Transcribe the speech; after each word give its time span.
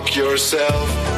fuck 0.00 0.16
yourself. 0.16 1.09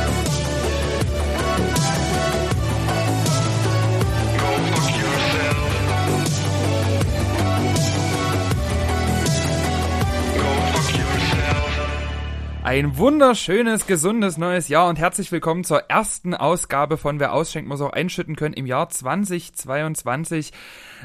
Ein 12.73 12.97
wunderschönes, 12.97 13.87
gesundes 13.87 14.39
neues 14.39 14.69
Jahr 14.69 14.89
und 14.89 14.99
herzlich 14.99 15.31
willkommen 15.31 15.63
zur 15.63 15.91
ersten 15.91 16.35
Ausgabe 16.35 16.97
von 16.97 17.21
Wer 17.21 17.35
ausschenkt, 17.35 17.69
muss 17.69 17.83
auch 17.83 17.93
einschütten 17.93 18.35
können 18.35 18.55
im 18.55 18.65
Jahr 18.65 18.89
2022. 18.89 20.53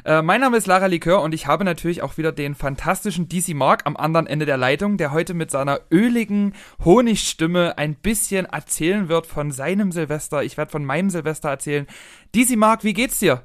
Äh, 0.06 0.22
mein 0.22 0.40
Name 0.40 0.56
ist 0.56 0.66
Lara 0.66 0.86
Likör 0.86 1.20
und 1.20 1.34
ich 1.34 1.46
habe 1.46 1.64
natürlich 1.64 2.00
auch 2.00 2.16
wieder 2.16 2.32
den 2.32 2.54
fantastischen 2.54 3.28
DC 3.28 3.48
Mark 3.48 3.82
am 3.84 3.98
anderen 3.98 4.26
Ende 4.26 4.46
der 4.46 4.56
Leitung, 4.56 4.96
der 4.96 5.12
heute 5.12 5.34
mit 5.34 5.50
seiner 5.50 5.80
öligen 5.90 6.54
Honigstimme 6.86 7.76
ein 7.76 7.96
bisschen 7.96 8.46
erzählen 8.46 9.10
wird 9.10 9.26
von 9.26 9.52
seinem 9.52 9.92
Silvester. 9.92 10.42
Ich 10.42 10.56
werde 10.56 10.72
von 10.72 10.86
meinem 10.86 11.10
Silvester 11.10 11.50
erzählen. 11.50 11.86
DC 12.34 12.56
Mark, 12.56 12.82
wie 12.82 12.94
geht's 12.94 13.18
dir? 13.18 13.42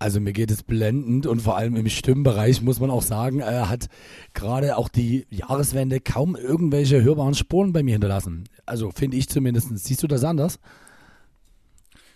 Also 0.00 0.18
mir 0.18 0.32
geht 0.32 0.50
es 0.50 0.62
blendend 0.62 1.26
und 1.26 1.42
vor 1.42 1.58
allem 1.58 1.76
im 1.76 1.86
Stimmbereich 1.90 2.62
muss 2.62 2.80
man 2.80 2.90
auch 2.90 3.02
sagen, 3.02 3.40
äh, 3.40 3.44
hat 3.44 3.88
gerade 4.32 4.78
auch 4.78 4.88
die 4.88 5.26
Jahreswende 5.28 6.00
kaum 6.00 6.36
irgendwelche 6.36 7.02
hörbaren 7.02 7.34
Spuren 7.34 7.74
bei 7.74 7.82
mir 7.82 7.92
hinterlassen. 7.92 8.44
Also 8.64 8.90
finde 8.92 9.18
ich 9.18 9.28
zumindest. 9.28 9.68
Siehst 9.78 10.02
du 10.02 10.06
das 10.06 10.24
anders? 10.24 10.58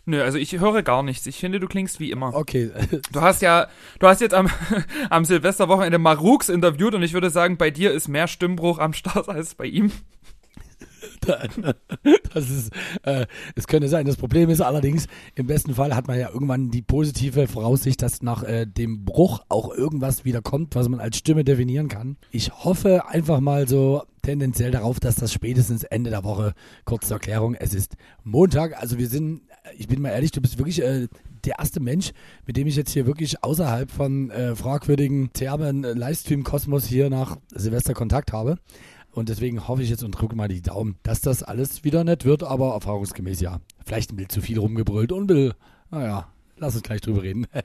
Nö, 0.07 0.23
also 0.23 0.39
ich 0.39 0.59
höre 0.59 0.83
gar 0.83 1.03
nichts. 1.03 1.27
Ich 1.27 1.37
finde, 1.37 1.61
du 1.61 1.67
klingst 1.67 2.01
wie 2.01 2.11
immer. 2.11 2.35
Okay. 2.35 2.71
Du 3.13 3.21
hast 3.21 3.43
ja, 3.43 3.69
du 3.99 4.07
hast 4.07 4.23
jetzt 4.23 4.35
am, 4.35 4.49
am 5.11 5.27
Silvesterwochenende 5.27 5.99
Marux 5.99 6.49
interviewt 6.49 6.95
und 6.95 7.03
ich 7.03 7.13
würde 7.13 7.29
sagen, 7.29 7.59
bei 7.59 7.71
dir 7.71 7.93
ist 7.93 8.09
mehr 8.09 8.29
Stimmbruch 8.29 8.79
am 8.79 8.95
Start 8.95 9.29
als 9.29 9.55
bei 9.57 9.67
ihm. 9.67 9.93
Das 12.35 12.51
ist, 12.51 12.73
äh, 13.05 13.27
es 13.55 13.69
könnte 13.69 13.89
sein. 13.89 14.07
Das 14.07 14.17
Problem 14.17 14.51
ist 14.51 14.61
allerdings, 14.61 15.07
im 15.37 15.47
besten 15.47 15.75
Fall 15.75 15.95
hat 15.95 16.09
man 16.09 16.19
ja 16.19 16.31
irgendwann 16.31 16.71
die 16.71 16.83
positive 16.83 17.47
Voraussicht, 17.47 18.03
dass 18.03 18.23
nach 18.23 18.43
äh, 18.43 18.67
dem 18.67 19.05
Bruch 19.05 19.45
auch 19.49 19.73
irgendwas 19.73 20.25
wieder 20.25 20.43
kommt, 20.43 20.75
was 20.75 20.89
man 20.89 20.99
als 20.99 21.17
Stimme 21.17 21.45
definieren 21.45 21.87
kann. 21.87 22.17
Ich 22.33 22.51
hoffe 22.53 23.07
einfach 23.09 23.39
mal 23.39 23.69
so 23.69 24.03
tendenziell 24.23 24.73
darauf, 24.73 24.99
dass 24.99 25.15
das 25.15 25.33
spätestens 25.33 25.85
Ende 25.85 26.11
der 26.11 26.25
Woche, 26.25 26.55
kurz 26.85 27.07
zur 27.07 27.19
Erklärung, 27.19 27.55
es 27.55 27.73
ist 27.73 27.95
Montag, 28.25 28.81
also 28.81 28.99
wir 28.99 29.09
sind, 29.09 29.43
ich 29.77 29.87
bin 29.87 30.03
mal 30.03 30.11
ehrlich, 30.11 30.33
du 30.33 30.41
bist 30.41 30.59
wirklich 30.59 30.83
äh, 30.83 31.09
der 31.45 31.59
erste 31.59 31.81
Mensch, 31.81 32.13
mit 32.47 32.57
dem 32.57 32.67
ich 32.67 32.77
jetzt 32.77 32.91
hier 32.91 33.07
wirklich 33.07 33.45
außerhalb 33.45 33.91
von 33.91 34.31
äh, 34.31 34.57
fragwürdigen 34.57 35.33
Termen, 35.33 35.85
äh, 35.85 35.93
Livestream-Kosmos 35.93 36.87
hier 36.87 37.11
nach 37.11 37.37
Silvester 37.55 37.95
Kontakt 37.95 38.33
habe. 38.33 38.57
Und 39.15 39.29
deswegen 39.29 39.69
hoffe 39.69 39.83
ich 39.83 39.91
jetzt 39.91 40.03
und 40.03 40.11
drücke 40.11 40.35
mal 40.35 40.49
die 40.49 40.61
Daumen, 40.61 40.97
dass 41.05 41.21
das 41.21 41.45
alles 41.45 41.85
wieder 41.85 42.03
nett 42.03 42.25
wird, 42.25 42.43
aber 42.43 42.73
erfahrungsgemäß 42.73 43.41
ja. 43.41 43.61
Vielleicht 43.87 44.13
ein 44.13 44.17
bisschen 44.17 44.31
zu 44.31 44.41
viel 44.41 44.59
rumgebrüllt 44.59 45.13
und 45.13 45.29
will, 45.29 45.55
naja, 45.91 46.27
lass 46.57 46.75
uns 46.75 46.83
gleich 46.83 47.01
drüber 47.01 47.23
reden. 47.23 47.47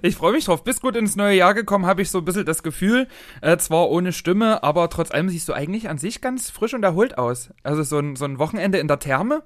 Ich 0.00 0.16
freue 0.16 0.32
mich 0.32 0.46
drauf. 0.46 0.64
Bist 0.64 0.80
gut 0.80 0.96
ins 0.96 1.16
neue 1.16 1.36
Jahr 1.36 1.52
gekommen, 1.52 1.84
habe 1.84 2.00
ich 2.00 2.10
so 2.10 2.18
ein 2.18 2.24
bisschen 2.24 2.46
das 2.46 2.62
Gefühl. 2.62 3.08
Äh, 3.42 3.58
zwar 3.58 3.90
ohne 3.90 4.12
Stimme, 4.12 4.62
aber 4.62 4.88
trotz 4.88 5.10
allem 5.10 5.28
siehst 5.28 5.48
du 5.50 5.52
eigentlich 5.52 5.90
an 5.90 5.98
sich 5.98 6.22
ganz 6.22 6.48
frisch 6.48 6.72
und 6.72 6.82
erholt 6.82 7.18
aus. 7.18 7.50
Also 7.62 7.82
so 7.82 7.98
ein, 7.98 8.16
so 8.16 8.24
ein 8.24 8.38
Wochenende 8.38 8.78
in 8.78 8.88
der 8.88 8.98
Therme 8.98 9.42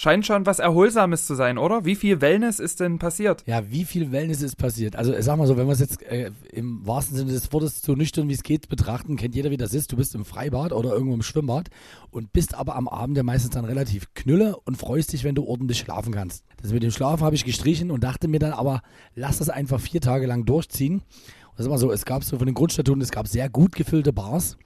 scheint 0.00 0.24
schon 0.24 0.46
was 0.46 0.60
Erholsames 0.60 1.26
zu 1.26 1.34
sein, 1.34 1.58
oder? 1.58 1.84
Wie 1.84 1.94
viel 1.94 2.22
Wellness 2.22 2.58
ist 2.58 2.80
denn 2.80 2.98
passiert? 2.98 3.42
ja, 3.46 3.70
wie 3.70 3.84
viel 3.84 4.12
Wellness 4.12 4.40
ist 4.40 4.56
passiert? 4.56 4.96
Also 4.96 5.12
sag 5.20 5.36
mal 5.36 5.46
so, 5.46 5.58
wenn 5.58 5.66
wir 5.66 5.74
es 5.74 5.80
jetzt 5.80 6.02
äh, 6.02 6.30
im 6.52 6.86
wahrsten 6.86 7.18
Sinne 7.18 7.32
des 7.32 7.52
Wortes 7.52 7.82
so 7.82 7.92
nüchtern 7.92 8.26
wie 8.30 8.32
es 8.32 8.42
geht 8.42 8.70
betrachten, 8.70 9.16
kennt 9.16 9.34
jeder, 9.34 9.50
wie 9.50 9.58
das 9.58 9.74
ist. 9.74 9.92
Du 9.92 9.96
bist 9.96 10.14
im 10.14 10.24
Freibad 10.24 10.72
oder 10.72 10.92
irgendwo 10.92 11.12
im 11.12 11.22
Schwimmbad 11.22 11.68
und 12.10 12.32
bist 12.32 12.54
aber 12.54 12.76
am 12.76 12.88
Abend 12.88 13.18
ja 13.18 13.22
meistens 13.22 13.50
dann 13.50 13.66
relativ 13.66 14.14
knülle 14.14 14.56
und 14.64 14.78
freust 14.78 15.12
dich, 15.12 15.22
wenn 15.22 15.34
du 15.34 15.44
ordentlich 15.44 15.78
schlafen 15.78 16.14
kannst. 16.14 16.44
Das 16.62 16.72
mit 16.72 16.82
dem 16.82 16.92
Schlafen 16.92 17.22
habe 17.22 17.34
ich 17.34 17.44
gestrichen 17.44 17.90
und 17.90 18.02
dachte 18.02 18.26
mir 18.26 18.40
dann 18.40 18.52
aber, 18.52 18.80
lass 19.14 19.36
das 19.36 19.50
einfach 19.50 19.80
vier 19.80 20.00
Tage 20.00 20.26
lang 20.26 20.46
durchziehen. 20.46 20.94
Und 21.50 21.58
das 21.58 21.68
war 21.68 21.76
so, 21.76 21.92
es 21.92 22.06
gab 22.06 22.24
so 22.24 22.38
von 22.38 22.46
den 22.46 22.54
Grundstatuten, 22.54 23.02
es 23.02 23.10
gab 23.10 23.28
sehr 23.28 23.50
gut 23.50 23.74
gefüllte 23.74 24.14
Bars, 24.14 24.56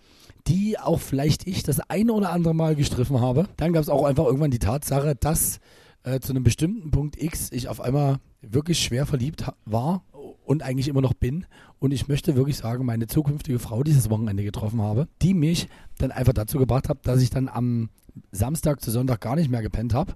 die 0.46 0.78
auch 0.78 1.00
vielleicht 1.00 1.46
ich 1.46 1.62
das 1.62 1.80
eine 1.80 2.12
oder 2.12 2.30
andere 2.30 2.54
Mal 2.54 2.76
gestriffen 2.76 3.20
habe. 3.20 3.48
Dann 3.56 3.72
gab 3.72 3.82
es 3.82 3.88
auch 3.88 4.04
einfach 4.04 4.24
irgendwann 4.24 4.50
die 4.50 4.58
Tatsache, 4.58 5.14
dass 5.14 5.60
äh, 6.02 6.20
zu 6.20 6.32
einem 6.32 6.44
bestimmten 6.44 6.90
Punkt 6.90 7.20
X 7.20 7.50
ich 7.50 7.68
auf 7.68 7.80
einmal 7.80 8.18
wirklich 8.42 8.78
schwer 8.78 9.06
verliebt 9.06 9.50
war 9.64 10.04
und 10.44 10.62
eigentlich 10.62 10.88
immer 10.88 11.00
noch 11.00 11.14
bin. 11.14 11.46
Und 11.78 11.92
ich 11.92 12.08
möchte 12.08 12.36
wirklich 12.36 12.58
sagen, 12.58 12.84
meine 12.84 13.06
zukünftige 13.06 13.58
Frau 13.58 13.82
dieses 13.82 14.10
Wochenende 14.10 14.44
getroffen 14.44 14.82
habe, 14.82 15.08
die 15.22 15.34
mich 15.34 15.68
dann 15.98 16.12
einfach 16.12 16.34
dazu 16.34 16.58
gebracht 16.58 16.88
hat, 16.88 17.06
dass 17.06 17.22
ich 17.22 17.30
dann 17.30 17.48
am 17.48 17.88
Samstag 18.30 18.80
zu 18.80 18.90
Sonntag 18.90 19.20
gar 19.20 19.36
nicht 19.36 19.50
mehr 19.50 19.62
gepennt 19.62 19.92
habe. 19.92 20.14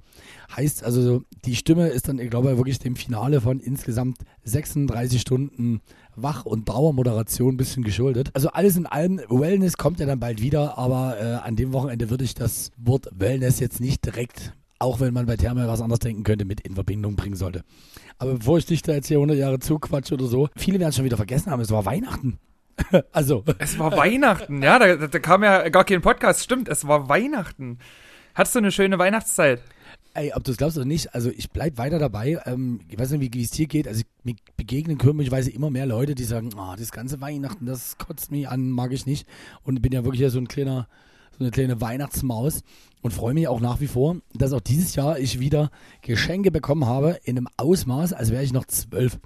Heißt 0.55 0.85
also, 0.85 1.23
die 1.45 1.57
Stimme 1.57 1.89
ist 1.89 2.09
dann, 2.09 2.19
ich 2.19 2.31
glaube, 2.31 2.57
wirklich 2.57 2.79
dem 2.79 2.97
Finale 2.97 3.41
von 3.41 3.59
insgesamt 3.59 4.19
36 4.45 5.21
Stunden 5.21 5.81
Wach- 6.23 6.45
und 6.45 6.69
Dauermoderation 6.69 7.55
ein 7.55 7.57
bisschen 7.57 7.85
geschuldet. 7.85 8.31
Also 8.35 8.51
alles 8.51 8.77
in 8.77 8.87
allem, 8.87 9.21
Wellness 9.29 9.77
kommt 9.77 10.01
ja 10.01 10.07
dann 10.07 10.21
bald 10.21 10.41
wieder, 10.43 10.79
aber 10.79 11.17
äh, 11.21 11.47
an 11.47 11.57
dem 11.57 11.73
Wochenende 11.73 12.11
würde 12.11 12.25
ich 12.25 12.35
das 12.35 12.71
Wort 12.77 13.09
Wellness 13.13 13.61
jetzt 13.61 13.81
nicht 13.81 14.05
direkt, 14.05 14.53
auch 14.79 15.01
wenn 15.01 15.15
man 15.15 15.27
bei 15.27 15.37
Therme 15.37 15.67
was 15.69 15.81
anderes 15.81 16.01
denken 16.01 16.23
könnte, 16.25 16.45
mit 16.45 16.61
in 16.61 16.75
Verbindung 16.75 17.17
bringen 17.17 17.37
sollte. 17.37 17.63
Aber 18.19 18.35
bevor 18.35 18.59
ich 18.59 18.67
dich 18.67 18.83
da 18.83 18.93
jetzt 18.93 19.09
hier 19.09 19.19
100 19.19 19.37
Jahre 19.37 19.59
zuquatsche 19.59 20.15
oder 20.15 20.27
so, 20.27 20.49
viele 20.57 20.79
werden 20.79 20.91
es 20.91 20.97
schon 20.97 21.05
wieder 21.05 21.17
vergessen 21.17 21.51
haben, 21.51 21.61
es 21.61 21.71
war 21.71 21.85
Weihnachten. 21.85 22.39
also, 23.13 23.45
Es 23.59 23.79
war 23.79 23.97
Weihnachten, 23.97 24.63
ja, 24.63 24.79
da, 24.79 25.07
da 25.07 25.19
kam 25.19 25.43
ja 25.43 25.69
gar 25.69 25.85
kein 25.85 26.01
Podcast, 26.01 26.43
stimmt, 26.45 26.69
es 26.69 26.87
war 26.87 27.09
Weihnachten. 27.09 27.79
Hattest 28.35 28.55
du 28.55 28.61
eine 28.61 28.71
schöne 28.71 28.99
Weihnachtszeit? 28.99 29.63
Ey, 30.15 30.33
ob 30.35 30.43
du 30.43 30.51
es 30.51 30.57
glaubst 30.57 30.77
oder 30.77 30.87
nicht, 30.87 31.15
also 31.15 31.31
ich 31.31 31.51
bleib 31.51 31.79
weiter 31.79 31.99
dabei. 31.99 32.41
Ähm, 32.47 32.81
ich 32.89 32.99
weiß 32.99 33.11
nicht, 33.13 33.35
wie 33.35 33.43
es 33.43 33.51
dir 33.51 33.67
geht. 33.67 33.87
Also 33.87 34.03
mir 34.25 34.35
begegnen 34.57 34.99
komischerweise 34.99 35.51
immer 35.51 35.71
mehr 35.71 35.87
Leute, 35.87 36.15
die 36.15 36.25
sagen, 36.25 36.51
ah, 36.57 36.75
das 36.77 36.91
ganze 36.91 37.21
Weihnachten, 37.21 37.67
das 37.67 37.99
kotzt 37.99 38.31
mich 38.31 38.49
an, 38.49 38.71
mag 38.71 38.93
ich 38.93 39.07
nicht. 39.07 39.27
Und 39.63 39.81
bin 39.83 39.93
ja 39.93 40.05
wirklich 40.05 40.31
so 40.31 40.39
ein 40.39 40.49
kleiner, 40.49 40.89
so 41.33 41.45
eine 41.45 41.51
kleine 41.51 41.81
Weihnachtsmaus 41.81 42.63
und 43.03 43.13
freue 43.13 43.35
mich 43.35 43.49
auch 43.49 43.61
nach 43.61 43.81
wie 43.81 43.87
vor, 43.87 44.17
dass 44.35 44.53
auch 44.53 44.61
dieses 44.61 44.95
Jahr 44.95 45.19
ich 45.19 45.41
wieder 45.41 45.71
Geschenke 46.03 46.51
bekommen 46.51 46.87
habe 46.87 47.19
in 47.25 47.37
einem 47.37 47.49
Ausmaß, 47.57 48.13
als 48.13 48.31
wäre 48.31 48.43
ich 48.43 48.53
noch 48.53 48.67
zwölf. 48.67 49.21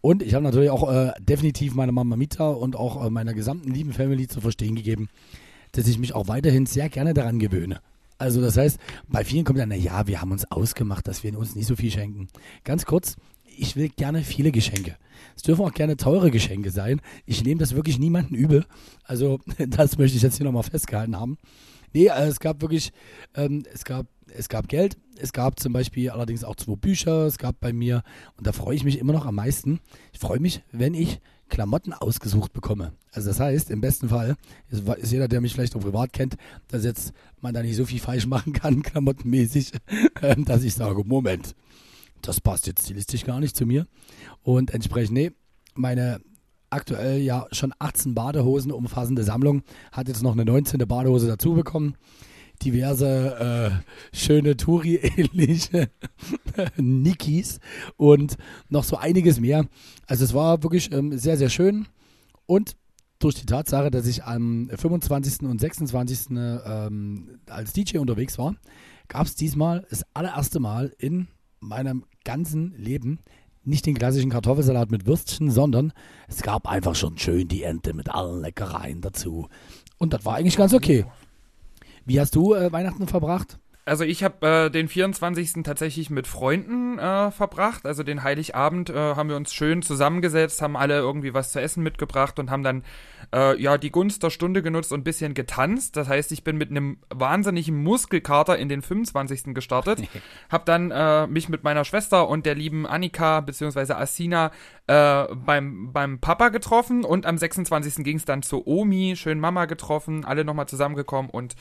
Und 0.00 0.22
ich 0.22 0.34
habe 0.34 0.44
natürlich 0.44 0.70
auch 0.70 0.92
äh, 0.92 1.12
definitiv 1.20 1.74
meiner 1.74 1.92
Mama 1.92 2.16
Mita 2.16 2.50
und 2.50 2.76
auch 2.76 3.06
äh, 3.06 3.08
meiner 3.08 3.32
gesamten 3.32 3.72
lieben 3.72 3.92
Family 3.92 4.28
zu 4.28 4.40
verstehen 4.40 4.74
gegeben, 4.74 5.08
dass 5.72 5.88
ich 5.88 5.98
mich 5.98 6.14
auch 6.14 6.28
weiterhin 6.28 6.66
sehr 6.66 6.88
gerne 6.88 7.14
daran 7.14 7.38
gewöhne. 7.38 7.80
Also 8.18 8.40
das 8.40 8.56
heißt, 8.56 8.78
bei 9.08 9.24
vielen 9.24 9.44
kommt 9.44 9.58
dann, 9.58 9.68
na 9.68 9.74
ja, 9.74 10.06
wir 10.06 10.20
haben 10.20 10.32
uns 10.32 10.50
ausgemacht, 10.50 11.08
dass 11.08 11.22
wir 11.22 11.36
uns 11.38 11.56
nicht 11.56 11.66
so 11.66 11.76
viel 11.76 11.90
schenken. 11.90 12.28
Ganz 12.62 12.84
kurz, 12.84 13.16
ich 13.44 13.76
will 13.76 13.88
gerne 13.88 14.22
viele 14.22 14.52
Geschenke. 14.52 14.96
Es 15.36 15.42
dürfen 15.42 15.64
auch 15.64 15.72
gerne 15.72 15.96
teure 15.96 16.30
Geschenke 16.30 16.70
sein. 16.70 17.00
Ich 17.26 17.44
nehme 17.44 17.60
das 17.60 17.74
wirklich 17.74 17.98
niemanden 17.98 18.34
übel. 18.34 18.66
Also 19.04 19.40
das 19.68 19.98
möchte 19.98 20.16
ich 20.16 20.22
jetzt 20.22 20.36
hier 20.36 20.44
nochmal 20.44 20.62
festgehalten 20.62 21.16
haben. 21.18 21.38
Nee, 21.92 22.10
also 22.10 22.30
es 22.30 22.40
gab 22.40 22.60
wirklich, 22.60 22.92
ähm, 23.34 23.64
es 23.72 23.84
gab, 23.84 24.06
es 24.26 24.48
gab 24.48 24.68
Geld, 24.68 24.96
es 25.16 25.32
gab 25.32 25.60
zum 25.60 25.72
Beispiel 25.72 26.10
allerdings 26.10 26.42
auch 26.42 26.56
zwei 26.56 26.74
Bücher, 26.74 27.26
es 27.26 27.38
gab 27.38 27.60
bei 27.60 27.72
mir, 27.72 28.02
und 28.36 28.46
da 28.46 28.52
freue 28.52 28.74
ich 28.74 28.84
mich 28.84 28.98
immer 28.98 29.12
noch 29.12 29.26
am 29.26 29.36
meisten. 29.36 29.80
Ich 30.12 30.18
freue 30.18 30.40
mich, 30.40 30.62
wenn 30.72 30.94
ich 30.94 31.20
Klamotten 31.48 31.92
ausgesucht 31.92 32.52
bekomme. 32.52 32.92
Also 33.12 33.28
das 33.28 33.40
heißt, 33.40 33.70
im 33.70 33.80
besten 33.80 34.08
Fall 34.08 34.36
ist, 34.70 34.86
ist 34.88 35.12
jeder, 35.12 35.28
der 35.28 35.40
mich 35.40 35.52
vielleicht 35.52 35.76
auch 35.76 35.80
privat 35.80 36.12
kennt, 36.12 36.36
dass 36.68 36.84
jetzt 36.84 37.12
man 37.40 37.54
da 37.54 37.62
nicht 37.62 37.76
so 37.76 37.84
viel 37.84 38.00
falsch 38.00 38.26
machen 38.26 38.52
kann, 38.52 38.82
klamottenmäßig, 38.82 39.72
ähm, 40.22 40.44
dass 40.44 40.62
ich 40.62 40.74
sage, 40.74 41.04
Moment, 41.04 41.54
das 42.22 42.40
passt 42.40 42.66
jetzt 42.66 42.84
stilistisch 42.84 43.24
gar 43.24 43.40
nicht 43.40 43.56
zu 43.56 43.66
mir. 43.66 43.86
Und 44.42 44.72
entsprechend, 44.72 45.14
nee, 45.14 45.32
meine 45.74 46.20
aktuell 46.70 47.20
ja 47.20 47.46
schon 47.52 47.72
18 47.78 48.14
Badehosen 48.14 48.72
umfassende 48.72 49.22
Sammlung 49.22 49.62
hat 49.92 50.08
jetzt 50.08 50.22
noch 50.22 50.32
eine 50.32 50.44
19. 50.44 50.78
Badehose 50.88 51.28
dazu 51.28 51.54
bekommen. 51.54 51.96
Diverse 52.64 53.82
äh, 53.82 54.16
schöne 54.16 54.56
Touri-ähnliche 54.56 55.90
Nikis 56.76 57.60
und 57.96 58.36
noch 58.68 58.84
so 58.84 58.96
einiges 58.96 59.40
mehr. 59.40 59.66
Also 60.06 60.24
es 60.24 60.34
war 60.34 60.62
wirklich 60.62 60.92
ähm, 60.92 61.16
sehr, 61.18 61.36
sehr 61.36 61.50
schön. 61.50 61.86
Und 62.46 62.76
durch 63.18 63.34
die 63.36 63.46
Tatsache, 63.46 63.90
dass 63.90 64.06
ich 64.06 64.24
am 64.24 64.70
25. 64.74 65.48
und 65.48 65.60
26. 65.60 66.30
Ähm, 66.30 67.38
als 67.46 67.72
DJ 67.72 67.98
unterwegs 67.98 68.38
war, 68.38 68.54
gab 69.08 69.26
es 69.26 69.34
diesmal 69.34 69.86
das 69.90 70.04
allererste 70.14 70.60
Mal 70.60 70.94
in 70.98 71.28
meinem 71.60 72.04
ganzen 72.24 72.74
Leben 72.76 73.20
nicht 73.64 73.86
den 73.86 73.94
klassischen 73.94 74.30
Kartoffelsalat 74.30 74.90
mit 74.90 75.06
Würstchen, 75.06 75.50
sondern 75.50 75.92
es 76.28 76.42
gab 76.42 76.68
einfach 76.68 76.94
schon 76.94 77.16
schön 77.16 77.48
die 77.48 77.62
Ente 77.62 77.94
mit 77.94 78.10
allen 78.10 78.42
Leckereien 78.42 79.00
dazu. 79.00 79.48
Und 79.98 80.12
das 80.12 80.24
war 80.24 80.36
eigentlich 80.36 80.56
ganz 80.56 80.74
okay. 80.74 81.06
Wie 82.04 82.20
hast 82.20 82.34
du 82.34 82.54
äh, 82.54 82.72
Weihnachten 82.72 83.06
verbracht? 83.06 83.58
Also 83.86 84.04
ich 84.04 84.24
habe 84.24 84.46
äh, 84.46 84.70
den 84.70 84.88
24. 84.88 85.62
tatsächlich 85.62 86.08
mit 86.08 86.26
Freunden 86.26 86.98
äh, 86.98 87.30
verbracht. 87.30 87.84
Also 87.84 88.02
den 88.02 88.22
Heiligabend 88.22 88.88
äh, 88.88 88.94
haben 88.94 89.28
wir 89.28 89.36
uns 89.36 89.52
schön 89.52 89.82
zusammengesetzt, 89.82 90.62
haben 90.62 90.74
alle 90.74 90.96
irgendwie 90.96 91.34
was 91.34 91.52
zu 91.52 91.60
essen 91.60 91.82
mitgebracht 91.82 92.38
und 92.38 92.50
haben 92.50 92.62
dann 92.62 92.82
äh, 93.34 93.60
ja 93.60 93.76
die 93.76 93.90
Gunst 93.90 94.22
der 94.22 94.30
Stunde 94.30 94.62
genutzt 94.62 94.90
und 94.90 95.00
ein 95.00 95.04
bisschen 95.04 95.34
getanzt. 95.34 95.96
Das 95.96 96.08
heißt, 96.08 96.32
ich 96.32 96.44
bin 96.44 96.56
mit 96.56 96.70
einem 96.70 96.96
wahnsinnigen 97.10 97.82
Muskelkater 97.82 98.56
in 98.56 98.70
den 98.70 98.80
25. 98.80 99.54
gestartet, 99.54 100.00
habe 100.48 100.64
dann 100.64 100.90
äh, 100.90 101.26
mich 101.26 101.50
mit 101.50 101.62
meiner 101.62 101.84
Schwester 101.84 102.26
und 102.26 102.46
der 102.46 102.54
lieben 102.54 102.86
Annika 102.86 103.40
bzw. 103.40 103.92
Asina 103.92 104.50
äh, 104.86 105.26
beim 105.34 105.92
beim 105.92 106.20
Papa 106.20 106.48
getroffen 106.48 107.04
und 107.04 107.26
am 107.26 107.36
26. 107.36 107.96
ging 107.96 108.16
es 108.16 108.24
dann 108.24 108.42
zu 108.42 108.66
Omi, 108.66 109.14
schön 109.14 109.40
Mama 109.40 109.66
getroffen, 109.66 110.24
alle 110.24 110.46
nochmal 110.46 110.68
zusammengekommen 110.68 111.30
und 111.30 111.54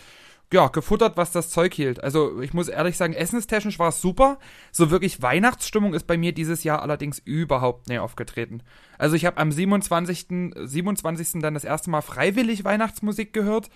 ja, 0.53 0.67
gefuttert, 0.67 1.17
was 1.17 1.31
das 1.31 1.49
Zeug 1.49 1.73
hielt. 1.73 2.03
Also 2.03 2.39
ich 2.41 2.53
muss 2.53 2.67
ehrlich 2.67 2.95
sagen, 2.95 3.13
essenstechnisch 3.13 3.79
war 3.79 3.89
es 3.89 4.01
super. 4.01 4.37
So 4.71 4.91
wirklich 4.91 5.21
Weihnachtsstimmung 5.21 5.93
ist 5.93 6.05
bei 6.05 6.15
mir 6.15 6.31
dieses 6.31 6.63
Jahr 6.63 6.81
allerdings 6.83 7.19
überhaupt 7.19 7.89
nicht 7.89 7.99
aufgetreten. 7.99 8.61
Also 8.99 9.15
ich 9.15 9.25
habe 9.25 9.37
am 9.37 9.51
27. 9.51 10.53
27. 10.55 11.41
dann 11.41 11.55
das 11.55 11.63
erste 11.63 11.89
Mal 11.89 12.01
freiwillig 12.01 12.63
Weihnachtsmusik 12.63 13.33
gehört. 13.33 13.69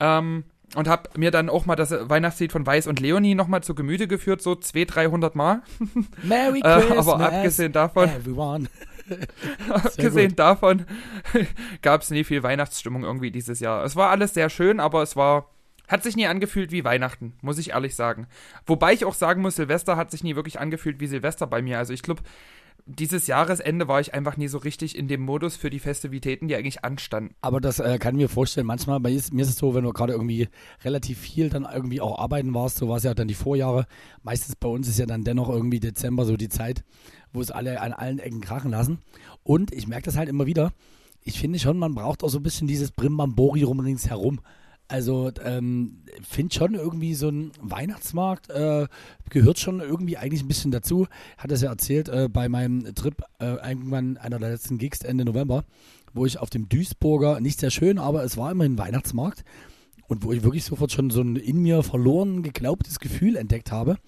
Ähm, 0.00 0.44
und 0.74 0.86
habe 0.86 1.08
mir 1.16 1.30
dann 1.30 1.48
auch 1.48 1.64
mal 1.64 1.76
das 1.76 1.90
Weihnachtslied 1.90 2.52
von 2.52 2.66
Weiß 2.66 2.88
und 2.88 3.00
Leonie 3.00 3.34
nochmal 3.34 3.62
zu 3.62 3.74
Gemüte 3.74 4.06
geführt, 4.06 4.42
so 4.42 4.54
200, 4.54 4.96
300 4.96 5.34
Mal. 5.34 5.62
Merry 6.22 6.60
Christmas, 6.60 7.06
äh, 7.06 7.10
aber 7.10 7.20
abgesehen 7.20 7.72
davon, 7.72 8.10
everyone. 8.10 8.68
abgesehen 9.70 10.36
davon 10.36 10.84
gab 11.82 12.02
es 12.02 12.10
nie 12.10 12.22
viel 12.22 12.42
Weihnachtsstimmung 12.42 13.02
irgendwie 13.02 13.30
dieses 13.30 13.60
Jahr. 13.60 13.82
Es 13.82 13.96
war 13.96 14.10
alles 14.10 14.34
sehr 14.34 14.50
schön, 14.50 14.78
aber 14.78 15.02
es 15.02 15.16
war 15.16 15.48
hat 15.88 16.02
sich 16.02 16.16
nie 16.16 16.26
angefühlt 16.26 16.70
wie 16.70 16.84
Weihnachten, 16.84 17.34
muss 17.42 17.58
ich 17.58 17.70
ehrlich 17.70 17.94
sagen. 17.94 18.26
Wobei 18.66 18.92
ich 18.92 19.04
auch 19.04 19.14
sagen 19.14 19.42
muss, 19.42 19.56
Silvester 19.56 19.96
hat 19.96 20.10
sich 20.10 20.22
nie 20.22 20.36
wirklich 20.36 20.60
angefühlt 20.60 21.00
wie 21.00 21.06
Silvester 21.06 21.46
bei 21.46 21.62
mir. 21.62 21.78
Also 21.78 21.92
ich 21.92 22.02
glaube, 22.02 22.22
dieses 22.86 23.26
Jahresende 23.26 23.86
war 23.86 24.00
ich 24.00 24.14
einfach 24.14 24.36
nie 24.36 24.48
so 24.48 24.58
richtig 24.58 24.96
in 24.96 25.08
dem 25.08 25.20
Modus 25.20 25.56
für 25.56 25.68
die 25.68 25.78
Festivitäten, 25.78 26.48
die 26.48 26.56
eigentlich 26.56 26.84
anstanden. 26.84 27.34
Aber 27.42 27.60
das 27.60 27.80
äh, 27.80 27.98
kann 27.98 28.14
ich 28.14 28.22
mir 28.22 28.28
vorstellen. 28.28 28.66
Manchmal, 28.66 28.98
bei 29.00 29.10
mir 29.10 29.42
ist 29.42 29.50
es 29.50 29.56
so, 29.56 29.74
wenn 29.74 29.84
du 29.84 29.92
gerade 29.92 30.14
irgendwie 30.14 30.48
relativ 30.84 31.18
viel 31.18 31.50
dann 31.50 31.66
irgendwie 31.70 32.00
auch 32.00 32.18
arbeiten 32.18 32.54
warst, 32.54 32.78
so 32.78 32.88
war 32.88 32.96
es 32.96 33.04
ja 33.04 33.12
dann 33.12 33.28
die 33.28 33.34
Vorjahre. 33.34 33.86
Meistens 34.22 34.56
bei 34.56 34.68
uns 34.68 34.88
ist 34.88 34.98
ja 34.98 35.06
dann 35.06 35.24
dennoch 35.24 35.50
irgendwie 35.50 35.80
Dezember 35.80 36.24
so 36.24 36.36
die 36.36 36.48
Zeit, 36.48 36.82
wo 37.32 37.40
es 37.40 37.50
alle 37.50 37.80
an 37.80 37.92
allen 37.92 38.18
Ecken 38.18 38.40
krachen 38.40 38.70
lassen. 38.70 39.00
Und 39.42 39.72
ich 39.72 39.86
merke 39.86 40.04
das 40.04 40.16
halt 40.16 40.28
immer 40.28 40.46
wieder. 40.46 40.72
Ich 41.22 41.38
finde 41.38 41.58
schon, 41.58 41.78
man 41.78 41.94
braucht 41.94 42.24
auch 42.24 42.30
so 42.30 42.38
ein 42.38 42.42
bisschen 42.42 42.68
dieses 42.68 42.90
Brimbambori 42.90 43.64
rum 43.64 43.80
ringsherum. 43.80 44.40
Also 44.88 45.30
ähm, 45.44 45.98
finde 46.26 46.54
schon 46.54 46.74
irgendwie 46.74 47.14
so 47.14 47.28
ein 47.28 47.52
Weihnachtsmarkt 47.60 48.48
äh, 48.48 48.86
gehört 49.28 49.58
schon 49.58 49.80
irgendwie 49.80 50.16
eigentlich 50.16 50.42
ein 50.42 50.48
bisschen 50.48 50.70
dazu. 50.70 51.06
Hat 51.36 51.52
es 51.52 51.60
ja 51.60 51.68
erzählt 51.68 52.08
äh, 52.08 52.30
bei 52.32 52.48
meinem 52.48 52.94
Trip 52.94 53.22
äh, 53.38 53.56
irgendwann 53.68 54.16
einer 54.16 54.38
der 54.38 54.50
letzten 54.50 54.78
Gigs 54.78 55.02
Ende 55.02 55.26
November, 55.26 55.64
wo 56.14 56.24
ich 56.24 56.38
auf 56.38 56.48
dem 56.48 56.70
Duisburger, 56.70 57.40
nicht 57.40 57.60
sehr 57.60 57.70
schön, 57.70 57.98
aber 57.98 58.24
es 58.24 58.38
war 58.38 58.50
immerhin 58.50 58.78
Weihnachtsmarkt 58.78 59.44
und 60.08 60.24
wo 60.24 60.32
ich 60.32 60.42
wirklich 60.42 60.64
sofort 60.64 60.90
schon 60.90 61.10
so 61.10 61.20
ein 61.20 61.36
in 61.36 61.60
mir 61.60 61.82
verloren 61.82 62.42
geglaubtes 62.42 62.98
Gefühl 62.98 63.36
entdeckt 63.36 63.70
habe. 63.70 63.98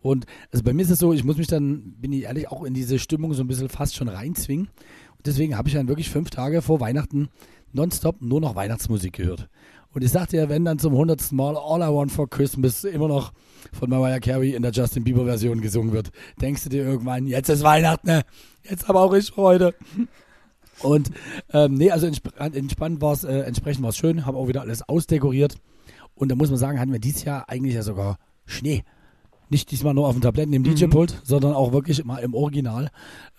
Und 0.00 0.24
also 0.50 0.64
bei 0.64 0.72
mir 0.72 0.82
ist 0.82 0.90
es 0.90 0.98
so, 0.98 1.12
ich 1.12 1.24
muss 1.24 1.36
mich 1.36 1.46
dann, 1.46 1.92
bin 2.00 2.12
ich 2.12 2.22
ehrlich, 2.22 2.48
auch 2.48 2.64
in 2.64 2.74
diese 2.74 2.98
Stimmung 2.98 3.34
so 3.34 3.44
ein 3.44 3.48
bisschen 3.48 3.68
fast 3.68 3.94
schon 3.94 4.08
reinzwingen. 4.08 4.66
Und 4.66 5.26
deswegen 5.26 5.56
habe 5.56 5.68
ich 5.68 5.74
dann 5.74 5.88
wirklich 5.88 6.10
fünf 6.10 6.30
Tage 6.30 6.62
vor 6.62 6.80
Weihnachten 6.80 7.28
nonstop 7.72 8.20
nur 8.20 8.40
noch 8.40 8.54
Weihnachtsmusik 8.54 9.12
gehört. 9.14 9.48
Und 9.94 10.02
ich 10.02 10.10
sagte 10.10 10.38
ja, 10.38 10.48
wenn 10.48 10.64
dann 10.64 10.78
zum 10.78 10.94
hundertsten 10.94 11.36
Mal 11.36 11.56
All 11.56 11.82
I 11.82 11.94
Want 11.94 12.12
for 12.12 12.28
Christmas 12.28 12.84
immer 12.84 13.08
noch 13.08 13.32
von 13.72 13.90
Mariah 13.90 14.20
Carey 14.20 14.54
in 14.54 14.62
der 14.62 14.72
Justin 14.72 15.04
Bieber 15.04 15.24
Version 15.24 15.60
gesungen 15.60 15.92
wird, 15.92 16.10
denkst 16.40 16.64
du 16.64 16.70
dir 16.70 16.84
irgendwann, 16.84 17.26
jetzt 17.26 17.48
ist 17.48 17.62
Weihnachten, 17.62 18.06
ne? 18.06 18.22
jetzt 18.68 18.88
aber 18.88 19.02
auch 19.02 19.12
ich 19.12 19.30
Freude. 19.30 19.74
Und 20.82 21.10
ähm, 21.52 21.74
nee, 21.74 21.90
also 21.90 22.06
entsp 22.06 22.28
entspannt 22.38 23.00
war 23.00 23.12
es, 23.12 23.24
äh, 23.24 23.40
entsprechend 23.40 23.82
war 23.82 23.90
es 23.90 23.96
schön, 23.96 24.26
habe 24.26 24.38
auch 24.38 24.48
wieder 24.48 24.62
alles 24.62 24.82
ausdekoriert. 24.88 25.56
Und 26.14 26.30
da 26.30 26.34
muss 26.34 26.48
man 26.48 26.58
sagen, 26.58 26.80
hatten 26.80 26.92
wir 26.92 26.98
dieses 26.98 27.24
Jahr 27.24 27.48
eigentlich 27.48 27.74
ja 27.74 27.82
sogar 27.82 28.18
Schnee. 28.46 28.82
Nicht 29.48 29.70
diesmal 29.70 29.92
nur 29.92 30.08
auf 30.08 30.14
dem 30.14 30.22
Tabletten 30.22 30.54
im 30.54 30.64
DJ-Pult, 30.64 31.20
sondern 31.24 31.52
auch 31.52 31.72
wirklich 31.72 32.02
mal 32.04 32.18
im 32.18 32.34
Original, 32.34 32.90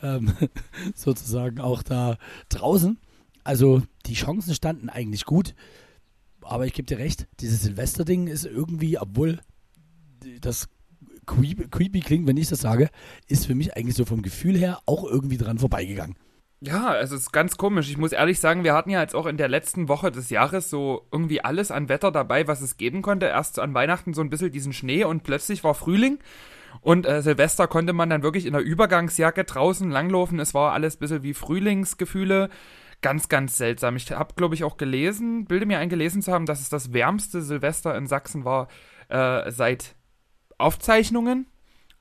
ähm, 0.02 0.32
sozusagen 0.96 1.60
auch 1.60 1.82
da 1.82 2.18
draußen. 2.50 3.00
Also 3.44 3.82
die 4.06 4.14
Chancen 4.14 4.54
standen 4.54 4.90
eigentlich 4.90 5.26
gut 5.26 5.56
aber 6.46 6.66
ich 6.66 6.74
gebe 6.74 6.86
dir 6.86 7.00
recht, 7.00 7.28
dieses 7.40 7.62
Silvester-Ding 7.64 8.28
ist 8.28 8.46
irgendwie, 8.46 8.98
obwohl 8.98 9.40
das 10.42 10.70
creepy, 11.26 11.68
creepy 11.70 12.00
klingt, 12.02 12.28
wenn 12.28 12.38
ich 12.38 12.50
das 12.50 12.62
sage, 12.62 12.90
ist 13.28 13.46
für 13.46 13.56
mich 13.56 13.76
eigentlich 13.76 13.96
so 13.96 14.06
vom 14.06 14.22
Gefühl 14.22 14.58
her 14.58 14.80
auch 14.86 15.04
irgendwie 15.04 15.38
dran 15.38 15.60
vorbeigegangen. 15.60 16.16
Ja, 16.66 16.96
es 16.96 17.12
ist 17.12 17.34
ganz 17.34 17.58
komisch. 17.58 17.90
Ich 17.90 17.98
muss 17.98 18.14
ehrlich 18.14 18.40
sagen, 18.40 18.64
wir 18.64 18.74
hatten 18.74 18.90
ja 18.90 19.02
jetzt 19.02 19.16
auch 19.16 19.26
in 19.26 19.36
der 19.36 19.50
letzten 19.50 19.90
Woche 19.90 20.12
des 20.12 20.30
Jahres 20.30 20.70
so 20.70 21.06
irgendwie 21.12 21.44
alles 21.44 21.72
an 21.72 21.90
Wetter 21.90 22.10
dabei, 22.10 22.48
was 22.48 22.62
es 22.62 22.78
geben 22.78 23.02
konnte. 23.02 23.26
Erst 23.26 23.60
an 23.60 23.74
Weihnachten 23.74 24.14
so 24.14 24.22
ein 24.22 24.30
bisschen 24.30 24.52
diesen 24.52 24.72
Schnee 24.72 25.04
und 25.04 25.24
plötzlich 25.24 25.66
war 25.66 25.74
Frühling. 25.74 26.20
Und 26.80 27.06
äh, 27.06 27.22
Silvester 27.22 27.68
konnte 27.68 27.92
man 27.92 28.10
dann 28.10 28.24
wirklich 28.24 28.46
in 28.46 28.54
der 28.54 28.62
Übergangsjacke 28.62 29.44
draußen 29.44 29.92
langlaufen. 29.92 30.40
Es 30.40 30.54
war 30.54 30.72
alles 30.72 30.96
ein 30.96 31.00
bisschen 31.00 31.24
wie 31.24 31.34
Frühlingsgefühle 31.34 32.50
ganz, 33.04 33.30
ganz 33.30 33.58
seltsam. 33.58 33.96
Ich 33.96 34.12
habe, 34.12 34.34
glaube 34.36 34.56
ich, 34.56 34.64
auch 34.64 34.78
gelesen, 34.78 35.46
bilde 35.46 35.68
mir 35.68 35.78
eingelesen 35.78 36.24
zu 36.24 36.34
haben, 36.34 36.48
dass 36.48 36.62
es 36.62 36.70
das 36.70 36.94
wärmste 36.94 37.44
Silvester 37.44 37.96
in 37.96 38.08
Sachsen 38.08 38.46
war 38.46 38.68
äh, 39.10 39.52
seit 39.52 39.96
Aufzeichnungen. 40.58 41.46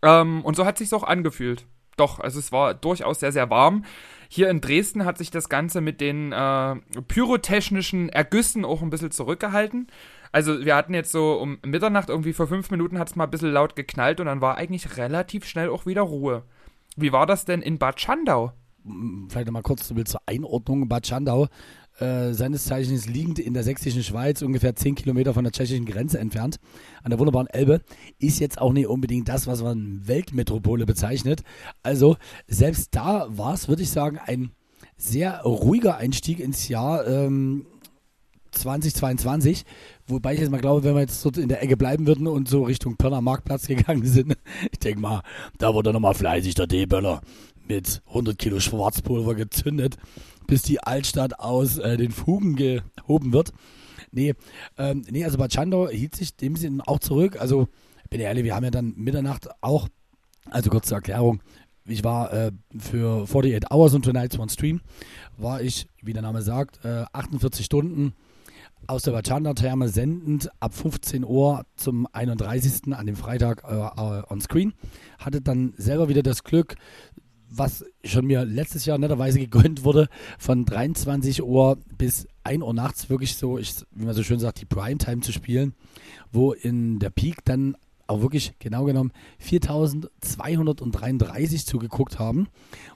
Ähm, 0.00 0.42
und 0.42 0.56
so 0.56 0.64
hat 0.64 0.78
sich 0.78 0.94
auch 0.94 1.04
angefühlt. 1.04 1.66
Doch, 1.96 2.20
also 2.20 2.38
es 2.38 2.52
war 2.52 2.72
durchaus 2.72 3.20
sehr, 3.20 3.32
sehr 3.32 3.50
warm. 3.50 3.84
Hier 4.28 4.48
in 4.48 4.62
Dresden 4.62 5.04
hat 5.04 5.18
sich 5.18 5.30
das 5.30 5.50
Ganze 5.50 5.82
mit 5.82 6.00
den 6.00 6.32
äh, 6.32 6.76
pyrotechnischen 7.06 8.08
Ergüssen 8.08 8.64
auch 8.64 8.80
ein 8.80 8.88
bisschen 8.88 9.10
zurückgehalten. 9.10 9.88
Also 10.32 10.64
wir 10.64 10.74
hatten 10.74 10.94
jetzt 10.94 11.12
so 11.12 11.34
um 11.34 11.58
Mitternacht 11.62 12.08
irgendwie 12.08 12.32
vor 12.32 12.46
fünf 12.48 12.70
Minuten 12.70 12.98
hat 12.98 13.10
es 13.10 13.16
mal 13.16 13.24
ein 13.24 13.30
bisschen 13.30 13.52
laut 13.52 13.76
geknallt 13.76 14.20
und 14.20 14.26
dann 14.26 14.40
war 14.40 14.56
eigentlich 14.56 14.96
relativ 14.96 15.44
schnell 15.44 15.68
auch 15.68 15.84
wieder 15.84 16.00
Ruhe. 16.00 16.44
Wie 16.96 17.12
war 17.12 17.26
das 17.26 17.44
denn 17.44 17.60
in 17.60 17.78
Bad 17.78 18.00
Schandau? 18.00 18.52
Vielleicht 19.28 19.46
nochmal 19.46 19.62
kurz 19.62 19.86
zur 19.86 20.20
Einordnung, 20.26 20.88
Bad 20.88 21.06
Schandau, 21.06 21.48
äh, 21.98 22.32
seines 22.32 22.64
Zeichens 22.64 23.06
liegend 23.06 23.38
in 23.38 23.54
der 23.54 23.62
sächsischen 23.62 24.02
Schweiz, 24.02 24.42
ungefähr 24.42 24.74
10 24.74 24.94
Kilometer 24.94 25.34
von 25.34 25.44
der 25.44 25.52
tschechischen 25.52 25.84
Grenze 25.84 26.18
entfernt, 26.18 26.58
an 27.02 27.10
der 27.10 27.18
wunderbaren 27.18 27.48
Elbe, 27.48 27.82
ist 28.18 28.40
jetzt 28.40 28.60
auch 28.60 28.72
nicht 28.72 28.86
unbedingt 28.86 29.28
das, 29.28 29.46
was 29.46 29.62
man 29.62 30.06
Weltmetropole 30.06 30.86
bezeichnet. 30.86 31.42
Also 31.82 32.16
selbst 32.48 32.94
da 32.94 33.26
war 33.28 33.54
es, 33.54 33.68
würde 33.68 33.82
ich 33.82 33.90
sagen, 33.90 34.18
ein 34.24 34.52
sehr 34.96 35.42
ruhiger 35.42 35.96
Einstieg 35.96 36.40
ins 36.40 36.68
Jahr 36.68 37.06
ähm, 37.06 37.66
2022, 38.52 39.64
wobei 40.06 40.34
ich 40.34 40.40
jetzt 40.40 40.50
mal 40.50 40.60
glaube, 40.60 40.84
wenn 40.84 40.94
wir 40.94 41.00
jetzt 41.00 41.24
dort 41.24 41.38
in 41.38 41.48
der 41.48 41.62
Ecke 41.62 41.76
bleiben 41.76 42.06
würden 42.06 42.26
und 42.26 42.48
so 42.48 42.64
Richtung 42.64 42.96
Pörner 42.96 43.20
Marktplatz 43.20 43.66
gegangen 43.66 44.04
sind, 44.06 44.36
ich 44.70 44.78
denke 44.78 45.00
mal, 45.00 45.22
da 45.58 45.74
wurde 45.74 45.92
nochmal 45.92 46.14
fleißig 46.14 46.54
der 46.54 46.66
D-Böller 46.66 47.20
mit 47.74 48.02
100 48.08 48.38
Kilo 48.38 48.60
Schwarzpulver 48.60 49.34
gezündet, 49.34 49.96
bis 50.46 50.62
die 50.62 50.82
Altstadt 50.82 51.40
aus 51.40 51.78
äh, 51.78 51.96
den 51.96 52.12
Fugen 52.12 52.54
gehoben 52.54 53.32
wird. 53.32 53.52
Nee, 54.10 54.34
ähm, 54.76 55.04
nee, 55.10 55.24
also 55.24 55.38
Bad 55.38 55.54
Schandau 55.54 55.88
hielt 55.88 56.14
sich 56.14 56.36
dem 56.36 56.56
Sinne 56.56 56.86
auch 56.86 56.98
zurück. 56.98 57.40
Also, 57.40 57.68
bin 58.10 58.20
ehrlich, 58.20 58.44
wir 58.44 58.54
haben 58.54 58.64
ja 58.64 58.70
dann 58.70 58.92
Mitternacht 58.96 59.48
auch, 59.62 59.88
also 60.50 60.68
kurze 60.68 60.94
Erklärung, 60.94 61.40
ich 61.86 62.04
war 62.04 62.30
äh, 62.32 62.52
für 62.78 63.22
48 63.22 63.70
Hours 63.70 63.94
und 63.94 64.04
Tonight's 64.04 64.38
One 64.38 64.50
Stream, 64.50 64.82
war 65.38 65.62
ich, 65.62 65.86
wie 66.02 66.12
der 66.12 66.22
Name 66.22 66.42
sagt, 66.42 66.84
äh, 66.84 67.04
48 67.12 67.64
Stunden 67.64 68.12
aus 68.86 69.02
der 69.02 69.14
Vajanda-Therme 69.14 69.88
sendend 69.88 70.50
ab 70.60 70.74
15 70.74 71.24
Uhr 71.24 71.64
zum 71.76 72.06
31. 72.12 72.92
an 72.92 73.06
dem 73.06 73.16
Freitag 73.16 73.64
äh, 73.64 73.74
äh, 73.76 74.22
on 74.28 74.40
Screen. 74.40 74.74
Hatte 75.18 75.40
dann 75.40 75.72
selber 75.76 76.08
wieder 76.08 76.22
das 76.22 76.44
Glück, 76.44 76.76
was 77.54 77.84
schon 78.04 78.26
mir 78.26 78.44
letztes 78.44 78.86
Jahr 78.86 78.98
netterweise 78.98 79.38
gegönnt 79.38 79.84
wurde, 79.84 80.08
von 80.38 80.64
23 80.64 81.42
Uhr 81.42 81.78
bis 81.98 82.26
1 82.44 82.62
Uhr 82.62 82.74
nachts 82.74 83.10
wirklich 83.10 83.36
so, 83.36 83.58
ich, 83.58 83.74
wie 83.92 84.04
man 84.04 84.14
so 84.14 84.22
schön 84.22 84.40
sagt, 84.40 84.60
die 84.60 84.66
Primetime 84.66 85.20
zu 85.20 85.32
spielen, 85.32 85.74
wo 86.32 86.52
in 86.52 86.98
der 86.98 87.10
Peak 87.10 87.44
dann 87.44 87.76
auch 88.08 88.20
wirklich 88.20 88.54
genau 88.58 88.84
genommen 88.84 89.12
4233 89.38 91.66
zugeguckt 91.66 92.18
haben. 92.18 92.48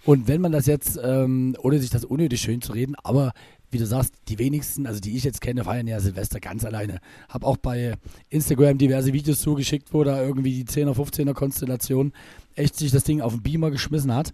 Und 0.05 0.29
wenn 0.29 0.41
man 0.41 0.53
das 0.53 0.67
jetzt, 0.67 0.99
ähm, 1.03 1.57
ohne 1.63 1.79
sich 1.79 1.91
das 1.91 2.05
unnötig 2.05 2.41
schön 2.41 2.61
zu 2.61 2.73
reden, 2.73 2.97
aber 3.03 3.33
wie 3.71 3.79
du 3.79 3.87
sagst, 3.87 4.15
die 4.29 4.39
wenigsten, 4.39 4.87
also 4.87 5.01
die 5.01 5.17
ich 5.17 5.25
jetzt 5.25 5.41
kenne, 5.41 5.65
feiern 5.65 5.89
ja 5.89 5.99
Silvester 6.01 6.39
ganz 6.39 6.65
alleine. 6.65 7.01
Hab 7.29 7.45
auch 7.45 7.57
bei 7.57 7.95
Instagram 8.31 8.79
diverse 8.79 9.13
Videos 9.13 9.41
zugeschickt, 9.41 9.93
wo 9.93 10.05
da 10.05 10.23
irgendwie 10.23 10.53
die 10.53 10.65
10er, 10.65 10.95
15er 10.95 11.35
Konstellation 11.35 12.13
echt 12.57 12.77
sich 12.77 12.91
das 12.91 13.05
Ding 13.05 13.21
auf 13.21 13.33
den 13.33 13.43
Beamer 13.43 13.71
geschmissen 13.71 14.15
hat. 14.15 14.33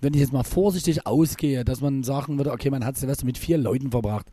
Wenn 0.00 0.14
ich 0.14 0.20
jetzt 0.20 0.32
mal 0.32 0.44
vorsichtig 0.44 1.06
ausgehe, 1.06 1.64
dass 1.64 1.80
man 1.80 2.02
sagen 2.02 2.36
würde, 2.36 2.52
okay, 2.52 2.70
man 2.70 2.84
hat 2.84 2.96
Silvester 2.96 3.24
mit 3.24 3.38
vier 3.38 3.58
Leuten 3.58 3.90
verbracht, 3.90 4.26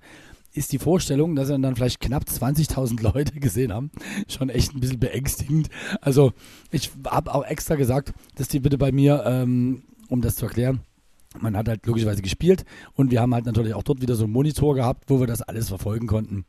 ist 0.53 0.71
die 0.71 0.79
Vorstellung, 0.79 1.35
dass 1.35 1.49
dann 1.49 1.75
vielleicht 1.75 1.99
knapp 1.99 2.23
20.000 2.23 3.01
Leute 3.13 3.39
gesehen 3.39 3.71
haben, 3.71 3.91
schon 4.27 4.49
echt 4.49 4.73
ein 4.73 4.79
bisschen 4.79 4.99
beängstigend. 4.99 5.69
Also 6.01 6.33
ich 6.71 6.91
habe 7.07 7.33
auch 7.33 7.45
extra 7.45 7.75
gesagt, 7.75 8.13
dass 8.35 8.47
die 8.47 8.59
bitte 8.59 8.77
bei 8.77 8.91
mir, 8.91 9.23
ähm, 9.25 9.83
um 10.09 10.21
das 10.21 10.35
zu 10.35 10.45
erklären, 10.45 10.81
man 11.39 11.55
hat 11.55 11.67
halt 11.67 11.85
logischerweise 11.85 12.23
gespielt 12.23 12.65
und 12.95 13.11
wir 13.11 13.21
haben 13.21 13.35
halt 13.35 13.45
natürlich 13.45 13.75
auch 13.75 13.83
dort 13.83 14.01
wieder 14.01 14.15
so 14.15 14.23
einen 14.23 14.33
Monitor 14.33 14.73
gehabt, 14.73 15.03
wo 15.07 15.19
wir 15.19 15.27
das 15.27 15.43
alles 15.43 15.69
verfolgen 15.69 16.07
konnten. 16.07 16.45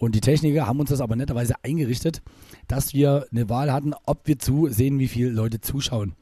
Und 0.00 0.14
die 0.14 0.22
Techniker 0.22 0.66
haben 0.66 0.80
uns 0.80 0.88
das 0.88 1.02
aber 1.02 1.14
netterweise 1.14 1.56
eingerichtet, 1.62 2.22
dass 2.68 2.94
wir 2.94 3.26
eine 3.30 3.50
Wahl 3.50 3.70
hatten, 3.70 3.92
ob 4.06 4.26
wir 4.26 4.38
zusehen, 4.38 4.98
wie 4.98 5.08
viele 5.08 5.28
Leute 5.28 5.60
zuschauen. 5.60 6.14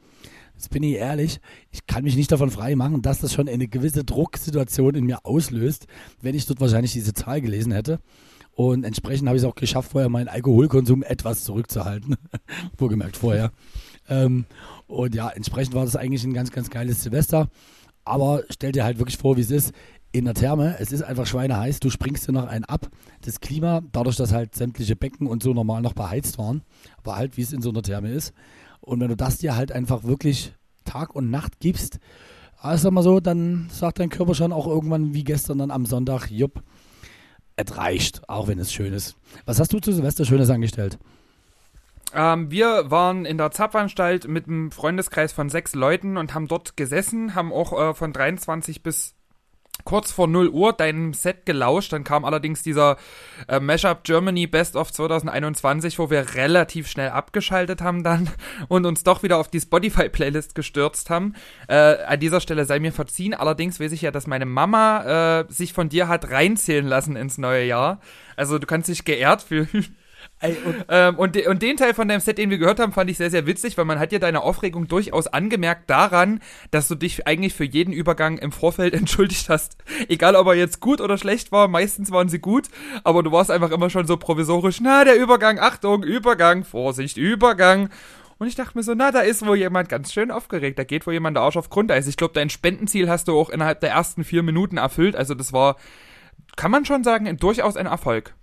Jetzt 0.53 0.69
bin 0.69 0.83
ich 0.83 0.95
ehrlich, 0.95 1.39
ich 1.71 1.87
kann 1.87 2.03
mich 2.03 2.17
nicht 2.17 2.29
davon 2.29 2.51
frei 2.51 2.75
machen, 2.75 3.01
dass 3.01 3.21
das 3.21 3.33
schon 3.33 3.47
eine 3.47 3.69
gewisse 3.69 4.03
Drucksituation 4.03 4.95
in 4.95 5.05
mir 5.05 5.25
auslöst, 5.25 5.87
wenn 6.21 6.35
ich 6.35 6.45
dort 6.45 6.59
wahrscheinlich 6.59 6.91
diese 6.91 7.13
Zahl 7.13 7.39
gelesen 7.39 7.71
hätte. 7.71 8.01
Und 8.51 8.83
entsprechend 8.83 9.29
habe 9.29 9.37
ich 9.37 9.43
es 9.43 9.49
auch 9.49 9.55
geschafft, 9.55 9.93
vorher 9.93 10.09
meinen 10.09 10.27
Alkoholkonsum 10.27 11.01
etwas 11.01 11.45
zurückzuhalten. 11.45 12.17
Wohlgemerkt 12.77 13.15
vorher. 13.15 13.53
Ähm, 14.09 14.43
und 14.87 15.15
ja, 15.15 15.29
entsprechend 15.29 15.73
war 15.73 15.85
das 15.85 15.95
eigentlich 15.95 16.25
ein 16.25 16.33
ganz, 16.33 16.51
ganz 16.51 16.69
geiles 16.69 17.01
Silvester. 17.01 17.47
Aber 18.03 18.43
stell 18.49 18.73
dir 18.73 18.83
halt 18.83 18.97
wirklich 18.99 19.17
vor, 19.17 19.37
wie 19.37 19.41
es 19.41 19.51
ist. 19.51 19.71
In 20.11 20.25
der 20.25 20.33
Therme, 20.33 20.75
es 20.79 20.91
ist 20.91 21.03
einfach 21.03 21.27
schweineheiß, 21.27 21.79
du 21.79 21.91
springst 21.91 22.27
dir 22.27 22.31
noch 22.31 22.47
einen 22.47 22.65
ab. 22.65 22.89
Das 23.21 23.41
Klima, 23.41 23.81
dadurch, 23.91 24.15
dass 24.15 24.33
halt 24.33 24.55
sämtliche 24.55 24.95
Becken 24.95 25.27
und 25.27 25.43
so 25.43 25.53
normal 25.53 25.83
noch 25.83 25.93
beheizt 25.93 26.39
waren, 26.39 26.63
war 27.03 27.17
halt, 27.17 27.37
wie 27.37 27.43
es 27.43 27.53
in 27.53 27.61
so 27.61 27.69
einer 27.69 27.83
Therme 27.83 28.09
ist. 28.09 28.33
Und 28.81 28.99
wenn 28.99 29.09
du 29.09 29.15
das 29.15 29.37
dir 29.37 29.55
halt 29.55 29.71
einfach 29.71 30.03
wirklich 30.03 30.53
Tag 30.83 31.15
und 31.15 31.29
Nacht 31.29 31.59
gibst, 31.59 31.99
also 32.61 32.83
sag 32.85 32.93
mal 32.93 33.03
so, 33.03 33.19
dann 33.19 33.69
sagt 33.71 33.99
dein 33.99 34.09
Körper 34.09 34.33
schon 34.33 34.51
auch 34.51 34.65
irgendwann 34.65 35.13
wie 35.13 35.23
gestern 35.23 35.59
dann 35.59 35.69
am 35.69 35.85
Sonntag, 35.85 36.31
jupp, 36.31 36.63
es 37.55 37.77
reicht, 37.77 38.27
auch 38.27 38.47
wenn 38.47 38.57
es 38.57 38.73
schön 38.73 38.93
ist. 38.93 39.15
Was 39.45 39.59
hast 39.59 39.71
du 39.73 39.79
zu 39.79 39.91
Silvester 39.91 40.25
Schönes 40.25 40.49
angestellt? 40.49 40.97
Ähm, 42.13 42.49
wir 42.49 42.89
waren 42.89 43.25
in 43.25 43.37
der 43.37 43.51
Zapfanstalt 43.51 44.27
mit 44.27 44.47
einem 44.47 44.71
Freundeskreis 44.71 45.31
von 45.31 45.49
sechs 45.49 45.75
Leuten 45.75 46.17
und 46.17 46.33
haben 46.33 46.47
dort 46.47 46.75
gesessen, 46.75 47.35
haben 47.35 47.53
auch 47.53 47.91
äh, 47.91 47.93
von 47.93 48.11
23 48.11 48.81
bis 48.81 49.13
kurz 49.83 50.11
vor 50.11 50.27
0 50.27 50.49
Uhr 50.49 50.73
deinem 50.73 51.13
Set 51.13 51.45
gelauscht. 51.45 51.93
Dann 51.93 52.03
kam 52.03 52.25
allerdings 52.25 52.63
dieser 52.63 52.97
äh, 53.47 53.59
Mashup 53.59 54.03
Germany 54.03 54.47
Best 54.47 54.75
of 54.75 54.91
2021, 54.91 55.99
wo 55.99 56.09
wir 56.09 56.35
relativ 56.35 56.87
schnell 56.87 57.09
abgeschaltet 57.09 57.81
haben 57.81 58.03
dann 58.03 58.29
und 58.67 58.85
uns 58.85 59.03
doch 59.03 59.23
wieder 59.23 59.37
auf 59.37 59.47
die 59.47 59.61
Spotify-Playlist 59.61 60.55
gestürzt 60.55 61.09
haben. 61.09 61.33
Äh, 61.67 62.03
an 62.03 62.19
dieser 62.19 62.41
Stelle 62.41 62.65
sei 62.65 62.79
mir 62.79 62.93
verziehen. 62.93 63.33
Allerdings 63.33 63.79
weiß 63.79 63.91
ich 63.91 64.01
ja, 64.01 64.11
dass 64.11 64.27
meine 64.27 64.45
Mama 64.45 65.41
äh, 65.41 65.45
sich 65.51 65.73
von 65.73 65.89
dir 65.89 66.07
hat 66.07 66.29
reinzählen 66.29 66.85
lassen 66.85 67.15
ins 67.15 67.37
neue 67.37 67.65
Jahr. 67.65 67.99
Also 68.35 68.59
du 68.59 68.67
kannst 68.67 68.89
dich 68.89 69.05
geehrt 69.05 69.41
fühlen. 69.41 69.85
Ey, 70.41 70.55
und, 70.63 70.85
ähm, 70.87 71.17
und, 71.17 71.35
de 71.35 71.47
und, 71.47 71.61
den 71.61 71.75
Teil 71.75 71.93
von 71.93 72.07
deinem 72.07 72.21
Set, 72.21 72.37
den 72.37 72.49
wir 72.49 72.57
gehört 72.57 72.79
haben, 72.79 72.93
fand 72.93 73.09
ich 73.09 73.17
sehr, 73.17 73.29
sehr 73.29 73.45
witzig, 73.45 73.77
weil 73.77 73.83
man 73.83 73.99
hat 73.99 74.13
ja 74.13 74.19
deine 74.19 74.41
Aufregung 74.41 74.87
durchaus 74.87 75.27
angemerkt 75.27 75.89
daran, 75.89 76.39
dass 76.71 76.87
du 76.87 76.95
dich 76.95 77.27
eigentlich 77.27 77.53
für 77.53 77.65
jeden 77.65 77.91
Übergang 77.91 78.37
im 78.37 78.53
Vorfeld 78.53 78.93
entschuldigt 78.95 79.49
hast. 79.49 79.75
Egal, 80.07 80.37
ob 80.37 80.47
er 80.47 80.53
jetzt 80.53 80.79
gut 80.79 81.01
oder 81.01 81.17
schlecht 81.17 81.51
war, 81.51 81.67
meistens 81.67 82.11
waren 82.11 82.29
sie 82.29 82.39
gut, 82.39 82.69
aber 83.03 83.21
du 83.21 83.33
warst 83.33 83.51
einfach 83.51 83.71
immer 83.71 83.89
schon 83.89 84.07
so 84.07 84.15
provisorisch, 84.15 84.79
na, 84.79 85.03
der 85.03 85.17
Übergang, 85.17 85.59
Achtung, 85.59 86.03
Übergang, 86.03 86.63
Vorsicht, 86.63 87.17
Übergang. 87.17 87.89
Und 88.37 88.47
ich 88.47 88.55
dachte 88.55 88.77
mir 88.77 88.83
so, 88.83 88.93
na, 88.95 89.11
da 89.11 89.19
ist 89.19 89.45
wohl 89.45 89.57
jemand 89.57 89.89
ganz 89.89 90.13
schön 90.13 90.31
aufgeregt. 90.31 90.79
Da 90.79 90.85
geht 90.85 91.05
wohl 91.05 91.11
jemand 91.11 91.35
der 91.35 91.43
Arsch 91.43 91.57
auf 91.57 91.69
Grundeis. 91.69 92.07
Ich 92.07 92.15
glaube, 92.15 92.33
dein 92.33 92.49
Spendenziel 92.49 93.09
hast 93.09 93.27
du 93.27 93.37
auch 93.37 93.49
innerhalb 93.49 93.81
der 93.81 93.89
ersten 93.89 94.23
vier 94.23 94.43
Minuten 94.43 94.77
erfüllt. 94.77 95.17
Also 95.17 95.33
das 95.33 95.51
war, 95.51 95.75
kann 96.55 96.71
man 96.71 96.85
schon 96.85 97.03
sagen, 97.03 97.35
durchaus 97.35 97.75
ein 97.75 97.87
Erfolg. 97.87 98.33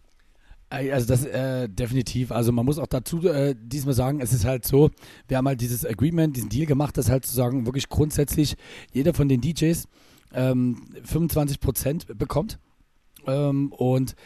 Also 0.68 1.06
das 1.06 1.24
äh, 1.24 1.68
definitiv. 1.68 2.32
Also 2.32 2.50
man 2.50 2.64
muss 2.64 2.78
auch 2.78 2.88
dazu 2.88 3.26
äh, 3.28 3.54
diesmal 3.56 3.94
sagen, 3.94 4.20
es 4.20 4.32
ist 4.32 4.44
halt 4.44 4.66
so, 4.66 4.90
wir 5.28 5.36
haben 5.36 5.46
halt 5.46 5.60
dieses 5.60 5.86
Agreement, 5.86 6.36
diesen 6.36 6.48
Deal 6.48 6.66
gemacht, 6.66 6.96
dass 6.96 7.08
halt 7.08 7.24
zu 7.24 7.34
sagen, 7.34 7.66
wirklich 7.66 7.88
grundsätzlich 7.88 8.56
jeder 8.92 9.14
von 9.14 9.28
den 9.28 9.40
DJs 9.40 9.86
ähm, 10.34 10.82
25 11.04 11.60
Prozent 11.60 12.18
bekommt. 12.18 12.58
Ähm, 13.26 13.72
und 13.72 14.16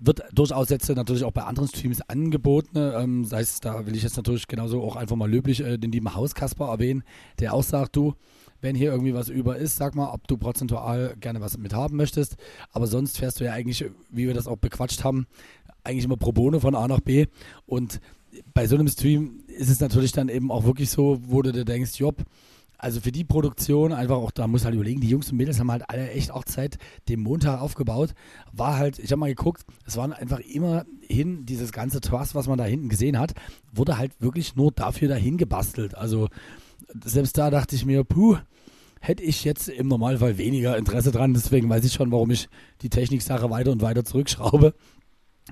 wird 0.00 0.22
durchaus 0.32 0.70
jetzt 0.70 0.88
natürlich 0.88 1.24
auch 1.24 1.32
bei 1.32 1.44
anderen 1.44 1.68
Streams 1.68 2.00
angeboten. 2.02 2.78
Ähm, 2.78 3.24
sei 3.24 3.40
es, 3.40 3.60
da 3.60 3.86
will 3.86 3.94
ich 3.94 4.02
jetzt 4.02 4.16
natürlich 4.16 4.48
genauso 4.48 4.82
auch 4.82 4.96
einfach 4.96 5.16
mal 5.16 5.30
löblich 5.30 5.60
äh, 5.60 5.76
den 5.78 5.92
lieben 5.92 6.14
Hauskasper 6.14 6.68
erwähnen, 6.68 7.04
der 7.38 7.54
auch 7.54 7.62
sagt, 7.62 7.96
du, 7.96 8.14
wenn 8.62 8.74
hier 8.74 8.90
irgendwie 8.90 9.14
was 9.14 9.28
über 9.28 9.56
ist, 9.56 9.76
sag 9.76 9.94
mal, 9.94 10.10
ob 10.12 10.26
du 10.26 10.36
prozentual 10.36 11.16
gerne 11.20 11.40
was 11.40 11.58
mit 11.58 11.74
haben 11.74 11.96
möchtest. 11.96 12.36
Aber 12.72 12.86
sonst 12.86 13.18
fährst 13.18 13.40
du 13.40 13.44
ja 13.44 13.52
eigentlich, 13.52 13.84
wie 14.10 14.26
wir 14.26 14.34
das 14.34 14.46
auch 14.46 14.56
bequatscht 14.56 15.04
haben, 15.04 15.26
eigentlich 15.84 16.04
immer 16.04 16.16
pro 16.16 16.32
bono 16.32 16.60
von 16.60 16.74
A 16.74 16.86
nach 16.88 17.00
B. 17.00 17.26
Und 17.66 18.00
bei 18.54 18.66
so 18.66 18.76
einem 18.76 18.88
Stream 18.88 19.44
ist 19.46 19.70
es 19.70 19.80
natürlich 19.80 20.12
dann 20.12 20.28
eben 20.28 20.50
auch 20.50 20.64
wirklich 20.64 20.90
so, 20.90 21.20
wo 21.22 21.42
du 21.42 21.52
dir 21.52 21.64
denkst, 21.64 21.98
Job, 21.98 22.24
also 22.78 23.00
für 23.00 23.12
die 23.12 23.24
Produktion 23.24 23.92
einfach 23.92 24.16
auch, 24.16 24.30
da 24.30 24.46
muss 24.46 24.64
halt 24.64 24.74
überlegen, 24.74 25.02
die 25.02 25.08
Jungs 25.08 25.30
und 25.30 25.36
Mädels 25.36 25.60
haben 25.60 25.70
halt 25.70 25.90
alle 25.90 26.10
echt 26.12 26.30
auch 26.30 26.44
Zeit 26.44 26.78
dem 27.10 27.20
Montag 27.20 27.60
aufgebaut. 27.60 28.14
War 28.52 28.78
halt, 28.78 28.98
ich 28.98 29.12
habe 29.12 29.20
mal 29.20 29.28
geguckt, 29.28 29.64
es 29.84 29.98
waren 29.98 30.14
einfach 30.14 30.40
immer 30.40 30.86
hin, 31.02 31.44
dieses 31.44 31.72
ganze 31.72 32.00
Trust, 32.00 32.34
was 32.34 32.48
man 32.48 32.56
da 32.56 32.64
hinten 32.64 32.88
gesehen 32.88 33.18
hat, 33.18 33.34
wurde 33.72 33.98
halt 33.98 34.12
wirklich 34.20 34.56
nur 34.56 34.72
dafür 34.72 35.08
dahin 35.08 35.36
gebastelt. 35.36 35.94
Also 35.94 36.28
selbst 37.04 37.36
da 37.36 37.50
dachte 37.50 37.76
ich 37.76 37.84
mir, 37.84 38.02
puh, 38.02 38.38
hätte 39.00 39.22
ich 39.22 39.44
jetzt 39.44 39.68
im 39.68 39.88
Normalfall 39.88 40.38
weniger 40.38 40.78
Interesse 40.78 41.10
dran. 41.12 41.34
Deswegen 41.34 41.68
weiß 41.68 41.84
ich 41.84 41.92
schon, 41.92 42.12
warum 42.12 42.30
ich 42.30 42.48
die 42.80 42.90
Techniksache 42.90 43.50
weiter 43.50 43.72
und 43.72 43.82
weiter 43.82 44.04
zurückschraube. 44.04 44.74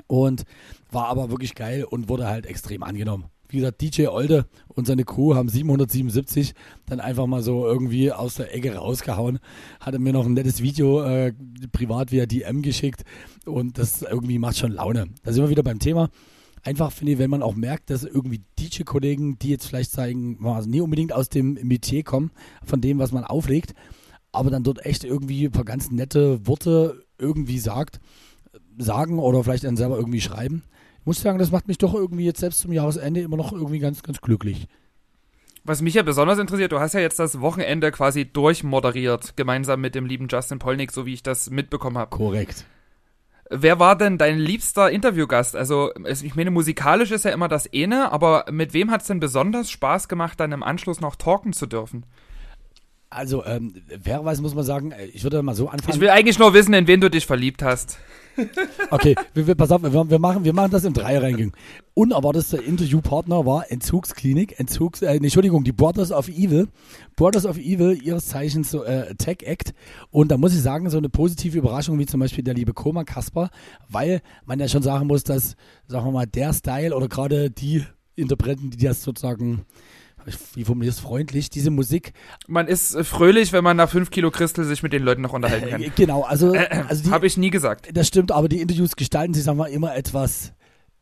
Und 0.07 0.45
war 0.91 1.07
aber 1.07 1.31
wirklich 1.31 1.55
geil 1.55 1.85
und 1.85 2.09
wurde 2.09 2.29
halt 2.29 2.47
extrem 2.47 2.83
angenommen. 2.83 3.27
Wie 3.51 3.59
gesagt, 3.59 3.81
DJ 3.81 4.09
Olde 4.09 4.47
und 4.69 4.87
seine 4.87 5.05
Crew 5.05 5.35
haben 5.35 5.49
777 5.49 6.53
dann 6.87 7.01
einfach 7.01 7.27
mal 7.27 7.43
so 7.43 7.67
irgendwie 7.67 8.13
aus 8.13 8.35
der 8.35 8.55
Ecke 8.55 8.75
rausgehauen. 8.75 9.39
Hatte 9.81 9.99
mir 9.99 10.13
noch 10.13 10.27
ein 10.27 10.35
nettes 10.35 10.63
Video 10.63 11.03
äh, 11.03 11.33
privat 11.73 12.13
via 12.13 12.27
DM 12.27 12.61
geschickt 12.61 13.05
und 13.47 13.79
das 13.79 14.03
irgendwie 14.03 14.39
macht 14.39 14.59
schon 14.59 14.73
Laune. 14.73 15.09
Da 15.23 15.33
sind 15.33 15.43
wir 15.43 15.49
wieder 15.51 15.63
beim 15.63 15.79
Thema. 15.79 16.11
Einfach 16.63 16.93
finde 16.93 17.13
ich, 17.13 17.19
wenn 17.19 17.31
man 17.31 17.43
auch 17.43 17.55
merkt, 17.55 17.89
dass 17.89 18.05
irgendwie 18.05 18.43
DJ-Kollegen, 18.59 19.39
die 19.39 19.49
jetzt 19.49 19.67
vielleicht 19.67 19.93
zeigen, 19.93 20.45
also 20.45 20.69
nie 20.69 20.83
unbedingt 20.83 21.15
aus 21.15 21.31
dem 21.31 21.55
Metier 21.55 22.03
kommen, 22.03 22.31
von 22.65 22.83
dem, 22.83 22.99
was 22.99 23.13
man 23.13 23.25
auflegt, 23.25 23.75
aber 24.33 24.51
dann 24.51 24.65
dort 24.65 24.85
echt 24.85 25.05
irgendwie 25.05 25.47
ein 25.47 25.53
paar 25.53 25.65
ganz 25.65 25.91
nette 25.91 26.47
Worte 26.47 27.07
irgendwie 27.19 27.59
sagt, 27.59 28.01
sagen 28.79 29.19
oder 29.19 29.45
vielleicht 29.45 29.65
dann 29.65 29.77
selber 29.77 29.97
irgendwie 29.97 30.21
schreiben. 30.21 30.63
Ich 31.01 31.07
muss 31.07 31.21
sagen, 31.21 31.39
das 31.39 31.51
macht 31.51 31.69
mich 31.69 31.79
doch 31.79 31.95
irgendwie 31.95 32.25
jetzt 32.25 32.41
selbst 32.41 32.61
zum 32.61 32.73
Jahresende 32.73 33.21
immer 33.21 33.37
noch 33.37 33.53
irgendwie 33.53 33.79
ganz, 33.79 34.03
ganz 34.03 34.21
glücklich. 34.21 34.69
Was 35.65 35.83
mich 35.83 35.95
ja 35.95 36.03
besonders 36.03 36.39
interessiert, 36.39 36.73
du 36.73 36.81
hast 36.81 36.95
ja 36.95 37.01
jetzt 37.01 37.19
das 37.19 37.41
Wochenende 37.41 37.91
quasi 37.93 38.25
durchmoderiert, 38.25 39.37
gemeinsam 39.37 39.81
mit 39.81 39.95
dem 39.95 40.07
lieben 40.07 40.29
Justin 40.31 40.59
Polnick, 40.59 40.93
so 40.93 41.05
wie 41.05 41.15
ich 41.15 41.23
das 41.23 41.51
mitbekommen 41.51 41.99
habe. 41.99 42.11
Korrekt. 42.11 42.65
Wer 43.51 43.79
war 43.79 43.97
denn 43.97 44.19
dein 44.19 44.39
liebster 44.39 44.91
Interviewgast? 44.91 45.57
Also, 45.57 45.91
ich 46.07 46.35
meine, 46.35 46.51
musikalisch 46.51 47.11
ist 47.11 47.25
ja 47.25 47.31
immer 47.31 47.49
das 47.49 47.69
eine, 47.75 48.13
aber 48.13 48.45
mit 48.51 48.75
wem 48.75 48.91
hat 48.91 49.01
es 49.01 49.07
denn 49.07 49.21
besonders 49.21 49.71
Spaß 49.71 50.09
gemacht, 50.09 50.39
dann 50.41 50.53
im 50.53 50.63
Anschluss 50.63 51.01
noch 51.01 51.17
talken 51.17 51.55
zu 51.55 51.67
dürfen? 51.67 52.05
Also, 53.11 53.45
ähm, 53.45 53.75
fairerweise 54.03 54.43
muss 54.43 54.55
man 54.55 54.65
sagen, 54.65 54.93
äh, 54.93 55.07
ich 55.07 55.23
würde 55.23 55.43
mal 55.43 55.55
so 55.55 55.69
anfangen. 55.69 55.95
Ich 55.95 56.01
will 56.01 56.11
eigentlich 56.11 56.39
nur 56.39 56.53
wissen, 56.53 56.75
in 56.75 56.87
wen 56.87 57.01
du 57.01 57.09
dich 57.09 57.27
verliebt 57.27 57.63
hast. 57.63 57.99
Okay, 58.91 59.17
wir, 59.35 59.49
wir, 59.49 59.55
pass 59.57 59.73
auf, 59.73 59.83
wir, 59.83 60.11
wir, 60.11 60.19
machen, 60.19 60.45
wir 60.45 60.53
machen 60.53 60.71
das 60.71 60.85
im 60.85 60.95
Dreierranking. 60.95 61.53
Unerwartetster 61.95 62.63
Interviewpartner 62.63 63.45
war 63.45 63.71
Entzugsklinik, 63.71 64.59
Entzugs, 64.61 65.03
äh, 65.03 65.17
Entschuldigung, 65.17 65.65
die 65.65 65.73
Brothers 65.73 66.13
of 66.13 66.29
Evil. 66.29 66.69
Brothers 67.17 67.47
of 67.47 67.59
Evil, 67.59 68.01
ihres 68.01 68.27
Zeichens 68.27 68.71
so, 68.71 68.85
äh, 68.85 69.15
Tech 69.17 69.39
Act. 69.43 69.75
Und 70.11 70.31
da 70.31 70.39
muss 70.39 70.55
ich 70.55 70.63
sagen, 70.63 70.89
so 70.89 70.99
eine 70.99 71.09
positive 71.09 71.59
Überraschung 71.59 71.99
wie 71.99 72.07
zum 72.07 72.21
Beispiel 72.21 72.45
der 72.45 72.55
liebe 72.55 72.75
Koma 72.75 73.03
Kasper, 73.03 73.51
weil 73.89 74.23
man 74.47 74.61
ja 74.61 74.69
schon 74.69 74.83
sagen 74.83 75.09
muss, 75.09 75.25
dass, 75.25 75.57
sagen 75.89 76.07
wir 76.07 76.13
mal, 76.13 76.27
der 76.27 76.53
Style 76.53 76.95
oder 76.95 77.09
gerade 77.09 77.51
die 77.51 77.85
Interpreten, 78.15 78.71
die 78.71 78.85
das 78.85 79.03
sozusagen 79.03 79.67
wie 80.55 80.65
formuliert 80.65 80.95
es 80.95 81.01
freundlich, 81.01 81.51
diese 81.51 81.71
Musik. 81.71 82.13
Man 82.47 82.67
ist 82.67 82.95
äh, 82.95 83.05
fröhlich, 83.05 83.53
wenn 83.53 83.65
man 83.65 83.77
nach 83.77 83.91
fünf 83.91 84.11
Kilo 84.11 84.31
Christel 84.31 84.65
sich 84.65 84.83
mit 84.83 84.93
den 84.93 85.03
Leuten 85.03 85.23
noch 85.23 85.33
unterhalten 85.33 85.71
kann. 85.71 85.83
Äh, 85.83 85.91
genau, 85.95 86.23
also, 86.23 86.55
äh 86.55 86.69
also 86.89 87.11
habe 87.11 87.27
ich 87.27 87.37
nie 87.37 87.51
gesagt. 87.51 87.89
Das 87.93 88.09
stimmt, 88.09 88.33
aber 88.33 88.49
die 88.49 88.61
Interviews 88.61 88.97
gestalten 88.97 89.35
sich, 89.35 89.45
sagen 89.45 89.59
wir, 89.59 89.69
immer 89.69 89.95
etwas 89.95 90.53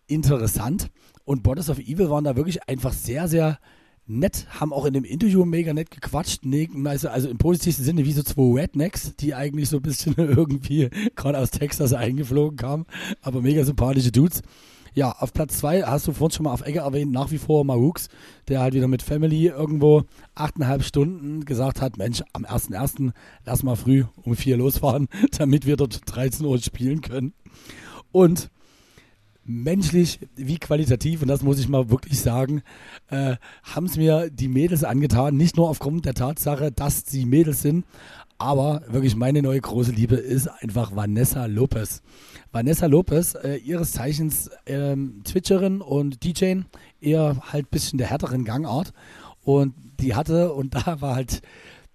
interessant. 0.07 0.91
Und 1.25 1.43
Borders 1.43 1.71
of 1.71 1.79
Evil 1.79 2.11
waren 2.11 2.25
da 2.25 2.37
wirklich 2.37 2.69
einfach 2.69 2.93
sehr, 2.93 3.29
sehr 3.29 3.59
nett, 4.07 4.47
haben 4.61 4.73
auch 4.73 4.85
in 4.85 4.95
dem 4.95 5.05
Interview 5.05 5.45
mega 5.45 5.73
nett 5.73 5.91
gequatscht, 5.91 6.43
also, 6.85 7.09
also 7.09 7.29
im 7.29 7.39
positivsten 7.39 7.85
Sinne 7.85 8.05
wie 8.05 8.13
so 8.13 8.23
zwei 8.23 8.61
Rednecks, 8.61 9.17
die 9.17 9.35
eigentlich 9.35 9.69
so 9.69 9.79
ein 9.79 9.83
bisschen 9.83 10.15
irgendwie 10.17 10.89
gerade 11.17 11.39
aus 11.39 11.51
Texas 11.51 11.93
eingeflogen 11.93 12.57
kamen, 12.57 12.87
aber 13.21 13.43
mega 13.43 13.65
sympathische 13.65 14.13
Dudes. 14.13 14.43
Ja, 14.97 15.11
auf 15.11 15.35
Platz 15.35 15.59
zwei 15.59 15.83
hast 15.83 16.07
du 16.07 16.13
vorhin 16.13 16.35
schon 16.35 16.45
mal 16.45 16.55
auf 16.55 16.63
Ecke 16.63 16.79
erwähnt, 16.79 17.13
nach 17.13 17.31
wie 17.31 17.37
vor 17.37 17.67
Mahooks, 17.67 18.09
der 18.49 18.61
halt 18.61 18.73
wieder 18.73 18.89
mit 18.89 19.03
Family 19.03 19.47
irgendwo 19.47 20.05
achteinhalb 20.35 20.83
Stunden 20.85 21.45
gesagt 21.45 21.83
hat, 21.83 21.99
Mensch, 21.99 22.23
am 22.33 22.47
1.1. 22.47 23.13
lass 23.45 23.63
mal 23.63 23.77
früh 23.77 24.05
um 24.23 24.35
vier 24.35 24.57
losfahren, 24.57 25.09
damit 25.39 25.67
wir 25.67 25.77
dort 25.77 26.01
13 26.07 26.47
Uhr 26.47 26.59
spielen 26.61 27.03
können. 27.03 27.35
Und 28.11 28.51
menschlich 29.45 30.19
wie 30.35 30.57
qualitativ, 30.57 31.21
und 31.21 31.29
das 31.29 31.43
muss 31.43 31.59
ich 31.59 31.69
mal 31.69 31.91
wirklich 31.91 32.19
sagen, 32.19 32.63
äh, 33.11 33.37
haben 33.65 33.85
es 33.85 33.99
mir 33.99 34.31
die 34.31 34.49
Mädels 34.49 34.83
angetan. 34.83 35.37
Nicht 35.37 35.59
nur 35.59 35.69
aufgrund 35.69 36.07
der 36.07 36.15
Tatsache, 36.15 36.73
dass 36.73 37.05
sie 37.07 37.27
Mädels 37.27 37.61
sind, 37.61 37.85
aber 38.39 38.83
wirklich 38.89 39.17
meine 39.17 39.43
neue 39.43 39.61
große 39.61 39.93
Liebe 39.93 40.17
ist 40.17 40.49
einfach 40.49 40.95
Vanessa 40.95 41.47
Lopez. 41.47 42.03
Vanessa 42.53 42.87
Lopez, 42.87 43.35
äh, 43.35 43.57
ihres 43.57 43.93
Zeichens 43.93 44.51
ähm, 44.67 45.23
Twitcherin 45.25 45.81
und 45.81 46.23
DJ, 46.23 46.61
eher 47.01 47.37
halt 47.53 47.71
bisschen 47.71 47.99
der 47.99 48.09
härteren 48.09 48.45
Gangart. 48.45 48.93
Und 49.43 49.75
die 50.01 50.15
hatte, 50.15 50.53
und 50.53 50.75
da 50.87 51.01
war 51.01 51.15
halt, 51.15 51.41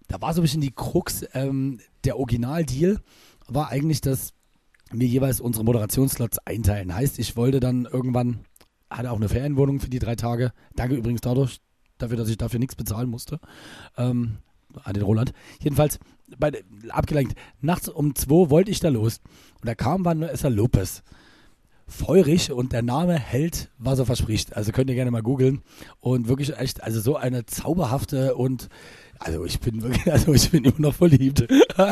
da 0.08 0.22
war 0.22 0.34
so 0.34 0.42
ein 0.42 0.44
bisschen 0.44 0.62
die 0.62 0.72
Krux, 0.72 1.26
ähm, 1.34 1.80
der 2.04 2.18
Originaldeal 2.18 3.00
war 3.48 3.70
eigentlich, 3.70 4.02
dass 4.02 4.34
mir 4.92 5.08
jeweils 5.08 5.40
unsere 5.42 5.64
Moderationsslots 5.64 6.40
einteilen. 6.40 6.94
Heißt, 6.94 7.20
ich 7.20 7.36
wollte 7.36 7.60
dann 7.60 7.86
irgendwann, 7.86 8.40
hatte 8.90 9.12
auch 9.12 9.18
eine 9.18 9.30
Ferienwohnung 9.30 9.80
für 9.80 9.90
die 9.90 10.00
drei 10.00 10.16
Tage. 10.16 10.52
Danke 10.76 10.96
übrigens 10.96 11.22
dadurch, 11.22 11.60
dafür, 11.98 12.18
dass 12.18 12.30
ich 12.30 12.38
dafür 12.38 12.60
nichts 12.60 12.76
bezahlen 12.76 13.10
musste. 13.10 13.40
Ähm, 13.98 14.38
an 14.84 14.94
den 14.94 15.04
Roland. 15.04 15.34
Jedenfalls, 15.62 16.00
bei, 16.38 16.64
abgelenkt. 16.90 17.36
Nachts 17.62 17.90
um 17.90 18.16
zwei 18.16 18.50
wollte 18.50 18.72
ich 18.72 18.80
da 18.80 18.90
los. 18.90 19.20
Und 19.62 19.68
da 19.68 19.76
kam 19.76 20.06
Vanessa 20.06 20.48
Lopez. 20.48 21.04
Feurig 21.88 22.54
und 22.54 22.72
der 22.72 22.84
Name 22.84 23.20
hält, 23.20 23.70
was 23.78 24.00
er 24.00 24.06
verspricht. 24.06 24.56
Also 24.56 24.72
könnt 24.72 24.90
ihr 24.90 24.96
gerne 24.96 25.12
mal 25.12 25.22
googeln. 25.22 25.62
Und 26.00 26.30
wirklich 26.30 26.58
echt, 26.58 26.82
also 26.84 27.02
so 27.02 27.18
eine 27.18 27.46
zauberhafte 27.46 28.36
und 28.36 28.70
also 29.24 29.46
ich 29.46 29.60
bin 29.60 29.84
wirklich, 29.84 30.12
also 30.12 30.34
ich 30.34 30.50
bin 30.50 30.64
immer 30.64 30.80
noch 30.80 30.96
verliebt. 30.96 31.48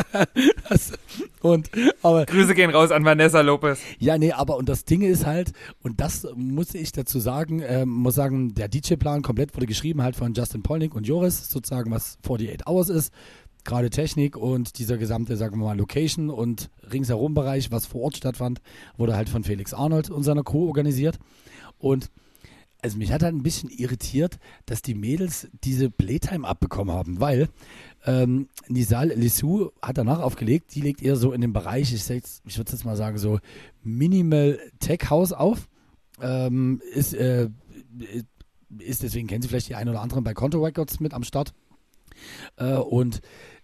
das, 0.70 0.94
und, 1.42 1.70
aber, 2.02 2.26
Grüße 2.26 2.56
gehen 2.56 2.72
raus 2.72 2.92
an 2.92 3.06
Vanessa 3.06 3.42
Lopez. 3.42 3.80
Ja, 4.00 4.18
nee, 4.18 4.32
aber 4.32 4.58
und 4.58 4.68
das 4.68 4.84
Ding 4.84 5.02
ist 5.02 5.26
halt, 5.26 5.52
und 5.84 6.02
das 6.02 6.28
muss 6.36 6.74
ich 6.74 6.92
dazu 6.92 7.20
sagen, 7.20 7.62
äh, 7.62 7.86
muss 7.86 8.16
sagen, 8.16 8.56
der 8.56 8.68
DJ-Plan 8.68 9.22
komplett 9.22 9.56
wurde 9.56 9.68
geschrieben 9.68 10.02
halt 10.02 10.16
von 10.16 10.34
Justin 10.34 10.64
Polnick 10.64 10.96
und 10.96 11.06
Joris, 11.08 11.50
sozusagen, 11.50 11.92
was 11.92 12.18
48 12.24 12.68
Hours 12.68 12.90
ist. 12.90 13.14
Gerade 13.70 13.92
Technik 13.92 14.36
und 14.36 14.80
dieser 14.80 14.98
gesamte, 14.98 15.38
sagen 15.38 15.60
wir 15.60 15.66
mal, 15.66 15.78
Location 15.78 16.32
und 16.32 16.72
ringsherum 16.92 17.36
Bereich, 17.36 17.70
was 17.70 17.86
vor 17.86 18.02
Ort 18.02 18.18
stattfand, 18.18 18.62
wurde 18.98 19.16
halt 19.16 19.30
von 19.30 19.44
Felix 19.44 19.76
Arnold 19.76 20.10
und 20.10 20.24
seiner 20.24 20.42
Crew 20.42 20.66
organisiert. 20.66 21.20
Und 21.78 22.10
also 22.82 22.98
mich 22.98 23.12
hat 23.12 23.22
halt 23.22 23.36
ein 23.36 23.44
bisschen 23.44 23.70
irritiert, 23.70 24.40
dass 24.66 24.82
die 24.82 24.96
Mädels 24.96 25.50
diese 25.64 25.92
Playtime 25.92 26.48
abbekommen 26.48 26.96
haben, 26.96 27.20
weil 27.20 27.48
ähm, 28.06 28.48
Nisal 28.70 29.10
Lissou 29.10 29.70
hat 29.84 30.00
danach 30.00 30.20
aufgelegt, 30.20 30.74
die 30.74 30.82
legt 30.82 31.04
eher 31.04 31.16
so 31.16 31.32
in 31.32 31.42
den 31.42 31.54
Bereich, 31.54 31.94
ich, 31.94 32.10
ich 32.10 32.58
würde 32.58 32.72
jetzt 32.72 32.86
mal 32.86 32.98
sagen, 32.98 33.20
so 33.20 33.38
Minimal 33.84 34.60
Tech 34.80 35.12
House 35.12 35.32
auf. 35.32 35.70
Ähm, 36.20 36.82
ist, 36.92 37.14
äh, 37.14 37.50
ist, 38.80 39.04
deswegen 39.04 39.28
kennen 39.28 39.44
Sie 39.44 39.48
vielleicht 39.48 39.70
die 39.70 39.76
einen 39.76 39.92
oder 39.92 40.02
anderen 40.02 40.24
bei 40.24 40.34
Conto 40.34 40.60
Records 40.60 41.00
mit 41.00 41.14
am 41.14 41.24
Start. 41.24 41.54
Äh, 42.58 42.74
und 42.74 43.22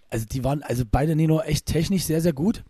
also 0.09 0.25
die 0.25 0.43
waren 0.43 0.63
also 0.63 0.83
beide 0.89 1.15
nur 1.15 1.45
echt 1.45 1.65
technisch 1.65 2.03
sehr, 2.03 2.21
sehr 2.21 2.33
gut 2.33 2.63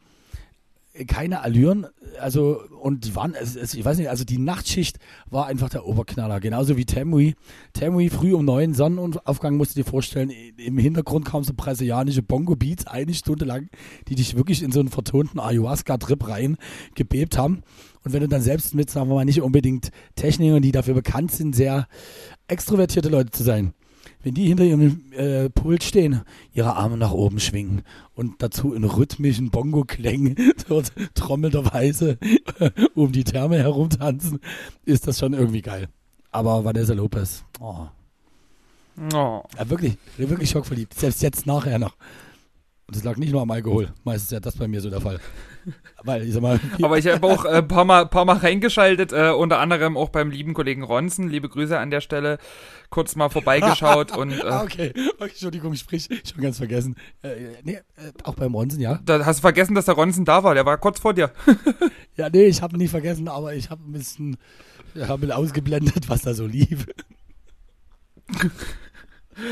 keine 1.08 1.42
Allüren, 1.42 1.88
also 2.22 2.62
und 2.82 3.06
die 3.06 3.16
waren, 3.16 3.34
es, 3.34 3.74
ich 3.74 3.84
weiß 3.84 3.98
nicht, 3.98 4.10
also 4.10 4.24
die 4.24 4.38
Nachtschicht 4.38 4.98
war 5.30 5.48
einfach 5.48 5.70
der 5.70 5.86
Oberknaller, 5.86 6.40
genauso 6.40 6.78
wie 6.78 6.86
Temui. 6.86 7.36
Temui 7.74 8.10
früh 8.10 8.34
um 8.34 8.46
neun 8.46 8.74
Sonnenaufgang, 8.74 9.58
musst 9.58 9.76
du 9.76 9.84
dir 9.84 9.90
vorstellen, 9.90 10.30
im 10.30 10.78
Hintergrund 10.78 11.26
kamen 11.26 11.44
so 11.44 11.54
brasilianische 11.56 12.22
Bongo-Beats, 12.22 12.88
eine 12.88 13.14
Stunde 13.14 13.44
lang, 13.44 13.70
die 14.08 14.16
dich 14.16 14.38
wirklich 14.38 14.64
in 14.64 14.72
so 14.72 14.80
einen 14.80 14.90
vertonten 14.90 15.40
Ayahuasca-Trip 15.40 16.28
rein 16.28 16.58
gebebt 16.96 17.38
haben. 17.38 17.64
Und 18.04 18.14
wenn 18.14 18.22
du 18.22 18.30
dann 18.30 18.42
selbst 18.42 18.74
mit, 18.74 18.90
sagen 18.90 19.10
wir 19.10 19.16
mal, 19.16 19.26
nicht 19.26 19.42
unbedingt 19.42 19.90
Technikern, 20.16 20.62
die 20.62 20.72
dafür 20.72 20.94
bekannt 20.94 21.32
sind, 21.32 21.56
sehr 21.56 21.88
extrovertierte 22.48 23.10
Leute 23.10 23.32
zu 23.32 23.44
sein, 23.44 23.74
wenn 24.26 24.34
die 24.34 24.48
hinter 24.48 24.64
ihrem 24.64 25.04
äh, 25.12 25.50
Pult 25.52 25.84
stehen, 25.84 26.22
ihre 26.52 26.76
Arme 26.76 26.98
nach 26.98 27.12
oben 27.12 27.40
schwingen 27.40 27.84
und 28.16 28.42
dazu 28.42 28.74
in 28.74 28.84
rhythmischen 28.84 29.52
Bongo-Klängen 29.52 30.36
dort 30.68 30.92
trommelnderweise 31.14 32.18
um 32.96 33.12
die 33.12 33.24
Therme 33.24 33.60
herumtanzen, 33.60 34.40
ist 34.84 35.08
das 35.08 35.20
schon 35.20 35.34
irgendwie 35.34 35.62
geil. 35.62 35.90
Aber 36.32 36.66
Vanessa 36.66 36.94
Lopez, 36.94 37.44
oh. 37.60 37.86
Oh. 39.14 39.44
Ja, 39.58 39.70
wirklich, 39.70 39.96
wirklich 40.18 40.50
schockverliebt. 40.50 40.96
Selbst 40.96 41.22
jetzt 41.22 41.46
nachher 41.46 41.78
noch. 41.78 41.96
Und 42.88 42.96
es 42.96 43.04
lag 43.04 43.18
nicht 43.18 43.32
nur 43.32 43.44
am 43.44 43.52
Alkohol. 43.52 43.94
Meistens 44.04 44.30
ist 44.30 44.32
ja 44.32 44.40
das 44.40 44.56
bei 44.56 44.68
mir 44.68 44.82
so 44.82 44.90
der 44.90 45.02
Fall. 45.02 45.20
Weil, 46.04 46.24
ich 46.24 46.34
sag 46.34 46.42
mal, 46.42 46.60
Aber 46.82 46.98
ich 46.98 47.08
habe 47.08 47.26
auch 47.26 47.46
ein 47.46 47.56
äh, 47.56 47.64
paar, 47.64 47.86
mal, 47.86 48.06
paar 48.06 48.26
Mal 48.26 48.38
reingeschaltet, 48.38 49.12
äh, 49.12 49.32
unter 49.32 49.60
anderem 49.60 49.98
auch 49.98 50.10
beim 50.10 50.30
lieben 50.30 50.54
Kollegen 50.54 50.84
Ronzen. 50.84 51.30
Liebe 51.30 51.50
Grüße 51.50 51.78
an 51.78 51.90
der 51.90 52.02
Stelle. 52.02 52.38
Kurz 52.90 53.16
mal 53.16 53.30
vorbeigeschaut 53.30 54.12
und. 54.18 54.32
Äh, 54.32 54.44
ah, 54.44 54.64
okay. 54.64 54.94
okay, 54.96 55.30
Entschuldigung, 55.30 55.74
ich 55.74 55.80
sprich 55.80 56.08
schon 56.24 56.42
ganz 56.42 56.58
vergessen. 56.58 56.96
Äh, 57.22 57.36
nee, 57.64 57.74
äh, 57.74 57.82
auch 58.24 58.36
beim 58.36 58.54
Ronzen, 58.54 58.80
ja. 58.80 59.00
Da 59.06 59.26
hast 59.26 59.40
du 59.40 59.42
vergessen, 59.42 59.76
dass 59.76 59.86
der 59.86 59.96
Ronzen 59.96 60.26
da 60.26 60.44
war. 60.44 60.54
Der 60.54 60.66
war 60.66 60.78
kurz 60.78 61.00
vor 61.00 61.14
dir. 61.14 61.32
ja, 62.16 62.30
nee, 62.30 62.46
ich 62.46 62.62
habe 62.62 62.78
nie 62.78 62.88
vergessen, 62.88 63.28
aber 63.28 63.56
ich 63.56 63.70
habe 63.70 63.82
ein 63.84 63.94
bisschen, 63.94 64.38
ja, 64.94 65.08
hab 65.08 65.24
ausgeblendet, 65.32 66.10
was 66.10 66.22
da 66.22 66.34
so 66.34 66.46
lief. 66.46 66.86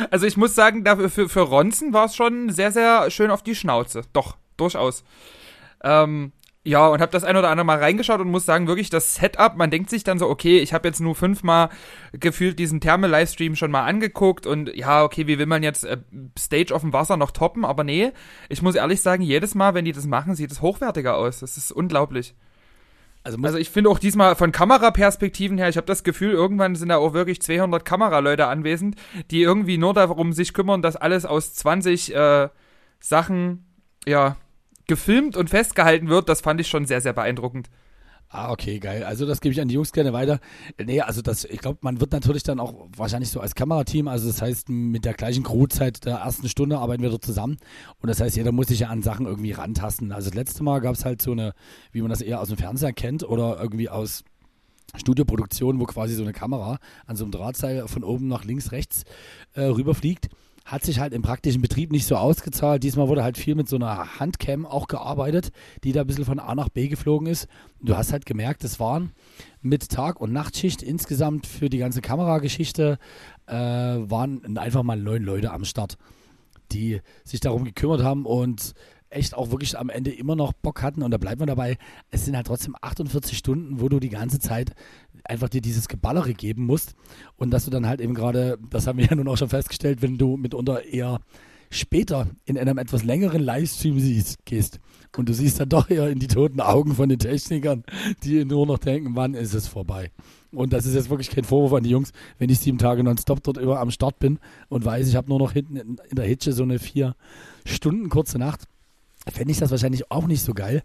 Also 0.09 0.25
ich 0.25 0.37
muss 0.37 0.55
sagen, 0.55 0.83
dafür, 0.83 1.09
für, 1.09 1.29
für 1.29 1.41
Ronzen 1.41 1.93
war 1.93 2.05
es 2.05 2.15
schon 2.15 2.49
sehr, 2.49 2.71
sehr 2.71 3.09
schön 3.11 3.31
auf 3.31 3.43
die 3.43 3.55
Schnauze. 3.55 4.03
Doch, 4.13 4.37
durchaus. 4.57 5.03
Ähm, 5.83 6.31
ja, 6.65 6.87
und 6.87 7.01
habe 7.01 7.11
das 7.11 7.25
ein 7.25 7.35
oder 7.35 7.49
andere 7.49 7.65
Mal 7.65 7.79
reingeschaut 7.79 8.21
und 8.21 8.31
muss 8.31 8.45
sagen, 8.45 8.67
wirklich 8.67 8.89
das 8.89 9.15
Setup, 9.15 9.57
man 9.57 9.69
denkt 9.69 9.89
sich 9.89 10.05
dann 10.05 10.17
so, 10.17 10.29
okay, 10.29 10.59
ich 10.59 10.73
habe 10.73 10.87
jetzt 10.87 11.01
nur 11.01 11.13
fünfmal 11.13 11.69
gefühlt 12.13 12.57
diesen 12.57 12.79
Therme-Livestream 12.79 13.57
schon 13.57 13.69
mal 13.69 13.83
angeguckt 13.83 14.47
und 14.47 14.73
ja, 14.73 15.03
okay, 15.03 15.27
wie 15.27 15.37
will 15.37 15.45
man 15.45 15.61
jetzt 15.61 15.83
äh, 15.83 15.97
Stage 16.39 16.73
auf 16.73 16.81
dem 16.81 16.93
Wasser 16.93 17.17
noch 17.17 17.31
toppen? 17.31 17.65
Aber 17.65 17.83
nee, 17.83 18.11
ich 18.47 18.61
muss 18.61 18.75
ehrlich 18.75 19.01
sagen, 19.01 19.23
jedes 19.23 19.55
Mal, 19.55 19.73
wenn 19.73 19.83
die 19.83 19.91
das 19.91 20.05
machen, 20.05 20.35
sieht 20.35 20.51
es 20.51 20.61
hochwertiger 20.61 21.17
aus. 21.17 21.41
Das 21.41 21.57
ist 21.57 21.73
unglaublich. 21.73 22.33
Also, 23.25 23.37
also, 23.41 23.57
ich 23.57 23.69
finde 23.69 23.89
auch 23.89 23.99
diesmal 23.99 24.35
von 24.35 24.51
Kameraperspektiven 24.51 25.57
her, 25.57 25.69
ich 25.69 25.77
habe 25.77 25.87
das 25.87 26.03
Gefühl, 26.03 26.31
irgendwann 26.31 26.75
sind 26.75 26.89
da 26.89 26.97
auch 26.97 27.13
wirklich 27.13 27.41
200 27.41 27.85
Kameraleute 27.85 28.47
anwesend, 28.47 28.95
die 29.31 29.41
irgendwie 29.41 29.77
nur 29.77 29.93
darum 29.93 30.33
sich 30.33 30.53
kümmern, 30.53 30.81
dass 30.81 30.97
alles 30.97 31.25
aus 31.25 31.53
20 31.53 32.13
äh, 32.13 32.49
Sachen 32.99 33.65
ja 34.05 34.35
gefilmt 34.87 35.37
und 35.37 35.49
festgehalten 35.49 36.09
wird. 36.09 36.29
Das 36.29 36.41
fand 36.41 36.59
ich 36.61 36.67
schon 36.67 36.85
sehr, 36.85 37.01
sehr 37.01 37.13
beeindruckend. 37.13 37.69
Ah, 38.29 38.51
okay, 38.51 38.79
geil. 38.79 39.03
Also 39.03 39.27
das 39.27 39.41
gebe 39.41 39.53
ich 39.53 39.61
an 39.61 39.67
die 39.67 39.75
Jungs 39.75 39.91
gerne 39.91 40.11
weiter. 40.11 40.39
Nee, 40.83 41.01
also 41.01 41.21
das, 41.21 41.45
ich 41.45 41.59
glaube, 41.59 41.77
man 41.81 42.01
wird 42.01 42.13
natürlich 42.13 42.41
dann 42.41 42.59
auch 42.59 42.87
wahrscheinlich 42.97 43.29
so 43.29 43.39
als 43.39 43.53
Kamerateam, 43.53 44.07
also 44.07 44.25
das 44.25 44.41
heißt, 44.41 44.69
mit 44.69 45.05
der 45.05 45.13
gleichen 45.13 45.43
Crewzeit 45.43 46.03
der 46.03 46.15
ersten 46.15 46.49
Stunde 46.49 46.79
arbeiten 46.79 47.03
wir 47.03 47.11
dort 47.11 47.23
zusammen. 47.23 47.57
Und 48.01 48.09
das 48.09 48.19
heißt, 48.19 48.35
jeder 48.35 48.51
muss 48.51 48.67
sich 48.67 48.79
ja 48.79 48.87
an 48.87 49.03
Sachen 49.03 49.27
irgendwie 49.27 49.51
rantasten. 49.51 50.11
Also 50.11 50.31
das 50.31 50.35
letzte 50.35 50.63
Mal 50.63 50.81
gab 50.81 50.95
es 50.95 51.05
halt 51.05 51.21
so 51.21 51.31
eine, 51.31 51.53
wie 51.91 52.01
man 52.01 52.09
das 52.09 52.21
eher 52.21 52.41
aus 52.41 52.47
dem 52.47 52.57
Fernseher 52.57 52.91
kennt 52.91 53.21
oder 53.21 53.59
irgendwie 53.61 53.89
aus 53.89 54.23
Studioproduktion, 54.95 55.79
wo 55.79 55.85
quasi 55.85 56.15
so 56.15 56.23
eine 56.23 56.33
Kamera 56.33 56.79
an 57.05 57.15
so 57.15 57.25
einem 57.25 57.31
Drahtseil 57.31 57.87
von 57.87 58.03
oben 58.03 58.27
nach 58.27 58.45
links, 58.45 58.71
rechts 58.71 59.03
äh, 59.53 59.61
rüberfliegt 59.61 60.29
hat 60.65 60.83
sich 60.83 60.99
halt 60.99 61.13
im 61.13 61.21
praktischen 61.21 61.61
Betrieb 61.61 61.91
nicht 61.91 62.07
so 62.07 62.15
ausgezahlt. 62.15 62.83
Diesmal 62.83 63.07
wurde 63.09 63.23
halt 63.23 63.37
viel 63.37 63.55
mit 63.55 63.67
so 63.67 63.75
einer 63.75 64.19
Handcam 64.19 64.65
auch 64.65 64.87
gearbeitet, 64.87 65.51
die 65.83 65.91
da 65.91 66.01
ein 66.01 66.07
bisschen 66.07 66.25
von 66.25 66.39
A 66.39 66.55
nach 66.55 66.69
B 66.69 66.87
geflogen 66.87 67.27
ist. 67.27 67.47
Du 67.81 67.97
hast 67.97 68.13
halt 68.13 68.25
gemerkt, 68.25 68.63
es 68.63 68.79
waren 68.79 69.11
mit 69.61 69.89
Tag- 69.89 70.21
und 70.21 70.31
Nachtschicht 70.31 70.81
insgesamt 70.81 71.47
für 71.47 71.69
die 71.69 71.79
ganze 71.79 72.01
Kamerageschichte 72.01 72.97
äh, 73.47 73.53
waren 73.53 74.57
einfach 74.57 74.83
mal 74.83 74.97
neun 74.97 75.23
Leute 75.23 75.51
am 75.51 75.65
Start, 75.65 75.97
die 76.71 77.01
sich 77.25 77.41
darum 77.41 77.65
gekümmert 77.65 78.03
haben 78.03 78.25
und 78.25 78.73
echt 79.13 79.35
auch 79.35 79.51
wirklich 79.51 79.77
am 79.77 79.89
Ende 79.89 80.11
immer 80.11 80.35
noch 80.35 80.53
Bock 80.53 80.81
hatten. 80.81 81.03
Und 81.03 81.11
da 81.11 81.17
bleibt 81.17 81.39
man 81.39 81.47
dabei, 81.47 81.77
es 82.09 82.25
sind 82.25 82.35
halt 82.35 82.47
trotzdem 82.47 82.75
48 82.81 83.37
Stunden, 83.37 83.79
wo 83.79 83.89
du 83.89 83.99
die 83.99 84.09
ganze 84.09 84.39
Zeit 84.39 84.73
einfach 85.23 85.49
dir 85.49 85.61
dieses 85.61 85.87
Geballere 85.87 86.33
geben 86.33 86.65
musst. 86.65 86.95
Und 87.37 87.51
dass 87.51 87.65
du 87.65 87.71
dann 87.71 87.87
halt 87.87 88.01
eben 88.01 88.13
gerade, 88.13 88.57
das 88.69 88.87
haben 88.87 88.99
wir 88.99 89.05
ja 89.05 89.15
nun 89.15 89.27
auch 89.27 89.37
schon 89.37 89.49
festgestellt, 89.49 90.01
wenn 90.01 90.17
du 90.17 90.37
mitunter 90.37 90.83
eher 90.85 91.19
später 91.73 92.27
in 92.45 92.57
einem 92.57 92.77
etwas 92.77 93.03
längeren 93.03 93.41
Livestream 93.41 93.99
siehst, 93.99 94.45
gehst 94.45 94.79
und 95.17 95.27
du 95.27 95.33
siehst 95.33 95.59
dann 95.59 95.69
doch 95.69 95.89
eher 95.89 96.09
in 96.09 96.19
die 96.19 96.27
toten 96.27 96.61
Augen 96.61 96.95
von 96.95 97.09
den 97.09 97.19
Technikern, 97.19 97.83
die 98.23 98.45
nur 98.45 98.65
noch 98.65 98.77
denken, 98.77 99.15
wann 99.15 99.33
ist 99.33 99.53
es 99.53 99.67
vorbei. 99.67 100.11
Und 100.51 100.71
das 100.71 100.85
ist 100.85 100.93
jetzt 100.93 101.09
wirklich 101.09 101.31
kein 101.31 101.43
Vorwurf 101.43 101.73
an 101.73 101.83
die 101.83 101.89
Jungs, 101.89 102.11
wenn 102.37 102.49
ich 102.49 102.59
sieben 102.59 102.77
Tage 102.77 103.03
nonstop 103.03 103.43
dort 103.43 103.57
immer 103.57 103.79
am 103.79 103.91
Start 103.91 104.19
bin 104.19 104.39
und 104.69 104.85
weiß, 104.85 105.07
ich 105.07 105.15
habe 105.15 105.29
nur 105.29 105.39
noch 105.39 105.51
hinten 105.51 105.77
in, 105.77 105.97
der 106.11 106.25
Hitsche 106.25 106.53
so 106.53 106.63
eine 106.63 106.79
vier 106.79 107.15
Stunden 107.65 108.09
kurze 108.09 108.37
Nacht, 108.37 108.65
fände 109.31 109.51
ich 109.51 109.57
das 109.57 109.71
wahrscheinlich 109.71 110.11
auch 110.11 110.27
nicht 110.27 110.43
so 110.43 110.53
geil. 110.53 110.83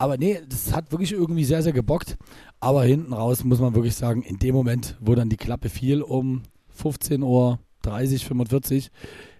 Aber 0.00 0.16
nee, 0.16 0.40
das 0.48 0.72
hat 0.72 0.92
wirklich 0.92 1.12
irgendwie 1.12 1.44
sehr, 1.44 1.62
sehr 1.62 1.72
gebockt. 1.72 2.16
Aber 2.60 2.84
hinten 2.84 3.12
raus 3.12 3.44
muss 3.44 3.60
man 3.60 3.74
wirklich 3.74 3.94
sagen, 3.94 4.22
in 4.22 4.38
dem 4.38 4.54
Moment, 4.54 4.96
wo 5.00 5.14
dann 5.14 5.28
die 5.28 5.36
Klappe 5.36 5.68
fiel 5.68 6.02
um 6.02 6.42
15 6.70 7.22
Uhr 7.22 7.60
30, 7.82 8.24
45, 8.24 8.90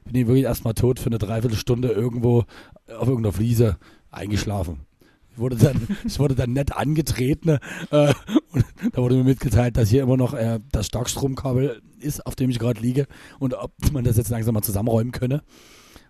bin 0.04 0.22
ich 0.22 0.26
wirklich 0.26 0.44
erstmal 0.44 0.74
tot 0.74 1.00
für 1.00 1.07
eine 1.07 1.18
Dreiviertelstunde 1.18 1.88
irgendwo 1.88 2.44
auf 2.87 3.09
irgendeiner 3.09 3.33
Fliese 3.33 3.76
eingeschlafen. 4.11 4.81
Ich 5.33 5.38
wurde 5.38 5.57
dann, 5.57 5.88
ich 6.04 6.18
wurde 6.18 6.35
dann 6.35 6.52
nett 6.52 6.76
angetreten 6.76 7.59
äh, 7.90 8.14
und 8.52 8.64
da 8.92 9.02
wurde 9.02 9.16
mir 9.16 9.24
mitgeteilt, 9.24 9.76
dass 9.76 9.90
hier 9.90 10.02
immer 10.02 10.16
noch 10.16 10.35
äh, 10.35 10.61
das 10.70 10.87
Starkstromkabel 10.87 11.83
ist, 12.00 12.24
auf 12.24 12.37
dem 12.37 12.50
ich 12.50 12.59
gerade 12.59 12.81
liege 12.81 13.07
und 13.38 13.54
ob 13.54 13.72
man 13.92 14.04
das 14.04 14.16
jetzt 14.16 14.31
langsam 14.31 14.54
mal 14.54 14.62
zusammenräumen 14.62 15.12
könne. 15.12 15.42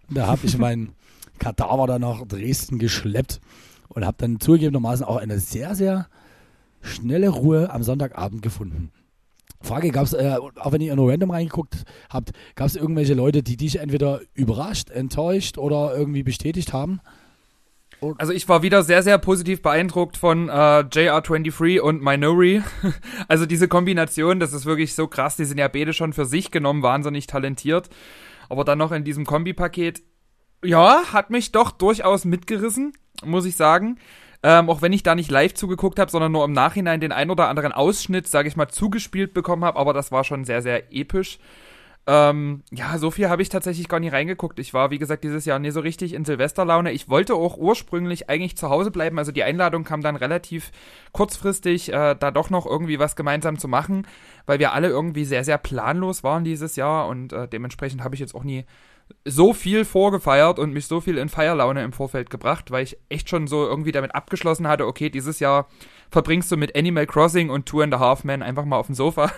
Und 0.08 0.16
da 0.16 0.26
habe 0.26 0.46
ich 0.46 0.56
meinen 0.58 0.92
Kadaver 1.38 1.86
dann 1.86 2.02
nach 2.02 2.26
Dresden 2.26 2.78
geschleppt 2.78 3.40
und 3.88 4.04
habe 4.04 4.16
dann 4.18 4.40
zugegebenermaßen 4.40 5.04
auch 5.04 5.16
eine 5.16 5.40
sehr, 5.40 5.74
sehr 5.74 6.08
schnelle 6.80 7.28
Ruhe 7.28 7.70
am 7.70 7.82
Sonntagabend 7.82 8.42
gefunden. 8.42 8.90
Frage, 9.60 9.90
gab 9.90 10.04
es, 10.04 10.12
äh, 10.12 10.36
auch 10.56 10.72
wenn 10.72 10.80
ihr 10.80 10.94
nur 10.94 11.10
random 11.10 11.32
reingeguckt 11.32 11.84
habt, 12.10 12.32
gab 12.54 12.68
es 12.68 12.76
irgendwelche 12.76 13.14
Leute, 13.14 13.42
die 13.42 13.56
dich 13.56 13.80
entweder 13.80 14.20
überrascht, 14.34 14.90
enttäuscht 14.90 15.58
oder 15.58 15.96
irgendwie 15.96 16.22
bestätigt 16.22 16.72
haben? 16.72 17.00
Also 18.18 18.32
ich 18.32 18.48
war 18.48 18.62
wieder 18.62 18.84
sehr, 18.84 19.02
sehr 19.02 19.18
positiv 19.18 19.60
beeindruckt 19.60 20.16
von 20.16 20.48
äh, 20.48 20.52
JR23 20.52 21.80
und 21.80 22.00
Minori. 22.02 22.62
also 23.28 23.44
diese 23.44 23.66
Kombination, 23.66 24.38
das 24.38 24.52
ist 24.52 24.66
wirklich 24.66 24.94
so 24.94 25.08
krass. 25.08 25.36
Die 25.36 25.44
sind 25.44 25.58
ja 25.58 25.66
beide 25.66 25.92
schon 25.92 26.12
für 26.12 26.24
sich 26.24 26.52
genommen 26.52 26.82
wahnsinnig 26.82 27.26
talentiert. 27.26 27.88
Aber 28.48 28.64
dann 28.64 28.78
noch 28.78 28.92
in 28.92 29.02
diesem 29.02 29.26
Kombipaket, 29.26 30.02
ja, 30.64 31.12
hat 31.12 31.30
mich 31.30 31.50
doch 31.50 31.72
durchaus 31.72 32.24
mitgerissen, 32.24 32.92
muss 33.24 33.44
ich 33.46 33.56
sagen. 33.56 33.98
Ähm, 34.42 34.70
auch 34.70 34.82
wenn 34.82 34.92
ich 34.92 35.02
da 35.02 35.14
nicht 35.14 35.30
live 35.30 35.54
zugeguckt 35.54 35.98
habe, 35.98 36.10
sondern 36.10 36.30
nur 36.32 36.44
im 36.44 36.52
Nachhinein 36.52 37.00
den 37.00 37.12
ein 37.12 37.30
oder 37.30 37.48
anderen 37.48 37.72
Ausschnitt, 37.72 38.28
sage 38.28 38.48
ich 38.48 38.56
mal, 38.56 38.68
zugespielt 38.68 39.34
bekommen 39.34 39.64
habe. 39.64 39.78
Aber 39.78 39.92
das 39.92 40.12
war 40.12 40.22
schon 40.24 40.44
sehr, 40.44 40.62
sehr 40.62 40.92
episch. 40.92 41.38
Ähm, 42.08 42.62
ja, 42.70 42.96
so 42.96 43.10
viel 43.10 43.28
habe 43.28 43.42
ich 43.42 43.50
tatsächlich 43.50 43.86
gar 43.86 44.00
nicht 44.00 44.14
reingeguckt. 44.14 44.58
Ich 44.58 44.72
war, 44.72 44.90
wie 44.90 44.98
gesagt, 44.98 45.24
dieses 45.24 45.44
Jahr 45.44 45.58
nie 45.58 45.72
so 45.72 45.80
richtig 45.80 46.14
in 46.14 46.24
Silvesterlaune. 46.24 46.90
Ich 46.90 47.10
wollte 47.10 47.34
auch 47.34 47.58
ursprünglich 47.58 48.30
eigentlich 48.30 48.56
zu 48.56 48.70
Hause 48.70 48.90
bleiben. 48.90 49.18
Also 49.18 49.30
die 49.30 49.42
Einladung 49.42 49.84
kam 49.84 50.00
dann 50.00 50.16
relativ 50.16 50.70
kurzfristig, 51.12 51.92
äh, 51.92 52.16
da 52.18 52.30
doch 52.30 52.48
noch 52.48 52.64
irgendwie 52.64 52.98
was 52.98 53.14
gemeinsam 53.14 53.58
zu 53.58 53.68
machen, 53.68 54.06
weil 54.46 54.58
wir 54.58 54.72
alle 54.72 54.88
irgendwie 54.88 55.26
sehr, 55.26 55.44
sehr 55.44 55.58
planlos 55.58 56.24
waren 56.24 56.44
dieses 56.44 56.76
Jahr 56.76 57.08
und 57.08 57.34
äh, 57.34 57.46
dementsprechend 57.46 58.02
habe 58.02 58.14
ich 58.14 58.22
jetzt 58.22 58.34
auch 58.34 58.44
nie 58.44 58.64
so 59.24 59.52
viel 59.52 59.84
vorgefeiert 59.84 60.58
und 60.58 60.72
mich 60.72 60.86
so 60.86 61.00
viel 61.00 61.18
in 61.18 61.28
Feierlaune 61.28 61.82
im 61.82 61.92
Vorfeld 61.92 62.30
gebracht, 62.30 62.70
weil 62.70 62.84
ich 62.84 62.98
echt 63.08 63.28
schon 63.28 63.46
so 63.46 63.66
irgendwie 63.66 63.92
damit 63.92 64.14
abgeschlossen 64.14 64.68
hatte, 64.68 64.86
okay, 64.86 65.10
dieses 65.10 65.40
Jahr 65.40 65.68
verbringst 66.10 66.50
du 66.50 66.56
mit 66.56 66.76
Animal 66.76 67.06
Crossing 67.06 67.50
und 67.50 67.66
Two 67.66 67.82
and 67.82 67.94
a 67.94 67.98
Half 67.98 68.24
Men 68.24 68.42
einfach 68.42 68.64
mal 68.64 68.78
auf 68.78 68.86
dem 68.86 68.94
Sofa. 68.94 69.30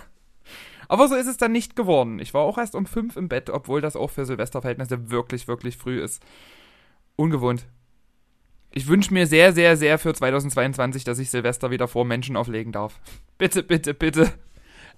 Aber 0.87 1.07
so 1.07 1.15
ist 1.15 1.27
es 1.27 1.37
dann 1.37 1.53
nicht 1.53 1.75
geworden. 1.75 2.19
Ich 2.19 2.33
war 2.33 2.41
auch 2.41 2.57
erst 2.57 2.75
um 2.75 2.85
fünf 2.85 3.15
im 3.15 3.29
Bett, 3.29 3.49
obwohl 3.49 3.79
das 3.79 3.95
auch 3.95 4.09
für 4.09 4.25
Silvesterverhältnisse 4.25 5.09
wirklich, 5.09 5.47
wirklich 5.47 5.77
früh 5.77 6.01
ist. 6.01 6.21
Ungewohnt. 7.15 7.65
Ich 8.73 8.87
wünsche 8.87 9.13
mir 9.13 9.27
sehr, 9.27 9.53
sehr, 9.53 9.77
sehr 9.77 9.99
für 9.99 10.13
2022, 10.13 11.03
dass 11.03 11.19
ich 11.19 11.29
Silvester 11.29 11.71
wieder 11.71 11.87
vor 11.87 12.05
Menschen 12.05 12.35
auflegen 12.35 12.71
darf. 12.71 12.99
Bitte, 13.37 13.63
bitte, 13.63 13.93
bitte. 13.93 14.31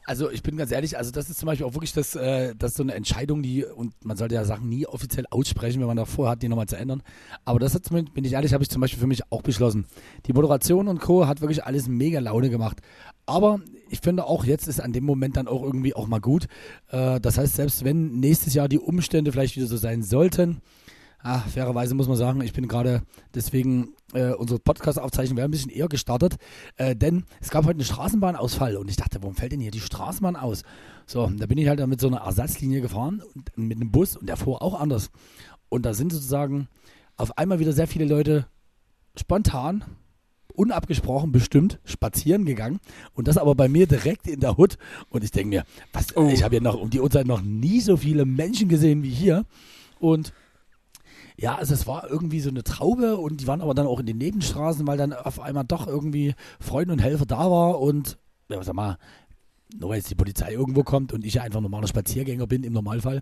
Also 0.05 0.29
ich 0.29 0.43
bin 0.43 0.57
ganz 0.57 0.71
ehrlich, 0.71 0.97
also 0.97 1.11
das 1.11 1.29
ist 1.29 1.39
zum 1.39 1.47
Beispiel 1.47 1.65
auch 1.65 1.73
wirklich 1.73 1.93
das, 1.93 2.15
äh, 2.15 2.53
das 2.57 2.75
so 2.75 2.83
eine 2.83 2.93
Entscheidung, 2.93 3.41
die, 3.41 3.63
und 3.63 3.93
man 4.03 4.17
sollte 4.17 4.35
ja 4.35 4.43
Sachen 4.43 4.67
nie 4.67 4.85
offiziell 4.85 5.25
aussprechen, 5.29 5.79
wenn 5.79 5.87
man 5.87 5.97
davor 5.97 6.29
hat, 6.29 6.41
die 6.43 6.49
nochmal 6.49 6.67
zu 6.67 6.75
ändern. 6.75 7.03
Aber 7.45 7.59
das 7.59 7.73
hat, 7.73 7.89
bin 7.89 8.25
ich 8.25 8.33
ehrlich, 8.33 8.53
habe 8.53 8.63
ich 8.63 8.69
zum 8.69 8.81
Beispiel 8.81 8.99
für 8.99 9.07
mich 9.07 9.31
auch 9.31 9.41
beschlossen. 9.41 9.85
Die 10.25 10.33
Moderation 10.33 10.87
und 10.87 10.99
Co. 10.99 11.25
hat 11.27 11.41
wirklich 11.41 11.63
alles 11.63 11.87
mega 11.87 12.19
Laune 12.19 12.49
gemacht. 12.49 12.81
Aber 13.25 13.61
ich 13.89 14.01
finde 14.01 14.25
auch, 14.25 14.43
jetzt 14.43 14.67
ist 14.67 14.81
an 14.81 14.91
dem 14.91 15.05
Moment 15.05 15.37
dann 15.37 15.47
auch 15.47 15.63
irgendwie 15.63 15.95
auch 15.95 16.07
mal 16.07 16.19
gut. 16.19 16.47
Äh, 16.89 17.21
das 17.21 17.37
heißt, 17.37 17.55
selbst 17.55 17.85
wenn 17.85 18.19
nächstes 18.19 18.53
Jahr 18.53 18.67
die 18.67 18.79
Umstände 18.79 19.31
vielleicht 19.31 19.55
wieder 19.55 19.67
so 19.67 19.77
sein 19.77 20.03
sollten, 20.03 20.61
Ah, 21.25 21.39
fairerweise 21.39 21.95
muss 21.95 22.09
man 22.09 22.17
sagen, 22.17 22.41
ich 22.41 22.51
bin 22.51 22.67
gerade 22.67 23.01
deswegen, 23.33 23.93
äh, 24.13 24.33
unsere 24.33 24.59
Podcast-Aufzeichnung 24.59 25.37
wäre 25.37 25.47
ein 25.47 25.51
bisschen 25.51 25.71
eher 25.71 25.87
gestartet, 25.87 26.35
äh, 26.75 26.97
denn 26.97 27.23
es 27.39 27.49
gab 27.49 27.63
heute 27.63 27.75
einen 27.75 27.85
Straßenbahnausfall 27.85 28.75
und 28.75 28.89
ich 28.89 28.97
dachte, 28.97 29.19
warum 29.21 29.33
fällt 29.33 29.53
denn 29.53 29.61
hier 29.61 29.71
die 29.71 29.79
Straßenbahn 29.79 30.35
aus? 30.35 30.63
So, 31.05 31.29
da 31.29 31.45
bin 31.45 31.57
ich 31.57 31.69
halt 31.69 31.79
dann 31.79 31.89
mit 31.89 32.01
so 32.01 32.07
einer 32.07 32.17
Ersatzlinie 32.17 32.81
gefahren, 32.81 33.23
und, 33.35 33.57
mit 33.57 33.77
einem 33.77 33.89
Bus 33.89 34.17
und 34.17 34.27
der 34.27 34.35
fuhr 34.35 34.61
auch 34.61 34.77
anders. 34.77 35.11
Und 35.69 35.85
da 35.85 35.93
sind 35.93 36.11
sozusagen 36.11 36.67
auf 37.15 37.37
einmal 37.37 37.59
wieder 37.59 37.71
sehr 37.71 37.87
viele 37.87 38.03
Leute 38.03 38.45
spontan, 39.17 39.85
unabgesprochen 40.53 41.31
bestimmt, 41.31 41.79
spazieren 41.85 42.43
gegangen 42.43 42.81
und 43.13 43.29
das 43.29 43.37
aber 43.37 43.55
bei 43.55 43.69
mir 43.69 43.87
direkt 43.87 44.27
in 44.27 44.41
der 44.41 44.57
Hut. 44.57 44.77
Und 45.07 45.23
ich 45.23 45.31
denke 45.31 45.47
mir, 45.47 45.63
was, 45.93 46.17
oh. 46.17 46.27
ich 46.27 46.43
habe 46.43 46.55
ja 46.55 46.61
noch 46.61 46.75
um 46.75 46.89
die 46.89 46.99
Uhrzeit 46.99 47.27
noch 47.27 47.41
nie 47.41 47.79
so 47.79 47.95
viele 47.95 48.25
Menschen 48.25 48.67
gesehen 48.67 49.03
wie 49.03 49.09
hier. 49.09 49.45
Und 49.99 50.33
ja, 51.37 51.55
also 51.55 51.73
es 51.73 51.87
war 51.87 52.09
irgendwie 52.09 52.39
so 52.39 52.49
eine 52.49 52.63
Traube 52.63 53.17
und 53.17 53.41
die 53.41 53.47
waren 53.47 53.61
aber 53.61 53.73
dann 53.73 53.87
auch 53.87 53.99
in 53.99 54.05
den 54.05 54.17
Nebenstraßen, 54.17 54.85
weil 54.85 54.97
dann 54.97 55.13
auf 55.13 55.39
einmal 55.39 55.63
doch 55.63 55.87
irgendwie 55.87 56.35
Freunde 56.59 56.93
und 56.93 56.99
Helfer 56.99 57.25
da 57.25 57.49
war 57.49 57.79
und, 57.79 58.17
ja, 58.49 58.61
sag 58.63 58.75
mal, 58.75 58.97
nur 59.75 59.89
weil 59.89 59.97
jetzt 59.97 60.09
die 60.09 60.15
Polizei 60.15 60.51
irgendwo 60.51 60.83
kommt 60.83 61.13
und 61.13 61.25
ich 61.25 61.35
ja 61.35 61.43
einfach 61.43 61.61
normaler 61.61 61.87
Spaziergänger 61.87 62.47
bin 62.47 62.63
im 62.63 62.73
Normalfall, 62.73 63.21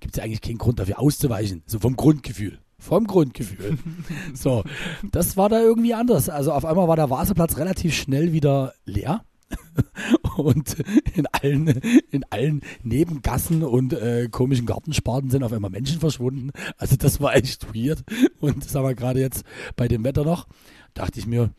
gibt 0.00 0.14
es 0.14 0.18
ja 0.18 0.24
eigentlich 0.24 0.40
keinen 0.40 0.58
Grund 0.58 0.78
dafür 0.78 1.00
auszuweichen. 1.00 1.62
So 1.66 1.80
vom 1.80 1.96
Grundgefühl. 1.96 2.58
Vom 2.78 3.08
Grundgefühl. 3.08 3.76
so, 4.34 4.62
das 5.10 5.36
war 5.36 5.48
da 5.48 5.60
irgendwie 5.60 5.94
anders. 5.94 6.28
Also 6.28 6.52
auf 6.52 6.64
einmal 6.64 6.86
war 6.86 6.96
der 6.96 7.10
Wasserplatz 7.10 7.56
relativ 7.56 7.94
schnell 7.94 8.32
wieder 8.32 8.74
leer. 8.84 9.24
und 10.36 10.76
in 11.14 11.26
allen, 11.26 11.68
in 12.10 12.24
allen 12.30 12.62
Nebengassen 12.82 13.62
und 13.62 13.92
äh, 13.92 14.28
komischen 14.30 14.66
Gartensparten 14.66 15.30
sind 15.30 15.42
auf 15.42 15.52
einmal 15.52 15.70
Menschen 15.70 16.00
verschwunden. 16.00 16.50
Also 16.76 16.96
das 16.96 17.20
war 17.20 17.34
echt 17.34 17.74
weird. 17.74 18.04
Und 18.40 18.64
das 18.64 18.74
haben 18.74 18.84
wir 18.84 18.94
gerade 18.94 19.20
jetzt 19.20 19.44
bei 19.76 19.88
dem 19.88 20.04
Wetter 20.04 20.24
noch, 20.24 20.46
dachte 20.94 21.18
ich 21.18 21.26
mir, 21.26 21.50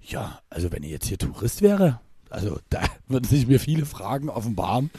ja, 0.00 0.40
also 0.50 0.72
wenn 0.72 0.82
ich 0.82 0.90
jetzt 0.90 1.06
hier 1.06 1.18
Tourist 1.18 1.62
wäre, 1.62 2.00
also 2.30 2.58
da 2.70 2.82
würden 3.06 3.24
sich 3.24 3.46
mir 3.46 3.60
viele 3.60 3.86
Fragen 3.86 4.28
offenbaren. 4.28 4.90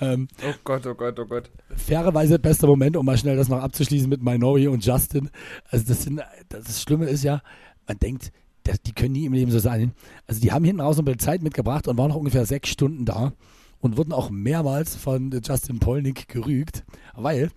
Ähm, 0.00 0.28
oh 0.44 0.54
Gott, 0.64 0.86
oh 0.86 0.94
Gott, 0.94 1.18
oh 1.18 1.26
Gott. 1.26 1.50
Fairerweise 1.76 2.38
bester 2.38 2.66
Moment, 2.66 2.96
um 2.96 3.06
mal 3.06 3.18
schnell 3.18 3.36
das 3.36 3.48
noch 3.48 3.62
abzuschließen 3.62 4.08
mit 4.08 4.22
Minori 4.22 4.68
und 4.68 4.84
Justin. 4.84 5.30
Also 5.70 5.86
das 5.88 6.02
sind, 6.02 6.20
das 6.48 6.82
Schlimme 6.82 7.06
ist 7.06 7.22
ja, 7.22 7.42
man 7.86 7.98
denkt, 7.98 8.32
das, 8.64 8.80
die 8.82 8.92
können 8.92 9.12
nie 9.12 9.26
im 9.26 9.32
Leben 9.32 9.50
so 9.50 9.58
sein. 9.58 9.92
Also 10.26 10.40
die 10.40 10.52
haben 10.52 10.64
hinten 10.64 10.80
raus 10.80 10.96
noch 10.96 11.06
ein 11.06 11.18
Zeit 11.18 11.42
mitgebracht 11.42 11.88
und 11.88 11.98
waren 11.98 12.08
noch 12.08 12.16
ungefähr 12.16 12.46
sechs 12.46 12.70
Stunden 12.70 13.04
da 13.04 13.32
und 13.80 13.96
wurden 13.96 14.12
auch 14.12 14.30
mehrmals 14.30 14.94
von 14.94 15.30
Justin 15.44 15.78
Polnick 15.78 16.28
gerügt, 16.28 16.84
weil 17.14 17.50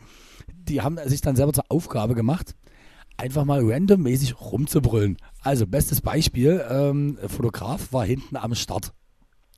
die 0.48 0.82
haben 0.82 0.98
sich 1.06 1.22
dann 1.22 1.36
selber 1.36 1.54
zur 1.54 1.66
Aufgabe 1.70 2.16
gemacht, 2.16 2.56
einfach 3.18 3.46
mal 3.46 3.62
randommäßig 3.64 4.42
rumzubrüllen. 4.42 5.18
Also 5.42 5.68
bestes 5.68 6.02
Beispiel, 6.02 6.64
ähm, 6.70 7.18
Fotograf 7.28 7.94
war 7.94 8.06
hinten 8.06 8.36
am 8.36 8.56
Start. 8.56 8.92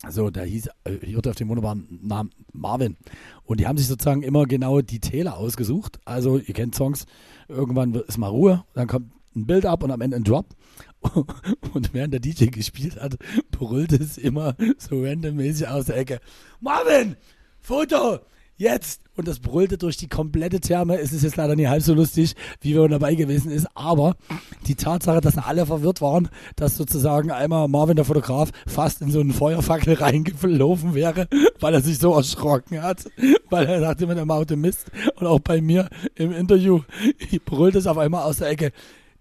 Also 0.03 0.29
der 0.29 0.43
hieß, 0.43 0.67
äh, 0.83 1.13
hörte 1.13 1.31
auf 1.31 1.35
den 1.35 1.49
wunderbaren 1.49 1.99
Namen 2.03 2.29
Marvin. 2.53 2.97
Und 3.43 3.59
die 3.59 3.67
haben 3.67 3.77
sich 3.77 3.87
sozusagen 3.87 4.21
immer 4.21 4.45
genau 4.45 4.81
die 4.81 4.99
Täler 4.99 5.37
ausgesucht. 5.37 5.99
Also 6.05 6.37
ihr 6.37 6.53
kennt 6.53 6.75
Songs, 6.75 7.05
irgendwann 7.47 7.95
ist 7.95 8.17
mal 8.17 8.27
Ruhe, 8.27 8.63
dann 8.73 8.87
kommt 8.87 9.11
ein 9.35 9.47
Bild 9.47 9.65
ab 9.65 9.83
und 9.83 9.91
am 9.91 10.01
Ende 10.01 10.17
ein 10.17 10.23
Drop. 10.23 10.47
Und 11.73 11.93
während 11.93 12.13
der 12.13 12.19
DJ 12.19 12.45
gespielt 12.47 12.99
hat, 13.01 13.17
brüllt 13.51 13.93
es 13.93 14.17
immer 14.17 14.55
so 14.77 15.03
randommäßig 15.03 15.67
aus 15.67 15.85
der 15.85 15.97
Ecke. 15.97 16.19
Marvin, 16.59 17.15
Foto, 17.61 18.19
jetzt! 18.57 19.01
Und 19.17 19.27
das 19.27 19.39
brüllte 19.39 19.79
durch 19.79 19.97
die 19.97 20.07
komplette 20.07 20.59
Therme. 20.59 20.99
Es 20.99 21.11
ist 21.11 21.23
jetzt 21.23 21.37
leider 21.37 21.55
nicht 21.55 21.69
halb 21.69 21.81
so 21.81 21.95
lustig, 21.95 22.35
wie 22.61 22.75
wir 22.75 22.87
dabei 22.87 23.15
gewesen 23.15 23.49
ist. 23.49 23.67
Aber 23.73 24.15
die 24.67 24.75
Tatsache, 24.75 25.21
dass 25.21 25.39
alle 25.39 25.65
verwirrt 25.65 26.01
waren, 26.01 26.29
dass 26.55 26.77
sozusagen 26.77 27.31
einmal 27.31 27.67
Marvin, 27.67 27.95
der 27.95 28.05
Fotograf, 28.05 28.51
fast 28.67 29.01
in 29.01 29.09
so 29.09 29.19
einen 29.19 29.33
Feuerfackel 29.33 29.93
reingelaufen 29.99 30.93
wäre, 30.93 31.27
weil 31.59 31.73
er 31.73 31.81
sich 31.81 31.97
so 31.97 32.13
erschrocken 32.13 32.83
hat. 32.83 33.05
Weil 33.49 33.65
er 33.65 33.81
dachte, 33.81 34.05
mit 34.05 34.19
dem 34.19 34.29
Auto 34.29 34.55
Mist. 34.55 34.91
Und 35.15 35.25
auch 35.25 35.39
bei 35.39 35.61
mir 35.61 35.89
im 36.13 36.31
Interview 36.31 36.81
brüllt 37.45 37.73
es 37.73 37.87
auf 37.87 37.97
einmal 37.97 38.23
aus 38.23 38.37
der 38.37 38.49
Ecke 38.49 38.71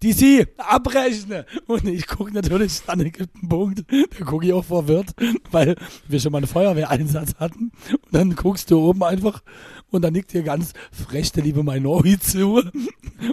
DC, 0.03 0.47
abrechne. 0.57 1.45
Und 1.65 1.87
ich 1.87 2.07
gucke 2.07 2.31
natürlich 2.33 2.81
an 2.87 2.99
den 2.99 3.11
Punkt, 3.47 3.83
da 3.89 4.25
gucke 4.25 4.45
ich 4.45 4.53
auch 4.53 4.65
verwirrt, 4.65 5.13
weil 5.51 5.75
wir 6.07 6.19
schon 6.19 6.31
mal 6.31 6.39
einen 6.39 6.47
Feuerwehreinsatz 6.47 7.35
hatten. 7.39 7.71
Und 7.91 8.13
dann 8.13 8.35
guckst 8.35 8.69
du 8.71 8.79
oben 8.79 9.03
einfach 9.03 9.41
und 9.89 10.01
dann 10.01 10.13
nickt 10.13 10.33
dir 10.33 10.43
ganz 10.43 10.73
frech 10.91 11.31
der 11.31 11.43
liebe 11.43 11.63
Minori 11.63 12.19
zu. 12.19 12.61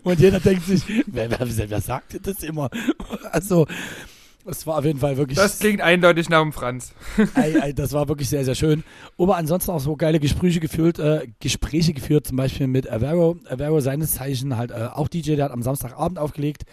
Und 0.02 0.20
jeder 0.20 0.40
denkt 0.40 0.66
sich, 0.66 0.82
wer, 1.06 1.30
wer, 1.30 1.70
wer 1.70 1.80
sagt 1.80 2.14
dir 2.14 2.20
das 2.20 2.42
immer? 2.42 2.70
Also, 3.30 3.66
es 4.46 4.66
war 4.66 4.78
auf 4.78 4.84
jeden 4.84 4.98
Fall 4.98 5.16
wirklich. 5.16 5.38
Das 5.38 5.58
klingt 5.58 5.80
eindeutig 5.80 6.28
nach 6.28 6.42
dem 6.42 6.52
Franz. 6.52 6.92
ey, 7.34 7.56
ey, 7.60 7.74
das 7.74 7.92
war 7.92 8.08
wirklich 8.08 8.28
sehr, 8.28 8.44
sehr 8.44 8.54
schön. 8.54 8.84
Aber 9.18 9.36
ansonsten 9.36 9.70
auch 9.70 9.80
so 9.80 9.96
geile 9.96 10.20
Gespräche 10.20 10.60
geführt, 10.60 10.98
äh, 10.98 11.28
Gespräche 11.40 11.94
geführt, 11.94 12.26
zum 12.26 12.36
Beispiel 12.36 12.66
mit 12.66 12.90
Avero. 12.90 13.36
Avero 13.48 13.80
seines 13.80 14.12
Zeichen 14.12 14.56
halt 14.56 14.70
äh, 14.70 14.88
auch 14.92 15.08
DJ, 15.08 15.36
der 15.36 15.46
hat 15.46 15.52
am 15.52 15.62
Samstagabend 15.62 16.18
aufgelegt 16.18 16.64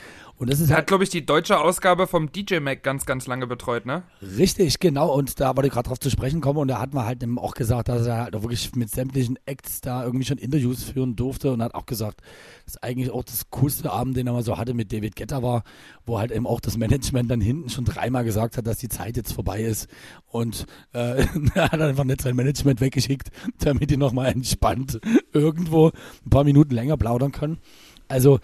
Und 0.41 0.49
das 0.49 0.59
ist 0.59 0.71
Er 0.71 0.77
halt 0.77 0.81
hat, 0.85 0.87
glaube 0.87 1.03
ich, 1.03 1.11
die 1.11 1.23
deutsche 1.23 1.59
Ausgabe 1.59 2.07
vom 2.07 2.31
DJ 2.31 2.61
Mac 2.61 2.81
ganz, 2.81 3.05
ganz 3.05 3.27
lange 3.27 3.45
betreut, 3.45 3.85
ne? 3.85 4.01
Richtig, 4.23 4.79
genau. 4.79 5.13
Und 5.13 5.39
da 5.39 5.55
wollte 5.55 5.67
ich 5.67 5.73
gerade 5.73 5.87
drauf 5.87 5.99
zu 5.99 6.09
sprechen 6.09 6.41
kommen. 6.41 6.57
Und 6.57 6.67
da 6.67 6.79
hat 6.79 6.95
man 6.95 7.05
halt 7.05 7.21
eben 7.21 7.37
auch 7.37 7.53
gesagt, 7.53 7.89
dass 7.89 8.07
er 8.07 8.23
halt 8.23 8.35
auch 8.35 8.41
wirklich 8.41 8.75
mit 8.75 8.89
sämtlichen 8.89 9.37
Acts 9.45 9.81
da 9.81 10.03
irgendwie 10.03 10.25
schon 10.25 10.39
Interviews 10.39 10.83
führen 10.83 11.15
durfte. 11.15 11.51
Und 11.51 11.61
hat 11.61 11.75
auch 11.75 11.85
gesagt, 11.85 12.21
dass 12.65 12.81
eigentlich 12.81 13.11
auch 13.11 13.23
das 13.23 13.51
coolste 13.51 13.91
Abend, 13.91 14.17
den 14.17 14.25
er 14.25 14.33
mal 14.33 14.41
so 14.41 14.57
hatte 14.57 14.73
mit 14.73 14.91
David 14.91 15.15
Guetta 15.15 15.43
war, 15.43 15.61
wo 16.07 16.17
halt 16.17 16.31
eben 16.31 16.47
auch 16.47 16.59
das 16.59 16.75
Management 16.75 17.29
dann 17.29 17.39
hinten 17.39 17.69
schon 17.69 17.85
dreimal 17.85 18.23
gesagt 18.23 18.57
hat, 18.57 18.65
dass 18.65 18.79
die 18.79 18.89
Zeit 18.89 19.17
jetzt 19.17 19.33
vorbei 19.33 19.61
ist. 19.61 19.89
Und 20.25 20.65
äh, 20.93 21.23
er 21.53 21.71
hat 21.71 21.79
einfach 21.79 22.03
nicht 22.03 22.21
sein 22.21 22.35
Management 22.35 22.81
weggeschickt, 22.81 23.29
damit 23.59 23.91
die 23.91 23.97
nochmal 23.97 24.31
entspannt 24.31 24.99
irgendwo 25.33 25.91
ein 26.25 26.29
paar 26.31 26.45
Minuten 26.45 26.73
länger 26.73 26.97
plaudern 26.97 27.31
können. 27.31 27.59
Also 28.07 28.39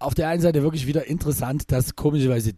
auf 0.00 0.14
der 0.14 0.28
einen 0.28 0.42
Seite 0.42 0.62
wirklich 0.62 0.86
wieder 0.86 1.06
interessant, 1.06 1.70
dass 1.70 1.94
komischerweise 1.94 2.52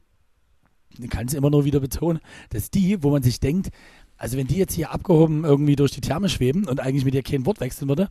ich 0.98 1.10
kann 1.10 1.26
es 1.26 1.34
immer 1.34 1.50
nur 1.50 1.64
wieder 1.64 1.80
betonen, 1.80 2.20
dass 2.50 2.70
die, 2.70 3.02
wo 3.02 3.10
man 3.10 3.22
sich 3.22 3.40
denkt, 3.40 3.70
also 4.16 4.36
wenn 4.36 4.46
die 4.46 4.56
jetzt 4.56 4.74
hier 4.74 4.92
abgehoben 4.92 5.44
irgendwie 5.44 5.76
durch 5.76 5.90
die 5.90 6.00
Therme 6.00 6.28
schweben 6.28 6.68
und 6.68 6.80
eigentlich 6.80 7.04
mit 7.04 7.14
ihr 7.14 7.22
kein 7.22 7.46
Wort 7.46 7.60
wechseln 7.60 7.88
würde, 7.88 8.08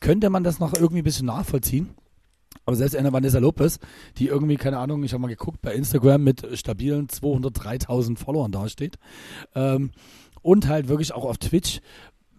könnte 0.00 0.30
man 0.30 0.44
das 0.44 0.58
noch 0.58 0.74
irgendwie 0.74 1.02
ein 1.02 1.04
bisschen 1.04 1.26
nachvollziehen. 1.26 1.90
Aber 2.64 2.76
selbst 2.76 2.96
eine 2.96 3.12
Vanessa 3.12 3.38
Lopez, 3.38 3.78
die 4.18 4.28
irgendwie, 4.28 4.56
keine 4.56 4.78
Ahnung, 4.78 5.02
ich 5.04 5.12
habe 5.12 5.22
mal 5.22 5.28
geguckt, 5.28 5.62
bei 5.62 5.74
Instagram 5.74 6.22
mit 6.22 6.46
stabilen 6.58 7.08
203.000 7.08 8.18
Followern 8.18 8.52
dasteht 8.52 8.98
ähm, 9.54 9.90
und 10.42 10.68
halt 10.68 10.88
wirklich 10.88 11.12
auch 11.12 11.24
auf 11.24 11.38
Twitch 11.38 11.80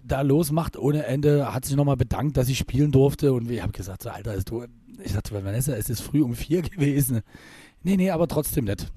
da 0.06 0.22
losmacht 0.22 0.78
ohne 0.78 1.06
Ende, 1.06 1.54
hat 1.54 1.66
sich 1.66 1.76
nochmal 1.76 1.96
bedankt, 1.96 2.36
dass 2.38 2.50
ich 2.50 2.58
spielen 2.58 2.92
durfte 2.92 3.34
und 3.34 3.50
ich 3.50 3.62
habe 3.62 3.72
gesagt, 3.72 4.04
so, 4.04 4.10
Alter, 4.10 4.34
ist 4.34 4.50
du, 4.50 4.66
ich 5.04 5.14
sagte, 5.14 5.34
Vanessa, 5.44 5.76
es 5.76 5.90
ist 5.90 6.02
früh 6.02 6.22
um 6.22 6.36
vier 6.36 6.62
gewesen. 6.64 7.22
Nee, 7.84 7.98
nee, 7.98 8.12
aber 8.12 8.28
trotzdem 8.28 8.66
nicht. 8.66 8.92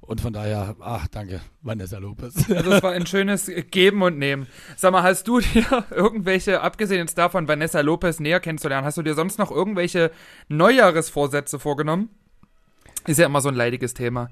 Und 0.00 0.22
von 0.22 0.32
daher, 0.32 0.74
ach, 0.80 1.06
danke, 1.08 1.40
Vanessa 1.60 1.98
Lopez. 1.98 2.48
Also 2.48 2.72
es 2.72 2.82
war 2.82 2.92
ein 2.92 3.04
schönes 3.04 3.50
Geben 3.70 4.02
und 4.02 4.18
Nehmen. 4.18 4.46
Sag 4.76 4.92
mal, 4.92 5.02
hast 5.02 5.28
du 5.28 5.40
dir 5.40 5.84
irgendwelche, 5.90 6.62
abgesehen 6.62 7.00
jetzt 7.00 7.18
davon, 7.18 7.46
Vanessa 7.46 7.80
Lopez 7.80 8.18
näher 8.18 8.40
kennenzulernen, 8.40 8.86
hast 8.86 8.96
du 8.96 9.02
dir 9.02 9.14
sonst 9.14 9.38
noch 9.38 9.50
irgendwelche 9.50 10.10
Neujahresvorsätze 10.48 11.58
vorgenommen? 11.58 12.08
Ist 13.06 13.18
ja 13.18 13.26
immer 13.26 13.42
so 13.42 13.50
ein 13.50 13.54
leidiges 13.54 13.92
Thema. 13.92 14.30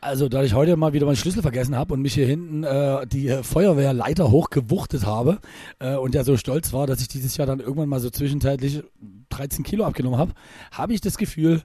Also, 0.00 0.28
da 0.28 0.44
ich 0.44 0.54
heute 0.54 0.76
mal 0.76 0.92
wieder 0.92 1.06
meinen 1.06 1.16
Schlüssel 1.16 1.42
vergessen 1.42 1.74
habe 1.74 1.92
und 1.92 2.02
mich 2.02 2.14
hier 2.14 2.26
hinten 2.26 2.62
äh, 2.62 3.04
die 3.06 3.30
Feuerwehrleiter 3.42 4.30
hochgewuchtet 4.30 5.04
habe 5.04 5.38
äh, 5.80 5.96
und 5.96 6.14
ja 6.14 6.22
so 6.22 6.36
stolz 6.36 6.72
war, 6.72 6.86
dass 6.86 7.00
ich 7.00 7.08
dieses 7.08 7.36
Jahr 7.36 7.48
dann 7.48 7.58
irgendwann 7.58 7.88
mal 7.88 7.98
so 7.98 8.08
zwischenzeitlich 8.08 8.84
13 9.30 9.64
Kilo 9.64 9.84
abgenommen 9.84 10.18
habe, 10.18 10.32
habe 10.70 10.94
ich 10.94 11.00
das 11.00 11.18
Gefühl, 11.18 11.62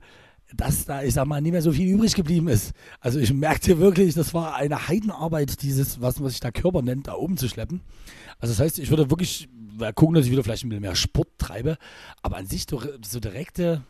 dass 0.55 0.85
da, 0.85 1.03
ich 1.03 1.13
sag 1.13 1.27
mal, 1.27 1.41
nicht 1.41 1.51
mehr 1.51 1.61
so 1.61 1.71
viel 1.71 1.87
übrig 1.87 2.15
geblieben 2.15 2.47
ist. 2.47 2.73
Also 2.99 3.19
ich 3.19 3.31
merkte 3.33 3.77
wirklich, 3.79 4.15
das 4.15 4.33
war 4.33 4.55
eine 4.55 4.87
Heidenarbeit, 4.87 5.61
dieses, 5.61 6.01
was, 6.01 6.21
was 6.21 6.31
sich 6.31 6.39
da 6.39 6.51
Körper 6.51 6.81
nennt, 6.81 7.07
da 7.07 7.13
oben 7.13 7.37
zu 7.37 7.47
schleppen. 7.47 7.81
Also 8.39 8.53
das 8.53 8.59
heißt, 8.59 8.79
ich 8.79 8.89
würde 8.89 9.11
wirklich 9.11 9.47
gucken, 9.95 10.15
dass 10.15 10.25
ich 10.25 10.31
wieder 10.31 10.43
vielleicht 10.43 10.63
ein 10.63 10.69
bisschen 10.69 10.81
mehr 10.81 10.95
Sport 10.95 11.29
treibe, 11.37 11.77
aber 12.21 12.37
an 12.37 12.45
sich 12.47 12.65
so 12.69 13.19
direkte, 13.19 13.83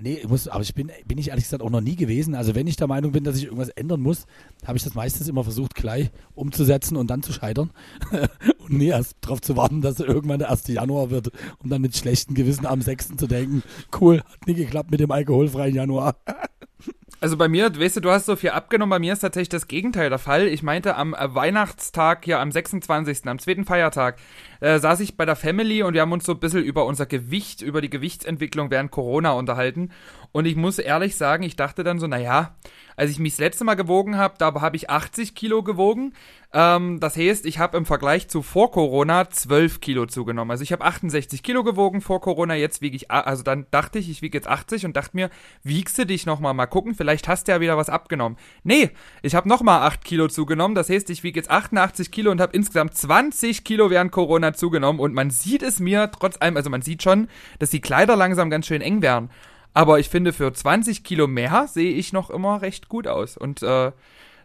nee, 0.00 0.14
ich 0.14 0.28
muss, 0.28 0.48
aber 0.48 0.62
ich 0.62 0.74
bin, 0.74 0.90
bin 1.06 1.18
ich 1.18 1.28
ehrlich 1.28 1.44
gesagt 1.44 1.62
auch 1.62 1.70
noch 1.70 1.80
nie 1.80 1.96
gewesen. 1.96 2.34
Also 2.34 2.54
wenn 2.54 2.66
ich 2.66 2.76
der 2.76 2.86
Meinung 2.86 3.12
bin, 3.12 3.24
dass 3.24 3.36
ich 3.36 3.44
irgendwas 3.44 3.68
ändern 3.70 4.00
muss, 4.00 4.26
habe 4.66 4.76
ich 4.76 4.84
das 4.84 4.94
meistens 4.94 5.28
immer 5.28 5.44
versucht, 5.44 5.74
gleich 5.74 6.10
umzusetzen 6.34 6.96
und 6.96 7.08
dann 7.08 7.22
zu 7.22 7.32
scheitern. 7.32 7.70
und 8.58 8.72
nie 8.72 8.88
erst 8.88 9.16
darauf 9.20 9.40
zu 9.40 9.56
warten, 9.56 9.80
dass 9.80 10.00
irgendwann 10.00 10.38
der 10.38 10.50
1. 10.50 10.68
Januar 10.68 11.10
wird, 11.10 11.30
um 11.58 11.70
dann 11.70 11.82
mit 11.82 11.96
schlechtem 11.96 12.34
Gewissen 12.34 12.66
am 12.66 12.82
6. 12.82 13.16
zu 13.16 13.26
denken, 13.26 13.62
cool, 14.00 14.18
hat 14.18 14.46
nie 14.46 14.54
geklappt 14.54 14.90
mit 14.90 15.00
dem 15.00 15.10
alkoholfreien 15.10 15.74
Januar. 15.74 16.16
Also 17.22 17.36
bei 17.36 17.46
mir, 17.46 17.78
weißt 17.78 17.98
du, 17.98 18.00
du 18.00 18.10
hast 18.10 18.26
so 18.26 18.34
viel 18.34 18.50
abgenommen, 18.50 18.90
bei 18.90 18.98
mir 18.98 19.12
ist 19.12 19.20
tatsächlich 19.20 19.48
das 19.50 19.68
Gegenteil 19.68 20.10
der 20.10 20.18
Fall. 20.18 20.48
Ich 20.48 20.64
meinte, 20.64 20.96
am 20.96 21.14
äh, 21.14 21.32
Weihnachtstag, 21.32 22.26
ja 22.26 22.42
am 22.42 22.50
26., 22.50 23.28
am 23.28 23.38
zweiten 23.38 23.64
Feiertag, 23.64 24.18
äh, 24.58 24.80
saß 24.80 24.98
ich 24.98 25.16
bei 25.16 25.24
der 25.24 25.36
Family 25.36 25.84
und 25.84 25.94
wir 25.94 26.00
haben 26.00 26.10
uns 26.10 26.24
so 26.24 26.32
ein 26.32 26.40
bisschen 26.40 26.64
über 26.64 26.84
unser 26.84 27.06
Gewicht, 27.06 27.62
über 27.62 27.80
die 27.80 27.90
Gewichtsentwicklung 27.90 28.72
während 28.72 28.90
Corona 28.90 29.34
unterhalten. 29.34 29.90
Und 30.32 30.46
ich 30.46 30.56
muss 30.56 30.80
ehrlich 30.80 31.14
sagen, 31.14 31.44
ich 31.44 31.54
dachte 31.54 31.84
dann 31.84 32.00
so, 32.00 32.08
naja, 32.08 32.56
als 32.96 33.12
ich 33.12 33.20
mich 33.20 33.34
das 33.34 33.40
letzte 33.40 33.62
Mal 33.62 33.74
gewogen 33.74 34.16
habe, 34.16 34.34
da 34.38 34.52
habe 34.60 34.74
ich 34.74 34.90
80 34.90 35.36
Kilo 35.36 35.62
gewogen. 35.62 36.14
Ähm, 36.54 37.00
das 37.00 37.16
heißt, 37.16 37.46
ich 37.46 37.58
habe 37.58 37.78
im 37.78 37.86
Vergleich 37.86 38.28
zu 38.28 38.42
vor 38.42 38.70
Corona 38.70 39.30
12 39.30 39.80
Kilo 39.80 40.04
zugenommen. 40.06 40.50
Also 40.50 40.62
ich 40.62 40.72
habe 40.72 40.84
68 40.84 41.42
Kilo 41.42 41.64
gewogen 41.64 42.02
vor 42.02 42.20
Corona, 42.20 42.54
jetzt 42.54 42.82
wiege 42.82 42.94
ich, 42.94 43.10
also 43.10 43.42
dann 43.42 43.66
dachte 43.70 43.98
ich, 43.98 44.10
ich 44.10 44.20
wiege 44.20 44.36
jetzt 44.36 44.48
80 44.48 44.84
und 44.84 44.94
dachte 44.94 45.16
mir, 45.16 45.30
wiegst 45.62 45.96
du 45.96 46.04
dich 46.04 46.26
nochmal, 46.26 46.52
mal 46.52 46.66
gucken, 46.66 46.94
vielleicht 46.94 47.26
hast 47.26 47.48
du 47.48 47.52
ja 47.52 47.60
wieder 47.60 47.78
was 47.78 47.88
abgenommen. 47.88 48.36
Nee, 48.64 48.90
ich 49.22 49.34
habe 49.34 49.48
nochmal 49.48 49.80
8 49.82 50.04
Kilo 50.04 50.28
zugenommen, 50.28 50.74
das 50.74 50.90
heißt, 50.90 51.08
ich 51.08 51.22
wiege 51.22 51.40
jetzt 51.40 51.50
88 51.50 52.10
Kilo 52.10 52.30
und 52.30 52.40
habe 52.40 52.54
insgesamt 52.54 52.94
20 52.94 53.64
Kilo 53.64 53.88
während 53.88 54.12
Corona 54.12 54.52
zugenommen 54.52 55.00
und 55.00 55.14
man 55.14 55.30
sieht 55.30 55.62
es 55.62 55.80
mir 55.80 56.10
trotz 56.10 56.36
allem, 56.38 56.58
also 56.58 56.68
man 56.68 56.82
sieht 56.82 57.02
schon, 57.02 57.28
dass 57.60 57.70
die 57.70 57.80
Kleider 57.80 58.16
langsam 58.16 58.50
ganz 58.50 58.66
schön 58.66 58.82
eng 58.82 59.00
werden. 59.00 59.30
Aber 59.74 59.98
ich 59.98 60.10
finde, 60.10 60.34
für 60.34 60.52
20 60.52 61.02
Kilo 61.02 61.26
mehr 61.26 61.66
sehe 61.66 61.94
ich 61.94 62.12
noch 62.12 62.28
immer 62.28 62.60
recht 62.60 62.90
gut 62.90 63.06
aus. 63.06 63.38
Und 63.38 63.62
äh, 63.62 63.92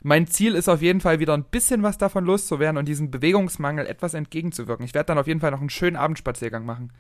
mein 0.02 0.28
Ziel 0.28 0.56
ist 0.56 0.70
auf 0.70 0.82
jeden 0.82 1.02
Fall 1.02 1.20
wieder 1.20 1.34
ein 1.34 1.44
bisschen 1.44 1.84
was 1.84 1.98
davon 1.98 2.26
loszuwerden 2.26 2.78
und 2.78 2.88
diesem 2.88 3.12
Bewegungsmangel 3.12 3.86
etwas 3.86 4.14
entgegenzuwirken. 4.14 4.86
Ich 4.86 4.94
werde 4.94 5.08
dann 5.08 5.18
auf 5.18 5.28
jeden 5.28 5.40
Fall 5.40 5.52
noch 5.52 5.62
einen 5.62 5.70
schönen 5.70 5.96
Abendspaziergang 5.96 6.66
machen. 6.66 6.92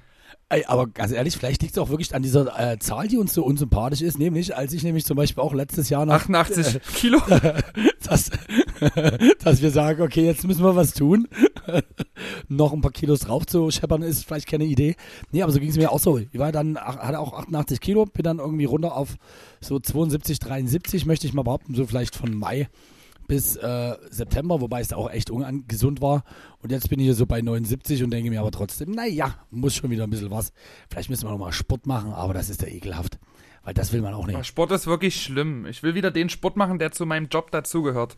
Ey, 0.49 0.63
aber 0.65 0.88
ganz 0.88 1.12
ehrlich, 1.12 1.36
vielleicht 1.36 1.62
liegt 1.62 1.73
es 1.73 1.77
auch 1.77 1.89
wirklich 1.89 2.15
an 2.15 2.21
dieser 2.21 2.57
äh, 2.57 2.79
Zahl, 2.79 3.10
die 3.10 3.17
uns 3.17 3.33
so 3.33 3.43
unsympathisch 3.43 4.01
ist, 4.01 4.17
nämlich 4.17 4.55
als 4.55 4.71
ich 4.71 4.81
nämlich 4.81 5.03
zum 5.03 5.17
Beispiel 5.17 5.43
auch 5.43 5.53
letztes 5.53 5.89
Jahr 5.89 6.05
nach 6.05 6.21
88 6.21 6.75
äh, 6.75 6.79
Kilo? 6.95 7.21
dass, 8.05 8.31
dass 9.43 9.62
wir 9.62 9.71
sagen, 9.71 10.01
okay, 10.01 10.25
jetzt 10.25 10.47
müssen 10.47 10.63
wir 10.63 10.73
was 10.73 10.93
tun. 10.93 11.27
noch 12.47 12.71
ein 12.71 12.79
paar 12.79 12.93
Kilos 12.93 13.19
drauf 13.19 13.45
zu 13.45 13.71
scheppern 13.71 14.03
ist 14.03 14.23
vielleicht 14.23 14.47
keine 14.47 14.63
Idee. 14.63 14.95
Nee, 15.33 15.43
aber 15.43 15.51
so 15.51 15.60
ging 15.60 15.69
es 15.69 15.75
mir 15.75 15.91
auch 15.91 15.99
so. 15.99 16.17
Ich 16.17 16.39
war 16.39 16.53
dann, 16.53 16.77
hatte 16.77 17.19
auch 17.19 17.33
88 17.33 17.81
Kilo, 17.81 18.05
bin 18.05 18.23
dann 18.23 18.39
irgendwie 18.39 18.65
runter 18.65 18.95
auf 18.95 19.17
so 19.60 19.79
72, 19.79 20.39
73, 20.39 21.05
möchte 21.05 21.27
ich 21.27 21.33
mal 21.33 21.43
behaupten, 21.43 21.75
so 21.75 21.86
vielleicht 21.86 22.15
von 22.15 22.33
Mai 22.33 22.69
bis 23.28 23.56
äh, 23.58 23.96
September, 24.10 24.62
wobei 24.62 24.82
es 24.82 24.94
auch 24.94 25.10
echt 25.12 25.30
ungesund 25.30 26.02
war. 26.02 26.24
Und 26.60 26.72
jetzt 26.72 26.90
bin 26.90 27.00
ich 27.00 27.06
hier 27.06 27.16
so 27.16 27.26
bei 27.26 27.42
79 27.42 28.04
und 28.04 28.12
denke 28.12 28.30
mir 28.30 28.40
aber 28.40 28.52
trotzdem, 28.52 28.92
naja, 28.92 29.36
muss 29.52 29.76
schon 29.76 29.90
wieder 29.90 30.06
ein 30.06 30.10
bisschen 30.10 30.32
was. 30.32 30.54
Vielleicht 30.90 31.10
müssen 31.10 31.26
wir 31.26 31.32
nochmal 31.32 31.54
Sport 31.54 31.86
machen, 31.86 32.13
aber 32.13 32.34
das 32.34 32.50
ist 32.50 32.62
ja 32.62 32.68
ekelhaft. 32.68 33.20
Weil 33.63 33.74
das 33.74 33.92
will 33.92 34.02
man 34.02 34.13
auch 34.13 34.26
nicht. 34.26 34.46
Sport 34.46 34.72
ist 34.72 34.88
wirklich 34.88 35.22
schlimm. 35.22 35.66
Ich 35.66 35.84
will 35.84 35.94
wieder 35.94 36.10
den 36.10 36.30
Sport 36.30 36.56
machen, 36.56 36.80
der 36.80 36.92
zu 36.92 37.06
meinem 37.06 37.28
Job 37.28 37.52
dazugehört. 37.52 38.18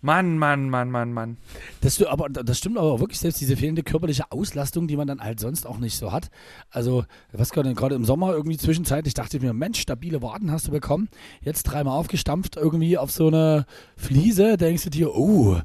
Mann, 0.00 0.38
Mann, 0.38 0.70
Mann, 0.70 0.90
Mann, 0.92 1.12
Mann. 1.12 1.38
Das, 1.80 2.00
aber, 2.04 2.28
das 2.28 2.58
stimmt 2.58 2.78
aber 2.78 3.00
wirklich, 3.00 3.18
selbst 3.18 3.40
diese 3.40 3.56
fehlende 3.56 3.82
körperliche 3.82 4.30
Auslastung, 4.30 4.86
die 4.86 4.96
man 4.96 5.08
dann 5.08 5.20
halt 5.20 5.40
sonst 5.40 5.66
auch 5.66 5.78
nicht 5.78 5.96
so 5.96 6.12
hat. 6.12 6.30
Also, 6.70 7.04
was 7.32 7.50
gerade 7.50 7.74
gerade 7.74 7.96
im 7.96 8.04
Sommer 8.04 8.32
irgendwie 8.32 8.58
zwischenzeitlich 8.58 9.14
dachte 9.14 9.36
ich 9.36 9.42
mir, 9.42 9.52
Mensch, 9.52 9.80
stabile 9.80 10.22
Waden 10.22 10.52
hast 10.52 10.68
du 10.68 10.70
bekommen. 10.70 11.08
Jetzt 11.42 11.64
dreimal 11.64 11.98
aufgestampft 11.98 12.56
irgendwie 12.56 12.96
auf 12.96 13.10
so 13.10 13.26
eine 13.26 13.66
Fliese, 13.96 14.56
denkst 14.56 14.84
du 14.84 14.90
dir, 14.90 15.14
oh, 15.14 15.60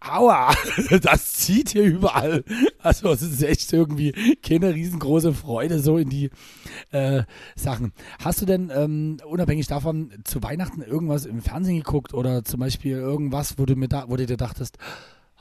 aua, 0.00 0.54
das 1.02 1.32
zieht 1.32 1.70
hier 1.70 1.84
überall. 1.84 2.44
Also, 2.78 3.10
es 3.10 3.22
ist 3.22 3.42
echt 3.42 3.72
irgendwie 3.72 4.12
keine 4.42 4.74
riesengroße 4.74 5.34
Freude 5.34 5.80
so 5.80 5.98
in 5.98 6.08
die 6.08 6.30
äh, 6.90 7.22
Sachen. 7.56 7.92
Hast 8.18 8.40
du 8.40 8.46
denn 8.46 8.70
ähm, 8.74 9.18
unabhängig 9.26 9.66
davon 9.66 10.12
zu 10.24 10.42
Weihnachten 10.42 10.82
irgendwas 10.82 11.26
im 11.26 11.40
Fernsehen 11.40 11.78
geguckt 11.78 12.14
oder 12.14 12.44
zum 12.44 12.60
Beispiel 12.60 12.96
irgendwas, 12.96 13.58
wo 13.58 13.66
du 13.66 13.76
mir 13.76 13.88
da, 13.88 14.04
wo 14.08 14.16
du 14.16 14.26
dir 14.26 14.36
dachtest, 14.36 14.78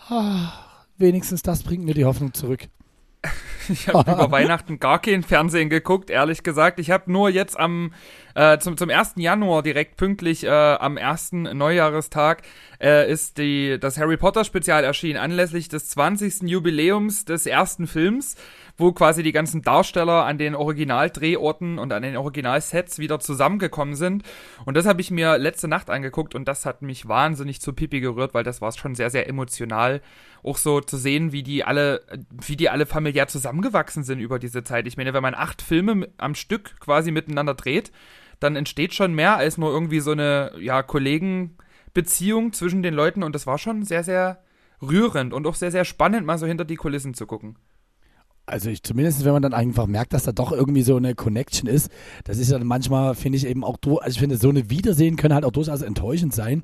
ah, 0.10 0.52
wenigstens 0.98 1.42
das 1.42 1.64
bringt 1.64 1.86
mir 1.86 1.94
die 1.94 2.06
Hoffnung 2.06 2.34
zurück. 2.34 2.68
Ich 3.70 3.88
habe 3.88 4.10
über 4.12 4.32
Weihnachten 4.32 4.80
gar 4.80 5.00
kein 5.02 5.24
Fernsehen 5.24 5.70
geguckt, 5.70 6.10
ehrlich 6.10 6.44
gesagt. 6.44 6.80
Ich 6.80 6.92
habe 6.92 7.12
nur 7.12 7.30
jetzt 7.30 7.60
am 7.60 7.94
äh, 8.36 8.60
zum, 8.60 8.78
zum 8.78 8.90
1. 8.90 9.14
Januar 9.16 9.64
direkt 9.64 9.98
pünktlich 9.98 10.44
äh, 10.44 10.50
am 10.50 10.96
ersten 10.98 11.44
Neujahrestag 11.44 12.44
äh, 12.80 13.12
ist 13.12 13.38
die, 13.38 13.80
das 13.80 13.98
Harry 13.98 14.18
Potter 14.18 14.44
Spezial 14.44 14.84
erschienen, 14.84 15.18
anlässlich 15.18 15.70
des 15.70 15.90
20. 15.90 16.44
Jubiläums 16.44 17.26
des 17.26 17.46
ersten 17.46 17.88
Films 17.88 18.36
wo 18.78 18.92
quasi 18.92 19.24
die 19.24 19.32
ganzen 19.32 19.64
Darsteller 19.64 20.26
an 20.26 20.38
den 20.38 20.56
Originaldrehorten 20.56 21.80
und 21.80 21.92
an 21.92 22.04
den 22.04 22.16
Originalsets 22.16 23.00
wieder 23.00 23.20
zusammengekommen 23.20 23.96
sind. 23.96 24.24
Und 24.66 24.78
das 24.78 24.86
habe 24.86 25.02
ich 25.02 25.10
mir 25.10 25.38
letzte 25.38 25.68
Nacht 25.68 25.90
angeguckt 25.90 26.36
und 26.36 26.48
das 26.48 26.66
hat 26.66 26.84
mich 26.84 27.08
wahnsinnig 27.08 27.60
zu 27.60 27.74
Pipi 27.74 28.00
gerührt, 28.00 28.34
weil 28.34 28.44
das 28.44 28.62
war 28.62 28.72
schon 28.72 28.96
sehr, 28.96 29.10
sehr 29.10 29.28
emotional. 29.28 30.02
Auch 30.44 30.58
so 30.58 30.80
zu 30.80 30.98
sehen, 30.98 31.32
wie 31.32 31.44
die 31.44 31.64
alle, 31.64 32.02
wie 32.32 32.56
die 32.56 32.70
alle 32.70 32.86
familiär 32.86 33.28
zusammengewachsen 33.28 34.04
sind 34.04 34.20
über 34.20 34.38
diese 34.38 34.64
Zeit. 34.64 34.86
Ich 34.88 34.96
meine, 34.96 35.14
wenn 35.14 35.24
man 35.24 35.36
acht 35.36 35.62
Filme 35.62 36.10
am 36.18 36.36
Stück 36.36 36.80
quasi 36.80 37.12
miteinander 37.12 37.56
dreht, 37.56 37.92
dann 38.40 38.56
entsteht 38.56 38.94
schon 38.94 39.14
mehr 39.14 39.38
als 39.38 39.58
nur 39.58 39.72
irgendwie 39.72 40.00
so 40.00 40.12
eine, 40.12 40.52
ja, 40.60 40.84
Kollegenbeziehung 40.84 42.54
zwischen 42.54 42.84
den 42.84 42.94
Leuten 42.94 43.24
und 43.24 43.34
das 43.34 43.48
war 43.48 43.58
schon 43.58 43.84
sehr, 43.84 44.04
sehr 44.04 44.44
rührend 44.82 45.34
und 45.34 45.48
auch 45.48 45.56
sehr, 45.56 45.72
sehr 45.72 45.86
spannend, 45.86 46.28
mal 46.28 46.38
so 46.38 46.46
hinter 46.46 46.66
die 46.66 46.76
Kulissen 46.76 47.16
zu 47.16 47.26
gucken. 47.26 47.58
Also 48.50 48.70
ich 48.70 48.82
zumindest, 48.82 49.26
wenn 49.26 49.34
man 49.34 49.42
dann 49.42 49.54
einfach 49.54 49.88
merkt, 49.88 50.14
dass 50.14 50.24
da 50.24 50.32
doch 50.32 50.54
irgendwie 50.54 50.82
so 50.82 50.96
eine 50.96 51.16
Connection 51.16 51.68
ist, 51.68 51.92
das 52.24 52.38
ist 52.38 52.50
ja 52.50 52.58
manchmal, 52.60 53.14
finde 53.14 53.38
ich 53.38 53.46
eben 53.46 53.66
auch, 53.66 53.78
also 53.84 54.08
ich 54.08 54.20
finde, 54.20 54.38
so 54.38 54.48
eine 54.48 54.70
Wiedersehen 54.70 55.18
können 55.18 55.34
halt 55.34 55.44
auch 55.44 55.52
durchaus 55.52 55.82
enttäuschend 55.82 56.34
sein, 56.34 56.64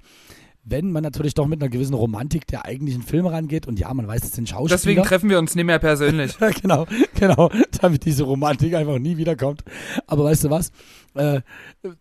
wenn 0.66 0.92
man 0.92 1.04
natürlich 1.04 1.34
doch 1.34 1.48
mit 1.48 1.62
einer 1.62 1.70
gewissen 1.70 1.94
Romantik 1.94 2.48
der 2.48 2.66
eigentlichen 2.66 3.02
Filme 3.02 3.32
rangeht 3.32 3.68
und 3.68 3.80
ja, 3.80 3.94
man 3.94 4.08
weiß, 4.08 4.24
es 4.24 4.32
sind 4.32 4.48
Schauspieler. 4.48 4.78
Deswegen 4.78 5.04
treffen 5.04 5.30
wir 5.30 5.40
uns 5.40 5.56
nicht 5.56 5.66
mehr 5.66 5.80
persönlich. 5.80 6.38
Genau, 6.62 6.86
genau, 7.16 7.50
damit 7.82 8.06
diese 8.06 8.24
Romantik 8.24 8.76
einfach 8.76 9.00
nie 9.00 9.18
wiederkommt. 9.18 9.64
Aber 10.08 10.26
weißt 10.26 10.46
du 10.46 10.50
was? 10.50 10.72
Äh, 11.16 11.42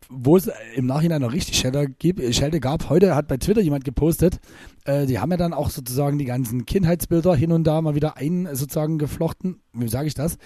wo 0.08 0.36
es 0.36 0.50
im 0.74 0.86
Nachhinein 0.86 1.22
noch 1.22 1.32
richtig 1.32 1.58
Schelte, 1.58 1.88
Schelte 2.32 2.60
gab, 2.60 2.88
heute 2.88 3.16
hat 3.16 3.28
bei 3.28 3.38
Twitter 3.38 3.60
jemand 3.60 3.84
gepostet, 3.84 4.38
äh, 4.84 5.06
die 5.06 5.18
haben 5.18 5.30
ja 5.30 5.36
dann 5.36 5.52
auch 5.52 5.70
sozusagen 5.70 6.18
die 6.18 6.26
ganzen 6.26 6.66
Kindheitsbilder 6.66 7.34
hin 7.34 7.50
und 7.50 7.64
da 7.64 7.80
mal 7.80 7.94
wieder 7.94 8.16
ein 8.16 8.48
sozusagen 8.52 8.98
geflochten. 8.98 9.60
Wie 9.72 9.88
sage 9.88 10.06
ich 10.06 10.14
das? 10.14 10.38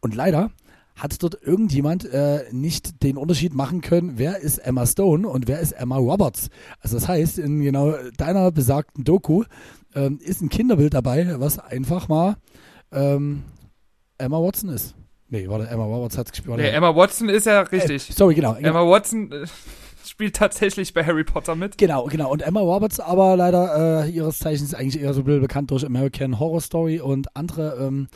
Und 0.00 0.14
leider 0.14 0.50
hat 0.96 1.22
dort 1.22 1.42
irgendjemand 1.42 2.04
äh, 2.04 2.44
nicht 2.52 3.02
den 3.02 3.16
Unterschied 3.16 3.54
machen 3.54 3.80
können, 3.80 4.12
wer 4.16 4.38
ist 4.38 4.58
Emma 4.58 4.86
Stone 4.86 5.28
und 5.28 5.48
wer 5.48 5.60
ist 5.60 5.72
Emma 5.72 5.96
Roberts. 5.96 6.50
Also 6.80 6.96
das 6.96 7.08
heißt, 7.08 7.38
in 7.38 7.60
genau 7.62 7.94
deiner 8.16 8.52
besagten 8.52 9.04
Doku 9.04 9.44
ähm, 9.94 10.18
ist 10.22 10.40
ein 10.40 10.48
Kinderbild 10.48 10.94
dabei, 10.94 11.34
was 11.38 11.58
einfach 11.58 12.08
mal 12.08 12.36
ähm, 12.92 13.42
Emma 14.18 14.38
Watson 14.38 14.70
ist. 14.70 14.94
Nee, 15.28 15.48
warte, 15.48 15.66
Emma 15.68 15.84
Roberts 15.84 16.16
hat 16.16 16.30
gespielt. 16.30 16.56
Nee, 16.56 16.68
Emma 16.68 16.94
Watson 16.94 17.28
ist 17.28 17.46
ja 17.46 17.62
richtig. 17.62 18.10
Äh, 18.10 18.12
sorry, 18.12 18.34
genau. 18.34 18.54
genau. 18.54 18.68
Emma 18.68 18.88
Watson 18.88 19.32
äh, 19.32 19.46
spielt 20.06 20.36
tatsächlich 20.36 20.94
bei 20.94 21.04
Harry 21.04 21.24
Potter 21.24 21.56
mit. 21.56 21.76
Genau, 21.76 22.04
genau. 22.04 22.30
Und 22.30 22.42
Emma 22.42 22.60
Roberts 22.60 23.00
aber 23.00 23.36
leider 23.36 24.04
äh, 24.04 24.10
ihres 24.10 24.38
Zeichens 24.38 24.74
eigentlich 24.74 25.02
eher 25.02 25.12
so 25.12 25.24
bekannt 25.24 25.72
durch 25.72 25.84
American 25.84 26.38
Horror 26.38 26.60
Story 26.60 27.00
und 27.00 27.34
andere 27.34 27.78
ähm, 27.80 28.06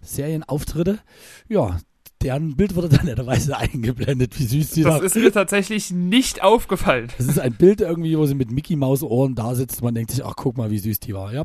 Serienauftritte. 0.00 1.00
Ja, 1.48 1.76
deren 2.22 2.56
Bild 2.56 2.74
wurde 2.74 2.88
dann 2.88 3.06
netterweise 3.06 3.56
eingeblendet, 3.56 4.38
wie 4.38 4.44
süß 4.44 4.70
die 4.70 4.82
Das 4.82 4.98
da 4.98 5.04
ist 5.04 5.16
mir 5.16 5.32
tatsächlich 5.32 5.90
nicht 5.90 6.42
aufgefallen. 6.42 7.08
Es 7.18 7.26
ist 7.26 7.38
ein 7.38 7.54
Bild 7.54 7.80
irgendwie, 7.80 8.16
wo 8.16 8.26
sie 8.26 8.34
mit 8.34 8.50
Mickey 8.50 8.76
Maus 8.76 9.02
Ohren 9.02 9.34
da 9.34 9.54
sitzt. 9.54 9.82
Man 9.82 9.94
denkt 9.94 10.10
sich, 10.10 10.24
ach, 10.24 10.34
guck 10.36 10.56
mal, 10.56 10.70
wie 10.70 10.78
süß 10.78 11.00
die 11.00 11.14
war. 11.14 11.32
Ja. 11.32 11.44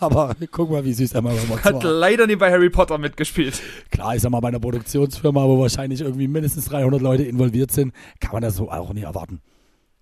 Aber 0.00 0.34
guck 0.50 0.70
mal, 0.70 0.84
wie 0.84 0.92
süß 0.92 1.12
Emma 1.12 1.30
Roberts 1.30 1.64
Hat 1.64 1.74
war. 1.74 1.84
leider 1.84 2.26
nie 2.26 2.36
bei 2.36 2.50
Harry 2.50 2.70
Potter 2.70 2.98
mitgespielt. 2.98 3.60
Klar, 3.90 4.16
ich 4.16 4.22
sag 4.22 4.30
mal, 4.30 4.40
bei 4.40 4.48
einer 4.48 4.58
Produktionsfirma, 4.60 5.44
wo 5.44 5.60
wahrscheinlich 5.60 6.00
irgendwie 6.00 6.26
mindestens 6.26 6.64
300 6.66 7.00
Leute 7.00 7.22
involviert 7.22 7.70
sind, 7.70 7.92
kann 8.20 8.32
man 8.32 8.42
das 8.42 8.56
so 8.56 8.70
auch 8.70 8.92
nicht 8.92 9.04
erwarten. 9.04 9.40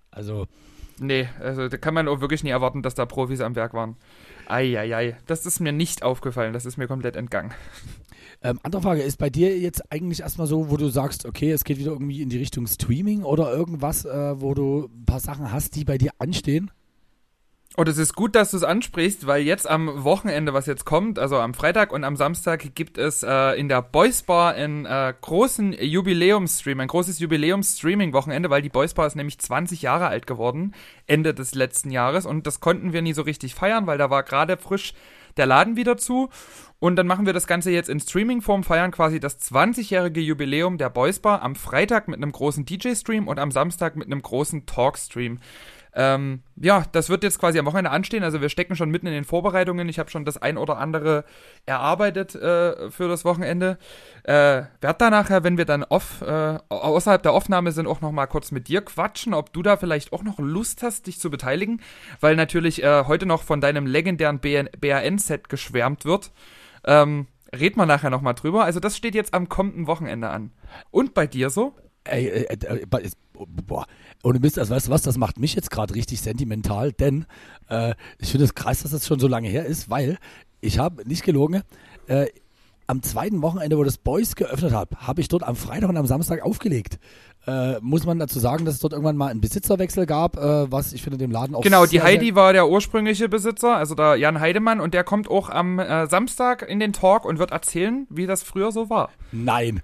Also, 0.09 0.47
Nee, 0.99 1.27
also 1.39 1.67
da 1.67 1.77
kann 1.77 1.93
man 1.93 2.07
auch 2.07 2.21
wirklich 2.21 2.43
nie 2.43 2.51
erwarten, 2.51 2.81
dass 2.81 2.95
da 2.95 3.05
Profis 3.05 3.41
am 3.41 3.55
Werk 3.55 3.73
waren. 3.73 3.95
Eieiei, 4.47 5.17
das 5.25 5.45
ist 5.45 5.59
mir 5.59 5.71
nicht 5.71 6.03
aufgefallen, 6.03 6.53
das 6.53 6.65
ist 6.65 6.77
mir 6.77 6.87
komplett 6.87 7.15
entgangen. 7.15 7.51
Ähm, 8.43 8.59
andere 8.63 8.81
Frage, 8.81 9.01
ist 9.01 9.17
bei 9.17 9.29
dir 9.29 9.57
jetzt 9.57 9.91
eigentlich 9.91 10.19
erstmal 10.19 10.47
so, 10.47 10.69
wo 10.69 10.77
du 10.77 10.89
sagst, 10.89 11.25
okay, 11.25 11.51
es 11.51 11.63
geht 11.63 11.79
wieder 11.79 11.91
irgendwie 11.91 12.21
in 12.21 12.29
die 12.29 12.37
Richtung 12.37 12.67
Streaming 12.67 13.23
oder 13.23 13.51
irgendwas, 13.53 14.05
äh, 14.05 14.41
wo 14.41 14.53
du 14.53 14.89
ein 14.93 15.05
paar 15.05 15.21
Sachen 15.21 15.51
hast, 15.51 15.75
die 15.75 15.85
bei 15.85 15.97
dir 15.97 16.11
anstehen? 16.19 16.69
Und 17.75 17.89
es 17.89 17.97
ist 17.97 18.13
gut, 18.13 18.35
dass 18.35 18.51
du 18.51 18.57
es 18.57 18.63
ansprichst, 18.63 19.25
weil 19.25 19.41
jetzt 19.41 19.67
am 19.67 20.03
Wochenende, 20.03 20.53
was 20.53 20.67
jetzt 20.67 20.85
kommt, 20.85 21.17
also 21.17 21.37
am 21.37 21.55
Freitag 21.55 21.91
und 21.91 22.03
am 22.03 22.15
Samstag, 22.15 22.75
gibt 22.75 22.99
es 22.99 23.23
äh, 23.23 23.59
in 23.59 23.67
der 23.67 23.81
Boys 23.81 24.21
Bar 24.21 24.53
einen 24.53 24.85
äh, 24.85 25.11
großen 25.19 25.73
Jubiläumsstream, 25.73 26.81
ein 26.81 26.87
großes 26.87 27.17
Jubiläums-Streaming-Wochenende, 27.17 28.51
weil 28.51 28.61
die 28.61 28.69
Boys 28.69 28.93
Bar 28.93 29.07
ist 29.07 29.15
nämlich 29.15 29.39
20 29.39 29.81
Jahre 29.81 30.07
alt 30.07 30.27
geworden, 30.27 30.75
Ende 31.07 31.33
des 31.33 31.55
letzten 31.55 31.89
Jahres. 31.89 32.27
Und 32.27 32.45
das 32.45 32.59
konnten 32.59 32.93
wir 32.93 33.01
nie 33.01 33.13
so 33.13 33.23
richtig 33.23 33.55
feiern, 33.55 33.87
weil 33.87 33.97
da 33.97 34.11
war 34.11 34.21
gerade 34.21 34.57
frisch 34.57 34.93
der 35.37 35.47
Laden 35.47 35.75
wieder 35.75 35.97
zu. 35.97 36.29
Und 36.83 36.97
dann 36.97 37.07
machen 37.07 37.25
wir 37.25 37.31
das 37.31 37.47
Ganze 37.47 37.71
jetzt 37.71 37.87
in 37.87 38.01
Streaming-Form, 38.01 38.65
feiern 38.65 38.91
quasi 38.91 39.21
das 39.21 39.39
20-jährige 39.39 40.19
Jubiläum 40.19 40.77
der 40.77 40.89
Boys 40.89 41.19
Bar 41.19 41.41
am 41.41 41.55
Freitag 41.55 42.09
mit 42.09 42.17
einem 42.17 42.33
großen 42.33 42.65
DJ-Stream 42.65 43.29
und 43.29 43.39
am 43.39 43.51
Samstag 43.51 43.95
mit 43.95 44.07
einem 44.07 44.21
großen 44.21 44.65
Talk-Stream. 44.65 45.39
Ähm, 45.95 46.41
ja, 46.57 46.83
das 46.91 47.07
wird 47.07 47.23
jetzt 47.23 47.39
quasi 47.39 47.57
am 47.57 47.65
Wochenende 47.67 47.91
anstehen. 47.91 48.25
Also 48.25 48.41
wir 48.41 48.49
stecken 48.49 48.75
schon 48.75 48.89
mitten 48.89 49.07
in 49.07 49.13
den 49.13 49.23
Vorbereitungen. 49.23 49.87
Ich 49.87 49.97
habe 49.97 50.09
schon 50.09 50.25
das 50.25 50.41
ein 50.41 50.57
oder 50.57 50.77
andere 50.77 51.23
erarbeitet 51.65 52.35
äh, 52.35 52.91
für 52.91 53.07
das 53.07 53.23
Wochenende. 53.23 53.77
Äh, 54.23 54.63
werd 54.81 54.99
da 54.99 55.09
nachher, 55.09 55.45
wenn 55.45 55.57
wir 55.57 55.63
dann 55.63 55.85
off, 55.85 56.21
äh, 56.21 56.57
außerhalb 56.67 57.23
der 57.23 57.31
Aufnahme 57.31 57.71
sind, 57.71 57.87
auch 57.87 58.01
noch 58.01 58.11
mal 58.11 58.27
kurz 58.27 58.51
mit 58.51 58.67
dir 58.67 58.81
quatschen, 58.81 59.33
ob 59.33 59.53
du 59.53 59.61
da 59.61 59.77
vielleicht 59.77 60.11
auch 60.11 60.23
noch 60.23 60.37
Lust 60.37 60.83
hast, 60.83 61.07
dich 61.07 61.17
zu 61.17 61.31
beteiligen, 61.31 61.79
weil 62.19 62.35
natürlich 62.35 62.83
äh, 62.83 63.05
heute 63.05 63.25
noch 63.25 63.43
von 63.43 63.61
deinem 63.61 63.85
legendären 63.85 64.41
BAN-Set 64.41 65.47
geschwärmt 65.47 66.03
wird. 66.03 66.33
Ähm, 66.85 67.27
red 67.53 67.77
mal 67.77 67.85
nachher 67.85 68.09
noch 68.09 68.21
mal 68.21 68.33
drüber. 68.33 68.63
Also 68.63 68.79
das 68.79 68.97
steht 68.97 69.15
jetzt 69.15 69.33
am 69.33 69.49
kommenden 69.49 69.87
Wochenende 69.87 70.29
an. 70.29 70.51
Und 70.91 71.13
bei 71.13 71.27
dir 71.27 71.49
so? 71.49 71.73
Ey, 72.03 72.27
äh, 72.27 72.57
äh, 72.65 73.01
ist- 73.01 73.17
boah, 73.33 73.85
ohne 74.23 74.39
Mist, 74.39 74.59
also 74.59 74.75
weißt 74.75 74.87
du 74.87 74.91
was, 74.91 75.03
das 75.03 75.17
macht 75.17 75.39
mich 75.39 75.55
jetzt 75.55 75.71
gerade 75.71 75.95
richtig 75.95 76.21
sentimental, 76.21 76.91
denn 76.91 77.25
äh, 77.69 77.93
ich 78.19 78.31
finde 78.31 78.45
es 78.45 78.55
krass, 78.55 78.81
dass 78.83 78.91
das 78.91 79.07
schon 79.07 79.19
so 79.19 79.27
lange 79.27 79.47
her 79.47 79.65
ist, 79.65 79.89
weil 79.89 80.17
ich 80.59 80.79
habe, 80.79 81.07
nicht 81.07 81.23
gelogen, 81.23 81.61
äh, 82.07 82.27
am 82.87 83.01
zweiten 83.01 83.41
Wochenende, 83.41 83.77
wo 83.77 83.83
das 83.83 83.97
Boys 83.97 84.35
geöffnet 84.35 84.73
hat, 84.73 84.89
habe 84.97 85.21
ich 85.21 85.29
dort 85.29 85.43
am 85.43 85.55
Freitag 85.55 85.89
und 85.89 85.97
am 85.97 86.05
Samstag 86.05 86.41
aufgelegt. 86.43 86.99
Äh, 87.45 87.79
muss 87.81 88.05
man 88.05 88.19
dazu 88.19 88.39
sagen, 88.39 88.63
dass 88.63 88.75
es 88.75 88.79
dort 88.79 88.93
irgendwann 88.93 89.17
mal 89.17 89.27
einen 89.27 89.41
Besitzerwechsel 89.41 90.05
gab, 90.05 90.37
äh, 90.37 90.71
was 90.71 90.93
ich 90.93 91.03
finde 91.03 91.17
dem 91.17 91.31
Laden 91.31 91.55
auch 91.55 91.61
Genau, 91.61 91.85
die 91.85 92.01
Heidi 92.01 92.35
war 92.35 92.53
der 92.53 92.69
ursprüngliche 92.69 93.27
Besitzer, 93.27 93.75
also 93.75 93.95
der 93.95 94.15
Jan 94.15 94.39
Heidemann, 94.39 94.79
und 94.79 94.93
der 94.93 95.03
kommt 95.03 95.29
auch 95.29 95.49
am 95.49 95.77
äh, 95.77 96.07
Samstag 96.07 96.61
in 96.67 96.79
den 96.79 96.93
Talk 96.93 97.25
und 97.25 97.39
wird 97.39 97.51
erzählen, 97.51 98.07
wie 98.09 98.27
das 98.27 98.43
früher 98.43 98.71
so 98.71 98.89
war. 98.89 99.09
Nein. 99.33 99.81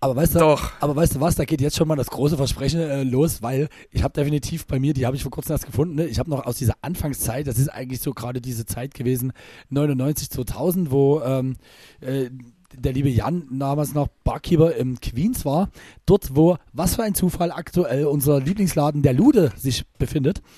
Aber 0.00 0.14
weißt 0.14 0.36
du, 0.36 0.38
Doch. 0.38 0.70
aber 0.78 0.94
weißt 0.94 1.16
du 1.16 1.20
was, 1.20 1.34
da 1.34 1.44
geht 1.44 1.60
jetzt 1.60 1.76
schon 1.76 1.88
mal 1.88 1.96
das 1.96 2.06
große 2.06 2.36
Versprechen 2.36 2.80
äh, 2.80 3.02
los, 3.02 3.42
weil 3.42 3.68
ich 3.90 4.04
habe 4.04 4.14
definitiv 4.14 4.66
bei 4.66 4.78
mir, 4.78 4.94
die 4.94 5.06
habe 5.06 5.16
ich 5.16 5.22
vor 5.22 5.32
kurzem 5.32 5.52
erst 5.52 5.66
gefunden, 5.66 5.96
ne? 5.96 6.06
ich 6.06 6.20
habe 6.20 6.30
noch 6.30 6.46
aus 6.46 6.56
dieser 6.56 6.74
Anfangszeit, 6.82 7.48
das 7.48 7.58
ist 7.58 7.68
eigentlich 7.68 8.00
so 8.00 8.14
gerade 8.14 8.40
diese 8.40 8.64
Zeit 8.64 8.94
gewesen, 8.94 9.32
99, 9.70 10.30
2000, 10.30 10.92
wo 10.92 11.20
ähm, 11.22 11.56
äh, 12.00 12.30
der 12.76 12.92
liebe 12.92 13.08
Jan 13.08 13.46
damals 13.58 13.94
noch 13.94 14.08
Barkeeper 14.24 14.74
im 14.74 15.00
Queens 15.00 15.44
war, 15.44 15.70
dort 16.06 16.36
wo, 16.36 16.58
was 16.72 16.96
für 16.96 17.02
ein 17.02 17.14
Zufall, 17.14 17.50
aktuell 17.50 18.06
unser 18.06 18.40
Lieblingsladen, 18.40 19.02
der 19.02 19.14
Lude, 19.14 19.52
sich 19.56 19.86
befindet. 19.98 20.42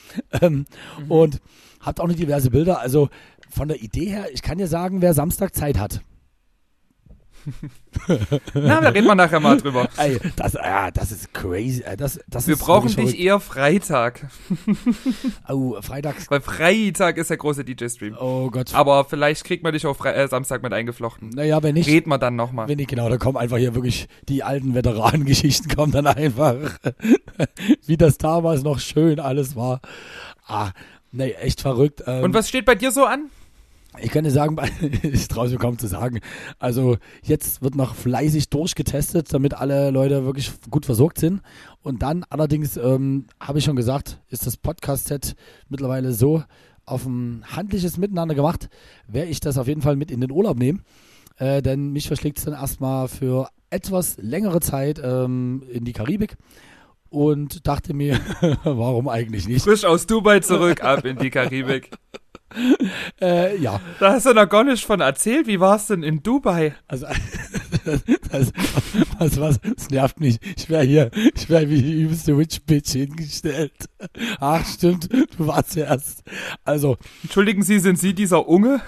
Ähm, 0.42 0.64
Und 1.08 1.40
habt 1.80 2.00
auch 2.00 2.06
noch 2.06 2.14
diverse 2.14 2.50
Bilder, 2.50 2.80
also 2.80 3.08
von 3.50 3.68
der 3.68 3.82
Idee 3.82 4.06
her, 4.06 4.26
ich 4.32 4.42
kann 4.42 4.58
dir 4.58 4.68
sagen, 4.68 5.02
wer 5.02 5.12
Samstag 5.12 5.54
Zeit 5.54 5.78
hat. 5.78 6.02
Na, 8.54 8.80
da 8.80 8.88
reden 8.90 9.06
wir 9.06 9.14
nachher 9.14 9.40
mal 9.40 9.56
drüber. 9.56 9.88
Ey, 9.96 10.18
das, 10.36 10.52
ja, 10.54 10.90
das 10.90 11.12
ist 11.12 11.32
crazy. 11.34 11.82
äh, 11.82 11.96
Das, 11.96 12.20
das 12.28 12.46
Wir 12.46 12.54
ist 12.54 12.60
brauchen 12.60 12.94
dich 12.94 13.18
eher 13.18 13.40
Freitag. 13.40 14.26
Oh, 15.48 15.80
freitags. 15.82 16.30
weil 16.30 16.40
Freitag 16.40 17.16
ist 17.16 17.30
der 17.30 17.36
große 17.36 17.64
DJ-Stream. 17.64 18.16
Oh 18.18 18.50
Gott. 18.50 18.74
Aber 18.74 19.04
vielleicht 19.04 19.44
kriegt 19.44 19.62
man 19.64 19.72
dich 19.72 19.84
auch 19.86 19.96
Fre 19.96 20.14
äh, 20.14 20.28
Samstag 20.28 20.62
mit 20.62 20.72
eingeflochten. 20.72 21.30
Naja, 21.30 21.62
wenn 21.62 21.74
nicht, 21.74 21.88
Reden 21.88 22.08
wir 22.10 22.18
dann 22.18 22.36
nochmal. 22.36 22.68
wenn 22.68 22.76
nicht, 22.76 22.88
genau, 22.90 23.08
da 23.08 23.16
kommen 23.18 23.36
einfach 23.36 23.56
hier 23.58 23.74
wirklich 23.74 24.08
die 24.28 24.42
alten 24.44 24.74
Veteranengeschichten 24.74 25.74
kommen 25.74 25.92
dann 25.92 26.06
einfach, 26.06 26.54
wie 27.86 27.96
das 27.96 28.18
damals 28.18 28.62
noch 28.62 28.78
schön 28.78 29.18
alles 29.18 29.56
war. 29.56 29.80
Ah, 30.46 30.70
nee, 31.12 31.32
echt 31.32 31.60
verrückt. 31.60 32.02
Ähm, 32.06 32.24
Und 32.24 32.34
was 32.34 32.48
steht 32.48 32.64
bei 32.64 32.74
dir 32.76 32.92
so 32.92 33.04
an? 33.04 33.30
Ich 33.98 34.10
kann 34.10 34.24
dir 34.24 34.30
sagen, 34.30 34.56
ich 35.02 35.28
traue 35.28 35.46
es 35.46 35.52
mir 35.52 35.58
kaum 35.58 35.78
zu 35.78 35.88
sagen. 35.88 36.20
Also 36.58 36.96
jetzt 37.22 37.60
wird 37.62 37.74
noch 37.74 37.94
fleißig 37.94 38.48
durchgetestet, 38.48 39.32
damit 39.32 39.54
alle 39.54 39.90
Leute 39.90 40.24
wirklich 40.24 40.52
gut 40.70 40.86
versorgt 40.86 41.18
sind. 41.18 41.40
Und 41.82 42.02
dann 42.02 42.24
allerdings, 42.30 42.76
ähm, 42.76 43.26
habe 43.40 43.58
ich 43.58 43.64
schon 43.64 43.76
gesagt, 43.76 44.20
ist 44.28 44.46
das 44.46 44.56
Podcast-Set 44.56 45.34
mittlerweile 45.68 46.12
so 46.12 46.44
auf 46.86 47.06
ein 47.06 47.44
handliches 47.46 47.98
Miteinander 47.98 48.34
gemacht, 48.34 48.68
werde 49.06 49.30
ich 49.30 49.40
das 49.40 49.58
auf 49.58 49.68
jeden 49.68 49.82
Fall 49.82 49.96
mit 49.96 50.10
in 50.10 50.20
den 50.20 50.30
Urlaub 50.30 50.58
nehmen. 50.58 50.82
Äh, 51.36 51.62
denn 51.62 51.90
mich 51.90 52.06
verschlägt 52.06 52.38
es 52.38 52.44
dann 52.44 52.54
erstmal 52.54 53.08
für 53.08 53.48
etwas 53.70 54.16
längere 54.18 54.60
Zeit 54.60 55.00
ähm, 55.02 55.62
in 55.70 55.84
die 55.84 55.92
Karibik. 55.92 56.36
Und 57.08 57.66
dachte 57.66 57.92
mir, 57.92 58.20
warum 58.64 59.08
eigentlich 59.08 59.48
nicht? 59.48 59.64
Frisch 59.64 59.84
aus 59.84 60.06
Dubai 60.06 60.40
zurück, 60.40 60.84
ab 60.84 61.04
in 61.04 61.18
die 61.18 61.30
Karibik. 61.30 61.90
Äh, 63.20 63.58
ja, 63.58 63.80
Da 63.98 64.14
hast 64.14 64.26
du 64.26 64.32
noch 64.32 64.48
gar 64.48 64.64
nicht 64.64 64.84
von 64.84 65.00
erzählt. 65.00 65.46
Wie 65.46 65.60
war 65.60 65.76
es 65.76 65.86
denn 65.86 66.02
in 66.02 66.22
Dubai? 66.22 66.74
Also, 66.88 67.06
das, 67.84 68.52
was, 69.18 69.40
was, 69.40 69.60
das 69.60 69.90
nervt 69.90 70.20
mich. 70.20 70.38
Ich 70.56 70.70
wäre 70.70 70.84
hier, 70.84 71.10
ich 71.34 71.48
wäre 71.50 71.68
wie 71.68 71.82
die 71.82 72.02
übelste 72.02 72.36
Witch-Bitch 72.36 72.92
hingestellt. 72.92 73.72
Ach, 74.38 74.64
stimmt, 74.66 75.12
du 75.12 75.46
warst 75.46 75.76
ja 75.76 75.84
erst. 75.84 76.22
Also, 76.64 76.96
Entschuldigen 77.22 77.62
Sie, 77.62 77.78
sind 77.78 77.98
Sie 77.98 78.14
dieser 78.14 78.48
Unge? 78.48 78.80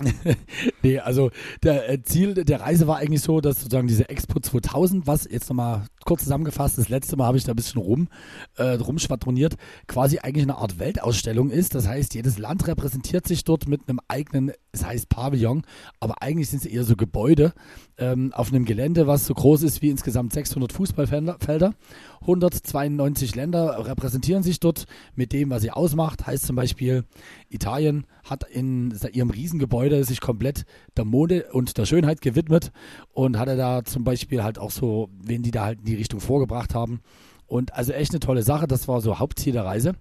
nee, 0.82 0.98
also, 0.98 1.30
der 1.62 1.88
äh, 1.88 2.02
Ziel 2.02 2.34
der 2.34 2.60
Reise 2.60 2.86
war 2.86 2.96
eigentlich 2.96 3.22
so, 3.22 3.40
dass 3.40 3.60
sozusagen 3.60 3.86
diese 3.86 4.08
Expo 4.08 4.40
2000, 4.40 5.06
was 5.06 5.28
jetzt 5.30 5.48
nochmal 5.48 5.86
kurz 6.04 6.22
zusammengefasst, 6.22 6.78
das 6.78 6.88
letzte 6.88 7.16
Mal 7.16 7.26
habe 7.26 7.38
ich 7.38 7.44
da 7.44 7.52
ein 7.52 7.56
bisschen 7.56 7.80
rum, 7.80 8.08
äh, 8.56 8.74
rumschwadroniert, 8.74 9.54
quasi 9.86 10.18
eigentlich 10.18 10.44
eine 10.44 10.56
Art 10.56 10.78
Weltausstellung 10.78 11.50
ist. 11.50 11.74
Das 11.74 11.86
heißt, 11.86 12.14
jedes 12.14 12.38
Land 12.38 12.66
repräsentiert 12.66 13.26
sich 13.26 13.44
dort 13.44 13.68
mit 13.68 13.88
einem 13.88 14.00
eigenen, 14.08 14.52
es 14.72 14.84
heißt 14.84 15.08
Pavillon, 15.08 15.62
aber 16.00 16.22
eigentlich 16.22 16.50
sind 16.50 16.64
es 16.64 16.66
eher 16.66 16.84
so 16.84 16.96
Gebäude 16.96 17.52
ähm, 17.98 18.32
auf 18.32 18.52
einem 18.52 18.64
Gelände, 18.64 19.06
was 19.06 19.26
so 19.26 19.34
groß 19.34 19.62
ist 19.62 19.82
wie 19.82 19.90
insgesamt 19.90 20.32
600 20.32 20.72
Fußballfelder. 20.72 21.74
192 22.20 23.34
Länder 23.34 23.86
repräsentieren 23.86 24.42
sich 24.42 24.60
dort 24.60 24.86
mit 25.14 25.32
dem, 25.32 25.50
was 25.50 25.62
sie 25.62 25.70
ausmacht. 25.70 26.26
Heißt 26.26 26.46
zum 26.46 26.56
Beispiel, 26.56 27.04
Italien 27.48 28.06
hat 28.24 28.44
in 28.50 28.94
ihrem 29.12 29.30
Riesengebäude 29.30 30.04
sich 30.04 30.20
komplett 30.20 30.64
der 30.96 31.04
Mode 31.04 31.48
und 31.52 31.76
der 31.76 31.84
Schönheit 31.84 32.20
gewidmet 32.22 32.72
und 33.12 33.38
hatte 33.38 33.56
da 33.56 33.84
zum 33.84 34.04
Beispiel 34.04 34.42
halt 34.42 34.58
auch 34.58 34.70
so, 34.70 35.10
wen 35.22 35.42
die 35.42 35.50
da 35.50 35.64
halt 35.64 35.80
in 35.80 35.84
die 35.94 36.00
Richtung 36.00 36.20
vorgebracht 36.20 36.74
haben. 36.74 37.00
Und 37.46 37.74
also 37.74 37.92
echt 37.92 38.12
eine 38.12 38.20
tolle 38.20 38.42
Sache. 38.42 38.66
Das 38.66 38.88
war 38.88 39.00
so 39.00 39.18
Hauptziel 39.18 39.52
der 39.52 39.64
Reise. 39.64 39.92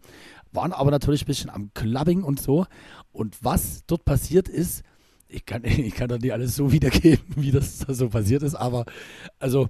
Waren 0.52 0.72
aber 0.72 0.92
natürlich 0.92 1.24
ein 1.24 1.28
bisschen 1.28 1.50
am 1.50 1.72
Clubbing 1.74 2.24
und 2.24 2.42
so. 2.42 2.66
Und 3.12 3.44
was 3.44 3.84
dort 3.86 4.06
passiert 4.06 4.48
ist, 4.48 4.84
ich 5.28 5.46
kann, 5.46 5.64
ich 5.66 5.94
kann 5.94 6.10
doch 6.10 6.20
nicht 6.20 6.34
alles 6.34 6.56
so 6.56 6.72
wiedergeben, 6.72 7.26
wie 7.36 7.52
das 7.52 7.80
so 7.80 8.10
passiert 8.10 8.44
ist, 8.44 8.56
aber 8.56 8.86
also 9.40 9.70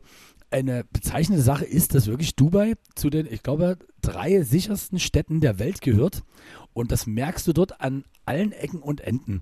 eine 0.51 0.83
bezeichnende 0.83 1.41
Sache 1.41 1.65
ist, 1.65 1.95
dass 1.95 2.05
wirklich 2.05 2.35
Dubai 2.35 2.75
zu 2.93 3.09
den, 3.09 3.25
ich 3.25 3.41
glaube, 3.41 3.77
drei 4.01 4.43
sichersten 4.43 4.99
Städten 4.99 5.41
der 5.41 5.57
Welt 5.57 5.81
gehört. 5.81 6.23
Und 6.73 6.91
das 6.91 7.07
merkst 7.07 7.47
du 7.47 7.53
dort 7.53 7.81
an 7.81 8.03
allen 8.25 8.51
Ecken 8.51 8.79
und 8.79 9.01
Enden. 9.01 9.41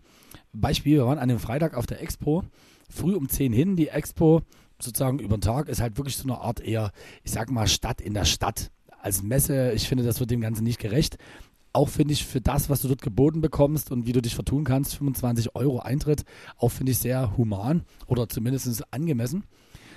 Beispiel, 0.54 0.98
wir 0.98 1.06
waren 1.06 1.20
an 1.20 1.28
dem 1.28 1.40
Freitag 1.40 1.76
auf 1.76 1.86
der 1.86 2.02
Expo, 2.02 2.44
früh 2.90 3.14
um 3.14 3.28
10 3.28 3.52
hin. 3.52 3.76
Die 3.76 3.90
Expo 3.90 4.42
sozusagen 4.84 5.20
über 5.20 5.38
den 5.38 5.42
Tag 5.42 5.70
ist 5.70 5.82
halt 5.82 5.98
wirklich 5.98 6.18
so 6.18 6.24
eine 6.24 6.40
Art 6.40 6.60
eher, 6.60 6.92
ich 7.24 7.32
sag 7.32 7.52
mal, 7.52 7.68
Stadt 7.68 8.02
in 8.02 8.14
der 8.14 8.26
Stadt. 8.26 8.72
Als 9.02 9.24
Messe, 9.24 9.72
ich 9.72 9.88
finde, 9.88 10.04
das 10.04 10.20
wird 10.20 10.32
dem 10.32 10.42
Ganzen 10.42 10.64
nicht 10.64 10.80
gerecht. 10.80 11.18
Auch 11.74 11.90
finde 11.90 12.14
ich 12.14 12.26
für 12.26 12.42
das, 12.42 12.70
was 12.70 12.82
du 12.82 12.90
dort 12.90 13.02
geboten 13.02 13.42
bekommst 13.42 13.92
und 13.92 14.06
wie 14.06 14.12
du 14.12 14.22
dich 14.22 14.36
vertun 14.36 14.64
kannst, 14.64 14.96
25 14.96 15.56
Euro 15.56 15.80
Eintritt, 15.80 16.24
auch 16.58 16.70
finde 16.70 16.92
ich 16.92 16.98
sehr 16.98 17.38
human 17.38 17.84
oder 18.08 18.28
zumindest 18.28 18.84
angemessen. 18.94 19.46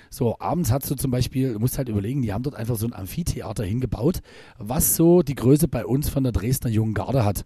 So, 0.09 0.39
abends 0.39 0.71
hast 0.71 0.89
du 0.89 0.95
zum 0.95 1.11
Beispiel, 1.11 1.53
du 1.53 1.59
musst 1.59 1.77
halt 1.77 1.89
überlegen, 1.89 2.21
die 2.21 2.31
haben 2.31 2.43
dort 2.43 2.55
einfach 2.55 2.77
so 2.77 2.87
ein 2.87 2.93
Amphitheater 2.93 3.65
hingebaut, 3.65 4.21
was 4.57 4.95
so 4.95 5.21
die 5.21 5.35
Größe 5.35 5.67
bei 5.67 5.85
uns 5.85 6.07
von 6.07 6.23
der 6.23 6.31
Dresdner 6.31 6.69
Jungen 6.69 6.93
Garde 6.93 7.25
hat. 7.25 7.45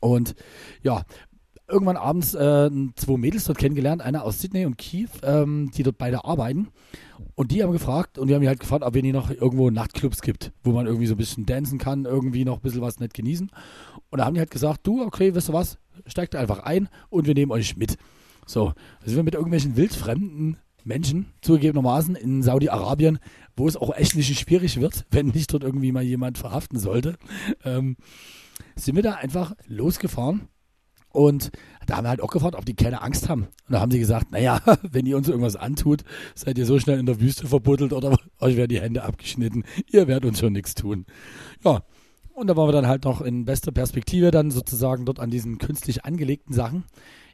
Und 0.00 0.34
ja, 0.82 1.04
irgendwann 1.68 1.96
abends 1.96 2.34
äh, 2.34 2.70
zwei 2.94 3.16
Mädels 3.16 3.44
dort 3.44 3.58
kennengelernt, 3.58 4.02
einer 4.02 4.24
aus 4.24 4.40
Sydney 4.40 4.66
und 4.66 4.78
Keith, 4.78 5.10
ähm, 5.22 5.70
die 5.74 5.82
dort 5.82 5.98
beide 5.98 6.24
arbeiten. 6.24 6.68
Und 7.34 7.50
die 7.50 7.62
haben 7.62 7.72
gefragt, 7.72 8.18
und 8.18 8.28
die 8.28 8.34
haben 8.34 8.40
mich 8.40 8.48
halt 8.48 8.60
gefragt, 8.60 8.84
ob 8.84 8.94
es 8.94 9.02
hier 9.02 9.12
noch 9.12 9.30
irgendwo 9.30 9.70
Nachtclubs 9.70 10.22
gibt, 10.22 10.52
wo 10.62 10.72
man 10.72 10.86
irgendwie 10.86 11.06
so 11.06 11.14
ein 11.14 11.18
bisschen 11.18 11.46
dancen 11.46 11.78
kann, 11.78 12.04
irgendwie 12.04 12.44
noch 12.44 12.56
ein 12.56 12.62
bisschen 12.62 12.82
was 12.82 13.00
nett 13.00 13.14
genießen. 13.14 13.50
Und 14.10 14.18
da 14.18 14.24
haben 14.24 14.34
die 14.34 14.40
halt 14.40 14.50
gesagt, 14.50 14.86
du, 14.86 15.02
okay, 15.02 15.34
weißt 15.34 15.48
du 15.48 15.52
was, 15.52 15.78
steigt 16.06 16.36
einfach 16.36 16.60
ein 16.60 16.88
und 17.08 17.26
wir 17.26 17.34
nehmen 17.34 17.52
euch 17.52 17.76
mit. 17.76 17.96
So, 18.46 18.72
da 19.00 19.06
sind 19.06 19.16
wir 19.16 19.22
mit 19.24 19.34
irgendwelchen 19.34 19.76
wildfremden 19.76 20.58
Menschen, 20.84 21.32
zugegebenermaßen 21.40 22.14
in 22.14 22.42
Saudi-Arabien, 22.42 23.18
wo 23.56 23.66
es 23.66 23.76
auch 23.76 23.94
echt 23.96 24.14
nicht 24.14 24.38
schwierig 24.38 24.80
wird, 24.80 25.04
wenn 25.10 25.28
nicht 25.28 25.52
dort 25.52 25.64
irgendwie 25.64 25.90
mal 25.90 26.04
jemand 26.04 26.38
verhaften 26.38 26.78
sollte, 26.78 27.16
ähm, 27.64 27.96
sind 28.76 28.94
wir 28.94 29.02
da 29.02 29.14
einfach 29.14 29.54
losgefahren 29.66 30.48
und 31.10 31.50
da 31.86 31.96
haben 31.96 32.04
wir 32.04 32.10
halt 32.10 32.20
auch 32.20 32.30
gefragt, 32.30 32.56
ob 32.56 32.66
die 32.66 32.74
keine 32.74 33.00
Angst 33.00 33.28
haben. 33.28 33.42
Und 33.42 33.72
da 33.72 33.80
haben 33.80 33.90
sie 33.90 33.98
gesagt, 33.98 34.32
naja, 34.32 34.60
wenn 34.82 35.06
ihr 35.06 35.16
uns 35.16 35.28
irgendwas 35.28 35.56
antut, 35.56 36.02
seid 36.34 36.58
ihr 36.58 36.66
so 36.66 36.78
schnell 36.78 36.98
in 36.98 37.06
der 37.06 37.20
Wüste 37.20 37.46
verbuddelt 37.46 37.92
oder 37.92 38.16
euch 38.40 38.56
werden 38.56 38.68
die 38.68 38.80
Hände 38.80 39.04
abgeschnitten. 39.04 39.64
Ihr 39.90 40.08
werdet 40.08 40.26
uns 40.26 40.40
schon 40.40 40.52
nichts 40.52 40.74
tun. 40.74 41.06
Ja, 41.64 41.82
und 42.34 42.48
da 42.48 42.56
waren 42.56 42.68
wir 42.68 42.72
dann 42.72 42.86
halt 42.86 43.04
noch 43.04 43.22
in 43.22 43.46
bester 43.46 43.72
Perspektive 43.72 44.30
dann 44.30 44.50
sozusagen 44.50 45.06
dort 45.06 45.20
an 45.20 45.30
diesen 45.30 45.56
künstlich 45.56 46.04
angelegten 46.04 46.52
Sachen. 46.52 46.84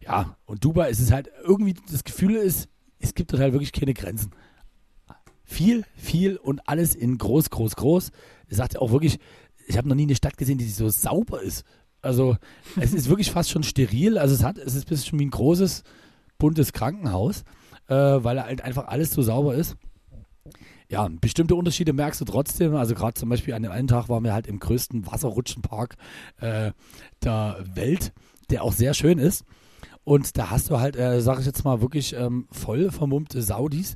Ja, 0.00 0.36
und 0.44 0.64
Dubai 0.64 0.90
ist 0.90 1.00
es 1.00 1.10
halt 1.10 1.28
irgendwie, 1.44 1.74
das 1.90 2.04
Gefühl 2.04 2.36
ist, 2.36 2.68
es 3.00 3.14
gibt 3.14 3.32
dort 3.32 3.42
halt 3.42 3.52
wirklich 3.52 3.72
keine 3.72 3.94
Grenzen. 3.94 4.30
Viel, 5.42 5.84
viel 5.96 6.36
und 6.36 6.68
alles 6.68 6.94
in 6.94 7.18
groß, 7.18 7.50
groß, 7.50 7.74
groß. 7.74 8.10
Er 8.48 8.56
sagt 8.56 8.78
auch 8.78 8.92
wirklich, 8.92 9.18
ich 9.66 9.76
habe 9.76 9.88
noch 9.88 9.96
nie 9.96 10.04
eine 10.04 10.14
Stadt 10.14 10.36
gesehen, 10.36 10.58
die 10.58 10.68
so 10.68 10.88
sauber 10.88 11.42
ist. 11.42 11.64
Also 12.02 12.36
es 12.80 12.92
ist 12.92 13.08
wirklich 13.08 13.30
fast 13.30 13.50
schon 13.50 13.62
steril. 13.62 14.18
Also 14.18 14.34
es 14.34 14.42
hat, 14.42 14.58
es 14.58 14.74
ist 14.74 14.86
ein 14.86 14.88
bisschen 14.88 15.18
wie 15.18 15.26
ein 15.26 15.30
großes, 15.30 15.84
buntes 16.38 16.72
Krankenhaus, 16.72 17.44
äh, 17.88 17.94
weil 17.94 18.42
halt 18.42 18.62
einfach 18.62 18.88
alles 18.88 19.12
so 19.12 19.22
sauber 19.22 19.54
ist. 19.54 19.76
Ja, 20.88 21.08
bestimmte 21.08 21.54
Unterschiede 21.54 21.94
merkst 21.94 22.20
du 22.20 22.24
trotzdem. 22.26 22.74
Also 22.74 22.94
gerade 22.94 23.14
zum 23.14 23.28
Beispiel 23.30 23.54
an 23.54 23.62
dem 23.62 23.72
einen 23.72 23.88
Tag 23.88 24.08
waren 24.08 24.24
wir 24.24 24.34
halt 24.34 24.46
im 24.46 24.58
größten 24.58 25.06
Wasserrutschenpark 25.06 25.96
äh, 26.40 26.72
der 27.22 27.64
Welt, 27.72 28.12
der 28.50 28.62
auch 28.62 28.72
sehr 28.72 28.92
schön 28.92 29.18
ist. 29.18 29.44
Und 30.04 30.36
da 30.36 30.50
hast 30.50 30.68
du 30.68 30.80
halt, 30.80 30.96
äh, 30.96 31.20
sage 31.20 31.40
ich 31.40 31.46
jetzt 31.46 31.64
mal, 31.64 31.80
wirklich 31.80 32.14
ähm, 32.14 32.48
voll 32.50 32.90
vermummte 32.90 33.40
Saudis, 33.40 33.94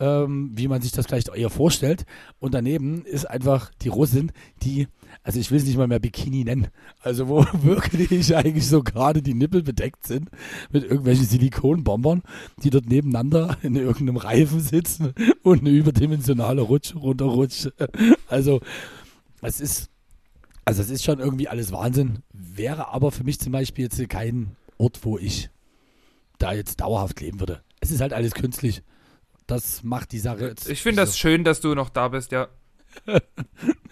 ähm, 0.00 0.52
wie 0.54 0.68
man 0.68 0.82
sich 0.82 0.92
das 0.92 1.06
vielleicht 1.06 1.28
eher 1.34 1.50
vorstellt. 1.50 2.04
Und 2.38 2.54
daneben 2.54 3.04
ist 3.04 3.26
einfach 3.26 3.70
die 3.82 3.88
Russin, 3.88 4.32
die, 4.62 4.88
also 5.22 5.38
ich 5.38 5.50
will 5.50 5.58
es 5.58 5.64
nicht 5.64 5.76
mal 5.76 5.86
mehr 5.86 6.00
Bikini 6.00 6.44
nennen, 6.44 6.68
also 7.00 7.28
wo 7.28 7.44
wirklich 7.62 8.34
eigentlich 8.34 8.66
so 8.66 8.82
gerade 8.82 9.22
die 9.22 9.34
Nippel 9.34 9.62
bedeckt 9.62 10.06
sind 10.06 10.30
mit 10.70 10.84
irgendwelchen 10.84 11.26
Silikonbombern, 11.26 12.22
die 12.62 12.70
dort 12.70 12.86
nebeneinander 12.86 13.56
in 13.62 13.76
irgendeinem 13.76 14.16
Reifen 14.16 14.60
sitzen 14.60 15.12
und 15.42 15.60
eine 15.60 15.70
überdimensionale 15.70 16.62
Rutsche 16.62 16.98
runterrutscht. 16.98 17.72
Also 18.28 18.60
es 19.42 19.60
ist, 19.60 19.90
also 20.64 20.82
es 20.82 20.90
ist 20.90 21.04
schon 21.04 21.20
irgendwie 21.20 21.48
alles 21.48 21.72
Wahnsinn. 21.72 22.20
Wäre 22.32 22.88
aber 22.88 23.12
für 23.12 23.24
mich 23.24 23.38
zum 23.38 23.52
Beispiel 23.52 23.84
jetzt 23.84 24.08
kein 24.08 24.56
Ort, 24.78 25.00
wo 25.02 25.18
ich 25.18 25.50
da 26.38 26.52
jetzt 26.52 26.80
dauerhaft 26.80 27.20
leben 27.20 27.40
würde. 27.40 27.62
Es 27.80 27.90
ist 27.90 28.00
halt 28.00 28.12
alles 28.12 28.34
künstlich. 28.34 28.82
Das 29.46 29.82
macht 29.82 30.12
die 30.12 30.18
Sache 30.18 30.46
jetzt. 30.46 30.68
Ich 30.68 30.82
finde 30.82 31.02
das 31.02 31.18
schön, 31.18 31.44
dass 31.44 31.60
du 31.60 31.74
noch 31.74 31.90
da 31.90 32.08
bist, 32.08 32.32
ja. 32.32 32.48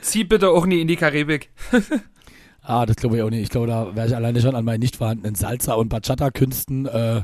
Zieh 0.01 0.25
bitte 0.25 0.51
auch 0.51 0.65
nie 0.67 0.81
in 0.81 0.89
die 0.89 0.97
Karibik. 0.97 1.51
ah, 2.63 2.87
das 2.87 2.97
glaube 2.97 3.17
ich 3.17 3.23
auch 3.23 3.31
nicht. 3.31 3.43
Ich 3.43 3.51
glaube, 3.51 3.67
da 3.67 3.95
wäre 3.95 4.07
ich 4.07 4.17
alleine 4.17 4.41
schon 4.41 4.55
an 4.55 4.65
meinen 4.65 4.81
nicht 4.81 4.97
vorhandenen 4.97 5.35
Salsa- 5.35 5.75
und 5.75 5.89
Bachata-Künsten, 5.89 6.87
äh, 6.87 7.23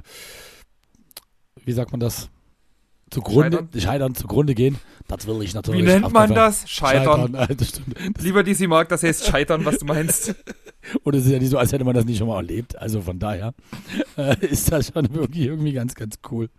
wie 1.64 1.72
sagt 1.72 1.92
man 1.92 2.00
das? 2.00 2.30
Zugrunde, 3.10 3.58
scheitern. 3.58 3.80
scheitern, 3.80 4.14
zugrunde 4.14 4.54
gehen. 4.54 4.78
Das 5.06 5.26
will 5.26 5.42
ich 5.42 5.54
natürlich. 5.54 5.80
Wie 5.80 5.86
nennt 5.86 6.12
man 6.12 6.34
das? 6.34 6.68
Scheitern. 6.68 7.34
scheitern. 7.34 7.56
Das 8.14 8.24
Lieber 8.24 8.42
DC 8.42 8.68
Mark, 8.68 8.90
das 8.90 9.02
heißt 9.02 9.26
scheitern, 9.26 9.64
was 9.64 9.78
du 9.78 9.86
meinst. 9.86 10.34
Und 11.04 11.14
es 11.14 11.24
ist 11.24 11.32
ja 11.32 11.38
nicht 11.38 11.50
so, 11.50 11.58
als 11.58 11.72
hätte 11.72 11.84
man 11.84 11.94
das 11.94 12.04
nicht 12.04 12.18
schon 12.18 12.28
mal 12.28 12.36
erlebt. 12.36 12.76
Also 12.78 13.00
von 13.00 13.18
daher 13.18 13.54
äh, 14.16 14.36
ist 14.46 14.70
das 14.70 14.92
schon 14.92 15.12
wirklich 15.14 15.46
irgendwie 15.46 15.72
ganz, 15.72 15.94
ganz 15.94 16.18
cool. 16.30 16.50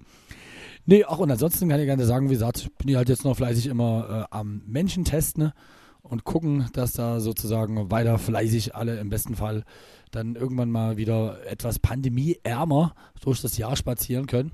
Nee, 0.90 1.06
auch 1.06 1.20
und 1.20 1.30
ansonsten 1.30 1.70
kann 1.70 1.80
ich 1.80 1.86
gerne 1.86 2.04
sagen, 2.04 2.30
wie 2.30 2.34
gesagt, 2.34 2.76
bin 2.80 2.88
ich 2.88 2.96
halt 2.96 3.10
jetzt 3.10 3.24
noch 3.24 3.38
fleißig 3.38 3.68
immer 3.68 4.28
äh, 4.32 4.36
am 4.36 4.64
Menschen 4.66 5.06
testen 5.06 5.44
ne? 5.44 5.54
und 6.02 6.24
gucken, 6.24 6.68
dass 6.74 6.94
da 6.94 7.20
sozusagen 7.20 7.92
weiter 7.92 8.18
fleißig 8.18 8.74
alle 8.74 9.00
im 9.00 9.10
besten 9.10 9.36
Fall 9.36 9.66
dann 10.10 10.34
irgendwann 10.34 10.72
mal 10.72 10.98
wieder 10.98 11.46
etwas 11.46 11.78
pandemieärmer 11.78 12.96
durch 13.22 13.40
das 13.40 13.56
Jahr 13.56 13.76
spazieren 13.76 14.26
können. 14.26 14.52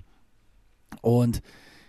Und 1.01 1.41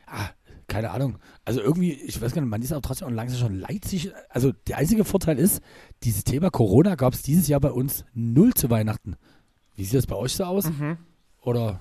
ah, 0.07 0.29
keine 0.69 0.93
Ahnung. 0.93 1.19
Also 1.45 1.61
irgendwie, 1.61 1.95
ich 1.95 2.23
weiß 2.23 2.33
gar 2.33 2.41
nicht, 2.41 2.49
man 2.49 2.63
ist 2.63 2.73
auch 2.73 2.81
trotzdem 2.83 3.13
langsam 3.13 3.41
schon 3.41 3.59
leid 3.59 3.85
sich. 3.85 4.13
Also 4.29 4.53
der 4.69 4.79
einzige 4.79 5.05
Vorteil 5.05 5.41
ist, 5.41 5.61
dieses 6.05 6.23
Thema 6.23 6.51
Corona 6.51 6.95
gab 6.95 7.15
es 7.15 7.23
dieses 7.23 7.49
Jahr 7.49 7.59
bei 7.59 7.73
uns 7.73 8.05
null 8.15 8.55
zu 8.55 8.71
Weihnachten. 8.71 9.17
Wie 9.75 9.83
sieht 9.83 9.99
das 9.99 10.07
bei 10.07 10.15
euch 10.15 10.35
so 10.37 10.45
aus? 10.45 10.71
Mhm. 10.71 10.99
Oder? 11.43 11.81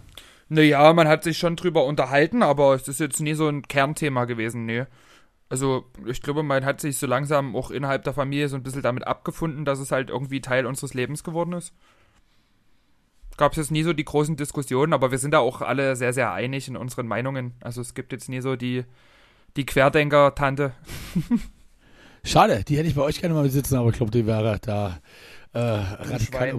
Naja, 0.50 0.94
man 0.94 1.08
hat 1.08 1.24
sich 1.24 1.38
schon 1.38 1.56
drüber 1.56 1.86
unterhalten, 1.86 2.44
aber 2.44 2.76
es 2.76 2.88
ist 2.88 3.00
jetzt 3.00 3.20
nie 3.20 3.34
so 3.34 3.48
ein 3.48 3.64
Kernthema 3.64 4.26
gewesen, 4.26 4.66
nee. 4.66 4.86
Also, 5.50 5.86
ich 6.06 6.22
glaube, 6.22 6.44
man 6.44 6.66
hat 6.66 6.82
sich 6.82 6.98
so 6.98 7.08
langsam 7.08 7.56
auch 7.56 7.72
innerhalb 7.72 8.04
der 8.04 8.14
Familie 8.14 8.50
so 8.50 8.56
ein 8.56 8.64
bisschen 8.64 8.82
damit 8.82 9.06
abgefunden, 9.08 9.66
dass 9.66 9.80
es 9.80 9.92
halt 9.92 10.10
irgendwie 10.10 10.42
Teil 10.42 10.66
unseres 10.66 10.94
Lebens 10.94 11.24
geworden 11.24 11.54
ist 11.54 11.74
gab 13.38 13.52
es 13.52 13.58
jetzt 13.58 13.72
nie 13.72 13.84
so 13.84 13.94
die 13.94 14.06
großen 14.06 14.36
Diskussionen, 14.36 14.94
aber 14.94 15.12
wir 15.12 15.18
sind 15.18 15.32
da 15.32 15.40
auch 15.40 15.62
alle 15.62 15.96
sehr, 15.96 16.14
sehr 16.14 16.32
einig 16.32 16.68
in 16.68 16.78
unseren 16.78 17.08
Meinungen. 17.08 17.54
Also 17.62 17.82
es 17.82 17.94
gibt 17.94 18.12
jetzt 18.12 18.30
nie 18.30 18.42
so 18.42 18.56
die, 18.56 18.84
die 19.58 19.66
Querdenker-Tante. 19.66 20.74
Schade, 22.24 22.64
die 22.64 22.78
hätte 22.78 22.88
ich 22.88 22.96
bei 22.96 23.04
euch 23.04 23.22
gerne 23.22 23.36
mal 23.36 23.44
besitzen, 23.44 23.76
aber 23.76 23.90
ich 23.90 23.98
glaube, 23.98 24.12
die 24.12 24.26
wäre 24.26 24.60
da 24.62 25.00
äh, 25.56 25.60
radikal. 25.60 26.54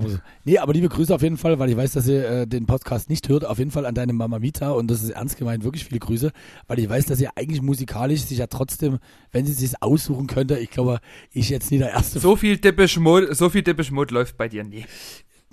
Nee, 0.44 0.56
aber 0.56 0.72
liebe 0.72 0.88
Grüße 0.88 1.14
auf 1.14 1.20
jeden 1.20 1.36
Fall, 1.36 1.58
weil 1.58 1.68
ich 1.68 1.76
weiß, 1.76 1.92
dass 1.92 2.08
ihr 2.08 2.28
äh, 2.28 2.46
den 2.46 2.64
Podcast 2.64 3.10
nicht 3.10 3.28
hört. 3.28 3.44
Auf 3.44 3.58
jeden 3.58 3.70
Fall 3.70 3.84
an 3.84 3.94
deine 3.94 4.14
Mama 4.14 4.38
Mita 4.38 4.70
und 4.70 4.90
das 4.90 5.02
ist 5.02 5.10
ernst 5.10 5.36
gemeint, 5.36 5.64
wirklich 5.64 5.84
viele 5.84 6.00
Grüße, 6.00 6.32
weil 6.66 6.78
ich 6.78 6.88
weiß, 6.88 7.04
dass 7.04 7.20
ihr 7.20 7.30
eigentlich 7.36 7.60
musikalisch 7.60 8.22
sich 8.22 8.38
ja 8.38 8.46
trotzdem, 8.46 8.98
wenn 9.32 9.44
sie 9.44 9.52
sich 9.52 9.82
aussuchen 9.82 10.26
könnte, 10.26 10.58
ich 10.58 10.70
glaube, 10.70 11.00
ich 11.30 11.50
jetzt 11.50 11.70
nie 11.70 11.76
der 11.76 11.90
Erste. 11.90 12.20
So 12.20 12.36
viel 12.36 12.56
Dippisch 12.56 12.98
Mode, 12.98 13.34
so 13.34 13.50
viel 13.50 13.62
Mode 13.90 14.14
läuft 14.14 14.38
bei 14.38 14.48
dir 14.48 14.64
nie. 14.64 14.86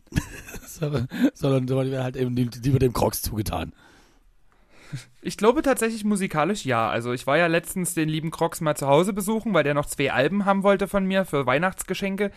sondern, 0.65 1.09
sondern 1.33 1.67
die 1.67 1.73
werden 1.73 2.03
halt 2.03 2.15
eben 2.15 2.35
lieber 2.35 2.79
dem 2.79 2.93
Crocs 2.93 3.23
zugetan. 3.23 3.73
Ich 5.21 5.35
glaube 5.35 5.63
tatsächlich 5.63 6.05
musikalisch 6.05 6.65
ja. 6.65 6.89
Also 6.89 7.11
ich 7.11 7.27
war 7.27 7.37
ja 7.37 7.47
letztens 7.47 7.93
den 7.93 8.07
lieben 8.07 8.31
Crocs 8.31 8.61
mal 8.61 8.75
zu 8.75 8.87
Hause 8.87 9.11
besuchen, 9.11 9.53
weil 9.53 9.63
der 9.65 9.73
noch 9.73 9.85
zwei 9.85 10.13
Alben 10.13 10.45
haben 10.45 10.63
wollte 10.63 10.87
von 10.87 11.05
mir 11.05 11.25
für 11.25 11.45
Weihnachtsgeschenke. 11.45 12.31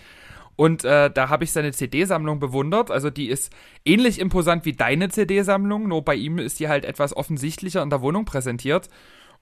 Und 0.56 0.84
äh, 0.84 1.10
da 1.10 1.28
habe 1.28 1.44
ich 1.44 1.52
seine 1.52 1.72
CD-Sammlung 1.72 2.40
bewundert. 2.40 2.90
Also 2.90 3.10
die 3.10 3.28
ist 3.28 3.52
ähnlich 3.84 4.18
imposant 4.18 4.64
wie 4.64 4.72
deine 4.72 5.10
CD-Sammlung, 5.10 5.86
nur 5.86 6.02
bei 6.02 6.14
ihm 6.14 6.38
ist 6.38 6.58
die 6.58 6.68
halt 6.68 6.84
etwas 6.84 7.14
offensichtlicher 7.14 7.82
in 7.82 7.90
der 7.90 8.00
Wohnung 8.00 8.24
präsentiert. 8.24 8.88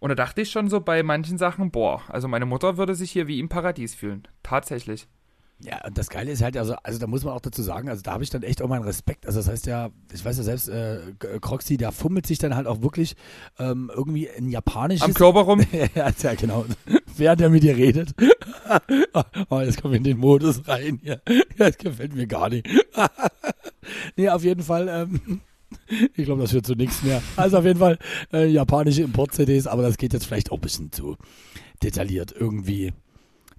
Und 0.00 0.08
da 0.10 0.16
dachte 0.16 0.42
ich 0.42 0.50
schon 0.50 0.68
so 0.68 0.80
bei 0.80 1.02
manchen 1.02 1.38
Sachen, 1.38 1.70
boah, 1.70 2.02
also 2.08 2.28
meine 2.28 2.46
Mutter 2.46 2.76
würde 2.76 2.94
sich 2.94 3.12
hier 3.12 3.28
wie 3.28 3.38
im 3.38 3.48
Paradies 3.48 3.94
fühlen. 3.94 4.26
Tatsächlich. 4.42 5.06
Ja, 5.64 5.82
und 5.86 5.96
das 5.96 6.10
Geile 6.10 6.30
ist 6.30 6.42
halt, 6.42 6.58
also, 6.58 6.74
also 6.82 6.98
da 6.98 7.06
muss 7.06 7.24
man 7.24 7.32
auch 7.32 7.40
dazu 7.40 7.62
sagen, 7.62 7.88
also 7.88 8.02
da 8.02 8.12
habe 8.12 8.22
ich 8.22 8.28
dann 8.28 8.42
echt 8.42 8.60
auch 8.60 8.68
meinen 8.68 8.84
Respekt. 8.84 9.26
Also 9.26 9.38
das 9.38 9.48
heißt 9.48 9.66
ja, 9.66 9.90
ich 10.12 10.22
weiß 10.22 10.36
ja 10.36 10.42
selbst, 10.42 10.68
äh, 10.68 11.00
Croxy, 11.40 11.78
der 11.78 11.90
fummelt 11.90 12.26
sich 12.26 12.38
dann 12.38 12.54
halt 12.54 12.66
auch 12.66 12.82
wirklich 12.82 13.16
ähm, 13.58 13.90
irgendwie 13.94 14.26
in 14.26 14.50
japanisches... 14.50 15.06
Am 15.06 15.14
Körper 15.14 15.40
rum? 15.40 15.62
ja, 15.94 16.10
ja, 16.22 16.34
genau. 16.34 16.66
Während 17.16 17.40
er 17.40 17.48
mit 17.48 17.62
dir 17.62 17.76
redet. 17.76 18.14
oh, 19.48 19.60
jetzt 19.60 19.80
kommen 19.80 19.92
wir 19.92 19.98
in 19.98 20.04
den 20.04 20.18
Modus 20.18 20.68
rein 20.68 21.00
hier. 21.02 21.22
Das 21.56 21.78
gefällt 21.78 22.14
mir 22.14 22.26
gar 22.26 22.50
nicht. 22.50 22.68
nee, 24.16 24.28
auf 24.28 24.44
jeden 24.44 24.62
Fall... 24.62 24.88
Ähm, 24.88 25.40
ich 26.14 26.24
glaube, 26.24 26.42
das 26.42 26.52
wird 26.52 26.66
zu 26.66 26.74
nichts 26.74 27.02
mehr. 27.02 27.20
Also 27.36 27.58
auf 27.58 27.64
jeden 27.64 27.80
Fall 27.80 27.98
äh, 28.32 28.46
japanische 28.46 29.02
Import-CDs, 29.02 29.66
aber 29.66 29.82
das 29.82 29.96
geht 29.96 30.12
jetzt 30.12 30.26
vielleicht 30.26 30.52
auch 30.52 30.58
ein 30.58 30.60
bisschen 30.60 30.92
zu 30.92 31.16
detailliert, 31.82 32.32
irgendwie 32.38 32.92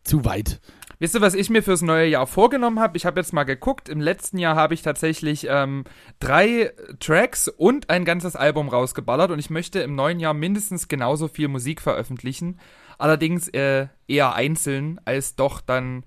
zu 0.04 0.24
weit. 0.24 0.62
Wisst 1.06 1.14
ihr, 1.14 1.22
was 1.22 1.36
ich 1.36 1.52
mir 1.52 1.62
fürs 1.62 1.84
neue 1.84 2.08
Jahr 2.08 2.26
vorgenommen 2.26 2.80
habe? 2.80 2.98
Ich 2.98 3.06
habe 3.06 3.20
jetzt 3.20 3.32
mal 3.32 3.44
geguckt. 3.44 3.90
Im 3.90 4.02
letzten 4.02 4.40
Jahr 4.40 4.56
habe 4.56 4.74
ich 4.74 4.82
tatsächlich 4.82 5.46
ähm, 5.48 5.84
drei 6.20 6.72
Tracks 7.00 7.48
und 7.48 7.92
ein 7.92 8.06
ganzes 8.06 8.36
Album 8.36 8.70
rausgeballert 8.70 9.30
und 9.30 9.38
ich 9.38 9.52
möchte 9.52 9.82
im 9.82 9.94
neuen 9.94 10.20
Jahr 10.20 10.34
mindestens 10.34 10.88
genauso 10.88 11.28
viel 11.28 11.48
Musik 11.48 11.80
veröffentlichen. 11.80 12.60
Allerdings 12.98 13.48
äh, 13.50 13.86
eher 14.08 14.34
einzeln 14.34 15.00
als 15.06 15.36
doch 15.36 15.62
dann 15.62 16.06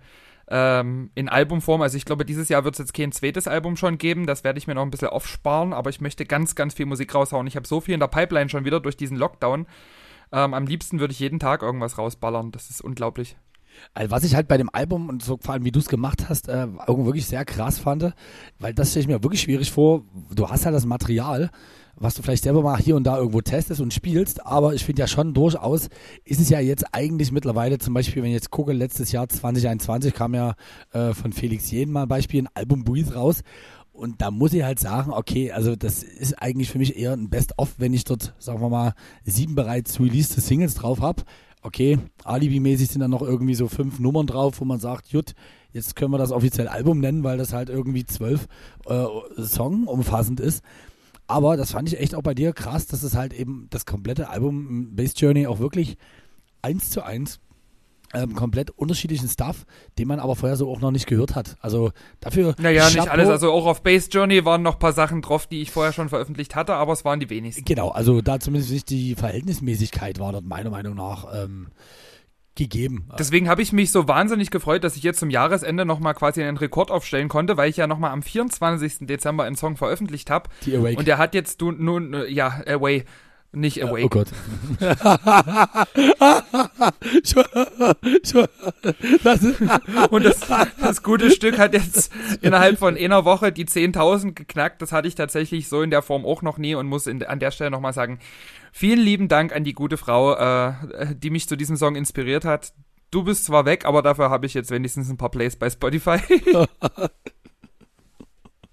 ähm, 0.48 1.12
in 1.14 1.28
Albumform. 1.28 1.80
Also 1.80 1.96
ich 1.96 2.04
glaube, 2.04 2.24
dieses 2.24 2.48
Jahr 2.48 2.64
wird 2.64 2.74
es 2.74 2.80
jetzt 2.80 2.92
kein 2.92 3.12
zweites 3.12 3.46
Album 3.46 3.76
schon 3.76 3.98
geben. 3.98 4.26
Das 4.26 4.42
werde 4.42 4.58
ich 4.58 4.66
mir 4.66 4.74
noch 4.74 4.82
ein 4.82 4.90
bisschen 4.90 5.10
aufsparen, 5.10 5.74
aber 5.74 5.90
ich 5.90 6.00
möchte 6.00 6.26
ganz, 6.26 6.56
ganz 6.56 6.74
viel 6.74 6.86
Musik 6.86 7.14
raushauen. 7.14 7.46
Ich 7.46 7.54
habe 7.54 7.68
so 7.68 7.80
viel 7.80 7.94
in 7.94 8.00
der 8.00 8.08
Pipeline 8.08 8.48
schon 8.48 8.64
wieder 8.64 8.80
durch 8.80 8.96
diesen 8.96 9.16
Lockdown. 9.16 9.68
Ähm, 10.32 10.54
am 10.54 10.66
liebsten 10.66 10.98
würde 10.98 11.12
ich 11.12 11.20
jeden 11.20 11.38
Tag 11.38 11.62
irgendwas 11.62 11.98
rausballern. 11.98 12.50
Das 12.50 12.68
ist 12.68 12.80
unglaublich. 12.80 13.36
Also 13.94 14.10
was 14.10 14.24
ich 14.24 14.34
halt 14.34 14.48
bei 14.48 14.56
dem 14.56 14.70
Album 14.72 15.08
und 15.08 15.22
so 15.22 15.38
vor 15.40 15.54
allem 15.54 15.64
wie 15.64 15.72
du 15.72 15.80
es 15.80 15.88
gemacht 15.88 16.28
hast, 16.28 16.48
äh, 16.48 16.66
wirklich 16.86 17.26
sehr 17.26 17.44
krass 17.44 17.78
fand, 17.78 18.12
weil 18.58 18.74
das 18.74 18.90
stelle 18.90 19.02
ich 19.02 19.08
mir 19.08 19.22
wirklich 19.22 19.40
schwierig 19.40 19.70
vor. 19.70 20.04
Du 20.34 20.48
hast 20.48 20.64
halt 20.64 20.74
das 20.74 20.86
Material, 20.86 21.50
was 21.96 22.14
du 22.14 22.22
vielleicht 22.22 22.44
selber 22.44 22.62
mal 22.62 22.78
hier 22.78 22.96
und 22.96 23.04
da 23.04 23.16
irgendwo 23.16 23.40
testest 23.40 23.80
und 23.80 23.92
spielst, 23.92 24.46
aber 24.46 24.74
ich 24.74 24.84
finde 24.84 25.00
ja 25.00 25.08
schon 25.08 25.34
durchaus, 25.34 25.88
ist 26.24 26.40
es 26.40 26.48
ja 26.48 26.60
jetzt 26.60 26.86
eigentlich 26.92 27.32
mittlerweile 27.32 27.78
zum 27.78 27.94
Beispiel, 27.94 28.22
wenn 28.22 28.30
ich 28.30 28.36
jetzt 28.36 28.50
gucke, 28.50 28.72
letztes 28.72 29.10
Jahr 29.12 29.28
2021 29.28 30.14
kam 30.14 30.34
ja 30.34 30.54
äh, 30.92 31.12
von 31.12 31.32
Felix 31.32 31.70
Jeden 31.70 31.92
mal 31.92 32.02
ein 32.02 32.08
Beispiel 32.08 32.42
ein 32.42 32.48
Album 32.54 32.84
Breathe 32.84 33.14
raus 33.14 33.42
und 33.98 34.22
da 34.22 34.30
muss 34.30 34.52
ich 34.52 34.62
halt 34.62 34.78
sagen, 34.78 35.10
okay, 35.12 35.50
also 35.50 35.74
das 35.74 36.04
ist 36.04 36.40
eigentlich 36.40 36.70
für 36.70 36.78
mich 36.78 36.96
eher 36.96 37.12
ein 37.12 37.30
Best-of, 37.30 37.74
wenn 37.78 37.92
ich 37.92 38.04
dort, 38.04 38.32
sagen 38.38 38.60
wir 38.60 38.68
mal, 38.68 38.94
sieben 39.24 39.56
bereits 39.56 39.98
released 39.98 40.40
Singles 40.40 40.74
drauf 40.74 41.00
habe 41.00 41.24
okay, 41.68 41.98
Alibi-mäßig 42.24 42.88
sind 42.88 43.00
dann 43.00 43.10
noch 43.10 43.20
irgendwie 43.20 43.54
so 43.54 43.68
fünf 43.68 43.98
Nummern 43.98 44.26
drauf, 44.26 44.58
wo 44.58 44.64
man 44.64 44.80
sagt, 44.80 45.08
jut, 45.08 45.34
jetzt 45.70 45.96
können 45.96 46.10
wir 46.10 46.18
das 46.18 46.32
offiziell 46.32 46.66
Album 46.66 46.98
nennen, 46.98 47.24
weil 47.24 47.36
das 47.36 47.52
halt 47.52 47.68
irgendwie 47.68 48.06
zwölf 48.06 48.48
äh, 48.86 49.04
Song 49.36 49.86
umfassend 49.86 50.40
ist. 50.40 50.64
Aber 51.26 51.58
das 51.58 51.72
fand 51.72 51.86
ich 51.88 52.00
echt 52.00 52.14
auch 52.14 52.22
bei 52.22 52.32
dir 52.32 52.54
krass, 52.54 52.86
dass 52.86 53.02
es 53.02 53.14
halt 53.14 53.34
eben 53.34 53.66
das 53.68 53.84
komplette 53.84 54.30
Album 54.30 54.96
Bass 54.96 55.12
Journey 55.14 55.46
auch 55.46 55.58
wirklich 55.58 55.98
eins 56.62 56.88
zu 56.88 57.02
eins 57.04 57.38
ähm, 58.14 58.34
komplett 58.34 58.70
unterschiedlichen 58.70 59.28
Stuff, 59.28 59.66
den 59.98 60.08
man 60.08 60.20
aber 60.20 60.36
vorher 60.36 60.56
so 60.56 60.70
auch 60.70 60.80
noch 60.80 60.90
nicht 60.90 61.06
gehört 61.06 61.34
hat. 61.34 61.56
Also 61.60 61.92
dafür. 62.20 62.54
Naja, 62.58 62.84
Chapeau. 62.84 63.00
nicht 63.00 63.10
alles. 63.10 63.28
Also 63.28 63.52
auch 63.52 63.66
auf 63.66 63.82
Base 63.82 64.08
Journey 64.10 64.44
waren 64.44 64.62
noch 64.62 64.74
ein 64.74 64.78
paar 64.78 64.92
Sachen 64.92 65.22
drauf, 65.22 65.46
die 65.46 65.60
ich 65.60 65.70
vorher 65.70 65.92
schon 65.92 66.08
veröffentlicht 66.08 66.54
hatte, 66.54 66.74
aber 66.74 66.92
es 66.92 67.04
waren 67.04 67.20
die 67.20 67.30
wenigsten. 67.30 67.64
Genau, 67.64 67.90
also 67.90 68.20
da 68.20 68.40
zumindest 68.40 68.72
nicht 68.72 68.90
die 68.90 69.14
Verhältnismäßigkeit 69.14 70.18
war 70.18 70.32
dort 70.32 70.44
meiner 70.44 70.70
Meinung 70.70 70.94
nach 70.94 71.26
ähm, 71.34 71.68
gegeben. 72.58 73.08
Deswegen 73.18 73.48
habe 73.48 73.62
ich 73.62 73.72
mich 73.72 73.92
so 73.92 74.08
wahnsinnig 74.08 74.50
gefreut, 74.50 74.84
dass 74.84 74.96
ich 74.96 75.02
jetzt 75.02 75.20
zum 75.20 75.30
Jahresende 75.30 75.86
nochmal 75.86 76.14
quasi 76.14 76.42
einen 76.42 76.56
Rekord 76.56 76.90
aufstellen 76.90 77.28
konnte, 77.28 77.56
weil 77.56 77.70
ich 77.70 77.76
ja 77.76 77.86
nochmal 77.86 78.10
am 78.10 78.22
24. 78.22 79.06
Dezember 79.06 79.44
einen 79.44 79.56
Song 79.56 79.76
veröffentlicht 79.76 80.28
habe. 80.28 80.50
Und 80.66 81.06
der 81.06 81.18
hat 81.18 81.34
jetzt 81.34 81.60
nun, 81.62 82.16
ja, 82.28 82.60
Away. 82.66 83.04
Nicht 83.52 83.82
Awake. 83.82 84.04
Oh 84.04 84.08
Gott. 84.08 84.28
das 89.24 89.42
und 90.10 90.24
das, 90.24 90.40
das 90.78 91.02
gute 91.02 91.30
Stück 91.30 91.58
hat 91.58 91.72
jetzt 91.72 92.12
innerhalb 92.42 92.78
von 92.78 92.98
einer 92.98 93.24
Woche 93.24 93.50
die 93.50 93.64
10.000 93.64 94.32
geknackt. 94.34 94.82
Das 94.82 94.92
hatte 94.92 95.08
ich 95.08 95.14
tatsächlich 95.14 95.68
so 95.68 95.80
in 95.80 95.90
der 95.90 96.02
Form 96.02 96.26
auch 96.26 96.42
noch 96.42 96.58
nie 96.58 96.74
und 96.74 96.88
muss 96.88 97.06
in, 97.06 97.24
an 97.24 97.40
der 97.40 97.50
Stelle 97.50 97.70
nochmal 97.70 97.94
sagen, 97.94 98.18
vielen 98.70 99.00
lieben 99.00 99.28
Dank 99.28 99.56
an 99.56 99.64
die 99.64 99.72
gute 99.72 99.96
Frau, 99.96 100.34
äh, 100.34 100.74
die 101.16 101.30
mich 101.30 101.48
zu 101.48 101.56
diesem 101.56 101.76
Song 101.76 101.96
inspiriert 101.96 102.44
hat. 102.44 102.74
Du 103.10 103.24
bist 103.24 103.46
zwar 103.46 103.64
weg, 103.64 103.86
aber 103.86 104.02
dafür 104.02 104.28
habe 104.28 104.44
ich 104.44 104.52
jetzt 104.52 104.70
wenigstens 104.70 105.08
ein 105.08 105.16
paar 105.16 105.30
Plays 105.30 105.56
bei 105.56 105.70
Spotify. 105.70 106.18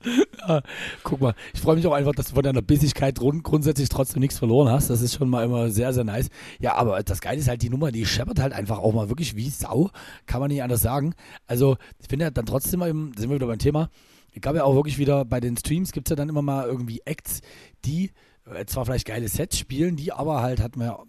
ja, 0.47 0.61
guck 1.03 1.21
mal, 1.21 1.35
ich 1.53 1.61
freue 1.61 1.75
mich 1.75 1.87
auch 1.87 1.93
einfach, 1.93 2.13
dass 2.13 2.27
du 2.27 2.35
von 2.35 2.43
deiner 2.43 2.61
Bissigkeit 2.61 3.17
grund 3.17 3.43
grundsätzlich 3.43 3.89
trotzdem 3.89 4.21
nichts 4.21 4.37
verloren 4.37 4.69
hast. 4.69 4.89
Das 4.89 5.01
ist 5.01 5.15
schon 5.15 5.29
mal 5.29 5.43
immer 5.43 5.69
sehr, 5.69 5.93
sehr 5.93 6.03
nice. 6.03 6.29
Ja, 6.59 6.75
aber 6.75 7.01
das 7.03 7.21
Geile 7.21 7.39
ist 7.39 7.47
halt 7.47 7.61
die 7.61 7.69
Nummer, 7.69 7.91
die 7.91 8.05
scheppert 8.05 8.39
halt 8.39 8.53
einfach 8.53 8.79
auch 8.79 8.93
mal 8.93 9.09
wirklich 9.09 9.35
wie 9.35 9.49
Sau. 9.49 9.89
Kann 10.25 10.39
man 10.39 10.49
nicht 10.49 10.63
anders 10.63 10.81
sagen. 10.81 11.13
Also, 11.47 11.77
ich 11.99 12.07
finde 12.07 12.25
ja 12.25 12.31
dann 12.31 12.45
trotzdem 12.45 12.79
mal, 12.79 12.89
sind 12.89 13.29
wir 13.29 13.35
wieder 13.35 13.47
beim 13.47 13.59
Thema, 13.59 13.89
ich 14.35 14.41
glaube 14.41 14.57
ja 14.57 14.63
auch 14.65 14.75
wirklich 14.75 14.97
wieder 14.97 15.23
bei 15.23 15.39
den 15.39 15.55
Streams 15.55 15.93
gibt 15.93 16.07
es 16.07 16.09
ja 16.09 16.15
dann 16.17 16.27
immer 16.27 16.41
mal 16.41 16.67
irgendwie 16.67 17.01
Acts, 17.05 17.39
die 17.85 18.11
äh, 18.53 18.65
zwar 18.65 18.85
vielleicht 18.85 19.07
geile 19.07 19.29
Sets 19.29 19.57
spielen, 19.57 19.95
die 19.95 20.11
aber 20.11 20.41
halt, 20.41 20.61
hat 20.61 20.75
man 20.75 20.87
ja 20.87 20.99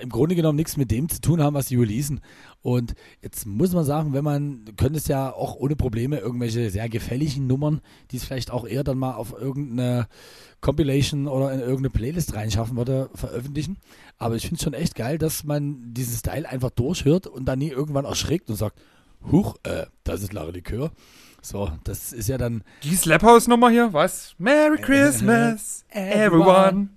im 0.00 0.08
Grunde 0.08 0.34
genommen 0.34 0.56
nichts 0.56 0.76
mit 0.76 0.90
dem 0.90 1.08
zu 1.08 1.20
tun 1.20 1.42
haben, 1.42 1.54
was 1.54 1.66
die 1.66 1.76
releasen. 1.76 2.20
Und 2.62 2.94
jetzt 3.22 3.46
muss 3.46 3.72
man 3.72 3.84
sagen, 3.84 4.12
wenn 4.12 4.24
man, 4.24 4.64
könnte 4.76 4.98
es 4.98 5.08
ja 5.08 5.32
auch 5.32 5.54
ohne 5.56 5.76
Probleme 5.76 6.18
irgendwelche 6.18 6.70
sehr 6.70 6.88
gefälligen 6.88 7.46
Nummern, 7.46 7.80
die 8.10 8.16
es 8.16 8.24
vielleicht 8.24 8.50
auch 8.50 8.66
eher 8.66 8.84
dann 8.84 8.98
mal 8.98 9.14
auf 9.14 9.32
irgendeine 9.32 10.08
Compilation 10.60 11.28
oder 11.28 11.52
in 11.52 11.60
irgendeine 11.60 11.90
Playlist 11.90 12.34
reinschaffen 12.34 12.76
würde, 12.76 13.08
veröffentlichen. 13.14 13.76
Aber 14.18 14.34
ich 14.34 14.42
finde 14.42 14.56
es 14.56 14.62
schon 14.62 14.74
echt 14.74 14.94
geil, 14.94 15.18
dass 15.18 15.44
man 15.44 15.94
diesen 15.94 16.16
Style 16.16 16.48
einfach 16.48 16.70
durchhört 16.70 17.26
und 17.26 17.44
dann 17.44 17.58
nie 17.58 17.70
irgendwann 17.70 18.04
erschrickt 18.04 18.50
und 18.50 18.56
sagt, 18.56 18.80
huch, 19.30 19.56
äh, 19.62 19.86
das 20.04 20.22
ist 20.22 20.32
Lara 20.32 20.50
Likör. 20.50 20.90
So, 21.42 21.70
das 21.84 22.12
ist 22.12 22.28
ja 22.28 22.38
dann. 22.38 22.64
Die 22.82 22.96
Slaphouse-Nummer 22.96 23.70
hier, 23.70 23.92
was? 23.92 24.34
Merry 24.38 24.78
Christmas, 24.82 25.84
everyone. 25.90 26.88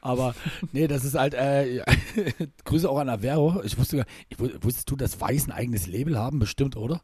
Aber 0.00 0.34
nee, 0.72 0.86
das 0.86 1.04
ist 1.04 1.14
halt, 1.14 1.34
äh, 1.34 1.82
Grüße 2.64 2.88
auch 2.88 2.98
an 2.98 3.08
Avero. 3.08 3.62
Ich 3.64 3.78
wusste 3.78 3.98
gar 3.98 4.06
ich, 4.28 4.38
wusstest 4.38 4.90
du, 4.90 4.96
dass 4.96 5.20
Weiß 5.20 5.46
ein 5.46 5.52
eigenes 5.52 5.86
Label 5.86 6.18
haben? 6.18 6.38
Bestimmt, 6.38 6.76
oder? 6.76 7.02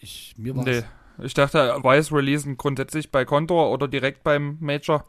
Ich, 0.00 0.34
mir 0.36 0.56
war's. 0.56 0.66
Nee, 0.66 0.82
ich 1.22 1.34
dachte, 1.34 1.78
Weiß 1.82 2.12
releasen 2.12 2.56
grundsätzlich 2.56 3.10
bei 3.10 3.24
Contour 3.24 3.70
oder 3.70 3.88
direkt 3.88 4.22
beim 4.22 4.58
Major. 4.60 5.04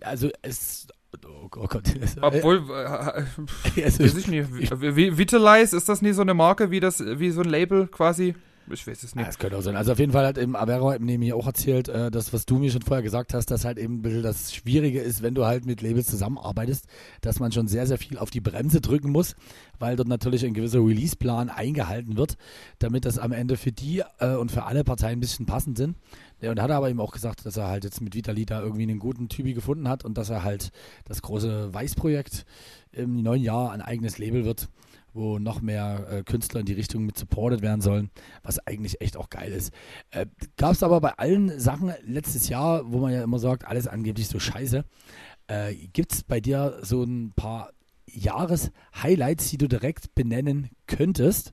Also 0.00 0.30
es 0.42 0.88
Oh 1.26 1.48
Gott. 1.66 1.82
Obwohl, 2.20 2.58
äh, 2.70 3.80
äh, 3.80 3.84
weiß 3.84 4.16
ich 4.16 4.28
nicht. 4.28 4.50
Vitalize, 4.50 5.76
ist 5.76 5.88
das 5.88 6.02
nie 6.02 6.12
so 6.12 6.22
eine 6.22 6.34
Marke 6.34 6.70
wie 6.70 6.80
das, 6.80 7.02
wie 7.04 7.30
so 7.30 7.42
ein 7.42 7.48
Label 7.48 7.88
quasi? 7.88 8.34
Ich 8.72 8.86
weiß 8.86 9.02
es 9.02 9.14
nicht. 9.14 9.28
Das 9.28 9.38
könnte 9.38 9.56
auch 9.56 9.62
sein. 9.62 9.76
Also 9.76 9.92
auf 9.92 9.98
jeden 9.98 10.12
Fall 10.12 10.26
hat 10.26 10.38
eben 10.38 10.56
Avero 10.56 10.94
neben 10.98 11.20
mir 11.20 11.36
auch 11.36 11.46
erzählt, 11.46 11.88
äh, 11.88 12.10
das, 12.10 12.32
was 12.32 12.46
du 12.46 12.58
mir 12.58 12.70
schon 12.70 12.82
vorher 12.82 13.02
gesagt 13.02 13.34
hast, 13.34 13.50
dass 13.50 13.64
halt 13.64 13.78
eben 13.78 13.96
ein 13.96 14.02
bisschen 14.02 14.22
das 14.22 14.54
Schwierige 14.54 15.00
ist, 15.00 15.22
wenn 15.22 15.34
du 15.34 15.44
halt 15.44 15.66
mit 15.66 15.82
Labels 15.82 16.06
zusammenarbeitest, 16.06 16.86
dass 17.20 17.40
man 17.40 17.52
schon 17.52 17.68
sehr, 17.68 17.86
sehr 17.86 17.98
viel 17.98 18.18
auf 18.18 18.30
die 18.30 18.40
Bremse 18.40 18.80
drücken 18.80 19.10
muss, 19.10 19.34
weil 19.78 19.96
dort 19.96 20.08
natürlich 20.08 20.44
ein 20.44 20.54
gewisser 20.54 20.80
Release-Plan 20.80 21.48
eingehalten 21.48 22.16
wird, 22.16 22.36
damit 22.78 23.04
das 23.04 23.18
am 23.18 23.32
Ende 23.32 23.56
für 23.56 23.72
die 23.72 24.02
äh, 24.18 24.34
und 24.34 24.52
für 24.52 24.64
alle 24.64 24.84
Parteien 24.84 25.18
ein 25.18 25.20
bisschen 25.20 25.46
passend 25.46 25.76
sind. 25.76 25.96
Ja, 26.40 26.50
und 26.50 26.60
hat 26.60 26.70
aber 26.70 26.88
eben 26.88 27.00
auch 27.00 27.12
gesagt, 27.12 27.44
dass 27.44 27.56
er 27.56 27.68
halt 27.68 27.84
jetzt 27.84 28.00
mit 28.00 28.14
Vitali 28.14 28.46
da 28.46 28.62
irgendwie 28.62 28.84
einen 28.84 28.98
guten 28.98 29.28
Typi 29.28 29.52
gefunden 29.52 29.88
hat 29.88 30.04
und 30.04 30.16
dass 30.16 30.30
er 30.30 30.42
halt 30.42 30.70
das 31.04 31.20
große 31.20 31.74
Weiß-Projekt 31.74 32.46
im 32.92 33.22
neuen 33.22 33.42
Jahr 33.42 33.72
ein 33.72 33.82
eigenes 33.82 34.18
Label 34.18 34.44
wird 34.44 34.68
wo 35.12 35.38
noch 35.38 35.60
mehr 35.60 36.06
äh, 36.10 36.22
Künstler 36.22 36.60
in 36.60 36.66
die 36.66 36.72
Richtung 36.72 37.04
mit 37.04 37.18
supported 37.18 37.62
werden 37.62 37.80
sollen, 37.80 38.10
was 38.42 38.58
eigentlich 38.66 39.00
echt 39.00 39.16
auch 39.16 39.30
geil 39.30 39.52
ist. 39.52 39.72
Äh, 40.10 40.26
Gab 40.56 40.72
es 40.72 40.82
aber 40.82 41.00
bei 41.00 41.12
allen 41.12 41.58
Sachen 41.58 41.92
letztes 42.04 42.48
Jahr, 42.48 42.90
wo 42.92 42.98
man 42.98 43.12
ja 43.12 43.22
immer 43.22 43.38
sagt, 43.38 43.66
alles 43.66 43.86
angeblich 43.86 44.28
so 44.28 44.38
scheiße, 44.38 44.84
äh, 45.48 45.74
gibt 45.92 46.12
es 46.12 46.22
bei 46.22 46.40
dir 46.40 46.78
so 46.82 47.02
ein 47.02 47.32
paar 47.34 47.70
Jahres-Highlights, 48.06 49.50
die 49.50 49.58
du 49.58 49.68
direkt 49.68 50.14
benennen 50.14 50.70
könntest? 50.86 51.52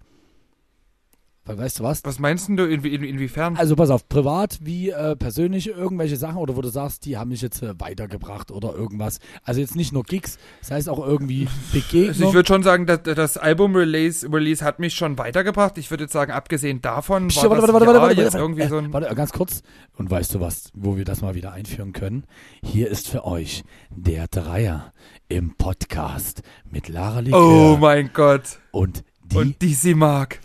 Weißt 1.48 1.80
du 1.80 1.84
was? 1.84 2.04
Was 2.04 2.20
meinst 2.20 2.50
du, 2.50 2.66
inwie, 2.66 2.94
in, 2.94 3.04
inwiefern? 3.04 3.56
Also 3.56 3.76
pass 3.76 3.90
auf, 3.90 4.08
privat 4.10 4.60
wie 4.62 4.90
äh, 4.90 5.16
persönlich 5.16 5.68
irgendwelche 5.70 6.18
Sachen 6.18 6.38
oder 6.38 6.56
wo 6.58 6.62
du 6.62 6.68
sagst, 6.70 7.06
die 7.06 7.18
haben 7.18 7.30
mich 7.30 7.42
jetzt 7.42 7.64
äh, 7.64 7.74
weitergebracht 7.80 8.52
oder 8.52 8.74
irgendwas. 8.74 9.20
Also 9.44 9.62
jetzt 9.62 9.76
nicht 9.76 9.94
nur 9.94 10.04
Gigs, 10.04 10.38
das 10.60 10.72
heißt 10.72 10.90
auch 10.90 11.06
irgendwie 11.06 11.48
Begegnungen. 11.72 12.10
Also 12.10 12.28
ich 12.28 12.34
würde 12.34 12.48
schon 12.48 12.64
sagen, 12.64 12.86
dass, 12.86 13.04
das 13.04 13.38
Album-Release 13.38 14.28
Release 14.32 14.64
hat 14.64 14.80
mich 14.80 14.94
schon 14.94 15.18
weitergebracht. 15.18 15.78
Ich 15.78 15.90
würde 15.90 16.04
jetzt 16.06 16.14
sagen, 16.14 16.32
abgesehen 16.32 16.82
davon 16.82 17.28
Psst, 17.30 17.44
war 17.44 17.52
warte, 17.52 17.62
das 17.68 17.74
warte, 17.74 17.88
warte, 17.88 18.02
warte, 18.02 18.16
jetzt 18.16 18.34
warte, 18.34 18.38
irgendwie 18.44 18.62
äh, 18.64 18.70
so 18.70 18.78
ein... 18.78 18.92
warte, 18.92 19.14
ganz 19.16 19.32
kurz. 19.32 19.64
Und 19.96 20.12
weißt 20.12 20.36
du 20.36 20.42
was, 20.42 20.72
wo 20.74 20.98
wir 20.98 21.06
das 21.06 21.22
mal 21.22 21.36
wieder 21.36 21.54
einführen 21.54 21.94
können? 21.94 22.26
Hier 22.64 22.90
ist 22.90 23.08
für 23.08 23.26
euch 23.26 23.64
der 23.90 24.28
Dreier 24.28 24.92
im 25.30 25.56
Podcast 25.56 26.44
mit 26.70 26.88
Lara 26.90 27.22
Likör 27.22 27.74
Oh 27.74 27.78
mein 27.78 28.12
Gott. 28.14 28.60
und 28.72 29.04
die 29.32 29.38
Und 29.38 29.62
die 29.62 29.74
sie 29.74 29.94
mag. 29.94 30.40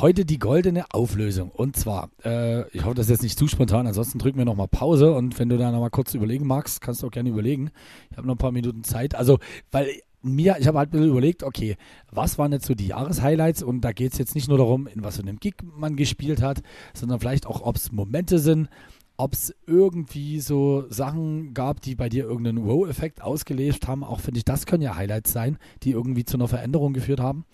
Heute 0.00 0.24
die 0.24 0.40
goldene 0.40 0.86
Auflösung. 0.90 1.52
Und 1.52 1.76
zwar, 1.76 2.10
äh, 2.24 2.68
ich 2.76 2.84
hoffe, 2.84 2.96
das 2.96 3.06
ist 3.06 3.10
jetzt 3.10 3.22
nicht 3.22 3.38
zu 3.38 3.46
spontan, 3.46 3.86
ansonsten 3.86 4.18
drücken 4.18 4.38
wir 4.38 4.44
nochmal 4.44 4.66
Pause 4.66 5.12
und 5.12 5.38
wenn 5.38 5.48
du 5.48 5.56
da 5.56 5.70
nochmal 5.70 5.90
kurz 5.90 6.14
überlegen 6.14 6.48
magst, 6.48 6.80
kannst 6.80 7.02
du 7.02 7.06
auch 7.06 7.12
gerne 7.12 7.28
überlegen. 7.28 7.70
Ich 8.10 8.16
habe 8.16 8.26
noch 8.26 8.34
ein 8.34 8.38
paar 8.38 8.50
Minuten 8.50 8.82
Zeit. 8.82 9.14
Also, 9.14 9.38
weil 9.70 9.86
mir, 10.20 10.56
ich 10.58 10.66
habe 10.66 10.78
halt 10.78 10.88
ein 10.88 10.90
bisschen 10.90 11.10
überlegt, 11.10 11.44
okay, 11.44 11.76
was 12.10 12.38
waren 12.38 12.50
jetzt 12.50 12.66
so 12.66 12.74
die 12.74 12.88
Jahreshighlights 12.88 13.62
und 13.62 13.82
da 13.82 13.92
geht 13.92 14.14
es 14.14 14.18
jetzt 14.18 14.34
nicht 14.34 14.48
nur 14.48 14.58
darum, 14.58 14.88
in 14.88 15.04
was 15.04 15.14
für 15.14 15.22
einem 15.22 15.38
Gig 15.38 15.54
man 15.62 15.94
gespielt 15.94 16.42
hat, 16.42 16.62
sondern 16.92 17.20
vielleicht 17.20 17.46
auch, 17.46 17.62
ob 17.62 17.76
es 17.76 17.92
Momente 17.92 18.40
sind, 18.40 18.70
ob 19.16 19.32
es 19.32 19.54
irgendwie 19.64 20.40
so 20.40 20.86
Sachen 20.90 21.54
gab, 21.54 21.80
die 21.82 21.94
bei 21.94 22.08
dir 22.08 22.24
irgendeinen 22.24 22.66
Wow-Effekt 22.66 23.22
ausgelöst 23.22 23.86
haben. 23.86 24.02
Auch 24.02 24.18
finde 24.18 24.38
ich, 24.38 24.44
das 24.44 24.66
können 24.66 24.82
ja 24.82 24.96
Highlights 24.96 25.32
sein, 25.32 25.56
die 25.84 25.92
irgendwie 25.92 26.24
zu 26.24 26.36
einer 26.36 26.48
Veränderung 26.48 26.94
geführt 26.94 27.20
haben 27.20 27.44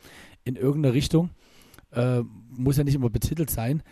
in 0.45 0.57
irgendeine 0.57 0.95
Richtung 0.95 1.29
äh, 1.93 2.23
muss 2.51 2.77
ja 2.77 2.85
nicht 2.85 2.95
immer 2.95 3.11
betitelt 3.11 3.51
sein. 3.51 3.83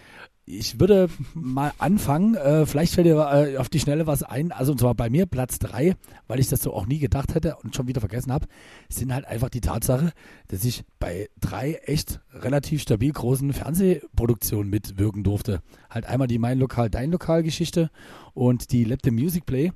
Ich 0.44 0.80
würde 0.80 1.10
mal 1.34 1.72
anfangen, 1.76 2.34
äh, 2.34 2.64
vielleicht 2.64 2.94
fällt 2.94 3.06
dir 3.06 3.16
äh, 3.16 3.58
auf 3.58 3.68
die 3.68 3.80
Schnelle 3.80 4.06
was 4.06 4.22
ein, 4.22 4.50
also 4.50 4.72
und 4.72 4.78
zwar 4.78 4.94
bei 4.94 5.10
mir 5.10 5.26
Platz 5.26 5.58
3, 5.58 5.94
weil 6.26 6.40
ich 6.40 6.48
das 6.48 6.62
so 6.62 6.72
auch 6.72 6.86
nie 6.86 6.98
gedacht 6.98 7.34
hätte 7.34 7.56
und 7.62 7.76
schon 7.76 7.86
wieder 7.86 8.00
vergessen 8.00 8.32
habe, 8.32 8.46
sind 8.88 9.12
halt 9.12 9.26
einfach 9.26 9.50
die 9.50 9.60
Tatsache, 9.60 10.12
dass 10.48 10.64
ich 10.64 10.84
bei 10.98 11.28
drei 11.38 11.74
echt 11.84 12.20
relativ 12.32 12.80
stabil 12.80 13.12
großen 13.12 13.52
Fernsehproduktionen 13.52 14.70
mitwirken 14.70 15.22
durfte. 15.22 15.60
Halt 15.90 16.06
einmal 16.06 16.28
die 16.28 16.38
Mein 16.38 16.58
Lokal, 16.58 16.88
Dein 16.88 17.10
Lokal 17.10 17.42
Geschichte 17.42 17.90
und 18.32 18.72
die 18.72 18.84
Let 18.84 19.00
the 19.04 19.10
Music 19.10 19.44
Play. 19.44 19.72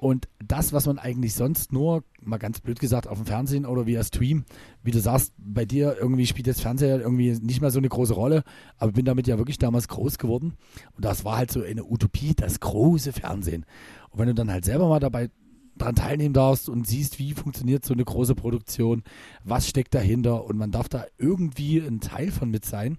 Und 0.00 0.28
das, 0.42 0.72
was 0.72 0.86
man 0.86 0.98
eigentlich 0.98 1.34
sonst 1.34 1.72
nur, 1.72 2.04
mal 2.22 2.38
ganz 2.38 2.60
blöd 2.60 2.80
gesagt, 2.80 3.06
auf 3.06 3.18
dem 3.18 3.26
Fernsehen 3.26 3.66
oder 3.66 3.84
via 3.84 4.02
Stream, 4.02 4.46
wie 4.82 4.90
du 4.90 5.00
sagst, 5.00 5.32
bei 5.36 5.64
dir 5.64 5.96
irgendwie 5.98 6.26
spielt 6.26 6.46
das 6.46 6.60
Fernseher 6.60 7.00
irgendwie 7.00 7.32
nicht 7.40 7.60
mehr 7.60 7.70
so 7.70 7.78
eine 7.78 7.88
große 7.88 8.14
Rolle, 8.14 8.42
aber 8.78 8.92
bin 8.92 9.04
damit 9.04 9.26
ja 9.26 9.38
wirklich 9.38 9.58
damals 9.58 9.88
groß 9.88 10.18
geworden. 10.18 10.54
Und 10.92 11.04
das 11.04 11.24
war 11.24 11.36
halt 11.36 11.50
so 11.50 11.62
eine 11.62 11.84
Utopie, 11.84 12.34
das 12.34 12.60
große 12.60 13.12
Fernsehen. 13.12 13.66
Und 14.10 14.18
wenn 14.18 14.28
du 14.28 14.34
dann 14.34 14.50
halt 14.50 14.64
selber 14.64 14.88
mal 14.88 15.00
dabei 15.00 15.30
dran 15.76 15.94
teilnehmen 15.94 16.34
darfst 16.34 16.68
und 16.68 16.86
siehst, 16.86 17.18
wie 17.18 17.32
funktioniert 17.32 17.84
so 17.84 17.94
eine 17.94 18.04
große 18.04 18.34
Produktion, 18.34 19.02
was 19.44 19.68
steckt 19.68 19.94
dahinter 19.94 20.44
und 20.44 20.56
man 20.56 20.70
darf 20.70 20.88
da 20.88 21.06
irgendwie 21.18 21.78
ein 21.78 22.00
Teil 22.00 22.30
von 22.30 22.50
mit 22.50 22.64
sein. 22.64 22.98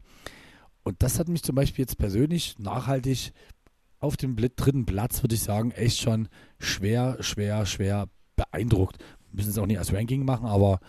Und 0.84 1.04
das 1.04 1.20
hat 1.20 1.28
mich 1.28 1.44
zum 1.44 1.56
Beispiel 1.56 1.84
jetzt 1.84 1.98
persönlich 1.98 2.58
nachhaltig 2.58 3.34
auf 4.00 4.18
dem 4.18 4.36
dritten 4.36 4.86
Platz, 4.86 5.22
würde 5.22 5.36
ich 5.36 5.44
sagen, 5.44 5.72
echt 5.72 6.00
schon 6.02 6.28
schwer, 6.60 7.18
schwer, 7.22 7.66
schwer 7.68 8.08
beeindruckt. 8.36 8.98
Müssen 9.32 9.52
es 9.52 9.58
auch 9.58 9.68
nicht 9.68 9.78
als 9.78 9.94
Ranking 9.94 10.26
machen, 10.26 10.48
aber 10.48 10.80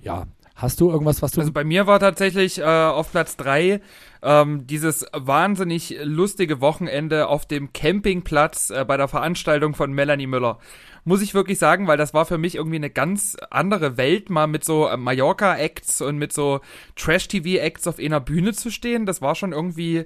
ja. 0.00 0.26
Hast 0.62 0.80
du 0.80 0.92
irgendwas, 0.92 1.22
was 1.22 1.32
du. 1.32 1.40
Also 1.40 1.52
bei 1.52 1.64
mir 1.64 1.88
war 1.88 1.98
tatsächlich 1.98 2.60
äh, 2.60 2.62
auf 2.62 3.10
Platz 3.10 3.36
drei 3.36 3.80
ähm, 4.22 4.64
dieses 4.64 5.04
wahnsinnig 5.12 5.96
lustige 6.04 6.60
Wochenende 6.60 7.26
auf 7.26 7.46
dem 7.46 7.72
Campingplatz 7.72 8.70
äh, 8.70 8.84
bei 8.84 8.96
der 8.96 9.08
Veranstaltung 9.08 9.74
von 9.74 9.92
Melanie 9.92 10.28
Müller. 10.28 10.60
Muss 11.04 11.20
ich 11.20 11.34
wirklich 11.34 11.58
sagen, 11.58 11.88
weil 11.88 11.96
das 11.96 12.14
war 12.14 12.26
für 12.26 12.38
mich 12.38 12.54
irgendwie 12.54 12.76
eine 12.76 12.90
ganz 12.90 13.36
andere 13.50 13.96
Welt, 13.96 14.30
mal 14.30 14.46
mit 14.46 14.64
so 14.64 14.86
äh, 14.86 14.96
Mallorca-Acts 14.96 16.00
und 16.00 16.18
mit 16.18 16.32
so 16.32 16.60
Trash-TV-Acts 16.94 17.88
auf 17.88 17.98
einer 17.98 18.20
Bühne 18.20 18.52
zu 18.52 18.70
stehen. 18.70 19.04
Das 19.04 19.20
war 19.20 19.34
schon 19.34 19.50
irgendwie 19.50 20.04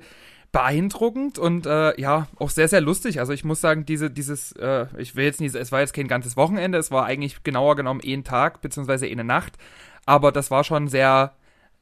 beeindruckend 0.52 1.38
und 1.38 1.66
äh, 1.66 2.00
ja, 2.00 2.28
auch 2.36 2.48
sehr, 2.48 2.68
sehr 2.68 2.80
lustig. 2.80 3.20
Also 3.20 3.34
ich 3.34 3.44
muss 3.44 3.61
sagen, 3.61 3.84
diese, 3.84 4.11
dieses, 4.11 4.52
äh, 4.52 4.86
ich 4.96 5.16
will 5.16 5.26
jetzt 5.26 5.38
nicht, 5.38 5.54
es 5.54 5.70
war 5.70 5.80
jetzt 5.80 5.92
kein 5.92 6.09
ganzes 6.09 6.34
Wochenende, 6.38 6.78
es 6.78 6.90
war 6.90 7.04
eigentlich 7.04 7.42
genauer 7.42 7.76
genommen 7.76 8.00
ein 8.02 8.24
Tag, 8.24 8.62
beziehungsweise 8.62 9.07
eine 9.07 9.24
Nacht, 9.24 9.59
aber 10.07 10.32
das 10.32 10.50
war 10.50 10.64
schon 10.64 10.88
sehr, 10.88 11.34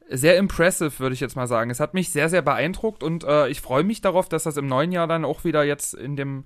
sehr 0.09 0.37
impressive, 0.37 0.99
würde 0.99 1.13
ich 1.13 1.19
jetzt 1.19 1.35
mal 1.35 1.47
sagen. 1.47 1.69
Es 1.69 1.79
hat 1.79 1.93
mich 1.93 2.09
sehr, 2.09 2.27
sehr 2.27 2.41
beeindruckt 2.41 3.03
und 3.03 3.23
äh, 3.23 3.47
ich 3.47 3.61
freue 3.61 3.83
mich 3.83 4.01
darauf, 4.01 4.27
dass 4.27 4.43
das 4.43 4.57
im 4.57 4.67
neuen 4.67 4.91
Jahr 4.91 5.07
dann 5.07 5.23
auch 5.23 5.43
wieder 5.45 5.63
jetzt 5.63 5.93
in 5.93 6.15
dem 6.15 6.45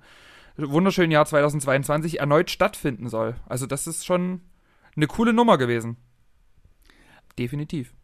wunderschönen 0.56 1.10
Jahr 1.10 1.26
2022 1.26 2.20
erneut 2.20 2.50
stattfinden 2.50 3.08
soll. 3.08 3.34
Also 3.46 3.66
das 3.66 3.86
ist 3.86 4.04
schon 4.04 4.42
eine 4.94 5.06
coole 5.06 5.32
Nummer 5.32 5.58
gewesen. 5.58 5.96
Definitiv. 7.38 7.94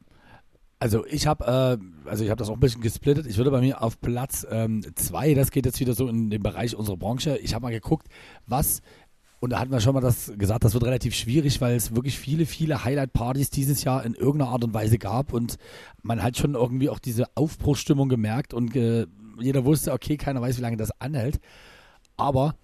Also 0.78 1.06
ich 1.06 1.26
habe 1.26 1.44
äh, 1.44 2.08
also 2.08 2.24
ich 2.24 2.30
habe 2.30 2.38
das 2.38 2.48
auch 2.48 2.54
ein 2.54 2.60
bisschen 2.60 2.82
gesplittet. 2.82 3.26
Ich 3.26 3.38
würde 3.38 3.50
bei 3.50 3.60
mir 3.60 3.82
auf 3.82 4.00
Platz 4.00 4.46
ähm, 4.50 4.82
zwei, 4.94 5.34
das 5.34 5.50
geht 5.50 5.66
jetzt 5.66 5.80
wieder 5.80 5.94
so 5.94 6.06
in 6.06 6.28
den 6.28 6.42
Bereich 6.42 6.76
unserer 6.76 6.98
Branche. 6.98 7.38
Ich 7.38 7.54
habe 7.54 7.62
mal 7.62 7.72
geguckt, 7.72 8.08
was 8.46 8.82
und 9.46 9.50
da 9.50 9.60
hatten 9.60 9.70
wir 9.70 9.80
schon 9.80 9.94
mal 9.94 10.00
das 10.00 10.32
gesagt, 10.36 10.64
das 10.64 10.74
wird 10.74 10.82
relativ 10.82 11.14
schwierig, 11.14 11.60
weil 11.60 11.76
es 11.76 11.94
wirklich 11.94 12.18
viele, 12.18 12.46
viele 12.46 12.82
Highlight-Partys 12.82 13.48
dieses 13.48 13.84
Jahr 13.84 14.04
in 14.04 14.14
irgendeiner 14.14 14.50
Art 14.50 14.64
und 14.64 14.74
Weise 14.74 14.98
gab 14.98 15.32
und 15.32 15.56
man 16.02 16.20
hat 16.20 16.36
schon 16.36 16.56
irgendwie 16.56 16.90
auch 16.90 16.98
diese 16.98 17.26
Aufbruchsstimmung 17.36 18.08
gemerkt 18.08 18.54
und 18.54 18.74
äh, 18.74 19.06
jeder 19.38 19.64
wusste, 19.64 19.92
okay, 19.92 20.16
keiner 20.16 20.42
weiß, 20.42 20.58
wie 20.58 20.62
lange 20.62 20.76
das 20.76 21.00
anhält. 21.00 21.38
Aber 22.16 22.56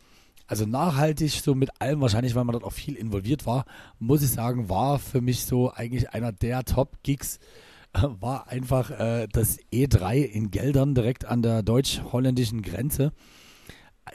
also 0.48 0.66
nachhaltig, 0.66 1.30
so 1.30 1.54
mit 1.54 1.70
allem, 1.80 2.00
wahrscheinlich, 2.00 2.34
weil 2.34 2.42
man 2.42 2.54
dort 2.54 2.64
auch 2.64 2.72
viel 2.72 2.96
involviert 2.96 3.46
war, 3.46 3.64
muss 4.00 4.24
ich 4.24 4.30
sagen, 4.30 4.68
war 4.68 4.98
für 4.98 5.20
mich 5.20 5.44
so 5.44 5.70
eigentlich 5.70 6.10
einer 6.10 6.32
der 6.32 6.64
Top-Gigs, 6.64 7.38
war 7.92 8.48
einfach 8.48 8.90
äh, 8.90 9.28
das 9.30 9.60
E3 9.72 10.16
in 10.16 10.50
Geldern 10.50 10.96
direkt 10.96 11.26
an 11.26 11.42
der 11.42 11.62
deutsch-holländischen 11.62 12.62
Grenze. 12.62 13.12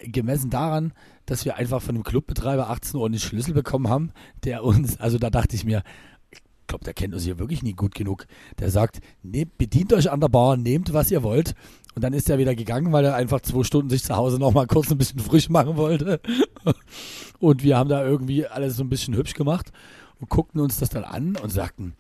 Gemessen 0.03 0.49
daran, 0.49 0.91
dass 1.27 1.45
wir 1.45 1.57
einfach 1.57 1.81
von 1.81 1.93
dem 1.93 2.03
Clubbetreiber 2.03 2.69
18 2.69 2.99
Uhr 2.99 3.05
einen 3.05 3.19
Schlüssel 3.19 3.53
bekommen 3.53 3.89
haben, 3.89 4.11
der 4.43 4.63
uns, 4.63 4.99
also 4.99 5.19
da 5.19 5.29
dachte 5.29 5.55
ich 5.55 5.65
mir, 5.65 5.83
ich 6.31 6.41
glaube, 6.67 6.83
der 6.83 6.93
kennt 6.93 7.13
uns 7.13 7.23
hier 7.23 7.37
wirklich 7.37 7.63
nie 7.63 7.73
gut 7.73 7.93
genug. 7.93 8.25
Der 8.59 8.71
sagt, 8.71 8.99
nehmt, 9.21 9.57
bedient 9.57 9.93
euch 9.93 10.09
an 10.09 10.19
der 10.19 10.29
Bar, 10.29 10.57
nehmt, 10.57 10.93
was 10.93 11.11
ihr 11.11 11.23
wollt. 11.23 11.53
Und 11.95 12.03
dann 12.03 12.13
ist 12.13 12.29
er 12.29 12.37
wieder 12.37 12.55
gegangen, 12.55 12.91
weil 12.91 13.05
er 13.05 13.15
einfach 13.15 13.41
zwei 13.41 13.63
Stunden 13.63 13.89
sich 13.89 14.03
zu 14.03 14.15
Hause 14.15 14.39
noch 14.39 14.53
mal 14.53 14.67
kurz 14.67 14.91
ein 14.91 14.97
bisschen 14.97 15.19
frisch 15.19 15.49
machen 15.49 15.77
wollte. 15.77 16.19
Und 17.39 17.63
wir 17.63 17.77
haben 17.77 17.89
da 17.89 18.03
irgendwie 18.05 18.45
alles 18.47 18.77
so 18.77 18.83
ein 18.83 18.89
bisschen 18.89 19.15
hübsch 19.15 19.33
gemacht 19.33 19.71
und 20.19 20.29
guckten 20.29 20.59
uns 20.59 20.79
das 20.79 20.89
dann 20.89 21.03
an 21.03 21.35
und 21.35 21.51
sagten, 21.51 21.93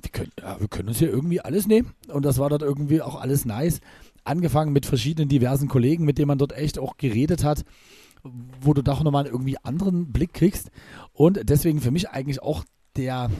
wir 0.00 0.10
können, 0.10 0.32
ja, 0.40 0.60
wir 0.60 0.68
können 0.68 0.88
uns 0.88 0.98
hier 0.98 1.08
irgendwie 1.08 1.40
alles 1.40 1.66
nehmen. 1.66 1.92
Und 2.08 2.24
das 2.24 2.38
war 2.38 2.48
dort 2.48 2.62
irgendwie 2.62 3.02
auch 3.02 3.20
alles 3.20 3.44
nice. 3.44 3.80
Angefangen 4.22 4.72
mit 4.72 4.86
verschiedenen 4.86 5.28
diversen 5.28 5.68
Kollegen, 5.68 6.04
mit 6.04 6.18
denen 6.18 6.28
man 6.28 6.38
dort 6.38 6.56
echt 6.56 6.78
auch 6.78 6.96
geredet 6.96 7.42
hat, 7.42 7.64
wo 8.60 8.72
du 8.74 8.82
doch 8.82 9.02
nochmal 9.02 9.26
irgendwie 9.26 9.58
anderen 9.58 10.12
Blick 10.12 10.34
kriegst. 10.34 10.70
Und 11.12 11.48
deswegen 11.48 11.80
für 11.80 11.90
mich 11.90 12.10
eigentlich 12.10 12.42
auch 12.42 12.64
der 12.96 13.30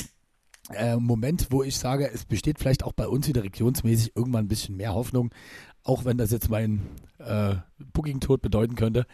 äh, 0.70 0.96
Moment, 0.96 1.48
wo 1.50 1.62
ich 1.62 1.76
sage, 1.76 2.10
es 2.12 2.24
besteht 2.24 2.58
vielleicht 2.58 2.84
auch 2.84 2.92
bei 2.92 3.08
uns 3.08 3.28
wieder 3.28 3.42
regionsmäßig 3.42 4.12
irgendwann 4.14 4.46
ein 4.46 4.48
bisschen 4.48 4.76
mehr 4.76 4.94
Hoffnung, 4.94 5.30
auch 5.82 6.04
wenn 6.04 6.18
das 6.18 6.30
jetzt 6.30 6.50
mein 6.50 6.82
äh, 7.18 7.56
Booking-Tod 7.92 8.40
bedeuten 8.40 8.74
könnte, 8.74 9.06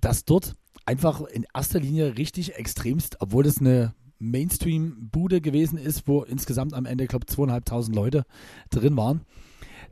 dass 0.00 0.24
dort 0.24 0.54
einfach 0.86 1.22
in 1.22 1.46
erster 1.54 1.80
Linie 1.80 2.16
richtig 2.18 2.56
extremst, 2.56 3.20
obwohl 3.20 3.44
das 3.44 3.58
eine 3.58 3.94
Mainstream-Bude 4.18 5.40
gewesen 5.40 5.78
ist, 5.78 6.06
wo 6.06 6.22
insgesamt 6.22 6.74
am 6.74 6.86
Ende, 6.86 7.04
ich 7.04 7.10
glaube, 7.10 7.26
zweieinhalbtausend 7.26 7.94
Leute 7.94 8.24
drin 8.70 8.96
waren, 8.96 9.22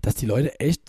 dass 0.01 0.15
die 0.15 0.27
Leute 0.27 0.59
echt 0.61 0.83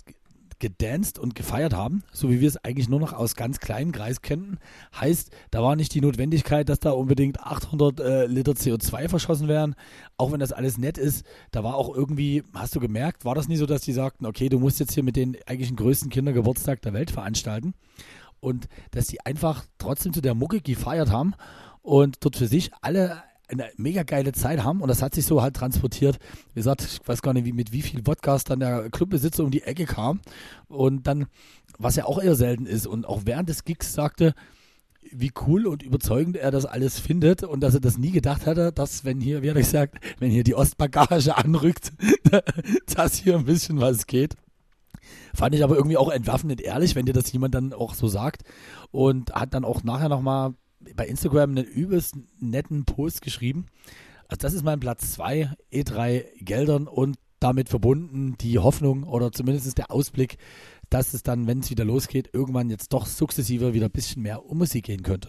gedanced 0.58 1.18
und 1.18 1.34
gefeiert 1.34 1.74
haben, 1.74 2.02
so 2.12 2.30
wie 2.30 2.40
wir 2.40 2.48
es 2.48 2.56
eigentlich 2.64 2.88
nur 2.88 3.00
noch 3.00 3.12
aus 3.12 3.36
ganz 3.36 3.60
kleinen 3.60 3.92
Kreis 3.92 4.22
kennen. 4.22 4.58
Heißt, 4.98 5.30
da 5.50 5.62
war 5.62 5.76
nicht 5.76 5.94
die 5.94 6.00
Notwendigkeit, 6.00 6.68
dass 6.68 6.80
da 6.80 6.90
unbedingt 6.90 7.40
800 7.40 8.00
äh, 8.00 8.26
Liter 8.26 8.52
CO2 8.52 9.08
verschossen 9.08 9.48
werden, 9.48 9.74
auch 10.16 10.32
wenn 10.32 10.40
das 10.40 10.52
alles 10.52 10.78
nett 10.78 10.98
ist. 10.98 11.24
Da 11.50 11.64
war 11.64 11.74
auch 11.74 11.94
irgendwie, 11.94 12.42
hast 12.54 12.74
du 12.74 12.80
gemerkt, 12.80 13.24
war 13.24 13.34
das 13.34 13.48
nie 13.48 13.56
so, 13.56 13.66
dass 13.66 13.82
die 13.82 13.92
sagten, 13.92 14.26
okay, 14.26 14.48
du 14.48 14.58
musst 14.58 14.80
jetzt 14.80 14.94
hier 14.94 15.02
mit 15.02 15.16
den 15.16 15.36
eigentlichen 15.46 15.76
größten 15.76 16.10
Kindergeburtstag 16.10 16.82
der 16.82 16.92
Welt 16.92 17.10
veranstalten 17.10 17.74
und 18.40 18.68
dass 18.90 19.06
die 19.06 19.24
einfach 19.24 19.64
trotzdem 19.78 20.12
zu 20.12 20.20
der 20.20 20.34
Mucke 20.34 20.60
gefeiert 20.60 21.10
haben 21.10 21.34
und 21.82 22.24
dort 22.24 22.36
für 22.36 22.46
sich 22.46 22.70
alle 22.80 23.22
eine 23.54 23.70
mega 23.76 24.02
geile 24.02 24.32
Zeit 24.32 24.62
haben 24.62 24.80
und 24.80 24.88
das 24.88 25.02
hat 25.02 25.14
sich 25.14 25.26
so 25.26 25.42
halt 25.42 25.54
transportiert. 25.54 26.18
Wie 26.52 26.60
gesagt, 26.60 26.82
ich 26.82 27.00
weiß 27.06 27.22
gar 27.22 27.32
nicht, 27.32 27.44
wie, 27.44 27.52
mit 27.52 27.72
wie 27.72 27.82
viel 27.82 28.02
Podcast 28.02 28.50
dann 28.50 28.60
der 28.60 28.90
Clubbesitzer 28.90 29.44
um 29.44 29.50
die 29.50 29.62
Ecke 29.62 29.86
kam 29.86 30.20
und 30.68 31.06
dann, 31.06 31.26
was 31.78 31.96
ja 31.96 32.04
auch 32.04 32.22
eher 32.22 32.34
selten 32.34 32.66
ist 32.66 32.86
und 32.86 33.06
auch 33.06 33.22
während 33.24 33.48
des 33.48 33.64
Gigs 33.64 33.92
sagte, 33.94 34.34
wie 35.12 35.32
cool 35.46 35.66
und 35.66 35.82
überzeugend 35.82 36.36
er 36.36 36.50
das 36.50 36.66
alles 36.66 36.98
findet 36.98 37.42
und 37.42 37.60
dass 37.60 37.74
er 37.74 37.80
das 37.80 37.98
nie 37.98 38.10
gedacht 38.10 38.46
hatte, 38.46 38.72
dass 38.72 39.04
wenn 39.04 39.20
hier, 39.20 39.42
wie 39.42 39.50
hat 39.50 39.56
er 39.56 39.62
gesagt, 39.62 39.98
wenn 40.18 40.30
hier 40.30 40.44
die 40.44 40.54
Ostbagage 40.54 41.28
anrückt, 41.36 41.92
dass 42.94 43.16
hier 43.16 43.36
ein 43.36 43.44
bisschen 43.44 43.80
was 43.80 44.06
geht. 44.06 44.34
Fand 45.34 45.54
ich 45.54 45.64
aber 45.64 45.76
irgendwie 45.76 45.96
auch 45.96 46.10
entwaffnend 46.10 46.60
ehrlich, 46.60 46.94
wenn 46.94 47.06
dir 47.06 47.12
das 47.12 47.30
jemand 47.32 47.54
dann 47.54 47.72
auch 47.72 47.94
so 47.94 48.08
sagt. 48.08 48.42
Und 48.90 49.34
hat 49.34 49.52
dann 49.52 49.64
auch 49.64 49.82
nachher 49.82 50.08
nochmal 50.08 50.54
bei 50.96 51.06
Instagram 51.06 51.50
einen 51.50 51.64
übelst 51.64 52.16
netten 52.38 52.84
Post 52.84 53.22
geschrieben. 53.22 53.66
Also 54.28 54.40
das 54.40 54.54
ist 54.54 54.64
mein 54.64 54.80
Platz 54.80 55.12
2, 55.12 55.50
E3 55.72 56.24
Geldern 56.44 56.86
und 56.88 57.16
damit 57.40 57.68
verbunden 57.68 58.36
die 58.40 58.58
Hoffnung 58.58 59.04
oder 59.04 59.30
zumindest 59.32 59.76
der 59.76 59.90
Ausblick, 59.90 60.38
dass 60.88 61.12
es 61.12 61.22
dann, 61.22 61.46
wenn 61.46 61.60
es 61.60 61.70
wieder 61.70 61.84
losgeht, 61.84 62.30
irgendwann 62.32 62.70
jetzt 62.70 62.92
doch 62.92 63.06
sukzessive 63.06 63.74
wieder 63.74 63.86
ein 63.86 63.92
bisschen 63.92 64.22
mehr 64.22 64.46
um 64.46 64.58
Musik 64.58 64.86
gehen 64.86 65.02
könnte. 65.02 65.28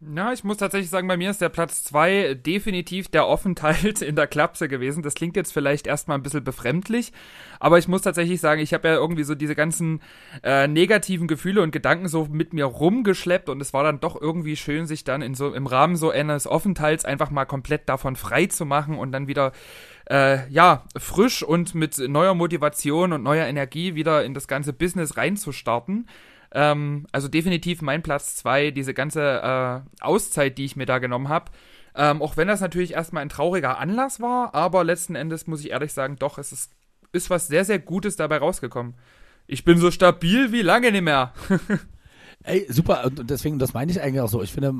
Na, 0.00 0.32
ich 0.32 0.44
muss 0.44 0.58
tatsächlich 0.58 0.90
sagen, 0.90 1.08
bei 1.08 1.16
mir 1.16 1.28
ist 1.28 1.40
der 1.40 1.48
Platz 1.48 1.82
2 1.82 2.34
definitiv 2.34 3.08
der 3.08 3.24
Aufenthalt 3.24 4.00
in 4.00 4.14
der 4.14 4.28
Klapse 4.28 4.68
gewesen. 4.68 5.02
Das 5.02 5.14
klingt 5.14 5.34
jetzt 5.34 5.52
vielleicht 5.52 5.88
erstmal 5.88 6.16
ein 6.16 6.22
bisschen 6.22 6.44
befremdlich, 6.44 7.12
aber 7.58 7.78
ich 7.78 7.88
muss 7.88 8.02
tatsächlich 8.02 8.40
sagen, 8.40 8.60
ich 8.60 8.72
habe 8.72 8.86
ja 8.86 8.94
irgendwie 8.94 9.24
so 9.24 9.34
diese 9.34 9.56
ganzen 9.56 10.00
äh, 10.44 10.68
negativen 10.68 11.26
Gefühle 11.26 11.62
und 11.62 11.72
Gedanken 11.72 12.06
so 12.06 12.28
mit 12.30 12.52
mir 12.52 12.66
rumgeschleppt 12.66 13.48
und 13.48 13.60
es 13.60 13.72
war 13.72 13.82
dann 13.82 13.98
doch 13.98 14.20
irgendwie 14.20 14.54
schön, 14.54 14.86
sich 14.86 15.02
dann 15.02 15.20
in 15.20 15.34
so 15.34 15.52
im 15.52 15.66
Rahmen 15.66 15.96
so 15.96 16.10
eines 16.10 16.46
Aufenthalts 16.46 17.04
einfach 17.04 17.30
mal 17.30 17.44
komplett 17.44 17.88
davon 17.88 18.14
frei 18.14 18.46
zu 18.46 18.66
machen 18.66 18.96
und 18.96 19.10
dann 19.10 19.26
wieder 19.26 19.50
äh, 20.08 20.48
ja, 20.48 20.84
frisch 20.96 21.42
und 21.42 21.74
mit 21.74 21.98
neuer 21.98 22.34
Motivation 22.34 23.12
und 23.12 23.24
neuer 23.24 23.46
Energie 23.46 23.96
wieder 23.96 24.24
in 24.24 24.32
das 24.32 24.46
ganze 24.46 24.72
Business 24.72 25.16
reinzustarten. 25.16 26.06
Ähm, 26.52 27.06
also 27.12 27.28
definitiv 27.28 27.82
mein 27.82 28.02
Platz 28.02 28.36
zwei, 28.36 28.70
diese 28.70 28.94
ganze 28.94 29.22
äh, 29.22 30.04
Auszeit, 30.04 30.58
die 30.58 30.64
ich 30.64 30.76
mir 30.76 30.86
da 30.86 30.98
genommen 30.98 31.28
habe. 31.28 31.50
Ähm, 31.94 32.22
auch 32.22 32.36
wenn 32.36 32.48
das 32.48 32.60
natürlich 32.60 32.94
erstmal 32.94 33.22
ein 33.22 33.28
trauriger 33.28 33.78
Anlass 33.78 34.20
war, 34.20 34.54
aber 34.54 34.84
letzten 34.84 35.14
Endes 35.14 35.46
muss 35.46 35.60
ich 35.60 35.70
ehrlich 35.70 35.92
sagen, 35.92 36.16
doch, 36.16 36.38
es 36.38 36.52
ist, 36.52 36.72
ist 37.12 37.30
was 37.30 37.48
sehr, 37.48 37.64
sehr 37.64 37.78
Gutes 37.78 38.16
dabei 38.16 38.38
rausgekommen. 38.38 38.94
Ich 39.46 39.64
bin 39.64 39.78
so 39.78 39.90
stabil 39.90 40.52
wie 40.52 40.62
lange 40.62 40.92
nicht 40.92 41.02
mehr. 41.02 41.32
Ey, 42.44 42.66
super, 42.70 43.04
und 43.04 43.28
deswegen, 43.28 43.58
das 43.58 43.74
meine 43.74 43.90
ich 43.90 44.00
eigentlich 44.00 44.20
auch 44.20 44.28
so. 44.28 44.42
Ich 44.42 44.52
finde, 44.52 44.72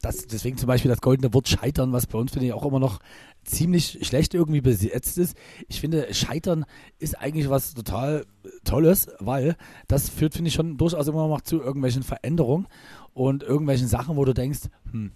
dass 0.00 0.26
deswegen 0.26 0.56
zum 0.56 0.68
Beispiel 0.68 0.88
das 0.88 1.00
goldene 1.00 1.34
Wort 1.34 1.48
Scheitern, 1.48 1.92
was 1.92 2.06
bei 2.06 2.18
uns, 2.18 2.32
finde 2.32 2.46
ich, 2.46 2.52
auch 2.52 2.64
immer 2.64 2.78
noch 2.78 3.00
ziemlich 3.44 3.98
schlecht 4.06 4.32
irgendwie 4.32 4.60
besetzt 4.60 5.18
ist. 5.18 5.36
Ich 5.68 5.80
finde, 5.80 6.12
Scheitern 6.14 6.64
ist 6.98 7.18
eigentlich 7.18 7.50
was 7.50 7.74
total 7.74 8.24
Tolles, 8.64 9.08
weil 9.18 9.56
das 9.88 10.08
führt, 10.08 10.34
finde 10.34 10.48
ich, 10.48 10.54
schon 10.54 10.76
durchaus 10.76 11.08
immer 11.08 11.28
noch 11.28 11.40
zu 11.40 11.60
irgendwelchen 11.60 12.04
Veränderungen 12.04 12.68
und 13.12 13.42
irgendwelchen 13.42 13.88
Sachen, 13.88 14.16
wo 14.16 14.24
du 14.24 14.32
denkst, 14.32 14.60
hm, 14.90 15.12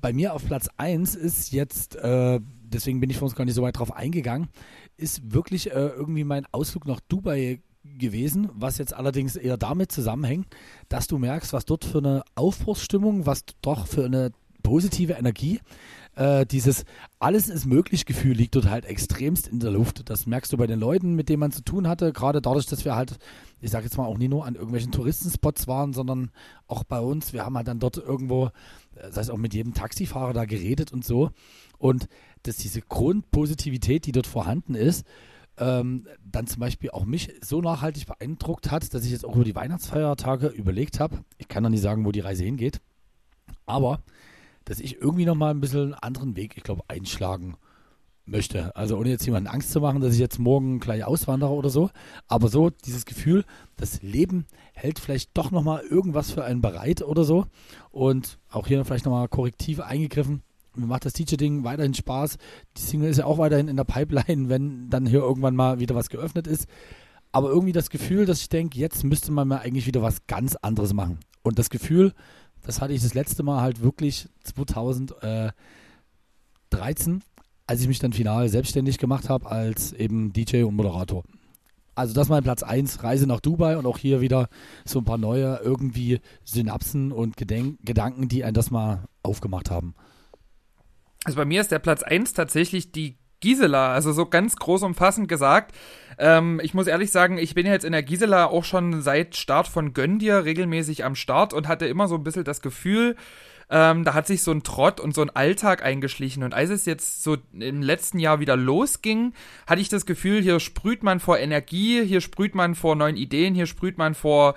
bei 0.00 0.12
mir 0.12 0.32
auf 0.32 0.44
Platz 0.44 0.68
1 0.76 1.16
ist 1.16 1.52
jetzt, 1.52 1.96
äh, 1.96 2.40
deswegen 2.62 3.00
bin 3.00 3.10
ich 3.10 3.18
vor 3.18 3.26
uns 3.26 3.36
gar 3.36 3.44
nicht 3.44 3.54
so 3.54 3.62
weit 3.62 3.78
drauf 3.78 3.92
eingegangen, 3.92 4.48
ist 4.96 5.32
wirklich 5.32 5.70
äh, 5.70 5.88
irgendwie 5.88 6.24
mein 6.24 6.46
Ausflug 6.52 6.86
nach 6.86 7.00
Dubai 7.00 7.60
gewesen, 7.96 8.48
was 8.54 8.78
jetzt 8.78 8.94
allerdings 8.94 9.36
eher 9.36 9.56
damit 9.56 9.92
zusammenhängt, 9.92 10.46
dass 10.88 11.06
du 11.06 11.18
merkst, 11.18 11.52
was 11.52 11.64
dort 11.64 11.84
für 11.84 11.98
eine 11.98 12.22
Aufbruchsstimmung, 12.34 13.26
was 13.26 13.44
doch 13.62 13.86
für 13.86 14.04
eine 14.04 14.32
positive 14.62 15.14
Energie, 15.14 15.60
äh, 16.18 16.46
dieses 16.46 16.84
alles 17.20 17.48
ist 17.48 17.64
möglich 17.64 18.04
Gefühl 18.04 18.32
liegt 18.32 18.56
dort 18.56 18.68
halt 18.68 18.84
extremst 18.84 19.46
in 19.46 19.60
der 19.60 19.70
Luft. 19.70 20.10
Das 20.10 20.26
merkst 20.26 20.52
du 20.52 20.56
bei 20.56 20.66
den 20.66 20.80
Leuten, 20.80 21.14
mit 21.14 21.28
denen 21.28 21.38
man 21.38 21.52
zu 21.52 21.62
tun 21.62 21.86
hatte, 21.86 22.12
gerade 22.12 22.42
dadurch, 22.42 22.66
dass 22.66 22.84
wir 22.84 22.96
halt, 22.96 23.18
ich 23.60 23.70
sag 23.70 23.84
jetzt 23.84 23.96
mal 23.96 24.06
auch 24.06 24.18
nie 24.18 24.26
nur 24.26 24.44
an 24.44 24.56
irgendwelchen 24.56 24.90
Touristenspots 24.90 25.68
waren, 25.68 25.92
sondern 25.92 26.32
auch 26.66 26.82
bei 26.82 26.98
uns, 26.98 27.32
wir 27.32 27.44
haben 27.44 27.56
halt 27.56 27.68
dann 27.68 27.78
dort 27.78 27.98
irgendwo, 27.98 28.46
äh, 28.96 29.02
das 29.02 29.16
heißt 29.16 29.30
auch 29.30 29.36
mit 29.36 29.54
jedem 29.54 29.74
Taxifahrer 29.74 30.32
da 30.32 30.44
geredet 30.44 30.92
und 30.92 31.04
so. 31.04 31.30
Und 31.78 32.08
dass 32.42 32.56
diese 32.56 32.82
Grundpositivität, 32.82 34.04
die 34.04 34.12
dort 34.12 34.26
vorhanden 34.26 34.74
ist, 34.74 35.06
ähm, 35.58 36.06
dann 36.24 36.46
zum 36.46 36.60
Beispiel 36.60 36.90
auch 36.90 37.04
mich 37.04 37.32
so 37.42 37.60
nachhaltig 37.60 38.06
beeindruckt 38.06 38.70
hat, 38.70 38.92
dass 38.94 39.04
ich 39.04 39.12
jetzt 39.12 39.24
auch 39.24 39.34
über 39.34 39.44
die 39.44 39.54
Weihnachtsfeiertage 39.54 40.48
überlegt 40.48 41.00
habe, 41.00 41.18
ich 41.36 41.48
kann 41.48 41.62
noch 41.62 41.70
nicht 41.70 41.82
sagen, 41.82 42.04
wo 42.04 42.12
die 42.12 42.20
Reise 42.20 42.44
hingeht, 42.44 42.80
aber 43.66 44.00
dass 44.64 44.80
ich 44.80 45.00
irgendwie 45.00 45.24
nochmal 45.24 45.52
ein 45.52 45.60
bisschen 45.60 45.80
einen 45.80 45.94
anderen 45.94 46.36
Weg, 46.36 46.56
ich 46.56 46.62
glaube, 46.62 46.82
einschlagen 46.88 47.56
möchte. 48.26 48.76
Also 48.76 48.98
ohne 48.98 49.08
jetzt 49.08 49.24
jemanden 49.24 49.48
Angst 49.48 49.72
zu 49.72 49.80
machen, 49.80 50.00
dass 50.00 50.12
ich 50.12 50.20
jetzt 50.20 50.38
morgen 50.38 50.80
gleich 50.80 51.04
auswandere 51.04 51.52
oder 51.52 51.70
so, 51.70 51.90
aber 52.26 52.48
so 52.48 52.70
dieses 52.70 53.06
Gefühl, 53.06 53.44
das 53.76 54.02
Leben 54.02 54.46
hält 54.74 54.98
vielleicht 54.98 55.30
doch 55.36 55.50
nochmal 55.50 55.82
irgendwas 55.82 56.30
für 56.30 56.44
einen 56.44 56.60
bereit 56.60 57.02
oder 57.02 57.24
so 57.24 57.46
und 57.90 58.38
auch 58.50 58.66
hier 58.66 58.84
vielleicht 58.84 59.06
nochmal 59.06 59.28
korrektiv 59.28 59.80
eingegriffen 59.80 60.42
mir 60.78 60.86
macht 60.86 61.04
das 61.04 61.12
DJ-Ding 61.12 61.64
weiterhin 61.64 61.94
Spaß. 61.94 62.38
Die 62.76 62.82
Single 62.82 63.10
ist 63.10 63.18
ja 63.18 63.24
auch 63.24 63.38
weiterhin 63.38 63.68
in 63.68 63.76
der 63.76 63.84
Pipeline, 63.84 64.48
wenn 64.48 64.88
dann 64.90 65.06
hier 65.06 65.20
irgendwann 65.20 65.56
mal 65.56 65.78
wieder 65.80 65.94
was 65.94 66.08
geöffnet 66.08 66.46
ist. 66.46 66.66
Aber 67.32 67.48
irgendwie 67.50 67.72
das 67.72 67.90
Gefühl, 67.90 68.24
dass 68.26 68.40
ich 68.40 68.48
denke, 68.48 68.78
jetzt 68.78 69.04
müsste 69.04 69.32
man 69.32 69.48
mal 69.48 69.58
eigentlich 69.58 69.86
wieder 69.86 70.02
was 70.02 70.26
ganz 70.26 70.56
anderes 70.56 70.94
machen. 70.94 71.20
Und 71.42 71.58
das 71.58 71.70
Gefühl, 71.70 72.14
das 72.62 72.80
hatte 72.80 72.92
ich 72.92 73.02
das 73.02 73.14
letzte 73.14 73.42
Mal 73.42 73.60
halt 73.60 73.82
wirklich 73.82 74.28
2013, 74.44 75.52
als 77.66 77.80
ich 77.80 77.88
mich 77.88 77.98
dann 77.98 78.12
final 78.12 78.48
selbstständig 78.48 78.98
gemacht 78.98 79.28
habe 79.28 79.50
als 79.50 79.92
eben 79.92 80.32
DJ 80.32 80.62
und 80.62 80.76
Moderator. 80.76 81.24
Also 81.94 82.14
das 82.14 82.28
mein 82.28 82.44
Platz 82.44 82.62
1, 82.62 83.02
Reise 83.02 83.26
nach 83.26 83.40
Dubai 83.40 83.76
und 83.76 83.84
auch 83.84 83.98
hier 83.98 84.20
wieder 84.20 84.48
so 84.84 85.00
ein 85.00 85.04
paar 85.04 85.18
neue 85.18 85.60
irgendwie 85.64 86.20
Synapsen 86.44 87.10
und 87.10 87.36
Gedenk 87.36 87.78
Gedanken, 87.84 88.28
die 88.28 88.44
einen 88.44 88.54
das 88.54 88.70
mal 88.70 89.08
aufgemacht 89.24 89.70
haben. 89.70 89.94
Also 91.28 91.36
bei 91.36 91.44
mir 91.44 91.60
ist 91.60 91.70
der 91.70 91.78
Platz 91.78 92.02
1 92.02 92.32
tatsächlich 92.32 92.90
die 92.90 93.18
Gisela, 93.40 93.92
also 93.92 94.12
so 94.12 94.24
ganz 94.24 94.56
groß 94.56 94.82
umfassend 94.82 95.28
gesagt. 95.28 95.76
Ähm, 96.16 96.58
ich 96.64 96.72
muss 96.72 96.86
ehrlich 96.86 97.10
sagen, 97.10 97.36
ich 97.36 97.54
bin 97.54 97.66
jetzt 97.66 97.84
in 97.84 97.92
der 97.92 98.02
Gisela 98.02 98.46
auch 98.46 98.64
schon 98.64 99.02
seit 99.02 99.36
Start 99.36 99.68
von 99.68 99.92
Gönn 99.92 100.18
dir 100.18 100.46
regelmäßig 100.46 101.04
am 101.04 101.14
Start 101.14 101.52
und 101.52 101.68
hatte 101.68 101.84
immer 101.84 102.08
so 102.08 102.14
ein 102.14 102.24
bisschen 102.24 102.44
das 102.44 102.62
Gefühl, 102.62 103.14
ähm, 103.70 104.04
da 104.04 104.14
hat 104.14 104.26
sich 104.26 104.42
so 104.42 104.50
ein 104.50 104.62
Trott 104.62 104.98
und 104.98 105.14
so 105.14 105.20
ein 105.20 105.30
Alltag 105.30 105.84
eingeschlichen. 105.84 106.42
Und 106.42 106.54
als 106.54 106.70
es 106.70 106.86
jetzt 106.86 107.22
so 107.22 107.36
im 107.52 107.82
letzten 107.82 108.18
Jahr 108.18 108.40
wieder 108.40 108.56
losging, 108.56 109.34
hatte 109.66 109.80
ich 109.80 109.88
das 109.88 110.06
Gefühl, 110.06 110.40
hier 110.40 110.58
sprüht 110.58 111.02
man 111.02 111.20
vor 111.20 111.38
Energie, 111.38 112.04
hier 112.04 112.20
sprüht 112.20 112.54
man 112.54 112.74
vor 112.74 112.96
neuen 112.96 113.16
Ideen, 113.16 113.54
hier 113.54 113.66
sprüht 113.66 113.98
man 113.98 114.14
vor 114.14 114.54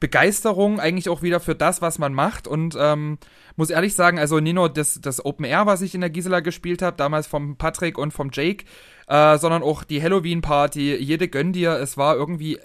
Begeisterung 0.00 0.80
eigentlich 0.80 1.08
auch 1.08 1.22
wieder 1.22 1.38
für 1.40 1.54
das, 1.54 1.82
was 1.82 1.98
man 1.98 2.12
macht. 2.12 2.48
Und 2.48 2.76
ähm, 2.78 3.18
muss 3.56 3.70
ehrlich 3.70 3.94
sagen, 3.94 4.18
also 4.18 4.40
Nino, 4.40 4.66
das, 4.68 5.00
das 5.00 5.24
Open 5.24 5.44
Air, 5.44 5.66
was 5.66 5.82
ich 5.82 5.94
in 5.94 6.00
der 6.00 6.10
Gisela 6.10 6.40
gespielt 6.40 6.82
habe, 6.82 6.96
damals 6.96 7.28
vom 7.28 7.56
Patrick 7.56 7.96
und 7.96 8.12
vom 8.12 8.30
Jake, 8.32 8.64
äh, 9.06 9.38
sondern 9.38 9.62
auch 9.62 9.84
die 9.84 10.02
Halloween-Party, 10.02 10.96
jede 10.96 11.28
gönn 11.28 11.52
dir, 11.52 11.74
es 11.74 11.96
war 11.96 12.16
irgendwie 12.16 12.58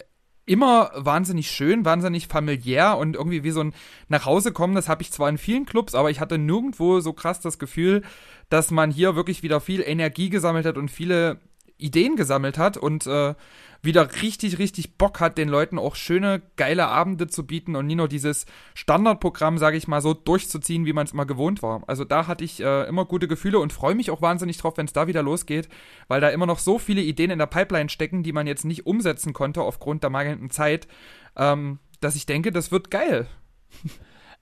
immer 0.46 0.92
wahnsinnig 0.96 1.50
schön, 1.50 1.86
wahnsinnig 1.86 2.28
familiär 2.28 2.98
und 2.98 3.16
irgendwie 3.16 3.44
wie 3.44 3.52
so 3.52 3.62
ein 3.62 3.74
Nachhausekommen. 4.10 4.76
Das 4.76 4.90
habe 4.90 5.02
ich 5.02 5.12
zwar 5.12 5.30
in 5.30 5.38
vielen 5.38 5.66
Clubs, 5.66 5.96
aber 5.96 6.12
ich 6.12 6.20
hatte 6.20 6.38
nirgendwo 6.38 7.00
so 7.00 7.14
krass 7.14 7.40
das 7.40 7.60
Gefühl, 7.60 8.04
dass 8.50 8.72
man 8.72 8.92
hier 8.92 9.16
wirklich 9.16 9.44
wieder 9.44 9.62
viel 9.62 9.82
Energie 9.82 10.30
gesammelt 10.30 10.66
hat 10.66 10.78
und 10.78 10.92
viele 10.92 11.40
Ideen 11.78 12.16
gesammelt 12.16 12.58
hat 12.58 12.78
und 12.78 13.08
äh, 13.08 13.36
wieder 13.84 14.22
richtig, 14.22 14.60
richtig 14.60 14.98
Bock 14.98 15.20
hat, 15.20 15.38
den 15.38 15.50
Leuten 15.50 15.78
auch 15.78 15.96
schöne, 15.96 16.42
geile 16.56 16.88
Abende 16.88 17.28
zu 17.28 17.46
bieten 17.46 17.76
und 17.76 17.86
nie 17.86 17.96
nur 17.96 18.08
dieses 18.08 18.46
Standardprogramm, 18.74 19.58
sage 19.58 19.76
ich 19.76 19.90
mal, 19.90 20.02
so 20.02 20.14
durchzuziehen, 20.14 20.86
wie 20.86 20.94
man 20.94 21.06
es 21.06 21.12
immer 21.12 21.26
gewohnt 21.26 21.62
war. 21.62 21.84
Also 21.86 22.06
da 22.06 22.26
hatte 22.28 22.46
ich 22.46 22.62
äh, 22.62 22.88
immer 22.88 23.04
gute 23.06 23.28
Gefühle 23.28 23.60
und 23.60 23.74
freue 23.74 23.94
mich 23.94 24.10
auch 24.10 24.22
wahnsinnig 24.22 24.58
drauf, 24.58 24.78
wenn 24.78 24.86
es 24.86 24.94
da 24.94 25.08
wieder 25.08 25.22
losgeht, 25.22 25.68
weil 26.08 26.22
da 26.22 26.30
immer 26.30 26.46
noch 26.46 26.60
so 26.60 26.80
viele 26.80 27.02
Ideen 27.02 27.30
in 27.30 27.40
der 27.40 27.46
Pipeline 27.46 27.90
stecken, 27.90 28.24
die 28.24 28.32
man 28.32 28.48
jetzt 28.48 28.64
nicht 28.64 28.88
umsetzen 28.88 29.34
konnte 29.34 29.62
aufgrund 29.62 30.02
der 30.02 30.10
mangelnden 30.10 30.50
Zeit, 30.50 30.88
ähm, 31.36 31.80
dass 32.00 32.16
ich 32.16 32.26
denke, 32.26 32.54
das 32.54 32.72
wird 32.72 32.90
geil. 32.90 33.28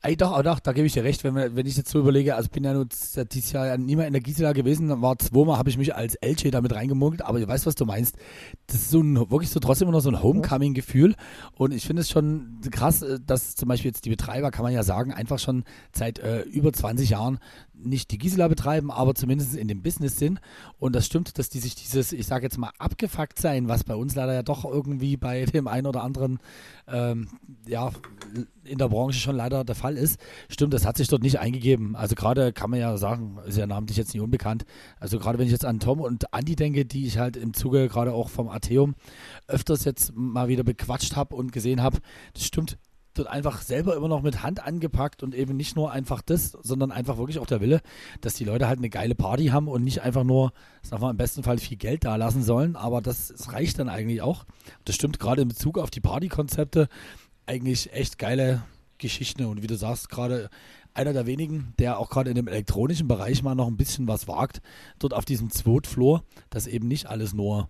Ey, 0.04 0.18
doch, 0.18 0.42
doch, 0.42 0.60
da 0.60 0.74
gebe 0.74 0.88
ich 0.88 0.94
dir 0.94 1.04
recht, 1.04 1.24
wenn, 1.24 1.36
wenn 1.36 1.66
ich 1.68 1.78
jetzt 1.78 1.92
so 1.92 2.00
überlege, 2.00 2.36
also 2.36 2.50
bin 2.50 2.64
ja 2.64 2.74
nur 2.74 2.88
dieses 2.88 3.52
Jahr 3.52 3.78
nie 3.78 3.96
mehr 3.96 4.08
in 4.08 4.14
der 4.14 4.22
Gisela 4.24 4.52
gewesen, 4.52 5.00
war 5.04 5.20
zweimal, 5.20 5.60
habe 5.60 5.70
ich 5.70 5.78
mich 5.78 5.94
als 5.94 6.16
Elche 6.16 6.50
damit 6.50 6.74
reingemunkelt, 6.74 7.22
aber 7.22 7.40
ich 7.40 7.48
weiß, 7.48 7.68
was 7.68 7.76
du 7.76 7.86
meinst. 7.86 8.16
Das 8.66 8.78
ist 8.78 8.90
so 8.90 9.00
ein, 9.00 9.16
wirklich 9.30 9.52
so 9.52 9.60
trotzdem 9.60 9.88
immer 9.88 9.98
noch 9.98 10.04
so 10.04 10.10
ein 10.10 10.24
Homecoming-Gefühl 10.24 11.14
und 11.54 11.72
ich 11.72 11.86
finde 11.86 12.02
es 12.02 12.10
schon 12.10 12.62
krass, 12.72 13.04
äh, 13.04 13.20
dass 13.24 13.56
zum 13.56 13.70
Beispiel 13.70 13.90
jetzt 13.90 14.04
die 14.06 14.10
Betreiber, 14.10 14.50
kann 14.50 14.64
man 14.64 14.74
ja 14.74 14.82
sagen, 14.82 15.14
einfach 15.14 15.38
schon 15.38 15.66
seit 15.94 16.18
äh, 16.18 16.42
über 16.42 16.74
20 16.74 17.12
Jahren 17.12 17.38
nicht 17.84 18.12
die 18.12 18.18
Gisela 18.18 18.48
betreiben, 18.48 18.92
aber 18.92 19.16
zumindest 19.16 19.56
in 19.56 19.68
dem 19.68 19.82
Business 19.82 20.18
sind. 20.18 20.40
Und 20.80 20.96
das 20.96 21.06
stimmt, 21.06 21.38
dass 21.38 21.50
die 21.50 21.60
sich 21.60 21.76
dieses, 21.76 22.12
ich 22.12 22.26
sage 22.26 22.44
jetzt 22.44 22.58
mal, 22.58 22.72
abgefuckt 22.80 23.40
sein, 23.40 23.68
was 23.68 23.84
bei 23.84 23.96
uns 23.96 24.16
leider 24.16 24.34
ja 24.34 24.44
doch 24.44 24.66
irgendwie 24.66 25.18
bei 25.18 25.46
dem 25.54 25.68
einen 25.68 25.88
oder 25.88 26.04
anderen, 26.04 26.40
ähm, 26.88 27.30
ja, 27.68 27.92
in 28.64 28.78
der 28.78 28.90
Branche 28.90 29.20
schon 29.20 29.36
leider 29.36 29.64
der 29.64 29.76
Fall 29.76 29.98
ist. 29.98 30.20
Stimmt, 30.50 30.74
das 30.74 30.86
hat 30.86 30.98
sich 30.98 31.08
dort 31.08 31.24
nicht 31.24 31.40
eingegeben. 31.40 31.96
Also 31.96 32.16
gerade 32.16 32.54
kann 32.54 32.70
man 32.70 32.80
ja 32.80 32.98
sagen, 32.98 33.38
ist 33.46 33.58
ja 33.58 33.68
namentlich 33.68 33.98
jetzt 33.98 34.14
nicht 34.14 34.22
unbekannt. 34.22 34.66
Also 35.00 35.20
gerade 35.20 35.38
wenn 35.40 35.46
ich 35.46 35.52
jetzt 35.52 35.66
an 35.66 35.80
Tom 35.80 36.00
und 36.00 36.34
Andi 36.34 36.56
denke, 36.56 36.86
die 36.86 37.06
ich 37.08 37.18
halt 37.18 37.38
im 37.38 37.54
Zuge 37.54 37.90
gerade 37.90 38.14
auch 38.14 38.30
vom 38.30 38.50
Atheum 38.50 38.96
öfters 39.48 39.84
jetzt 39.84 40.14
mal 40.16 40.48
wieder 40.48 40.64
bequatscht 40.64 41.16
habe 41.16 41.36
und 41.36 41.52
gesehen 41.52 41.82
habe, 41.82 41.98
das 42.34 42.46
stimmt, 42.46 42.78
dort 43.14 43.28
einfach 43.28 43.62
selber 43.62 43.96
immer 43.96 44.08
noch 44.08 44.22
mit 44.22 44.44
Hand 44.44 44.66
angepackt 44.66 45.24
und 45.24 45.36
eben 45.36 45.58
nicht 45.58 45.76
nur 45.76 45.92
einfach 45.92 46.22
das, 46.22 46.52
sondern 46.64 46.92
einfach 46.92 47.18
wirklich 47.18 47.40
auch 47.40 47.46
der 47.46 47.62
Wille, 47.62 47.82
dass 48.22 48.36
die 48.36 48.46
Leute 48.46 48.68
halt 48.68 48.80
eine 48.80 48.90
geile 48.90 49.16
Party 49.16 49.48
haben 49.48 49.68
und 49.68 49.84
nicht 49.84 50.02
einfach 50.02 50.24
nur, 50.24 50.54
sagen 50.82 51.02
wir 51.02 51.10
im 51.10 51.18
besten 51.18 51.44
Fall 51.44 51.58
viel 51.58 51.78
Geld 51.78 52.06
da 52.06 52.16
lassen 52.16 52.44
sollen, 52.44 52.76
aber 52.76 53.02
das, 53.02 53.28
das 53.28 53.52
reicht 53.52 53.80
dann 53.80 53.90
eigentlich 53.90 54.22
auch. 54.22 54.46
Das 54.86 54.96
stimmt 54.96 55.20
gerade 55.20 55.42
in 55.42 55.48
Bezug 55.48 55.78
auf 55.78 55.90
die 55.90 56.02
Partykonzepte 56.02 56.88
eigentlich 57.46 57.92
echt 57.94 58.18
geile 58.18 58.64
Geschichten 58.98 59.46
und 59.46 59.62
wie 59.62 59.68
du 59.68 59.76
sagst, 59.76 60.10
gerade 60.10 60.50
einer 60.94 61.14
der 61.14 61.26
wenigen, 61.26 61.74
der 61.80 62.00
auch 62.00 62.10
gerade 62.10 62.30
in 62.30 62.36
dem 62.36 62.48
elektronischen 62.48 63.08
Bereich 63.08 63.44
mal 63.44 63.56
noch 63.56 63.68
ein 63.68 63.78
bisschen 63.78 64.08
was 64.08 64.28
wagt, 64.28 64.62
dort 65.00 65.14
auf 65.14 65.26
diesem 65.26 65.50
Zweitfloor, 65.50 66.24
dass 66.50 66.68
eben 66.68 66.88
nicht 66.88 67.08
alles 67.08 67.34
nur 67.34 67.70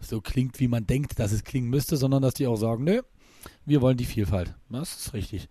so 0.00 0.20
klingt, 0.20 0.60
wie 0.60 0.68
man 0.68 0.86
denkt, 0.86 1.18
dass 1.18 1.32
es 1.32 1.44
klingen 1.44 1.68
müsste, 1.68 1.96
sondern 1.96 2.22
dass 2.22 2.34
die 2.34 2.46
auch 2.46 2.56
sagen, 2.56 2.84
nö, 2.84 3.02
wir 3.68 3.82
wollen 3.82 3.96
die 3.96 4.04
Vielfalt. 4.04 4.54
Das 4.70 4.96
ist 4.96 5.12
richtig. 5.12 5.48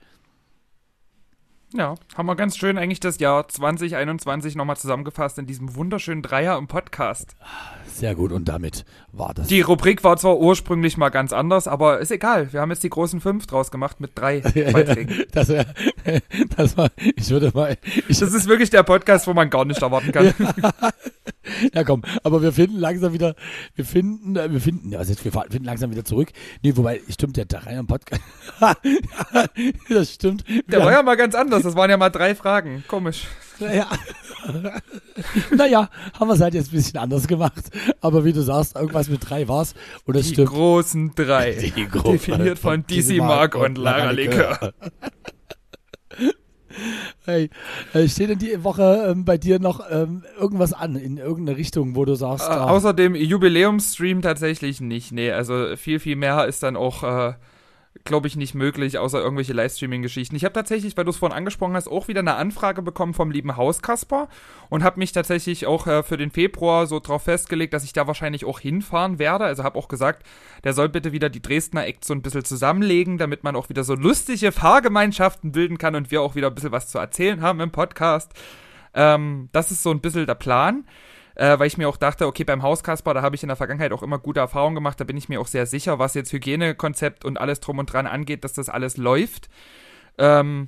Ja, 1.73 1.95
haben 2.15 2.27
wir 2.27 2.35
ganz 2.37 2.55
schön 2.55 2.77
eigentlich 2.77 3.01
das 3.01 3.19
Jahr 3.19 3.45
2021 3.45 4.55
nochmal 4.55 4.77
zusammengefasst 4.77 5.37
in 5.37 5.47
diesem 5.47 5.75
wunderschönen 5.75 6.21
Dreier 6.21 6.57
im 6.57 6.67
Podcast. 6.67 7.35
Sehr 7.97 8.15
gut, 8.15 8.31
und 8.31 8.47
damit 8.47 8.85
war 9.11 9.33
das. 9.33 9.47
Die 9.47 9.61
Rubrik 9.61 10.03
war 10.03 10.17
zwar 10.17 10.37
ursprünglich 10.37 10.97
mal 10.97 11.09
ganz 11.09 11.33
anders, 11.33 11.67
aber 11.67 11.99
ist 11.99 12.11
egal. 12.11 12.53
Wir 12.53 12.61
haben 12.61 12.69
jetzt 12.69 12.83
die 12.83 12.89
großen 12.89 13.19
fünf 13.19 13.47
draus 13.47 13.71
gemacht 13.71 13.99
mit 13.99 14.11
drei 14.15 14.39
Beiträgen. 14.71 15.25
das, 15.31 15.49
wär, 15.49 15.65
das 16.55 16.77
war, 16.77 16.89
ich 17.15 17.29
würde 17.31 17.51
mal. 17.53 17.75
Ich, 18.07 18.19
das 18.19 18.33
ist 18.33 18.47
wirklich 18.47 18.69
der 18.69 18.83
Podcast, 18.83 19.27
wo 19.27 19.33
man 19.33 19.49
gar 19.49 19.65
nicht 19.65 19.81
erwarten 19.81 20.11
kann. 20.11 20.33
ja, 21.73 21.83
komm, 21.83 22.03
aber 22.23 22.41
wir 22.41 22.53
finden 22.53 22.77
langsam 22.77 23.13
wieder, 23.13 23.35
wir 23.75 23.83
finden, 23.83 24.35
äh, 24.35 24.51
wir 24.51 24.61
finden, 24.61 24.95
also 24.95 25.13
wir 25.23 25.31
finden 25.31 25.65
langsam 25.65 25.91
wieder 25.91 26.05
zurück. 26.05 26.29
Nee, 26.61 26.77
wobei, 26.77 27.01
stimmt, 27.09 27.35
der 27.35 27.45
Dreier 27.45 27.79
im 27.79 27.87
Podcast. 27.87 28.21
das 29.89 30.13
stimmt. 30.13 30.45
Der 30.67 30.85
war 30.85 30.91
ja 30.91 31.01
mal 31.01 31.17
ganz 31.17 31.33
anders. 31.33 31.65
Das 31.67 31.75
waren 31.75 31.89
ja 31.89 31.97
mal 31.97 32.09
drei 32.09 32.33
Fragen. 32.33 32.85
Komisch. 32.87 33.27
Ja. 33.59 33.87
naja, 35.51 35.89
haben 36.17 36.29
wir 36.29 36.35
es 36.35 36.39
halt 36.39 36.53
jetzt 36.53 36.71
ein 36.71 36.77
bisschen 36.77 36.97
anders 36.97 37.27
gemacht. 37.27 37.69
Aber 37.99 38.23
wie 38.23 38.31
du 38.31 38.41
sagst, 38.41 38.77
irgendwas 38.77 39.09
mit 39.09 39.29
drei 39.29 39.49
war's. 39.49 39.73
Und 40.05 40.15
das 40.15 40.27
die 40.27 40.33
stimmt. 40.35 40.47
großen 40.47 41.11
drei. 41.13 41.51
Die 41.75 41.89
Gro 41.89 42.13
Definiert 42.13 42.57
von 42.57 42.85
DC 42.87 43.17
Mark 43.17 43.55
und 43.55 43.77
Lara 43.77 44.11
Likör. 44.11 44.73
Hey, 47.25 47.49
äh, 47.93 48.07
steht 48.07 48.29
denn 48.29 48.37
die 48.37 48.63
Woche 48.63 49.07
ähm, 49.09 49.25
bei 49.25 49.39
dir 49.39 49.57
noch 49.57 49.81
ähm, 49.89 50.23
irgendwas 50.39 50.73
an 50.73 50.95
in 50.95 51.17
irgendeine 51.17 51.57
Richtung, 51.57 51.95
wo 51.95 52.05
du 52.05 52.13
sagst? 52.13 52.47
Äh, 52.47 52.53
außer 52.53 52.93
dem 52.93 53.15
Jubiläumsstream 53.15 54.21
tatsächlich 54.21 54.79
nicht. 54.79 55.11
Nee, 55.11 55.31
also 55.31 55.75
viel, 55.75 55.99
viel 55.99 56.15
mehr 56.15 56.45
ist 56.45 56.61
dann 56.61 56.75
auch 56.75 57.01
äh, 57.01 57.33
glaube 58.07 58.27
ich, 58.27 58.35
nicht 58.35 58.55
möglich, 58.55 58.97
außer 58.97 59.21
irgendwelche 59.21 59.53
Livestreaming-Geschichten. 59.53 60.35
Ich 60.35 60.43
habe 60.43 60.53
tatsächlich, 60.53 60.97
weil 60.97 61.05
du 61.05 61.11
es 61.11 61.17
vorhin 61.17 61.37
angesprochen 61.37 61.75
hast, 61.75 61.87
auch 61.87 62.07
wieder 62.07 62.21
eine 62.21 62.35
Anfrage 62.35 62.81
bekommen 62.81 63.13
vom 63.13 63.29
lieben 63.29 63.55
Hauskasper 63.55 64.29
und 64.69 64.83
habe 64.83 64.99
mich 64.99 65.11
tatsächlich 65.11 65.67
auch 65.67 65.85
äh, 65.85 66.01
für 66.01 66.17
den 66.17 66.31
Februar 66.31 66.87
so 66.87 66.99
drauf 66.99 67.23
festgelegt, 67.23 67.73
dass 67.73 67.83
ich 67.83 67.93
da 67.93 68.07
wahrscheinlich 68.07 68.45
auch 68.45 68.59
hinfahren 68.59 69.19
werde. 69.19 69.45
Also 69.45 69.63
habe 69.63 69.77
auch 69.77 69.87
gesagt, 69.87 70.25
der 70.63 70.73
soll 70.73 70.89
bitte 70.89 71.11
wieder 71.11 71.29
die 71.29 71.41
Dresdner 71.41 71.85
Act 71.85 72.05
so 72.05 72.13
ein 72.13 72.21
bisschen 72.21 72.45
zusammenlegen, 72.45 73.17
damit 73.17 73.43
man 73.43 73.55
auch 73.55 73.69
wieder 73.69 73.83
so 73.83 73.93
lustige 73.93 74.51
Fahrgemeinschaften 74.51 75.51
bilden 75.51 75.77
kann 75.77 75.95
und 75.95 76.09
wir 76.09 76.21
auch 76.21 76.35
wieder 76.35 76.47
ein 76.47 76.55
bisschen 76.55 76.71
was 76.71 76.87
zu 76.87 76.97
erzählen 76.97 77.41
haben 77.41 77.59
im 77.59 77.71
Podcast. 77.71 78.31
Ähm, 78.93 79.49
das 79.51 79.69
ist 79.69 79.83
so 79.83 79.91
ein 79.91 80.01
bisschen 80.01 80.25
der 80.25 80.35
Plan 80.35 80.85
äh, 81.37 81.59
weil 81.59 81.67
ich 81.67 81.77
mir 81.77 81.87
auch 81.87 81.97
dachte, 81.97 82.25
okay, 82.25 82.43
beim 82.43 82.63
Hauskasper, 82.63 83.13
da 83.13 83.21
habe 83.21 83.35
ich 83.35 83.43
in 83.43 83.47
der 83.47 83.55
Vergangenheit 83.55 83.91
auch 83.91 84.01
immer 84.01 84.17
gute 84.17 84.39
Erfahrungen 84.39 84.73
gemacht, 84.75 84.99
da 84.99 85.03
bin 85.03 85.17
ich 85.17 85.29
mir 85.29 85.39
auch 85.39 85.47
sehr 85.47 85.67
sicher, 85.67 85.99
was 85.99 86.15
jetzt 86.15 86.33
Hygienekonzept 86.33 87.23
und 87.23 87.39
alles 87.39 87.59
drum 87.59 87.77
und 87.77 87.93
dran 87.93 88.07
angeht, 88.07 88.43
dass 88.43 88.53
das 88.53 88.69
alles 88.69 88.97
läuft. 88.97 89.47
Ähm, 90.17 90.67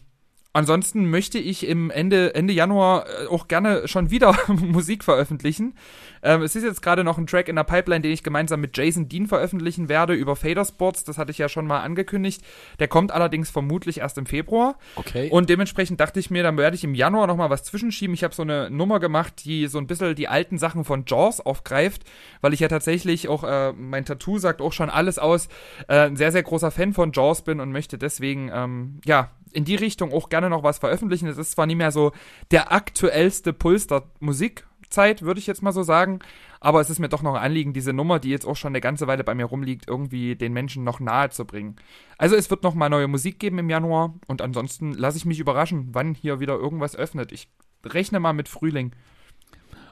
Ansonsten 0.59 1.09
möchte 1.09 1.39
ich 1.39 1.65
im 1.65 1.89
Ende, 1.89 2.35
Ende 2.35 2.51
Januar 2.51 3.05
äh, 3.07 3.27
auch 3.27 3.47
gerne 3.47 3.87
schon 3.87 4.11
wieder 4.11 4.35
Musik 4.47 5.05
veröffentlichen. 5.05 5.73
Ähm, 6.21 6.41
es 6.41 6.53
ist 6.53 6.65
jetzt 6.65 6.81
gerade 6.81 7.05
noch 7.05 7.17
ein 7.17 7.27
Track 7.27 7.47
in 7.47 7.55
der 7.55 7.63
Pipeline, 7.63 8.01
den 8.01 8.11
ich 8.11 8.23
gemeinsam 8.23 8.59
mit 8.59 8.75
Jason 8.75 9.07
Dean 9.07 9.27
veröffentlichen 9.27 9.87
werde 9.87 10.15
über 10.15 10.35
Fader 10.35 10.65
Sports. 10.65 11.05
Das 11.05 11.17
hatte 11.17 11.31
ich 11.31 11.37
ja 11.37 11.47
schon 11.47 11.65
mal 11.65 11.79
angekündigt. 11.79 12.43
Der 12.79 12.89
kommt 12.89 13.13
allerdings 13.13 13.49
vermutlich 13.49 13.99
erst 13.99 14.17
im 14.17 14.25
Februar. 14.25 14.77
Okay. 14.97 15.29
Und 15.29 15.49
dementsprechend 15.49 16.01
dachte 16.01 16.19
ich 16.19 16.29
mir, 16.29 16.43
dann 16.43 16.57
werde 16.57 16.75
ich 16.75 16.83
im 16.83 16.93
Januar 16.93 17.27
nochmal 17.27 17.49
was 17.49 17.63
zwischenschieben. 17.63 18.13
Ich 18.13 18.25
habe 18.25 18.35
so 18.35 18.41
eine 18.41 18.69
Nummer 18.69 18.99
gemacht, 18.99 19.45
die 19.45 19.67
so 19.67 19.77
ein 19.77 19.87
bisschen 19.87 20.13
die 20.13 20.27
alten 20.27 20.57
Sachen 20.57 20.83
von 20.83 21.05
Jaws 21.07 21.39
aufgreift, 21.39 22.03
weil 22.41 22.53
ich 22.53 22.59
ja 22.59 22.67
tatsächlich 22.67 23.29
auch, 23.29 23.45
äh, 23.45 23.71
mein 23.71 24.03
Tattoo 24.03 24.39
sagt 24.39 24.59
auch 24.59 24.73
schon 24.73 24.89
alles 24.89 25.19
aus, 25.19 25.47
äh, 25.87 26.07
ein 26.07 26.17
sehr, 26.17 26.33
sehr 26.33 26.43
großer 26.43 26.69
Fan 26.69 26.91
von 26.91 27.13
Jaws 27.13 27.43
bin 27.45 27.61
und 27.61 27.71
möchte 27.71 27.97
deswegen, 27.97 28.51
ähm, 28.53 28.99
ja, 29.05 29.31
in 29.53 29.65
die 29.65 29.75
Richtung 29.75 30.13
auch 30.13 30.29
gerne 30.29 30.49
noch 30.49 30.63
was 30.63 30.79
veröffentlichen. 30.79 31.27
Es 31.27 31.37
ist 31.37 31.51
zwar 31.51 31.65
nicht 31.65 31.77
mehr 31.77 31.91
so 31.91 32.11
der 32.51 32.71
aktuellste 32.71 33.53
Puls 33.53 33.87
der 33.87 34.03
Musikzeit, 34.19 35.21
würde 35.21 35.39
ich 35.39 35.47
jetzt 35.47 35.61
mal 35.61 35.71
so 35.71 35.83
sagen, 35.83 36.19
aber 36.59 36.81
es 36.81 36.89
ist 36.89 36.99
mir 36.99 37.09
doch 37.09 37.21
noch 37.21 37.35
ein 37.35 37.43
Anliegen, 37.43 37.73
diese 37.73 37.93
Nummer, 37.93 38.19
die 38.19 38.29
jetzt 38.29 38.45
auch 38.45 38.55
schon 38.55 38.71
eine 38.71 38.81
ganze 38.81 39.07
Weile 39.07 39.23
bei 39.23 39.33
mir 39.33 39.45
rumliegt, 39.45 39.87
irgendwie 39.87 40.35
den 40.35 40.53
Menschen 40.53 40.83
noch 40.83 40.99
nahe 40.99 41.29
zu 41.29 41.45
bringen. 41.45 41.77
Also 42.17 42.35
es 42.35 42.49
wird 42.49 42.63
noch 42.63 42.73
mal 42.73 42.89
neue 42.89 43.07
Musik 43.07 43.39
geben 43.39 43.59
im 43.59 43.69
Januar 43.69 44.13
und 44.27 44.41
ansonsten 44.41 44.93
lasse 44.93 45.17
ich 45.17 45.25
mich 45.25 45.39
überraschen, 45.39 45.89
wann 45.93 46.13
hier 46.13 46.39
wieder 46.39 46.55
irgendwas 46.55 46.95
öffnet. 46.95 47.31
Ich 47.31 47.49
rechne 47.85 48.19
mal 48.19 48.33
mit 48.33 48.49
Frühling. 48.49 48.93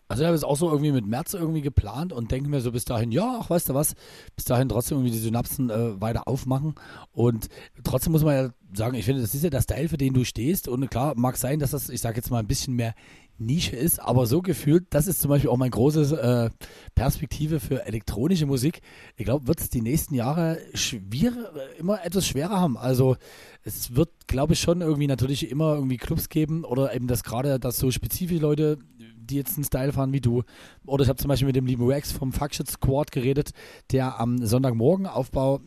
Also 0.08 0.24
ich 0.24 0.28
habe 0.28 0.36
es 0.36 0.44
auch 0.44 0.56
so 0.56 0.70
irgendwie 0.70 0.92
mit 0.92 1.06
März 1.06 1.34
irgendwie 1.34 1.62
geplant 1.62 2.14
und 2.14 2.32
denke 2.32 2.50
mir 2.50 2.62
so 2.62 2.72
bis 2.72 2.86
dahin, 2.86 3.12
ja, 3.12 3.40
ach, 3.42 3.50
weißt 3.50 3.70
du 3.70 3.74
was, 3.74 3.96
bis 4.36 4.46
dahin 4.46 4.70
trotzdem 4.70 4.98
irgendwie 4.98 5.12
die 5.12 5.20
Synapsen 5.20 5.70
äh, 5.70 6.00
weiter 6.00 6.28
aufmachen. 6.28 6.76
Und 7.12 7.48
trotzdem 7.84 8.14
muss 8.14 8.24
man 8.24 8.36
ja 8.36 8.50
sagen, 8.74 8.96
ich 8.96 9.06
finde, 9.06 9.22
das 9.22 9.36
ist 9.36 9.44
ja 9.44 9.50
der 9.50 9.62
Style, 9.62 9.90
für 9.90 9.98
den 9.98 10.14
du 10.14 10.24
stehst. 10.24 10.68
Und 10.68 10.90
klar, 10.90 11.14
mag 11.18 11.38
sein, 11.38 11.60
dass 11.60 11.72
das, 11.72 11.90
ich 11.90 12.02
sage 12.02 12.18
jetzt 12.18 12.32
mal, 12.32 12.40
ein 12.40 12.48
bisschen 12.48 12.76
mehr 12.76 12.94
Nische 13.40 13.76
ist, 13.76 14.02
aber 14.02 14.26
so 14.26 14.42
gefühlt, 14.42 14.88
das 14.90 15.06
ist 15.06 15.22
zum 15.22 15.30
Beispiel 15.30 15.50
auch 15.50 15.58
mein 15.58 15.72
großes 15.72 16.12
äh, 16.14 16.50
Perspektive 16.96 17.60
für 17.60 17.86
elektronische 17.86 18.48
Musik. 18.48 18.82
Ich 19.16 19.26
glaube, 19.26 19.48
wird 19.48 19.62
es 19.62 19.70
die 19.70 19.82
nächsten 19.82 20.16
Jahre 20.16 20.60
schwier 20.74 21.52
immer 21.78 22.04
etwas 22.04 22.26
schwerer 22.26 22.60
haben. 22.60 22.78
Also 22.78 23.16
es 23.64 23.96
wird, 23.96 24.10
glaube 24.28 24.54
ich, 24.54 24.60
schon 24.60 24.82
irgendwie 24.82 25.08
natürlich 25.08 25.52
immer 25.52 25.76
irgendwie 25.76 25.98
Clubs 25.98 26.30
geben 26.30 26.64
oder 26.64 26.96
eben 26.96 27.08
das 27.08 27.24
gerade, 27.24 27.60
dass 27.60 27.78
so 27.78 27.92
spezifische 27.92 28.42
Leute 28.42 28.80
die 29.28 29.36
jetzt 29.36 29.56
einen 29.56 29.66
Style 29.66 29.94
fahren 29.94 30.14
wie 30.14 30.22
du. 30.22 30.44
Oder 30.86 31.04
ich 31.04 31.10
habe 31.10 31.18
zum 31.18 31.30
Beispiel 31.30 31.48
mit 31.48 31.56
dem 31.56 31.66
lieben 31.66 31.86
Rex 31.86 32.12
vom 32.12 32.32
Fuckshit 32.32 32.70
Squad 32.70 33.12
geredet, 33.12 33.52
der 33.92 34.20
am 34.20 34.46
Sonntagmorgen 34.46 35.06
Aufbau 35.06 35.62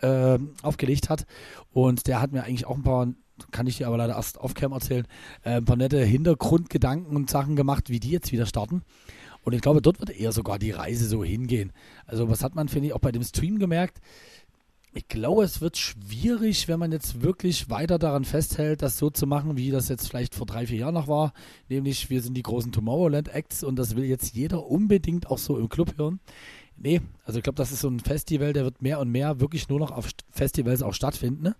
äh, 0.00 0.38
aufgelegt 0.62 1.08
hat. 1.08 1.26
Und 1.72 2.06
der 2.06 2.20
hat 2.20 2.32
mir 2.32 2.44
eigentlich 2.44 2.66
auch 2.66 2.76
ein 2.76 2.82
paar 2.82 3.08
kann 3.50 3.66
ich 3.66 3.78
dir 3.78 3.88
aber 3.88 3.96
leider 3.96 4.14
erst 4.14 4.38
off-cam 4.38 4.72
erzählen, 4.72 5.06
äh, 5.42 5.56
ein 5.56 5.64
paar 5.64 5.76
nette 5.76 6.04
Hintergrundgedanken 6.04 7.16
und 7.16 7.30
Sachen 7.30 7.56
gemacht, 7.56 7.90
wie 7.90 7.98
die 7.98 8.10
jetzt 8.10 8.30
wieder 8.30 8.46
starten. 8.46 8.82
Und 9.44 9.54
ich 9.54 9.60
glaube, 9.60 9.82
dort 9.82 9.98
wird 9.98 10.10
eher 10.10 10.32
sogar 10.32 10.58
die 10.58 10.70
Reise 10.70 11.06
so 11.06 11.24
hingehen. 11.24 11.72
Also 12.06 12.28
was 12.28 12.44
hat 12.44 12.54
man, 12.54 12.68
finde 12.68 12.88
ich, 12.88 12.94
auch 12.94 13.00
bei 13.00 13.10
dem 13.10 13.24
Stream 13.24 13.58
gemerkt, 13.58 14.00
ich 14.94 15.08
glaube, 15.08 15.44
es 15.44 15.60
wird 15.60 15.78
schwierig, 15.78 16.68
wenn 16.68 16.78
man 16.78 16.92
jetzt 16.92 17.22
wirklich 17.22 17.70
weiter 17.70 17.98
daran 17.98 18.24
festhält, 18.24 18.82
das 18.82 18.98
so 18.98 19.08
zu 19.08 19.26
machen, 19.26 19.56
wie 19.56 19.70
das 19.70 19.88
jetzt 19.88 20.08
vielleicht 20.08 20.34
vor 20.34 20.46
drei, 20.46 20.66
vier 20.66 20.78
Jahren 20.78 20.94
noch 20.94 21.08
war. 21.08 21.32
Nämlich, 21.68 22.10
wir 22.10 22.20
sind 22.20 22.34
die 22.34 22.42
großen 22.42 22.72
Tomorrowland 22.72 23.34
Acts 23.34 23.64
und 23.64 23.76
das 23.76 23.96
will 23.96 24.04
jetzt 24.04 24.34
jeder 24.34 24.66
unbedingt 24.66 25.28
auch 25.28 25.38
so 25.38 25.58
im 25.58 25.68
Club 25.68 25.96
hören. 25.96 26.20
Nee, 26.76 27.00
also 27.24 27.38
ich 27.38 27.42
glaube, 27.42 27.56
das 27.56 27.72
ist 27.72 27.80
so 27.80 27.88
ein 27.88 28.00
Festival, 28.00 28.52
der 28.52 28.64
wird 28.64 28.82
mehr 28.82 29.00
und 29.00 29.10
mehr 29.10 29.40
wirklich 29.40 29.68
nur 29.68 29.78
noch 29.78 29.92
auf 29.92 30.10
Festivals 30.30 30.82
auch 30.82 30.94
stattfinden. 30.94 31.42
Ne? 31.42 31.56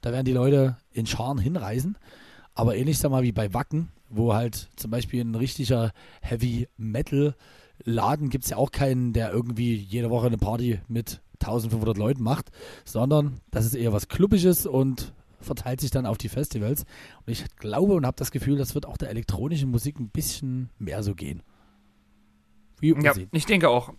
Da 0.00 0.12
werden 0.12 0.24
die 0.24 0.32
Leute 0.32 0.76
in 0.92 1.06
Scharen 1.06 1.38
hinreisen. 1.38 1.98
Aber 2.54 2.76
ähnlich, 2.76 2.98
sag 2.98 3.10
mal, 3.10 3.22
wie 3.22 3.32
bei 3.32 3.52
Wacken, 3.52 3.90
wo 4.08 4.34
halt 4.34 4.70
zum 4.76 4.90
Beispiel 4.90 5.22
ein 5.22 5.34
richtiger 5.34 5.92
Heavy 6.20 6.68
Metal 6.76 7.34
Laden 7.84 8.28
gibt 8.28 8.44
es 8.44 8.50
ja 8.50 8.56
auch 8.56 8.72
keinen, 8.72 9.12
der 9.12 9.32
irgendwie 9.32 9.74
jede 9.74 10.10
Woche 10.10 10.26
eine 10.26 10.38
Party 10.38 10.80
mit 10.88 11.20
1500 11.40 11.96
Leuten 11.96 12.22
macht, 12.22 12.50
sondern 12.84 13.40
das 13.50 13.64
ist 13.64 13.74
eher 13.74 13.92
was 13.92 14.08
Klubbiges 14.08 14.66
und 14.66 15.12
verteilt 15.40 15.80
sich 15.80 15.90
dann 15.90 16.06
auf 16.06 16.18
die 16.18 16.28
Festivals. 16.28 16.84
Und 17.26 17.32
ich 17.32 17.44
glaube 17.56 17.94
und 17.94 18.06
habe 18.06 18.16
das 18.16 18.30
Gefühl, 18.30 18.58
das 18.58 18.74
wird 18.74 18.86
auch 18.86 18.96
der 18.96 19.10
elektronischen 19.10 19.70
Musik 19.70 19.98
ein 19.98 20.10
bisschen 20.10 20.70
mehr 20.78 21.02
so 21.02 21.14
gehen. 21.14 21.42
Wie 22.80 22.94
ja, 23.02 23.12
ich 23.32 23.46
denke 23.46 23.68
auch. 23.68 23.92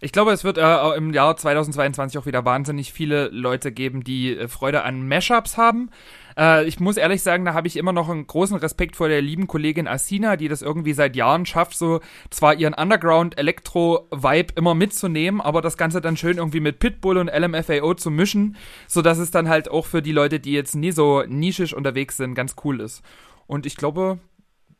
Ich 0.00 0.12
glaube, 0.12 0.32
es 0.32 0.44
wird 0.44 0.58
äh, 0.58 0.96
im 0.96 1.14
Jahr 1.14 1.36
2022 1.36 2.18
auch 2.18 2.26
wieder 2.26 2.44
wahnsinnig 2.44 2.92
viele 2.92 3.28
Leute 3.28 3.72
geben, 3.72 4.04
die 4.04 4.36
äh, 4.36 4.48
Freude 4.48 4.82
an 4.82 5.08
Mashups 5.08 5.56
haben. 5.56 5.90
Äh, 6.38 6.64
ich 6.66 6.80
muss 6.80 6.96
ehrlich 6.96 7.22
sagen, 7.22 7.44
da 7.44 7.54
habe 7.54 7.66
ich 7.66 7.76
immer 7.76 7.92
noch 7.92 8.08
einen 8.08 8.26
großen 8.26 8.56
Respekt 8.56 8.96
vor 8.96 9.08
der 9.08 9.22
lieben 9.22 9.46
Kollegin 9.46 9.88
Asina, 9.88 10.36
die 10.36 10.48
das 10.48 10.62
irgendwie 10.62 10.92
seit 10.92 11.16
Jahren 11.16 11.46
schafft, 11.46 11.76
so 11.76 12.00
zwar 12.30 12.54
ihren 12.54 12.74
Underground-Elektro-Vibe 12.74 14.54
immer 14.56 14.74
mitzunehmen, 14.74 15.40
aber 15.40 15.62
das 15.62 15.76
Ganze 15.76 16.00
dann 16.00 16.16
schön 16.16 16.38
irgendwie 16.38 16.60
mit 16.60 16.78
Pitbull 16.78 17.18
und 17.18 17.28
LMFAO 17.28 17.94
zu 17.94 18.10
mischen, 18.10 18.56
sodass 18.86 19.18
es 19.18 19.30
dann 19.30 19.48
halt 19.48 19.70
auch 19.70 19.86
für 19.86 20.02
die 20.02 20.12
Leute, 20.12 20.40
die 20.40 20.52
jetzt 20.52 20.74
nie 20.74 20.92
so 20.92 21.22
nischisch 21.26 21.74
unterwegs 21.74 22.16
sind, 22.16 22.34
ganz 22.34 22.56
cool 22.64 22.80
ist. 22.80 23.02
Und 23.46 23.66
ich 23.66 23.76
glaube, 23.76 24.18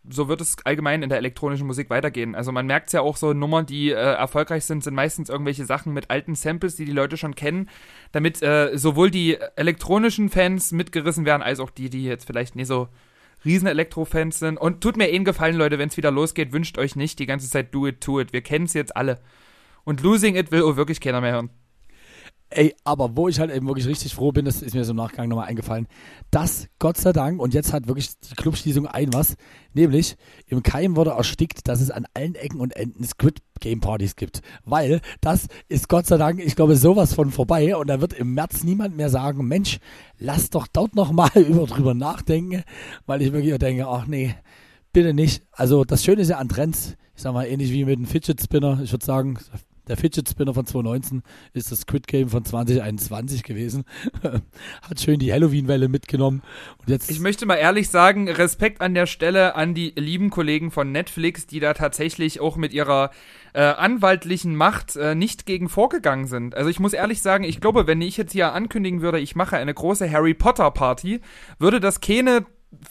so 0.08 0.28
wird 0.28 0.40
es 0.40 0.56
allgemein 0.64 1.02
in 1.02 1.08
der 1.08 1.18
elektronischen 1.18 1.66
Musik 1.66 1.90
weitergehen. 1.90 2.34
Also 2.34 2.52
man 2.52 2.66
merkt 2.66 2.88
es 2.88 2.92
ja 2.92 3.00
auch 3.00 3.16
so, 3.16 3.32
Nummern, 3.32 3.66
die 3.66 3.90
äh, 3.90 3.94
erfolgreich 3.94 4.64
sind, 4.64 4.84
sind 4.84 4.94
meistens 4.94 5.28
irgendwelche 5.28 5.64
Sachen 5.64 5.92
mit 5.92 6.10
alten 6.10 6.34
Samples, 6.34 6.76
die 6.76 6.84
die 6.84 6.92
Leute 6.92 7.16
schon 7.16 7.34
kennen, 7.34 7.70
damit 8.12 8.42
äh, 8.42 8.76
sowohl 8.76 9.10
die 9.10 9.38
elektronischen 9.56 10.28
Fans 10.28 10.72
mitgerissen 10.72 11.24
werden, 11.24 11.42
als 11.42 11.60
auch 11.60 11.70
die, 11.70 11.88
die 11.88 12.04
jetzt 12.04 12.26
vielleicht 12.26 12.56
nicht 12.56 12.68
so 12.68 12.88
riesen 13.44 13.66
Elektro-Fans 13.66 14.38
sind. 14.38 14.58
Und 14.58 14.80
tut 14.80 14.96
mir 14.96 15.10
eh 15.10 15.14
einen 15.14 15.24
Gefallen, 15.24 15.56
Leute, 15.56 15.78
wenn 15.78 15.88
es 15.88 15.96
wieder 15.96 16.10
losgeht, 16.10 16.52
wünscht 16.52 16.78
euch 16.78 16.96
nicht 16.96 17.18
die 17.18 17.26
ganze 17.26 17.48
Zeit 17.48 17.74
Do 17.74 17.86
It, 17.86 18.00
To 18.00 18.20
It. 18.20 18.32
Wir 18.32 18.42
kennen 18.42 18.66
es 18.66 18.74
jetzt 18.74 18.96
alle. 18.96 19.20
Und 19.84 20.02
Losing 20.02 20.36
It 20.36 20.50
will 20.50 20.62
auch 20.62 20.76
wirklich 20.76 21.00
keiner 21.00 21.20
mehr 21.20 21.32
hören. 21.32 21.50
Ey, 22.56 22.72
aber 22.84 23.16
wo 23.16 23.26
ich 23.26 23.40
halt 23.40 23.50
eben 23.50 23.66
wirklich 23.66 23.88
richtig 23.88 24.14
froh 24.14 24.30
bin, 24.30 24.44
das 24.44 24.62
ist 24.62 24.74
mir 24.74 24.84
so 24.84 24.92
im 24.92 24.96
Nachgang 24.96 25.28
nochmal 25.28 25.48
eingefallen, 25.48 25.88
dass 26.30 26.68
Gott 26.78 26.96
sei 26.96 27.12
Dank, 27.12 27.40
und 27.40 27.52
jetzt 27.52 27.72
hat 27.72 27.88
wirklich 27.88 28.16
die 28.20 28.36
Clubschließung 28.36 28.86
ein 28.86 29.12
was, 29.12 29.34
nämlich 29.72 30.16
im 30.46 30.62
Keim 30.62 30.94
wurde 30.94 31.10
erstickt, 31.10 31.66
dass 31.66 31.80
es 31.80 31.90
an 31.90 32.06
allen 32.14 32.36
Ecken 32.36 32.60
und 32.60 32.76
Enden 32.76 33.02
Squid 33.02 33.42
Game 33.58 33.80
Partys 33.80 34.14
gibt. 34.14 34.40
Weil 34.64 35.00
das 35.20 35.48
ist 35.68 35.88
Gott 35.88 36.06
sei 36.06 36.16
Dank, 36.16 36.38
ich 36.38 36.54
glaube, 36.54 36.76
sowas 36.76 37.12
von 37.12 37.32
vorbei 37.32 37.74
und 37.76 37.88
da 37.88 38.00
wird 38.00 38.12
im 38.12 38.34
März 38.34 38.62
niemand 38.62 38.96
mehr 38.96 39.10
sagen, 39.10 39.48
Mensch, 39.48 39.80
lass 40.20 40.50
doch 40.50 40.68
dort 40.68 40.94
nochmal 40.94 41.30
über 41.34 41.66
drüber 41.66 41.94
nachdenken, 41.94 42.62
weil 43.04 43.20
ich 43.20 43.32
wirklich 43.32 43.58
denke, 43.58 43.88
ach 43.88 44.06
nee, 44.06 44.32
bitte 44.92 45.12
nicht. 45.12 45.42
Also 45.50 45.84
das 45.84 46.04
Schöne 46.04 46.22
ist 46.22 46.28
ja 46.28 46.38
an 46.38 46.48
Trends, 46.48 46.96
ich 47.16 47.22
sag 47.22 47.34
mal 47.34 47.46
ähnlich 47.46 47.72
wie 47.72 47.84
mit 47.84 47.98
dem 47.98 48.06
Fidget 48.06 48.40
Spinner, 48.40 48.78
ich 48.80 48.92
würde 48.92 49.04
sagen, 49.04 49.38
der 49.88 49.96
Fidget 49.96 50.28
Spinner 50.28 50.54
von 50.54 50.66
2019 50.66 51.22
ist 51.52 51.70
das 51.70 51.80
Squid 51.80 52.06
Game 52.06 52.28
von 52.28 52.44
2021 52.44 53.42
gewesen. 53.42 53.84
Hat 54.22 55.00
schön 55.00 55.18
die 55.18 55.32
Halloween-Welle 55.32 55.88
mitgenommen. 55.88 56.42
Und 56.78 56.88
jetzt 56.88 57.10
ich 57.10 57.20
möchte 57.20 57.46
mal 57.46 57.56
ehrlich 57.56 57.90
sagen, 57.90 58.28
Respekt 58.28 58.80
an 58.80 58.94
der 58.94 59.06
Stelle 59.06 59.54
an 59.54 59.74
die 59.74 59.92
lieben 59.96 60.30
Kollegen 60.30 60.70
von 60.70 60.92
Netflix, 60.92 61.46
die 61.46 61.60
da 61.60 61.74
tatsächlich 61.74 62.40
auch 62.40 62.56
mit 62.56 62.72
ihrer 62.72 63.10
äh, 63.52 63.60
anwaltlichen 63.60 64.56
Macht 64.56 64.96
äh, 64.96 65.14
nicht 65.14 65.46
gegen 65.46 65.68
vorgegangen 65.68 66.26
sind. 66.26 66.54
Also 66.54 66.70
ich 66.70 66.80
muss 66.80 66.92
ehrlich 66.92 67.22
sagen, 67.22 67.44
ich 67.44 67.60
glaube, 67.60 67.86
wenn 67.86 68.00
ich 68.00 68.16
jetzt 68.16 68.32
hier 68.32 68.52
ankündigen 68.52 69.00
würde, 69.00 69.20
ich 69.20 69.36
mache 69.36 69.56
eine 69.56 69.74
große 69.74 70.10
Harry 70.10 70.34
Potter 70.34 70.70
Party, 70.70 71.20
würde 71.58 71.80
das 71.80 72.00
keine 72.00 72.46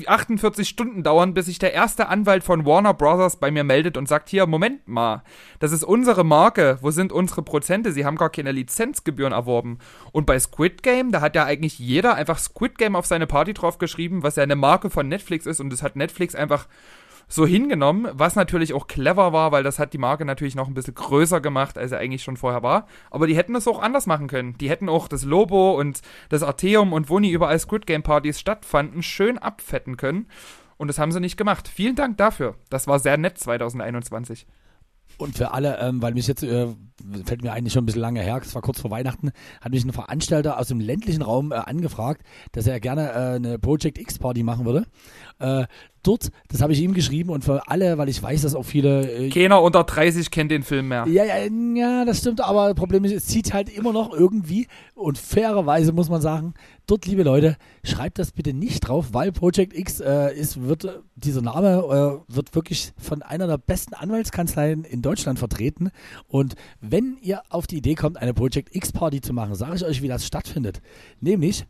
48 0.05 0.67
Stunden 0.67 1.03
dauern, 1.03 1.33
bis 1.33 1.45
sich 1.47 1.59
der 1.59 1.73
erste 1.73 2.07
Anwalt 2.07 2.43
von 2.43 2.65
Warner 2.65 2.93
Brothers 2.93 3.37
bei 3.37 3.51
mir 3.51 3.63
meldet 3.63 3.97
und 3.97 4.07
sagt, 4.07 4.29
hier, 4.29 4.47
Moment 4.47 4.87
mal, 4.87 5.23
das 5.59 5.71
ist 5.71 5.83
unsere 5.83 6.23
Marke, 6.23 6.77
wo 6.81 6.91
sind 6.91 7.11
unsere 7.11 7.41
Prozente? 7.41 7.91
Sie 7.91 8.05
haben 8.05 8.17
gar 8.17 8.29
keine 8.29 8.51
Lizenzgebühren 8.51 9.33
erworben. 9.33 9.79
Und 10.11 10.25
bei 10.25 10.39
Squid 10.39 10.83
Game, 10.83 11.11
da 11.11 11.21
hat 11.21 11.35
ja 11.35 11.45
eigentlich 11.45 11.79
jeder 11.79 12.15
einfach 12.15 12.39
Squid 12.39 12.77
Game 12.77 12.95
auf 12.95 13.05
seine 13.05 13.27
Party 13.27 13.53
drauf 13.53 13.77
geschrieben, 13.77 14.23
was 14.23 14.35
ja 14.35 14.43
eine 14.43 14.55
Marke 14.55 14.89
von 14.89 15.07
Netflix 15.07 15.45
ist 15.45 15.59
und 15.59 15.69
das 15.69 15.83
hat 15.83 15.95
Netflix 15.95 16.35
einfach 16.35 16.67
so 17.27 17.45
hingenommen, 17.45 18.07
was 18.13 18.35
natürlich 18.35 18.73
auch 18.73 18.87
clever 18.87 19.33
war, 19.33 19.51
weil 19.51 19.63
das 19.63 19.79
hat 19.79 19.93
die 19.93 19.97
Marke 19.97 20.25
natürlich 20.25 20.55
noch 20.55 20.67
ein 20.67 20.73
bisschen 20.73 20.95
größer 20.95 21.41
gemacht, 21.41 21.77
als 21.77 21.91
er 21.91 21.99
eigentlich 21.99 22.23
schon 22.23 22.37
vorher 22.37 22.63
war. 22.63 22.87
Aber 23.09 23.27
die 23.27 23.35
hätten 23.35 23.53
das 23.53 23.67
auch 23.67 23.81
anders 23.81 24.05
machen 24.05 24.27
können. 24.27 24.57
Die 24.57 24.69
hätten 24.69 24.89
auch 24.89 25.07
das 25.07 25.23
Lobo 25.23 25.79
und 25.79 26.01
das 26.29 26.43
Arteum 26.43 26.93
und 26.93 27.09
wo 27.09 27.19
nie 27.19 27.31
überall 27.31 27.57
Squid 27.59 27.85
Game 27.85 28.03
Partys 28.03 28.39
stattfanden, 28.39 29.03
schön 29.03 29.37
abfetten 29.37 29.97
können. 29.97 30.27
Und 30.77 30.87
das 30.87 30.99
haben 30.99 31.11
sie 31.11 31.19
nicht 31.19 31.37
gemacht. 31.37 31.67
Vielen 31.67 31.95
Dank 31.95 32.17
dafür. 32.17 32.55
Das 32.69 32.87
war 32.87 32.99
sehr 32.99 33.17
nett 33.17 33.37
2021. 33.37 34.45
Und 35.17 35.37
für 35.37 35.51
alle, 35.51 35.79
ähm, 35.79 36.01
weil 36.01 36.13
mich 36.13 36.27
jetzt, 36.27 36.43
äh, 36.43 36.67
fällt 37.25 37.43
mir 37.43 37.53
eigentlich 37.53 37.73
schon 37.73 37.83
ein 37.83 37.85
bisschen 37.85 38.01
lange 38.01 38.21
her, 38.21 38.39
es 38.41 38.55
war 38.55 38.61
kurz 38.61 38.81
vor 38.81 38.89
Weihnachten, 38.89 39.31
hat 39.61 39.71
mich 39.71 39.85
ein 39.85 39.93
Veranstalter 39.93 40.57
aus 40.57 40.67
dem 40.67 40.79
ländlichen 40.79 41.21
Raum 41.21 41.51
äh, 41.51 41.55
angefragt, 41.55 42.23
dass 42.51 42.65
er 42.65 42.79
gerne 42.79 43.11
äh, 43.11 43.35
eine 43.35 43.59
Project 43.59 43.99
X 43.99 44.17
Party 44.17 44.41
machen 44.43 44.65
würde. 44.65 44.85
Äh, 45.43 45.67
dort, 46.03 46.31
das 46.47 46.61
habe 46.61 46.71
ich 46.73 46.81
ihm 46.81 46.93
geschrieben 46.93 47.29
und 47.29 47.43
für 47.43 47.67
alle, 47.67 47.97
weil 47.97 48.07
ich 48.07 48.21
weiß, 48.21 48.43
dass 48.43 48.55
auch 48.55 48.63
viele. 48.63 49.09
Äh, 49.11 49.29
Keiner 49.29 49.61
unter 49.61 49.83
30 49.83 50.31
kennt 50.31 50.51
den 50.51 50.63
Film 50.63 50.87
mehr. 50.87 51.05
Ja, 51.07 51.25
ja, 51.25 51.35
ja, 51.75 52.05
das 52.05 52.19
stimmt, 52.19 52.41
aber 52.41 52.67
das 52.67 52.75
Problem 52.75 53.03
ist, 53.03 53.11
es 53.11 53.25
zieht 53.25 53.53
halt 53.53 53.69
immer 53.69 53.91
noch 53.91 54.13
irgendwie 54.13 54.67
und 54.95 55.17
fairerweise 55.17 55.91
muss 55.91 56.09
man 56.09 56.21
sagen, 56.21 56.53
dort, 56.87 57.05
liebe 57.05 57.23
Leute, 57.23 57.57
schreibt 57.83 58.19
das 58.19 58.31
bitte 58.31 58.53
nicht 58.53 58.81
drauf, 58.81 59.09
weil 59.11 59.33
Project 59.33 59.77
X 59.77 59.99
äh, 59.99 60.33
ist, 60.33 60.61
wird, 60.63 61.01
dieser 61.15 61.41
Name 61.41 62.23
äh, 62.29 62.33
wird 62.33 62.55
wirklich 62.55 62.93
von 62.97 63.21
einer 63.21 63.47
der 63.47 63.57
besten 63.57 63.93
Anwaltskanzleien 63.93 64.85
in 64.85 65.01
Deutschland 65.01 65.39
vertreten. 65.39 65.91
Und 66.27 66.55
wenn 66.79 67.17
ihr 67.21 67.41
auf 67.49 67.67
die 67.67 67.77
Idee 67.77 67.95
kommt, 67.95 68.17
eine 68.17 68.33
Project 68.33 68.75
X 68.75 68.91
Party 68.91 69.19
zu 69.19 69.33
machen, 69.33 69.55
sage 69.55 69.75
ich 69.75 69.85
euch, 69.85 70.01
wie 70.01 70.07
das 70.07 70.25
stattfindet. 70.25 70.81
Nämlich, 71.19 71.65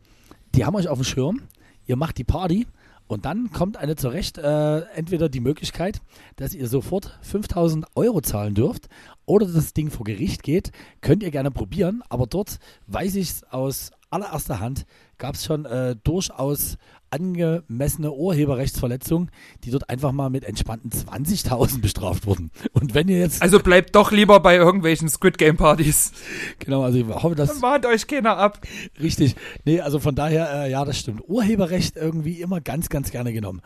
die 0.54 0.64
haben 0.64 0.76
euch 0.76 0.88
auf 0.88 0.98
dem 0.98 1.04
Schirm, 1.04 1.42
ihr 1.86 1.96
macht 1.96 2.18
die 2.18 2.24
Party 2.24 2.66
und 3.06 3.24
dann 3.26 3.50
kommt 3.50 3.76
eine 3.76 3.96
zurecht, 3.96 4.38
äh, 4.38 4.80
entweder 4.94 5.28
die 5.28 5.40
Möglichkeit, 5.40 6.00
dass 6.36 6.54
ihr 6.54 6.68
sofort 6.68 7.18
5000 7.22 7.86
Euro 7.94 8.20
zahlen 8.22 8.54
dürft 8.54 8.88
oder 9.26 9.46
das 9.46 9.74
Ding 9.74 9.90
vor 9.90 10.04
Gericht 10.04 10.42
geht. 10.42 10.72
Könnt 11.00 11.22
ihr 11.22 11.30
gerne 11.30 11.50
probieren, 11.50 12.02
aber 12.08 12.26
dort 12.26 12.58
weiß 12.86 13.16
ich 13.16 13.30
es 13.30 13.44
aus 13.44 13.90
allererster 14.10 14.60
Hand, 14.60 14.86
gab 15.18 15.34
es 15.34 15.44
schon 15.44 15.64
äh, 15.64 15.96
durchaus 16.02 16.78
angemessene 17.14 18.12
Urheberrechtsverletzungen, 18.12 19.30
die 19.62 19.70
dort 19.70 19.88
einfach 19.88 20.12
mal 20.12 20.30
mit 20.30 20.44
entspannten 20.44 20.90
20.000 20.90 21.80
bestraft 21.80 22.26
wurden. 22.26 22.50
Und 22.72 22.94
wenn 22.94 23.08
ihr 23.08 23.18
jetzt. 23.18 23.40
Also 23.40 23.60
bleibt 23.60 23.94
doch 23.94 24.10
lieber 24.10 24.40
bei 24.40 24.56
irgendwelchen 24.56 25.08
Squid 25.08 25.38
Game 25.38 25.56
Partys. 25.56 26.12
Genau, 26.58 26.82
also 26.82 26.98
ich 26.98 27.06
hoffe, 27.06 27.34
dass. 27.34 27.50
Dann 27.50 27.60
mahnt 27.60 27.86
euch 27.86 28.06
keiner 28.06 28.36
ab. 28.36 28.60
Richtig. 29.00 29.36
Nee, 29.64 29.80
also 29.80 30.00
von 30.00 30.14
daher, 30.14 30.64
äh, 30.64 30.70
ja, 30.70 30.84
das 30.84 30.98
stimmt. 30.98 31.22
Urheberrecht 31.28 31.96
irgendwie 31.96 32.40
immer 32.40 32.60
ganz, 32.60 32.88
ganz 32.88 33.10
gerne 33.10 33.32
genommen. 33.32 33.60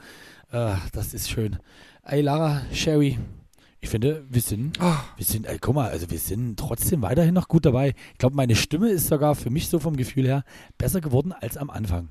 Äh, 0.51 0.75
das 0.93 1.15
ist 1.15 1.31
schön. 1.31 1.59
Ey, 2.03 2.21
Lara, 2.21 2.63
Sherry, 2.73 3.19
ich 3.81 3.89
finde, 3.89 4.25
wir 4.29 4.41
sind, 4.41 4.79
oh. 4.81 4.97
wir 5.17 5.25
sind, 5.25 5.47
ey, 5.47 5.59
guck 5.61 5.75
mal, 5.75 5.89
also 5.89 6.11
wir 6.11 6.19
sind 6.19 6.59
trotzdem 6.59 7.03
weiterhin 7.03 7.35
noch 7.35 7.49
gut 7.49 7.65
dabei. 7.65 7.95
Ich 8.13 8.19
glaube, 8.19 8.35
meine 8.35 8.57
Stimme 8.57 8.91
ist 8.91 9.07
sogar 9.07 9.35
für 9.35 9.51
mich 9.51 9.69
so 9.69 9.79
vom 9.79 9.97
Gefühl 9.97 10.27
her 10.27 10.45
besser 10.79 11.01
geworden 11.01 11.33
als 11.33 11.57
am 11.57 11.71
Anfang. 11.71 12.09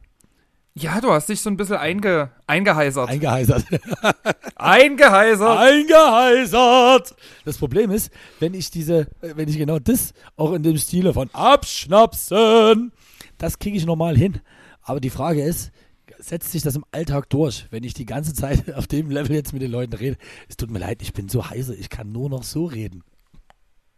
Ja, 0.79 1.01
du 1.01 1.11
hast 1.11 1.27
dich 1.27 1.41
so 1.41 1.49
ein 1.49 1.57
bisschen 1.57 1.77
einge, 1.77 2.29
eingeheisert. 2.45 3.09
Eingeheisert. 3.09 3.65
eingeheisert. 4.55 5.57
Eingeheisert. 5.57 7.15
Das 7.45 7.57
Problem 7.57 7.89
ist, 7.89 8.11
wenn 8.39 8.53
ich 8.53 8.69
diese, 8.69 9.07
wenn 9.21 9.49
ich 9.49 9.57
genau 9.57 9.79
das 9.79 10.13
auch 10.35 10.53
in 10.53 10.61
dem 10.61 10.77
Stile 10.77 11.13
von 11.13 11.31
abschnapsen, 11.33 12.91
das 13.39 13.57
kriege 13.57 13.75
ich 13.75 13.87
normal 13.87 14.15
hin. 14.15 14.39
Aber 14.83 14.99
die 14.99 15.09
Frage 15.09 15.41
ist, 15.41 15.71
setzt 16.19 16.51
sich 16.51 16.61
das 16.61 16.75
im 16.75 16.85
Alltag 16.91 17.27
durch, 17.31 17.65
wenn 17.71 17.83
ich 17.83 17.95
die 17.95 18.05
ganze 18.05 18.35
Zeit 18.35 18.71
auf 18.75 18.85
dem 18.85 19.09
Level 19.09 19.35
jetzt 19.35 19.53
mit 19.53 19.63
den 19.63 19.71
Leuten 19.71 19.93
rede? 19.93 20.17
Es 20.47 20.57
tut 20.57 20.69
mir 20.69 20.79
leid, 20.79 21.01
ich 21.01 21.13
bin 21.13 21.27
so 21.27 21.49
heiser, 21.49 21.73
ich 21.73 21.89
kann 21.89 22.11
nur 22.11 22.29
noch 22.29 22.43
so 22.43 22.65
reden. 22.65 23.03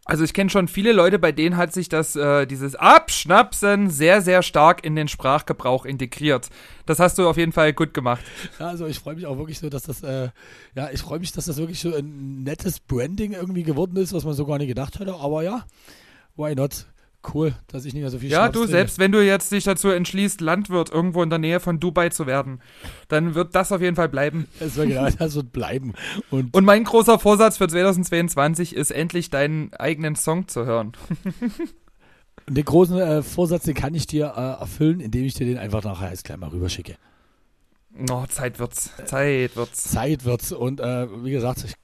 Also 0.06 0.24
ich 0.24 0.32
kenne 0.32 0.50
schon 0.50 0.66
viele 0.66 0.92
Leute, 0.92 1.18
bei 1.18 1.30
denen 1.30 1.56
hat 1.56 1.72
sich 1.72 1.88
das, 1.88 2.16
äh, 2.16 2.46
dieses 2.46 2.74
Abschnapsen 2.74 3.90
sehr, 3.90 4.22
sehr 4.22 4.42
stark 4.42 4.84
in 4.84 4.96
den 4.96 5.08
Sprachgebrauch 5.08 5.84
integriert. 5.84 6.48
Das 6.86 6.98
hast 6.98 7.18
du 7.18 7.28
auf 7.28 7.36
jeden 7.36 7.52
Fall 7.52 7.72
gut 7.72 7.94
gemacht. 7.94 8.24
Also 8.58 8.86
ich 8.86 8.98
freue 8.98 9.14
mich 9.14 9.26
auch 9.26 9.36
wirklich 9.36 9.58
so, 9.58 9.68
dass 9.68 9.84
das, 9.84 10.02
äh, 10.02 10.30
ja, 10.74 10.90
ich 10.90 11.00
freue 11.00 11.20
mich, 11.20 11.32
dass 11.32 11.44
das 11.44 11.58
wirklich 11.58 11.80
so 11.80 11.94
ein 11.94 12.42
nettes 12.42 12.80
Branding 12.80 13.32
irgendwie 13.32 13.62
geworden 13.62 13.96
ist, 13.96 14.12
was 14.12 14.24
man 14.24 14.34
so 14.34 14.46
gar 14.46 14.58
nicht 14.58 14.68
gedacht 14.68 14.98
hätte. 14.98 15.14
Aber 15.14 15.42
ja, 15.42 15.64
why 16.34 16.54
not? 16.54 16.86
Cool, 17.34 17.54
dass 17.66 17.84
ich 17.84 17.92
nicht 17.92 18.02
mehr 18.02 18.10
so 18.10 18.18
viel 18.18 18.30
Ja, 18.30 18.44
Schnaps 18.44 18.52
du, 18.52 18.58
trinke. 18.60 18.72
selbst 18.72 18.98
wenn 18.98 19.12
du 19.12 19.24
jetzt 19.24 19.52
dich 19.52 19.64
dazu 19.64 19.88
entschließt, 19.88 20.40
Landwirt 20.40 20.90
irgendwo 20.90 21.22
in 21.22 21.28
der 21.28 21.38
Nähe 21.38 21.60
von 21.60 21.78
Dubai 21.78 22.08
zu 22.08 22.26
werden, 22.26 22.62
dann 23.08 23.34
wird 23.34 23.54
das 23.54 23.72
auf 23.72 23.82
jeden 23.82 23.96
Fall 23.96 24.08
bleiben. 24.08 24.46
Das 24.58 24.76
wird, 24.76 24.88
genau, 24.88 25.08
das 25.18 25.34
wird 25.34 25.52
bleiben. 25.52 25.92
Und, 26.30 26.54
Und 26.54 26.64
mein 26.64 26.84
großer 26.84 27.18
Vorsatz 27.18 27.58
für 27.58 27.68
2022 27.68 28.74
ist, 28.74 28.90
endlich 28.90 29.28
deinen 29.28 29.72
eigenen 29.74 30.16
Song 30.16 30.48
zu 30.48 30.64
hören. 30.64 30.92
den 32.48 32.64
großen 32.64 32.98
äh, 32.98 33.22
Vorsatz, 33.22 33.64
den 33.64 33.74
kann 33.74 33.94
ich 33.94 34.06
dir 34.06 34.32
äh, 34.36 34.60
erfüllen, 34.60 35.00
indem 35.00 35.24
ich 35.24 35.34
dir 35.34 35.46
den 35.46 35.58
einfach 35.58 35.84
nachher 35.84 36.08
als 36.08 36.22
gleich 36.22 36.38
mal 36.38 36.48
rüberschicke. 36.48 36.96
Oh, 38.10 38.24
Zeit 38.28 38.58
wird's. 38.58 38.92
Zeit 39.04 39.56
wird's. 39.56 39.84
Zeit 39.84 40.24
wird's. 40.24 40.52
Und 40.52 40.80
äh, 40.80 41.06
wie 41.24 41.32
gesagt, 41.32 41.64
ich 41.64 41.74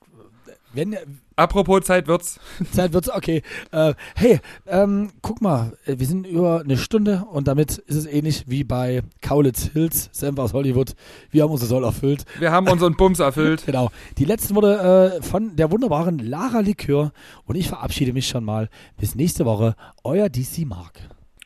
wenn, 0.72 0.96
Apropos 1.38 1.82
Zeit 1.82 2.08
wird's. 2.08 2.40
Zeit 2.72 2.94
wird's, 2.94 3.10
okay. 3.10 3.42
Äh, 3.70 3.92
hey, 4.14 4.40
ähm, 4.66 5.10
guck 5.20 5.42
mal, 5.42 5.76
äh, 5.84 5.98
wir 5.98 6.06
sind 6.06 6.26
über 6.26 6.62
eine 6.62 6.78
Stunde 6.78 7.26
und 7.30 7.46
damit 7.46 7.76
ist 7.76 7.96
es 7.96 8.06
ähnlich 8.06 8.44
wie 8.46 8.64
bei 8.64 9.02
Kaulitz 9.20 9.70
Hills, 9.74 10.08
Senf 10.12 10.38
aus 10.38 10.54
Hollywood. 10.54 10.94
Wir 11.30 11.42
haben 11.42 11.52
unser 11.52 11.66
Soll 11.66 11.84
erfüllt. 11.84 12.24
Wir 12.38 12.52
haben 12.52 12.68
unseren 12.68 12.96
Bums 12.96 13.20
erfüllt. 13.20 13.62
genau. 13.66 13.90
Die 14.16 14.24
letzten 14.24 14.54
Worte 14.54 15.18
äh, 15.18 15.22
von 15.22 15.56
der 15.56 15.70
wunderbaren 15.70 16.18
Lara 16.18 16.60
Likör 16.60 17.12
und 17.44 17.56
ich 17.56 17.68
verabschiede 17.68 18.14
mich 18.14 18.26
schon 18.26 18.44
mal. 18.44 18.70
Bis 18.98 19.14
nächste 19.14 19.44
Woche. 19.44 19.76
Euer 20.04 20.30
DC 20.30 20.64
Mark. 20.64 21.00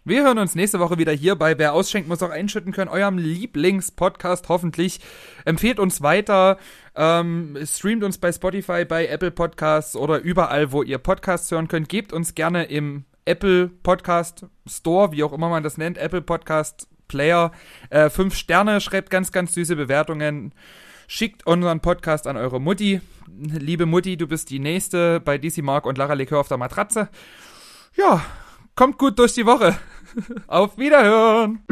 Wir 0.04 0.22
hören 0.22 0.38
uns 0.38 0.54
nächste 0.54 0.80
Woche 0.80 0.96
wieder 0.96 1.12
hier 1.12 1.34
bei 1.36 1.58
Wer 1.58 1.74
ausschenkt, 1.74 2.08
muss 2.08 2.22
auch 2.22 2.30
einschütten 2.30 2.72
können, 2.72 2.88
eurem 2.88 3.18
Lieblingspodcast 3.18 4.48
hoffentlich. 4.48 4.98
Empfehlt 5.44 5.78
uns 5.78 6.00
weiter, 6.00 6.56
ähm, 7.00 7.56
streamt 7.64 8.04
uns 8.04 8.18
bei 8.18 8.30
Spotify, 8.30 8.84
bei 8.84 9.06
Apple 9.06 9.30
Podcasts 9.30 9.96
oder 9.96 10.18
überall, 10.18 10.70
wo 10.70 10.82
ihr 10.82 10.98
Podcasts 10.98 11.50
hören 11.50 11.66
könnt. 11.66 11.88
Gebt 11.88 12.12
uns 12.12 12.34
gerne 12.34 12.64
im 12.64 13.04
Apple 13.24 13.68
Podcast 13.68 14.44
Store, 14.66 15.10
wie 15.10 15.24
auch 15.24 15.32
immer 15.32 15.48
man 15.48 15.62
das 15.62 15.78
nennt, 15.78 15.96
Apple 15.96 16.20
Podcast 16.20 16.88
Player, 17.08 17.52
äh, 17.88 18.10
fünf 18.10 18.34
Sterne, 18.34 18.82
schreibt 18.82 19.08
ganz, 19.08 19.32
ganz 19.32 19.54
süße 19.54 19.76
Bewertungen 19.76 20.52
Schickt 21.12 21.44
unseren 21.44 21.80
Podcast 21.80 22.28
an 22.28 22.36
eure 22.36 22.60
Mutti. 22.60 23.00
Liebe 23.36 23.84
Mutti, 23.84 24.16
du 24.16 24.28
bist 24.28 24.48
die 24.50 24.60
Nächste 24.60 25.18
bei 25.18 25.38
DC 25.38 25.60
Mark 25.60 25.84
und 25.86 25.98
Lara 25.98 26.12
Likör 26.12 26.38
auf 26.38 26.48
der 26.48 26.56
Matratze. 26.56 27.08
Ja, 27.96 28.24
kommt 28.76 28.96
gut 28.96 29.18
durch 29.18 29.32
die 29.32 29.44
Woche. 29.46 29.76
auf 30.46 30.78
Wiederhören. 30.78 31.64